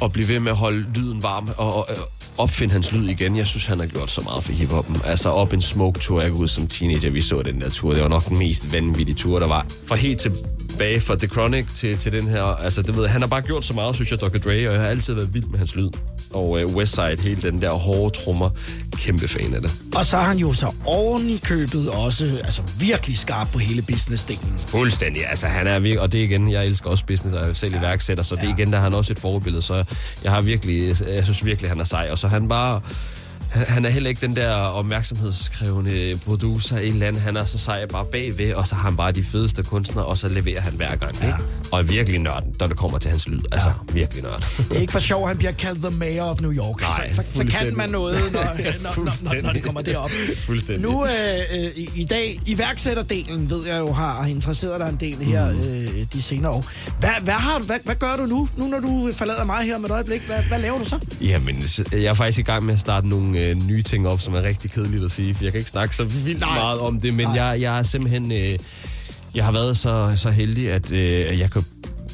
og 0.00 0.12
blive 0.12 0.28
ved 0.28 0.40
med 0.40 0.50
at 0.50 0.58
holde 0.58 0.84
lyden 0.94 1.22
varm 1.22 1.50
og, 1.56 1.74
og, 1.74 1.88
og 1.88 2.08
opfinde 2.38 2.72
hans 2.72 2.92
lyd 2.92 3.08
igen. 3.08 3.36
Jeg 3.36 3.46
synes, 3.46 3.64
han 3.64 3.78
har 3.78 3.86
gjort 3.86 4.10
så 4.10 4.20
meget 4.20 4.44
for 4.44 4.52
hiphoppen. 4.52 4.96
Altså 5.04 5.28
op 5.28 5.52
en 5.52 5.62
smoke 5.62 6.00
tour, 6.00 6.20
jeg 6.20 6.32
ud 6.32 6.48
som 6.48 6.66
teenager, 6.66 7.10
vi 7.10 7.20
så 7.20 7.42
den 7.42 7.60
der 7.60 7.70
tur. 7.70 7.94
Det 7.94 8.02
var 8.02 8.08
nok 8.08 8.28
den 8.28 8.38
mest 8.38 8.72
vanvittige 8.72 9.16
tur, 9.16 9.38
der 9.38 9.46
var. 9.46 9.66
Fra 9.86 9.96
helt 9.96 10.20
til 10.20 10.32
tilbage 10.68 11.00
fra 11.00 11.16
The 11.16 11.28
Chronic 11.28 11.66
til, 11.74 11.98
til 11.98 12.12
den 12.12 12.28
her. 12.28 12.42
Altså, 12.42 12.82
det 12.82 12.96
ved, 12.96 13.08
han 13.08 13.20
har 13.20 13.28
bare 13.28 13.42
gjort 13.42 13.64
så 13.64 13.74
meget, 13.74 13.94
synes 13.94 14.10
jeg, 14.10 14.20
Dr. 14.20 14.38
Dre, 14.38 14.68
og 14.68 14.74
jeg 14.74 14.80
har 14.80 14.88
altid 14.88 15.14
været 15.14 15.34
vild 15.34 15.44
med 15.44 15.58
hans 15.58 15.76
lyd. 15.76 15.88
Og 16.34 16.50
uh, 16.50 16.76
Westside, 16.76 17.16
hele 17.22 17.42
den 17.42 17.62
der 17.62 17.70
hårde 17.70 18.18
trommer, 18.18 18.50
kæmpe 18.96 19.28
fan 19.28 19.54
af 19.54 19.60
det. 19.60 19.72
Og 19.96 20.06
så 20.06 20.16
er 20.16 20.20
han 20.20 20.36
jo 20.36 20.52
så 20.52 20.74
oven 20.84 21.28
i 21.28 21.36
købet 21.36 21.90
også 21.90 22.24
altså 22.44 22.62
virkelig 22.80 23.18
skarp 23.18 23.48
på 23.52 23.58
hele 23.58 23.84
business-delen. 23.92 24.66
Fuldstændig. 24.66 25.30
Altså, 25.30 25.46
han 25.46 25.66
er 25.66 25.78
virkelig, 25.78 26.00
og 26.00 26.12
det 26.12 26.18
igen, 26.18 26.52
jeg 26.52 26.64
elsker 26.64 26.90
også 26.90 27.04
business, 27.06 27.34
og 27.34 27.42
jeg 27.42 27.50
er 27.50 27.54
selv 27.54 27.74
iværksætter, 27.74 28.24
så 28.24 28.36
det 28.36 28.44
er 28.44 28.54
igen, 28.58 28.72
der 28.72 28.78
er 28.78 28.82
han 28.82 28.94
også 28.94 29.12
et 29.12 29.18
forbillede, 29.18 29.62
så 29.62 29.84
jeg 30.24 30.32
har 30.32 30.40
virkelig, 30.40 30.96
jeg 31.06 31.24
synes 31.24 31.44
virkelig, 31.44 31.70
han 31.70 31.80
er 31.80 31.84
sej, 31.84 32.08
og 32.10 32.18
så 32.18 32.28
han 32.28 32.48
bare, 32.48 32.80
han, 33.52 33.66
han 33.66 33.84
er 33.84 33.90
heller 33.90 34.10
ikke 34.10 34.26
den 34.26 34.36
der 34.36 34.52
opmærksomhedskrævende 34.54 36.18
producer 36.24 36.78
i 36.78 36.88
andet. 37.02 37.22
Han 37.22 37.36
er 37.36 37.44
så 37.44 37.58
sej 37.58 37.86
bare 37.86 38.04
bagved, 38.12 38.52
og 38.54 38.66
så 38.66 38.74
har 38.74 38.82
han 38.88 38.96
bare 38.96 39.12
de 39.12 39.24
fedeste 39.24 39.62
kunstnere, 39.62 40.04
og 40.04 40.16
så 40.16 40.28
leverer 40.28 40.60
han 40.60 40.72
hver 40.72 40.96
gang. 40.96 41.16
Ja. 41.22 41.26
Ikke? 41.26 41.38
Og 41.72 41.78
er 41.78 41.82
virkelig 41.82 42.20
nørd, 42.20 42.44
når 42.60 42.66
det 42.66 42.76
kommer 42.76 42.98
til 42.98 43.10
hans 43.10 43.28
lyd. 43.28 43.40
Altså, 43.52 43.68
ja. 43.68 43.92
virkelig 43.94 44.22
nørd. 44.22 44.46
Det 44.58 44.76
er 44.76 44.80
ikke 44.80 44.92
for 44.92 44.98
sjov, 44.98 45.28
han 45.28 45.38
bliver 45.38 45.52
kaldt 45.52 45.78
the 45.82 45.90
mayor 45.90 46.24
of 46.24 46.40
New 46.40 46.52
York. 46.52 46.80
Nej, 46.80 47.12
så, 47.12 47.22
så, 47.32 47.38
så 47.38 47.44
kan 47.44 47.76
man 47.76 47.88
noget, 47.90 48.32
når, 48.32 48.40
når, 48.42 48.94
når, 49.04 49.34
når, 49.34 49.42
når 49.42 49.52
det 49.52 49.62
kommer 49.62 49.82
derop. 49.82 50.10
Fuldstændig. 50.46 50.90
Nu 50.90 51.04
øh, 51.06 51.10
øh, 51.54 51.64
i, 51.76 51.88
i 51.96 52.04
dag, 52.04 52.40
iværksætterdelen, 52.46 53.50
ved 53.50 53.66
jeg 53.66 53.78
jo, 53.78 53.92
har, 53.92 54.26
interesseret 54.26 54.80
dig 54.80 54.88
en 54.88 54.96
del 54.96 55.16
her 55.26 55.52
Mm. 55.52 55.58
øh, 55.60 56.06
de 56.12 56.22
senere 56.22 56.50
år. 56.52 56.64
Hvad, 57.00 57.10
hvad, 57.22 57.34
har, 57.34 57.58
du- 57.58 57.64
hvad, 57.64 57.78
hvad 57.84 57.94
gør 57.94 58.16
du 58.16 58.26
nu, 58.26 58.48
nu 58.56 58.66
når 58.66 58.80
du 58.80 59.10
forlader 59.14 59.44
mig 59.44 59.64
her 59.64 59.76
om 59.76 59.84
et 59.84 59.90
øjeblik? 59.90 60.26
Hvad, 60.26 60.36
hvad 60.48 60.58
laver 60.60 60.78
du 60.78 60.84
så? 60.84 60.98
Jamen, 61.20 61.62
jeg 61.92 62.02
er 62.04 62.14
faktisk 62.14 62.38
i 62.38 62.42
gang 62.42 62.64
med 62.64 62.74
at 62.74 62.80
starte 62.80 63.08
nogle 63.08 63.38
øh, 63.50 63.68
nye 63.68 63.82
ting 63.82 64.08
op, 64.08 64.20
som 64.20 64.34
er 64.34 64.42
rigtig 64.42 64.70
kedeligt 64.70 65.04
at 65.04 65.10
sige, 65.10 65.34
for 65.34 65.44
jeg 65.44 65.52
kan 65.52 65.58
ikke 65.58 65.70
snakke 65.70 65.96
så 65.96 66.04
vildt 66.04 66.40
Nej. 66.40 66.54
meget 66.54 66.78
om 66.78 67.00
det, 67.00 67.14
men 67.14 67.36
jeg, 67.36 67.58
jeg 67.60 67.78
er 67.78 67.82
simpelthen... 67.82 68.32
Øh, 68.32 68.58
jeg 69.34 69.44
har 69.44 69.52
været 69.52 69.76
så, 69.76 70.12
så 70.16 70.30
heldig, 70.30 70.70
at 70.70 70.92
øh, 70.92 71.38
jeg 71.38 71.50
kan 71.50 71.64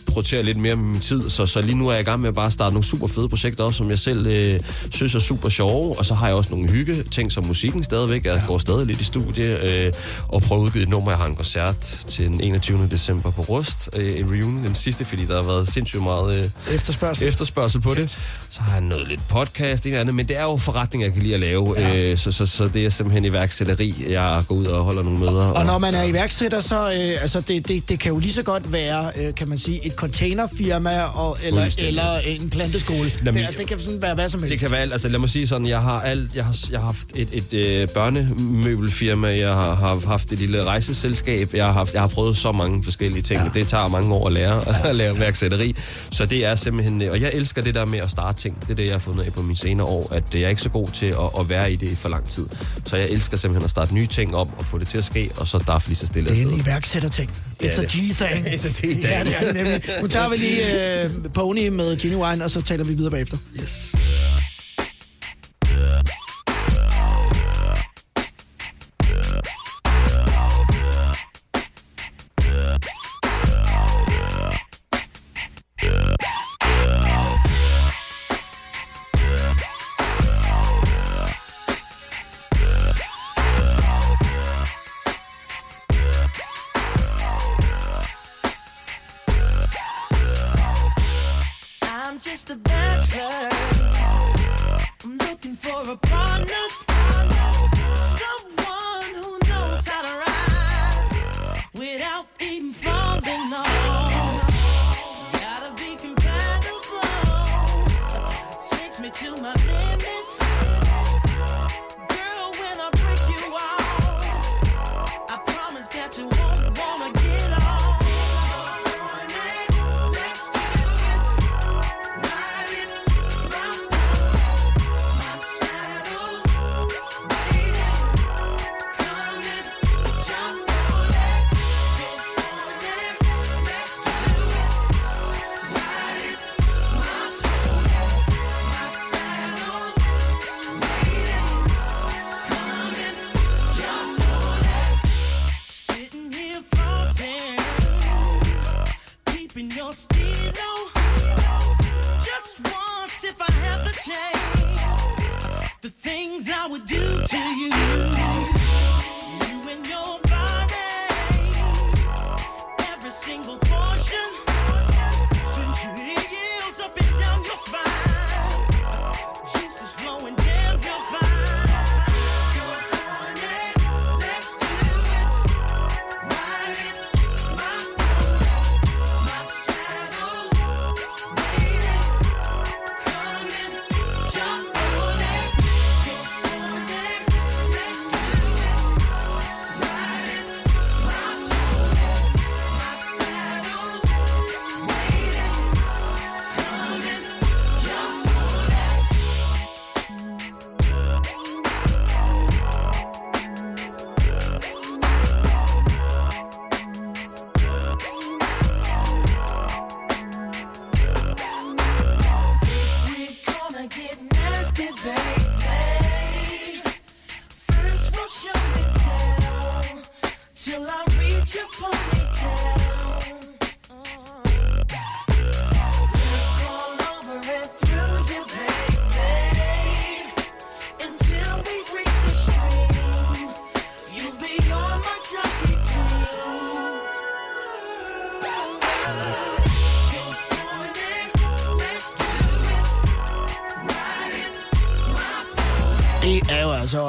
prioritere 0.09 0.43
lidt 0.43 0.59
mere 0.59 0.77
med 0.77 0.85
min 0.85 1.01
tid, 1.01 1.31
så, 1.31 1.47
så 1.47 1.61
lige 1.61 1.75
nu 1.75 1.89
er 1.89 1.93
jeg 1.93 2.01
i 2.01 2.05
gang 2.05 2.21
med 2.21 2.29
at 2.29 2.35
bare 2.35 2.51
starte 2.51 2.75
nogle 2.75 2.85
super 2.85 3.07
fede 3.07 3.29
projekter 3.29 3.65
op, 3.65 3.75
som 3.75 3.91
jeg 3.91 3.99
selv 3.99 4.27
øh, 4.27 4.61
synes 4.91 5.15
er 5.15 5.19
super 5.19 5.49
sjove, 5.49 5.99
og 5.99 6.07
så 6.07 6.15
har 6.15 6.27
jeg 6.27 6.37
også 6.37 6.51
nogle 6.51 6.71
hygge 6.71 7.03
ting 7.03 7.33
som 7.33 7.47
musikken 7.47 7.85
stadigvæk. 7.85 8.25
Jeg 8.25 8.43
går 8.47 8.59
stadig 8.59 8.87
lidt 8.87 9.01
i 9.01 9.05
studie 9.05 9.87
øh, 9.87 9.93
og 10.29 10.43
prøver 10.43 10.63
at 10.63 10.67
udgive 10.67 10.83
et 10.83 10.89
nummer. 10.89 11.11
Jeg 11.11 11.19
har 11.19 11.27
en 11.27 11.37
koncert 11.37 11.77
til 12.09 12.27
den 12.27 12.41
21. 12.41 12.89
december 12.91 13.31
på 13.31 13.43
Rust, 13.43 13.91
øh, 13.97 14.21
en 14.21 14.31
reunion, 14.31 14.65
den 14.65 14.75
sidste, 14.75 15.05
fordi 15.05 15.25
der 15.25 15.37
har 15.37 15.43
været 15.43 15.69
sindssygt 15.69 16.03
meget 16.03 16.39
øh, 16.39 16.75
efterspørgsel. 16.75 17.29
efterspørgsel 17.29 17.81
på 17.81 17.95
det. 17.95 18.19
Så 18.51 18.61
har 18.61 18.73
jeg 18.73 18.81
noget 18.81 19.09
lidt 19.09 19.21
podcast, 19.29 19.87
en 19.87 19.89
eller 19.89 20.01
andet, 20.01 20.15
men 20.15 20.29
det 20.29 20.39
er 20.39 20.43
jo 20.43 20.57
forretning, 20.57 21.05
jeg 21.05 21.13
kan 21.13 21.23
lide 21.23 21.35
at 21.35 21.41
lave, 21.41 21.75
ja. 21.79 22.11
øh, 22.11 22.19
så, 22.19 22.33
så, 22.33 22.47
så 22.47 22.69
det 22.69 22.85
er 22.87 22.91
simpelthen 22.91 23.25
iværksætteri. 23.25 24.05
Jeg 24.09 24.43
går 24.49 24.55
ud 24.55 24.67
og 24.67 24.85
holder 24.85 25.03
nogle 25.03 25.19
møder. 25.19 25.47
Og 25.47 25.67
når 25.67 25.79
man 25.79 25.95
er 25.95 26.03
iværksætter, 26.03 26.61
så 26.61 26.87
øh, 26.87 27.23
altså 27.23 27.41
det, 27.41 27.69
det, 27.69 27.89
det 27.89 28.01
kan 28.01 28.13
jo 28.13 28.19
lige 28.19 28.33
så 28.33 28.43
godt 28.43 28.73
være, 28.73 29.13
øh, 29.17 29.35
kan 29.35 29.49
man 29.49 29.59
sige, 29.59 29.87
et 29.87 29.97
containerfirma 29.99 31.03
og, 31.03 31.39
eller, 31.45 31.77
eller 31.79 32.19
en 32.19 32.51
planteskole. 32.51 33.13
Jamen, 33.25 33.35
det, 33.35 33.47
altså, 33.47 33.59
det 33.61 33.69
kan 33.69 33.79
sådan 33.79 34.03
være 34.03 34.15
hvad 34.15 34.29
som 34.29 34.43
helst. 34.43 34.53
Det 34.53 34.61
kan 34.61 34.71
være 34.71 34.81
alt. 34.81 34.93
Altså 34.93 35.09
lad 35.09 35.19
mig 35.19 35.31
sige 35.31 35.47
sådan, 35.47 35.67
jeg 35.67 35.83
har 35.83 36.01
alt, 36.01 36.35
jeg 36.35 36.45
har, 36.45 36.57
jeg 36.71 36.81
har 36.81 36.87
haft 36.87 37.09
et, 37.15 37.29
et 37.33 37.53
øh, 37.53 37.89
børnemøbelfirma, 37.95 39.29
jeg 39.29 39.55
har, 39.55 39.75
har 39.75 40.07
haft 40.07 40.33
et 40.33 40.39
lille 40.39 40.65
rejseselskab, 40.65 41.55
jeg 41.55 41.65
har, 41.65 41.73
haft, 41.73 41.95
jeg 41.95 42.03
har 42.03 42.09
prøvet 42.09 42.37
så 42.37 42.53
mange 42.53 42.85
forskellige 42.85 43.23
ting. 43.23 43.41
Ja. 43.41 43.61
Det 43.61 43.69
tager 43.69 43.89
mange 43.89 44.15
år 44.15 44.27
at 44.27 44.33
lære 44.33 44.63
at 44.89 44.97
lave 44.97 45.19
værksætteri. 45.19 45.77
Så 46.13 46.27
det 46.27 46.45
er 46.45 46.55
simpelthen, 46.55 47.03
øh, 47.03 47.11
og 47.11 47.21
jeg 47.21 47.31
elsker 47.35 47.63
det 47.63 47.75
der 47.75 47.87
med 47.87 47.99
at 47.99 48.11
starte 48.11 48.39
ting. 48.39 48.61
Det 48.61 48.71
er 48.71 48.75
det, 48.75 48.85
jeg 48.85 48.93
har 48.93 48.99
fundet 48.99 49.25
af 49.25 49.33
på 49.33 49.43
mine 49.43 49.57
senere 49.57 49.87
år, 49.87 50.13
at 50.13 50.35
jeg 50.35 50.43
er 50.43 50.49
ikke 50.49 50.63
så 50.63 50.69
god 50.69 50.89
til 50.89 51.07
at, 51.07 51.41
at 51.41 51.49
være 51.49 51.73
i 51.73 51.77
det 51.77 51.99
for 51.99 52.09
lang 52.09 52.25
tid. 52.25 52.47
Så 52.85 52.97
jeg 52.97 53.09
elsker 53.11 53.37
simpelthen 53.37 53.65
at 53.65 53.71
starte 53.71 53.95
nye 53.95 54.07
ting 54.07 54.37
op 54.37 54.49
og 54.59 54.65
få 54.65 54.79
det 54.79 54.89
til 54.89 54.99
at 54.99 55.05
ske, 55.05 55.31
og 55.37 55.47
så 55.49 55.59
daffe 55.59 55.89
lige 55.89 55.97
så 55.97 56.07
stille 56.07 56.31
Det 56.31 56.39
er 56.39 56.47
en 56.47 56.61
iværksætterting. 56.61 57.31
It's 57.61 57.79
a. 57.79 57.83
G-thing. 57.83 58.47
It's 58.55 58.65
a 58.65 58.69
G-thing. 58.69 59.05
Ja, 59.05 59.25
det 59.25 59.35
er 59.37 59.45
det 59.45 59.55
nemlig. 59.55 59.83
Nu 60.03 60.09
tager 60.09 60.29
vi 60.29 60.37
lige 60.37 61.03
øh, 61.05 61.11
Pony 61.35 61.69
med 61.69 61.97
Genuine, 61.97 62.45
og 62.45 62.51
så 62.51 62.63
taler 62.63 62.85
vi 62.85 62.95
videre 62.95 63.11
bagefter. 63.11 63.37
Yes. 63.63 63.95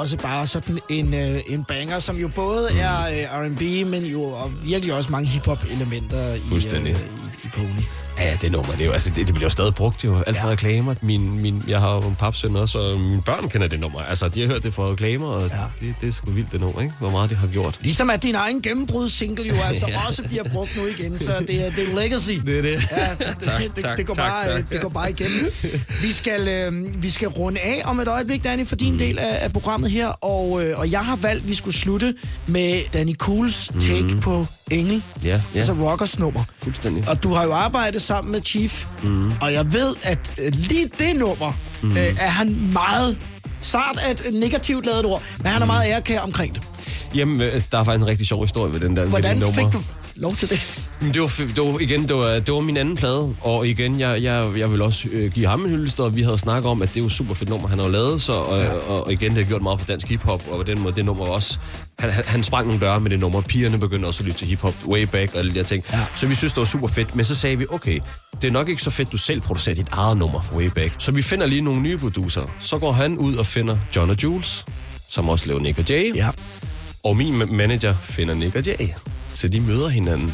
Også 0.00 0.16
bare 0.16 0.46
sådan 0.46 0.78
en, 0.88 1.14
øh, 1.14 1.40
en 1.46 1.64
banger, 1.64 1.98
som 1.98 2.16
jo 2.16 2.28
både 2.28 2.68
er 2.80 2.96
øh, 3.00 3.40
R&B, 3.40 3.86
men 3.90 4.02
jo 4.02 4.22
og 4.22 4.52
virkelig 4.64 4.94
også 4.94 5.12
mange 5.12 5.28
hip-hop-elementer 5.28 6.34
i, 6.34 6.38
øh, 6.38 6.86
i, 6.86 6.94
i 7.44 7.48
Pony. 7.54 7.99
Det 8.40 8.52
nummer, 8.52 8.72
det, 8.72 8.80
er 8.80 8.84
jo, 8.86 8.92
altså, 8.92 9.10
det, 9.16 9.26
det 9.26 9.34
bliver 9.34 9.46
jo 9.46 9.50
stadig 9.50 9.74
brugt 9.74 10.04
jo. 10.04 10.22
Alt 10.26 10.36
fra 10.36 10.46
ja. 10.46 10.52
reklamer. 10.52 10.94
Min, 11.02 11.42
min, 11.42 11.62
jeg 11.68 11.80
har 11.80 11.94
jo 11.94 12.00
en 12.02 12.14
papsøn 12.18 12.56
også, 12.56 12.78
og 12.78 13.00
mine 13.00 13.22
børn 13.22 13.48
kender 13.48 13.68
det 13.68 13.80
nummer. 13.80 14.00
Altså, 14.00 14.28
de 14.28 14.40
har 14.40 14.46
hørt 14.48 14.62
det 14.62 14.74
fra 14.74 14.90
reklamer, 14.90 15.26
og 15.26 15.42
ja. 15.42 15.86
det, 15.86 15.94
det 16.00 16.08
er 16.08 16.12
sgu 16.12 16.30
vildt 16.30 16.52
det 16.52 16.60
nummer, 16.60 16.80
ikke? 16.80 16.94
Hvor 16.98 17.10
meget 17.10 17.30
det 17.30 17.38
har 17.38 17.46
gjort. 17.46 17.78
Ligesom 17.82 18.10
at 18.10 18.22
din 18.22 18.34
egen 18.34 18.62
gennembrud-single 18.62 19.48
jo 19.48 19.54
altså 19.68 19.86
Ja. 19.88 20.06
også 20.06 20.22
bliver 20.22 20.44
brugt 20.52 20.70
nu 20.76 20.86
igen, 20.86 21.18
så 21.18 21.32
det 21.48 21.66
er, 21.66 21.70
det 21.70 21.88
er 21.88 21.94
legacy. 22.02 22.30
Det 22.46 22.58
er 22.58 22.62
det. 22.62 22.72
Ja, 22.90 23.08
det, 23.18 23.36
Tak, 23.42 23.60
det, 23.76 23.84
tak, 23.84 23.96
det, 23.98 24.06
går 24.06 24.14
tak, 24.14 24.30
bare, 24.30 24.56
tak. 24.56 24.70
det 24.70 24.80
går 24.80 24.88
bare 24.88 25.10
igennem. 25.10 25.50
Vi 26.02 26.12
skal, 26.12 26.48
øh, 26.48 27.02
vi 27.02 27.10
skal 27.10 27.28
runde 27.28 27.60
af 27.60 27.82
om 27.84 28.00
et 28.00 28.08
øjeblik, 28.08 28.44
Danny, 28.44 28.66
for 28.66 28.76
din 28.76 28.98
del 28.98 29.18
af, 29.18 29.38
af 29.44 29.52
programmet 29.52 29.90
her, 29.90 30.06
og, 30.08 30.64
øh, 30.64 30.78
og 30.78 30.90
jeg 30.90 31.00
har 31.00 31.16
valgt, 31.16 31.42
at 31.42 31.48
vi 31.48 31.54
skulle 31.54 31.76
slutte 31.76 32.14
med 32.46 32.80
Danny 32.92 33.14
Cools 33.14 33.70
take 33.80 34.02
Mhm. 34.02 34.20
på 34.20 34.46
Engel. 34.70 35.02
Ja, 35.24 35.28
ja. 35.28 35.40
Altså 35.58 35.72
rockers 35.72 36.18
nummer. 36.18 36.40
Fuldstændig. 36.62 37.08
Og 37.08 37.22
du 37.22 37.34
har 37.34 37.44
jo 37.44 37.52
arbejdet 37.52 38.02
sammen 38.02 38.32
med 38.32 38.40
Chief, 38.44 38.86
Mhm. 39.02 39.32
og 39.40 39.52
jeg 39.52 39.72
ved, 39.72 39.94
at 40.02 40.34
øh, 40.38 40.52
lige 40.54 40.90
det 40.98 41.16
nummer 41.16 41.52
Mhm. 41.82 41.96
øh, 41.96 42.16
er 42.20 42.28
han 42.28 42.70
meget... 42.72 43.18
Sart 43.62 43.98
er 44.02 44.10
et 44.10 44.22
negativt 44.32 44.86
lavet 44.86 45.04
ord, 45.06 45.22
men 45.38 45.46
han 45.46 45.62
er 45.62 45.66
meget 45.66 45.88
ærekær 45.90 46.20
omkring 46.20 46.54
det. 46.54 46.62
Jamen, 47.14 47.40
øh, 47.40 47.52
der 47.72 47.78
er 47.78 47.84
faktisk 47.84 48.02
en 48.02 48.06
rigtig 48.06 48.26
sjov 48.26 48.42
historie 48.42 48.72
ved 48.72 48.80
den 48.80 48.96
der 48.96 49.02
ved 49.02 49.10
Hvordan 49.10 49.40
det 49.40 49.40
nummer. 49.56 49.70
fik 49.70 49.80
du 49.80 49.84
lov 50.16 50.36
til 50.36 50.50
det? 50.50 50.82
Men 51.00 51.14
Det 51.14 51.20
var, 51.22 51.28
det 51.38 51.58
var, 51.58 51.78
igen, 51.78 52.08
det 52.08 52.16
var, 52.16 52.28
det 52.38 52.54
var 52.54 52.60
min 52.60 52.76
anden 52.76 52.96
plade, 52.96 53.34
og 53.40 53.68
igen, 53.68 54.00
jeg, 54.00 54.22
jeg, 54.22 54.52
jeg 54.56 54.72
vil 54.72 54.82
også 54.82 55.08
øh, 55.12 55.32
give 55.32 55.46
ham 55.46 55.64
en 55.64 55.70
hyldest, 55.70 56.00
og 56.00 56.16
vi 56.16 56.22
havde 56.22 56.38
snakket 56.38 56.70
om, 56.70 56.82
at 56.82 56.88
det 56.88 56.96
er 56.96 57.00
jo 57.04 57.08
super 57.08 57.34
fedt 57.34 57.50
nummer, 57.50 57.68
han 57.68 57.78
har 57.78 57.88
lavet, 57.88 58.22
så, 58.22 58.32
og, 58.32 58.58
ja. 58.58 58.72
og, 58.72 59.06
og 59.06 59.12
igen, 59.12 59.30
det 59.30 59.38
har 59.38 59.48
gjort 59.48 59.62
meget 59.62 59.80
for 59.80 59.86
dansk 59.86 60.06
hiphop, 60.08 60.42
og 60.50 60.56
på 60.56 60.62
den 60.62 60.80
måde, 60.80 60.94
det 60.94 61.04
nummer 61.04 61.26
også, 61.26 61.58
han, 61.98 62.10
han, 62.10 62.24
han 62.26 62.42
sprang 62.44 62.66
nogle 62.66 62.80
døre 62.80 63.00
med 63.00 63.10
det 63.10 63.20
nummer, 63.20 63.40
pigerne 63.40 63.78
begyndte 63.78 64.06
også 64.06 64.22
at 64.22 64.26
lytte 64.26 64.38
til 64.38 64.46
hiphop 64.48 64.74
way 64.86 65.02
back, 65.02 65.32
og 65.32 65.38
alle 65.38 65.54
de 65.54 65.58
der 65.58 65.64
ting, 65.64 65.84
ja. 65.92 65.98
så 66.16 66.26
vi 66.26 66.34
synes, 66.34 66.52
det 66.52 66.60
var 66.60 66.66
super 66.66 66.88
fedt, 66.88 67.16
men 67.16 67.24
så 67.24 67.34
sagde 67.34 67.58
vi, 67.58 67.66
okay, 67.70 68.00
det 68.42 68.48
er 68.48 68.52
nok 68.52 68.68
ikke 68.68 68.82
så 68.82 68.90
fedt, 68.90 69.12
du 69.12 69.16
selv 69.16 69.40
producerer 69.40 69.74
dit 69.74 69.88
eget 69.92 70.16
nummer 70.16 70.40
way 70.54 70.66
back, 70.66 70.94
så 70.98 71.12
vi 71.12 71.22
finder 71.22 71.46
lige 71.46 71.60
nogle 71.60 71.80
nye 71.82 71.98
producer, 71.98 72.42
så 72.60 72.78
går 72.78 72.92
han 72.92 73.18
ud 73.18 73.34
og 73.34 73.46
finder 73.46 73.78
John 73.96 74.10
og 74.10 74.16
Jules, 74.22 74.64
som 75.08 75.28
også 75.28 75.46
laver 75.46 75.60
Nick 75.60 75.78
og 75.78 75.84
Jay, 75.90 76.16
ja. 76.16 76.28
Og 77.04 77.16
min 77.16 77.42
ma- 77.42 77.52
manager 77.52 77.94
finder 78.02 78.34
Nick 78.34 78.54
og 78.56 78.66
Jay, 78.66 78.88
så 79.34 79.48
de 79.48 79.60
møder 79.60 79.88
hinanden 79.88 80.32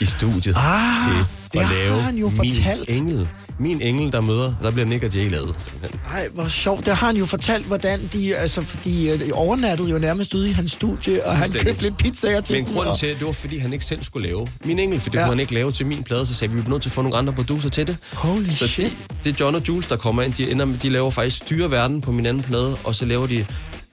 i 0.00 0.04
studiet 0.04 0.54
Ah, 0.56 0.98
til 1.08 1.26
det 1.52 1.60
at 1.60 1.66
lave 1.72 2.00
han 2.00 2.16
jo 2.16 2.28
min 2.28 2.36
fortalt. 2.36 2.90
engel. 2.90 3.28
Min 3.58 3.82
engel, 3.82 4.12
der 4.12 4.20
møder, 4.20 4.54
der 4.62 4.70
bliver 4.70 4.86
Nick 4.86 5.04
og 5.04 5.14
Jay 5.14 5.30
lavet, 5.30 5.54
simpelthen. 5.58 6.00
Ej, 6.12 6.28
hvor 6.34 6.48
sjovt. 6.48 6.86
Det 6.86 6.96
har 6.96 7.06
han 7.06 7.16
jo 7.16 7.26
fortalt, 7.26 7.66
hvordan 7.66 8.08
de... 8.12 8.36
Altså, 8.36 8.62
fordi 8.62 9.10
øh, 9.10 9.20
de 9.26 9.32
overnattede 9.32 9.88
jo 9.90 9.98
nærmest 9.98 10.34
ude 10.34 10.48
i 10.50 10.52
hans 10.52 10.72
studie, 10.72 11.26
og 11.26 11.36
han 11.36 11.52
købte 11.52 11.82
lidt 11.82 11.96
pizzaer 11.96 12.40
til 12.40 12.56
Men 12.56 12.64
grunden 12.64 12.86
og- 12.90 12.98
til, 12.98 13.08
det 13.08 13.26
var, 13.26 13.32
fordi 13.32 13.58
han 13.58 13.72
ikke 13.72 13.84
selv 13.84 14.04
skulle 14.04 14.26
lave 14.28 14.46
min 14.64 14.78
engel, 14.78 15.00
for 15.00 15.10
det 15.10 15.18
Ja. 15.18 15.22
kunne 15.24 15.30
han 15.32 15.40
ikke 15.40 15.54
lave 15.54 15.72
til 15.72 15.86
min 15.86 16.02
plade, 16.04 16.26
så 16.26 16.34
sagde 16.34 16.54
vi, 16.54 16.60
vi 16.60 16.66
er 16.66 16.70
nødt 16.70 16.82
til 16.82 16.88
at 16.88 16.92
få 16.92 17.02
nogle 17.02 17.16
andre 17.18 17.32
producer 17.32 17.68
til 17.68 17.86
det. 17.86 17.96
Holy 18.12 18.50
så 18.50 18.68
shit. 18.68 18.96
Det, 19.08 19.16
det 19.24 19.32
er 19.40 19.44
John 19.44 19.54
og 19.56 19.62
Jules, 19.68 19.86
der 19.86 19.96
kommer 19.96 20.22
ind. 20.22 20.32
De, 20.32 20.50
ender, 20.50 20.64
med- 20.64 20.78
de 20.78 20.88
laver 20.88 21.10
faktisk 21.10 21.36
styre 21.36 21.70
verden 21.70 22.00
på 22.00 22.12
min 22.12 22.26
anden 22.26 22.42
plade, 22.42 22.76
og 22.84 22.94
så 22.94 23.04
laver 23.04 23.26
de 23.26 23.46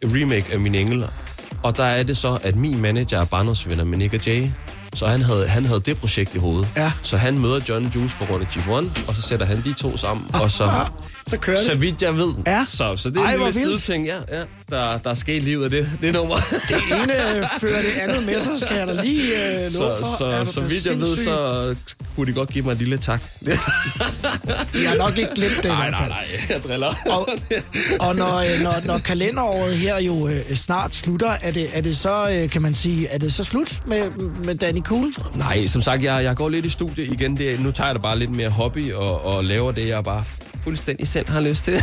remake 0.03 0.53
af 0.53 0.59
min 0.59 0.75
engel. 0.75 1.05
Og 1.63 1.77
der 1.77 1.83
er 1.83 2.03
det 2.03 2.17
så, 2.17 2.39
at 2.43 2.55
min 2.55 2.81
manager 2.81 3.19
er 3.21 3.25
barndomsvenner 3.25 3.83
med 3.83 3.97
Nick 3.97 4.13
og 4.13 4.25
Jay. 4.27 4.49
Så 4.95 5.07
han 5.07 5.21
havde, 5.21 5.47
han 5.47 5.65
havde 5.65 5.79
det 5.79 5.97
projekt 5.97 6.35
i 6.35 6.37
hovedet. 6.37 6.67
Ja. 6.75 6.91
Så 7.03 7.17
han 7.17 7.39
møder 7.39 7.59
John 7.69 7.91
Jules 7.95 8.13
på 8.13 8.25
grund 8.25 8.41
af 8.41 8.47
G1, 8.47 9.07
og 9.07 9.15
så 9.15 9.21
sætter 9.21 9.45
han 9.45 9.57
de 9.57 9.73
to 9.73 9.97
sammen, 9.97 10.35
og 10.41 10.51
så... 10.51 10.71
så 11.27 11.37
kører 11.37 11.57
det. 11.57 11.65
Så 11.65 11.75
vidt 11.75 12.01
jeg 12.01 12.17
ved. 12.17 12.33
Ja. 12.47 12.63
Så, 12.67 12.95
så 12.95 13.09
det 13.09 13.17
er 13.17 13.21
Ej, 13.21 13.33
en 13.33 13.39
lille 13.39 13.53
vildt. 13.53 13.81
sideting, 13.81 14.05
ja, 14.07 14.17
ja, 14.31 14.41
der, 14.69 14.97
der 14.97 15.09
er 15.09 15.13
sket 15.13 15.35
i 15.35 15.39
livet 15.39 15.63
af 15.63 15.69
det, 15.69 15.89
det 16.01 16.13
nummer. 16.13 16.35
Det 16.35 16.75
ene 17.03 17.13
fører 17.61 17.81
det 17.81 18.01
andet 18.01 18.25
med, 18.25 18.41
så 18.41 18.59
skal 18.65 18.77
jeg 18.77 18.87
da 18.87 19.01
lige 19.03 19.53
øh, 19.53 19.59
love 19.61 19.69
Så, 19.69 19.97
for. 19.97 20.17
Så, 20.45 20.51
så 20.53 20.59
da 20.61 20.65
vidt 20.65 20.85
jeg 20.85 20.99
ved, 20.99 21.17
så 21.17 21.75
kunne 22.15 22.27
de 22.27 22.33
godt 22.33 22.49
give 22.49 22.65
mig 22.65 22.71
en 22.71 22.77
lille 22.77 22.97
tak. 22.97 23.21
De 24.73 24.85
har 24.85 24.95
nok 24.95 25.17
ikke 25.17 25.31
glemt 25.35 25.57
det 25.57 25.65
i 25.65 25.67
Nej, 25.67 25.89
hvert 25.89 25.91
nej, 25.91 25.99
fald. 26.01 26.09
nej, 26.09 26.25
jeg 26.49 26.63
driller. 26.63 26.95
Og, 27.05 27.27
og 27.99 28.15
når, 28.15 28.37
øh, 28.37 28.61
når, 28.63 28.75
når 28.85 28.97
kalenderåret 28.97 29.77
her 29.77 29.99
jo 29.99 30.27
øh, 30.27 30.55
snart 30.55 30.95
slutter, 30.95 31.37
er 31.41 31.51
det, 31.51 31.69
er 31.73 31.81
det 31.81 31.97
så, 31.97 32.29
øh, 32.31 32.49
kan 32.49 32.61
man 32.61 32.73
sige, 32.73 33.07
er 33.07 33.17
det 33.17 33.33
så 33.33 33.43
slut 33.43 33.81
med, 33.87 34.11
med 34.45 34.55
Danny 34.55 34.81
Cool? 34.81 35.13
Nej, 35.35 35.67
som 35.67 35.81
sagt, 35.81 36.03
jeg, 36.03 36.23
jeg 36.23 36.35
går 36.35 36.49
lidt 36.49 36.65
i 36.65 36.69
studie 36.69 37.05
igen. 37.05 37.37
Det, 37.37 37.59
nu 37.59 37.71
tager 37.71 37.87
jeg 37.87 37.95
det 37.95 38.01
bare 38.01 38.19
lidt 38.19 38.35
mere 38.35 38.49
hobby 38.49 38.93
og, 38.93 39.25
og 39.25 39.43
laver 39.45 39.71
det, 39.71 39.87
jeg 39.87 40.03
bare 40.03 40.23
fuldstændig 40.63 41.07
selv 41.07 41.29
har 41.29 41.39
lyst 41.41 41.63
til. 41.65 41.73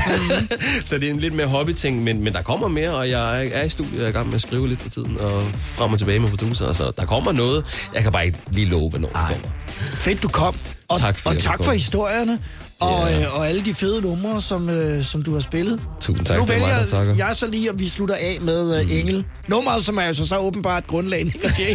så 0.84 0.98
det 0.98 1.04
er 1.08 1.10
en 1.10 1.20
lidt 1.20 1.34
mere 1.34 1.46
hobby-ting, 1.46 2.02
men, 2.04 2.24
men 2.24 2.32
der 2.32 2.42
kommer 2.42 2.68
mere, 2.68 2.90
og 2.94 3.10
jeg 3.10 3.46
er, 3.46 3.62
i 3.62 3.68
studiet, 3.68 3.94
jeg 3.98 4.04
er 4.04 4.08
i 4.08 4.12
gang 4.12 4.26
med 4.26 4.34
at 4.34 4.40
skrive 4.40 4.68
lidt 4.68 4.82
for 4.82 4.90
tiden, 4.90 5.20
og 5.20 5.44
frem 5.54 5.92
og 5.92 5.98
tilbage 5.98 6.18
med 6.20 6.28
producer, 6.28 6.72
så 6.72 6.92
der 6.96 7.04
kommer 7.06 7.32
noget. 7.32 7.64
Jeg 7.94 8.02
kan 8.02 8.12
bare 8.12 8.26
ikke 8.26 8.38
lige 8.50 8.66
love, 8.68 8.90
hvornår 8.90 9.08
det 9.08 9.16
kommer. 9.16 9.48
Fedt, 9.94 10.22
du 10.22 10.28
kom. 10.28 10.56
Og 10.88 10.98
Tak, 11.00 11.16
fordi 11.16 11.36
og 11.36 11.42
tak 11.42 11.64
for 11.64 11.72
historierne. 11.72 12.38
Og, 12.80 13.10
Ja. 13.10 13.20
øh, 13.20 13.36
og 13.38 13.48
alle 13.48 13.64
de 13.64 13.74
fede 13.74 14.00
numre, 14.02 14.40
som, 14.40 14.68
øh, 14.70 15.04
som 15.04 15.22
du 15.22 15.32
har 15.32 15.40
spillet. 15.40 15.80
Tusind 16.00 16.26
tak, 16.26 16.38
nu 16.38 16.44
det 16.44 16.50
er 16.54 16.58
mig, 16.58 16.68
vælger 16.68 16.86
takker. 16.86 17.14
jeg 17.16 17.36
så 17.36 17.46
lige, 17.46 17.68
at 17.70 17.78
vi 17.78 17.88
slutter 17.88 18.14
af 18.14 18.38
med 18.40 18.78
øh, 18.80 18.98
Engel. 18.98 19.24
Nummeret, 19.48 19.84
som 19.84 19.98
er 19.98 20.06
jo 20.06 20.14
så, 20.14 20.38
åbenbart 20.38 20.86
grundlag 20.86 21.24
Nick 21.24 21.44
og 21.44 21.58
Jay. 21.58 21.74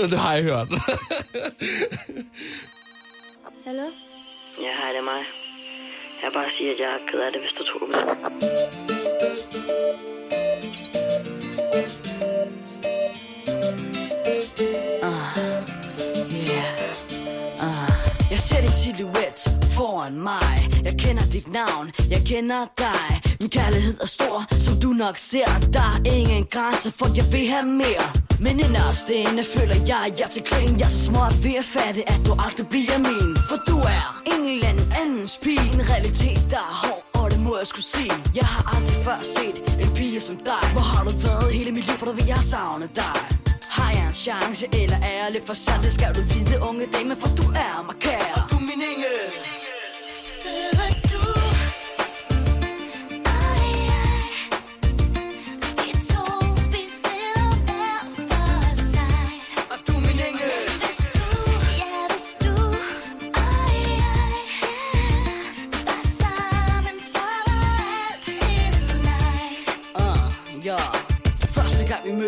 det 0.10 0.18
har 0.18 0.34
jeg 0.34 0.42
hørt. 0.42 0.68
Hallo? 3.66 4.09
Ja, 4.62 4.72
hej, 4.72 4.88
det 4.88 4.98
er 4.98 5.02
mig. 5.02 5.24
Jeg 6.22 6.30
vil 6.30 6.34
bare 6.34 6.50
sige, 6.50 6.72
at 6.72 6.80
jeg 6.80 6.88
er 6.88 6.98
ked 7.06 7.20
af 7.20 7.32
det, 7.32 7.40
hvis 7.40 7.52
du 7.52 7.64
tror 7.64 7.78
på 7.78 7.86
det. 7.86 8.04
Jeg 16.46 16.74
ser 18.40 18.60
din 18.60 18.76
silhuet 18.82 19.38
foran 19.76 20.14
mig. 20.28 20.56
Jeg 20.86 20.94
kender 20.98 21.24
dit 21.32 21.48
navn, 21.52 21.86
jeg 22.10 22.20
kender 22.26 22.62
dig. 22.84 23.08
Min 23.40 23.50
kærlighed 23.50 23.96
er 24.00 24.06
stor, 24.06 24.38
som 24.64 24.74
du 24.84 24.88
nok 25.04 25.16
ser. 25.18 25.50
Der 25.76 25.88
er 26.08 26.14
ingen 26.18 26.44
grænser, 26.54 26.90
for 26.98 27.06
jeg 27.18 27.26
vil 27.32 27.46
have 27.54 27.66
mere. 27.82 28.06
Men 28.44 28.54
inderst 28.66 29.10
inde 29.10 29.44
føler 29.54 29.78
jeg, 29.90 30.02
at 30.08 30.20
jeg 30.20 30.28
til 30.30 30.42
grin. 30.48 30.72
Jeg 30.80 30.88
er 30.90 30.94
så 30.96 31.04
småt 31.08 31.34
ved 31.44 31.54
at 31.62 31.66
fatte, 31.74 32.02
at 32.12 32.20
du 32.26 32.32
aldrig 32.44 32.66
bliver 32.72 32.98
min. 33.08 33.30
For 33.48 33.58
du 33.70 33.76
er 33.96 34.04
en 34.32 34.42
eller 34.52 34.68
anden 34.70 34.88
andens 35.00 35.34
pige. 35.44 35.66
En 35.76 35.82
realitet, 35.92 36.40
der 36.52 36.62
er 36.70 36.74
hård, 36.84 37.02
og 37.20 37.30
det 37.32 37.40
må 37.46 37.52
jeg 37.60 37.66
skulle 37.72 37.88
sige. 37.96 38.14
Jeg 38.38 38.46
har 38.54 38.62
aldrig 38.74 38.96
før 39.06 39.18
set 39.36 39.56
en 39.82 39.90
pige 39.98 40.20
som 40.20 40.36
dig. 40.50 40.64
Hvor 40.74 40.84
har 40.92 41.02
du 41.04 41.12
været 41.24 41.52
hele 41.58 41.70
mit 41.76 41.86
liv, 41.88 41.96
for 42.00 42.06
du 42.06 42.12
ved, 42.12 42.26
jeg 42.26 42.36
har 42.36 42.88
dig. 43.00 43.49
Har 43.90 43.96
jeg 43.96 44.08
en 44.08 44.14
chance, 44.14 44.66
eller 44.72 44.96
er 44.96 45.14
jeg 45.22 45.32
lidt 45.32 45.46
for 45.46 45.54
sat 45.54 45.80
Det 45.82 45.92
skal 45.92 46.14
du 46.14 46.22
vide, 46.22 46.62
unge 46.68 46.86
dame, 46.94 47.16
for 47.20 47.28
du 47.38 47.42
er 47.42 47.82
mig 47.86 47.96
kær 48.00 48.24
Og 48.36 48.42
du 48.50 48.56
min 48.58 48.82
engel. 48.92 49.16
Sidder 50.40 50.90
du 51.12 51.29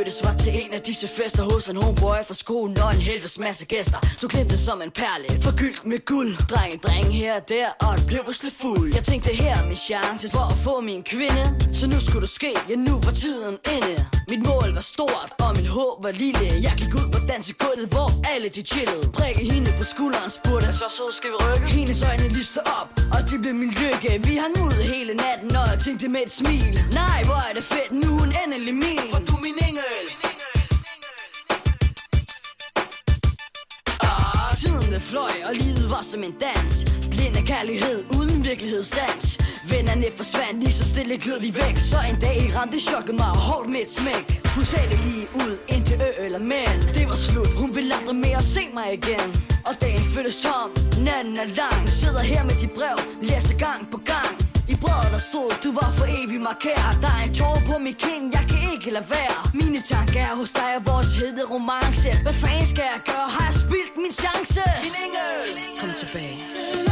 mødtes 0.03 0.25
var 0.25 0.35
til 0.45 0.53
en 0.63 0.73
af 0.73 0.81
disse 0.81 1.09
fester 1.09 1.43
hos 1.53 1.65
en 1.73 1.77
homeboy 1.83 2.21
fra 2.29 2.35
skolen 2.35 2.77
og 2.85 2.91
en 2.95 3.03
helvedes 3.09 3.39
masse 3.39 3.65
gæster. 3.67 3.99
Du 4.23 4.27
glemte 4.33 4.59
som 4.59 4.83
en 4.87 4.91
perle, 5.01 5.29
forgyldt 5.47 5.83
med 5.91 6.01
guld. 6.13 6.33
Dreng, 6.53 6.75
dreng 6.85 7.09
her 7.21 7.33
og 7.41 7.49
der, 7.49 7.69
og 7.87 7.93
det 7.99 8.07
blev 8.07 8.23
slet 8.41 8.57
fuld. 8.63 8.89
Jeg 8.99 9.05
tænkte 9.11 9.31
her 9.43 9.55
er 9.61 9.67
min 9.71 9.81
chance 9.91 10.27
for 10.35 10.45
at 10.53 10.59
få 10.67 10.75
min 10.91 11.03
kvinde. 11.13 11.45
Så 11.79 11.85
nu 11.93 11.99
skulle 12.07 12.25
det 12.27 12.35
ske, 12.41 12.53
ja 12.71 12.77
nu 12.89 12.95
var 13.07 13.15
tiden 13.25 13.57
inde. 13.77 13.95
Mit 14.31 14.43
mål 14.51 14.69
var 14.79 14.87
stort, 14.95 15.31
og 15.45 15.51
mit 15.59 15.69
håb 15.77 15.97
var 16.07 16.13
lille. 16.25 16.47
Jeg 16.67 16.75
gik 16.81 16.95
ud 17.01 17.09
på 17.15 17.21
dansegulvet, 17.31 17.87
hvor 17.95 18.09
alle 18.33 18.49
de 18.57 18.63
chillede. 18.73 19.05
Prikke 19.19 19.43
hende 19.53 19.71
på 19.79 19.85
skulderen, 19.93 20.31
spurgte, 20.39 20.73
så 20.81 20.87
så 20.99 21.07
skal 21.19 21.31
vi 21.35 21.37
rykke. 21.45 21.67
Hendes 21.79 22.01
øjne 22.09 22.29
lyste 22.39 22.61
op, 22.79 22.89
og 23.15 23.21
det 23.29 23.37
blev 23.43 23.55
min 23.63 23.73
lykke. 23.83 24.11
Vi 24.29 24.35
hang 24.43 24.55
ud 24.65 24.77
hele 24.93 25.13
natten, 25.25 25.51
og 25.61 25.67
jeg 25.73 25.79
tænkte 25.87 26.07
med 26.15 26.23
et 26.27 26.33
smil. 26.41 26.71
Nej, 27.01 27.19
hvor 27.29 27.41
er 27.49 27.53
det 27.59 27.65
fedt, 27.75 27.91
nu 28.01 28.09
er 28.15 28.19
hun 28.21 28.31
endelig 28.43 28.75
min. 28.85 29.05
For 29.13 29.21
du 29.29 29.35
min 29.47 29.59
engel. 29.69 29.92
Ah, 34.93 35.01
tiden 35.01 35.01
fløj, 35.01 35.49
og 35.49 35.55
livet 35.55 35.91
var 35.91 36.03
som 36.03 36.23
en 36.23 36.35
dans. 36.41 36.85
Blind 37.11 37.37
af 37.37 37.45
kærlighed, 37.45 38.05
uden 38.19 38.45
virkelighedsdans 38.45 39.39
Vennerne 39.71 40.07
forsvandt 40.17 40.61
lige 40.65 40.73
så 40.73 40.85
stille 40.93 41.19
gled 41.19 41.41
vi 41.41 41.55
væk. 41.55 41.77
Så 41.77 41.99
en 42.11 42.19
dag 42.21 42.39
ramte 42.57 42.81
chokket 42.81 43.15
mig 43.15 43.33
hårdt 43.49 43.69
med 43.71 43.81
et 43.81 43.91
smæk. 43.91 44.27
Hun 44.55 44.65
talte 44.75 44.97
lige 45.07 45.27
ud 45.35 45.53
indtil 45.75 46.01
ø 46.09 46.25
eller 46.27 46.39
men 46.39 46.77
Det 46.97 47.05
var 47.11 47.19
slut, 47.29 47.53
hun 47.63 47.75
ville 47.77 47.95
aldrig 47.99 48.17
mere 48.17 48.43
se 48.43 48.65
mig 48.75 48.89
igen. 48.99 49.29
Og 49.69 49.75
dagen 49.81 50.05
føltes 50.15 50.37
tom, 50.45 50.69
natten 51.07 51.37
er 51.37 51.49
lang. 51.61 51.89
Sidder 51.89 52.23
her 52.33 52.43
med 52.49 52.57
de 52.63 52.69
brev, 52.77 52.97
læser 53.23 53.57
gang 53.67 53.91
på 53.93 53.99
gang 54.13 54.42
i 55.05 55.09
der 55.15 55.23
stod, 55.31 55.51
du 55.65 55.71
var 55.81 55.91
for 55.99 56.07
evig 56.19 56.41
markeret 56.51 56.95
Der 57.03 57.13
er 57.19 57.23
en 57.27 57.35
tår 57.39 57.57
på 57.69 57.75
min 57.87 57.97
king, 58.07 58.23
jeg 58.37 58.45
kan 58.51 58.61
ikke 58.75 58.91
lade 58.97 59.09
være 59.17 59.39
Mine 59.61 59.81
tanker 59.93 60.21
er 60.29 60.35
hos 60.41 60.53
dig 60.61 60.71
og 60.79 60.83
vores 60.91 61.11
hede 61.21 61.43
romance 61.53 62.11
Hvad 62.25 62.37
fanden 62.43 62.67
skal 62.73 62.87
jeg 62.93 63.01
gøre? 63.11 63.29
Har 63.37 63.45
jeg 63.51 63.57
spildt 63.65 63.95
min 64.05 64.15
chance? 64.23 64.63
Din 64.87 64.97
engel! 65.05 65.37
Kom 65.81 65.91
tilbage 66.03 66.92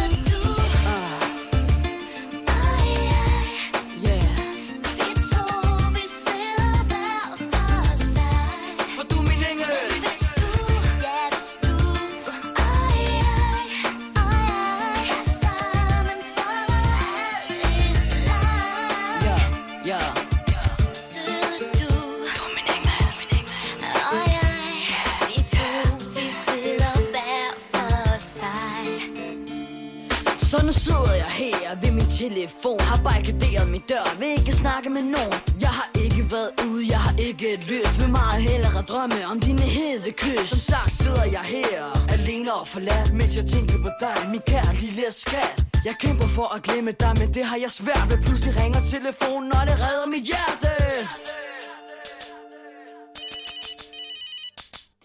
her 31.40 31.74
ved 31.82 31.92
min 31.98 32.08
telefon. 32.22 32.80
Har 32.90 32.98
barrikaderet 33.06 33.66
min 33.74 33.84
dør, 33.92 34.06
vil 34.20 34.28
ikke 34.38 34.52
snakke 34.62 34.88
med 34.96 35.04
nogen. 35.16 35.38
Jeg 35.64 35.72
har 35.78 35.88
ikke 36.04 36.22
været 36.34 36.52
ude, 36.68 36.82
jeg 36.94 37.00
har 37.06 37.14
ikke 37.28 37.48
lyst 37.70 37.94
Vil 38.00 38.10
meget 38.20 38.40
hellere 38.48 38.80
drømme 38.90 39.20
om 39.32 39.36
dine 39.46 39.66
hede 39.76 40.12
kys. 40.22 40.46
Som 40.52 40.60
sagt 40.70 40.90
sidder 41.00 41.26
jeg 41.36 41.44
her 41.54 41.76
Alene 42.14 42.50
og 42.60 42.66
forladt, 42.74 43.10
mens 43.18 43.32
jeg 43.38 43.46
tænker 43.54 43.76
på 43.86 43.90
dig 44.04 44.16
Min 44.32 44.42
kære 44.50 44.72
lille 44.84 45.06
skat. 45.22 45.56
Jeg 45.88 45.94
kæmper 46.04 46.28
for 46.36 46.46
at 46.54 46.60
glemme 46.66 46.92
dig, 47.02 47.12
men 47.20 47.28
det 47.36 47.44
har 47.50 47.58
jeg 47.64 47.70
svært 47.80 48.04
ved. 48.10 48.18
Pludselig 48.26 48.52
ringer 48.60 48.80
telefonen, 48.94 49.50
og 49.58 49.62
det 49.68 49.76
redder 49.84 50.06
mit 50.14 50.24
hjerte. 50.30 50.70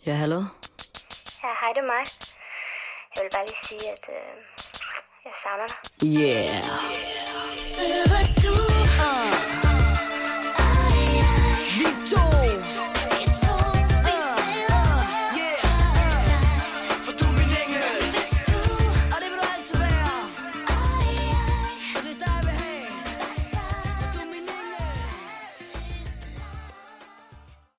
Ja, 0.07 0.13
hallo? 0.23 0.41
Ja, 1.43 1.51
hej, 1.61 1.71
det 1.75 1.81
er 1.85 1.89
mig. 1.95 2.03
Jeg 3.13 3.21
vil 3.23 3.31
bare 3.35 3.45
lige 3.49 3.63
sige, 3.69 3.85
at 3.95 4.05
øh, 4.17 4.54
jeg 5.25 5.33
savner 5.43 5.67
dig. 5.67 5.77
Yeah 6.21 6.63
Sidder 7.57 8.05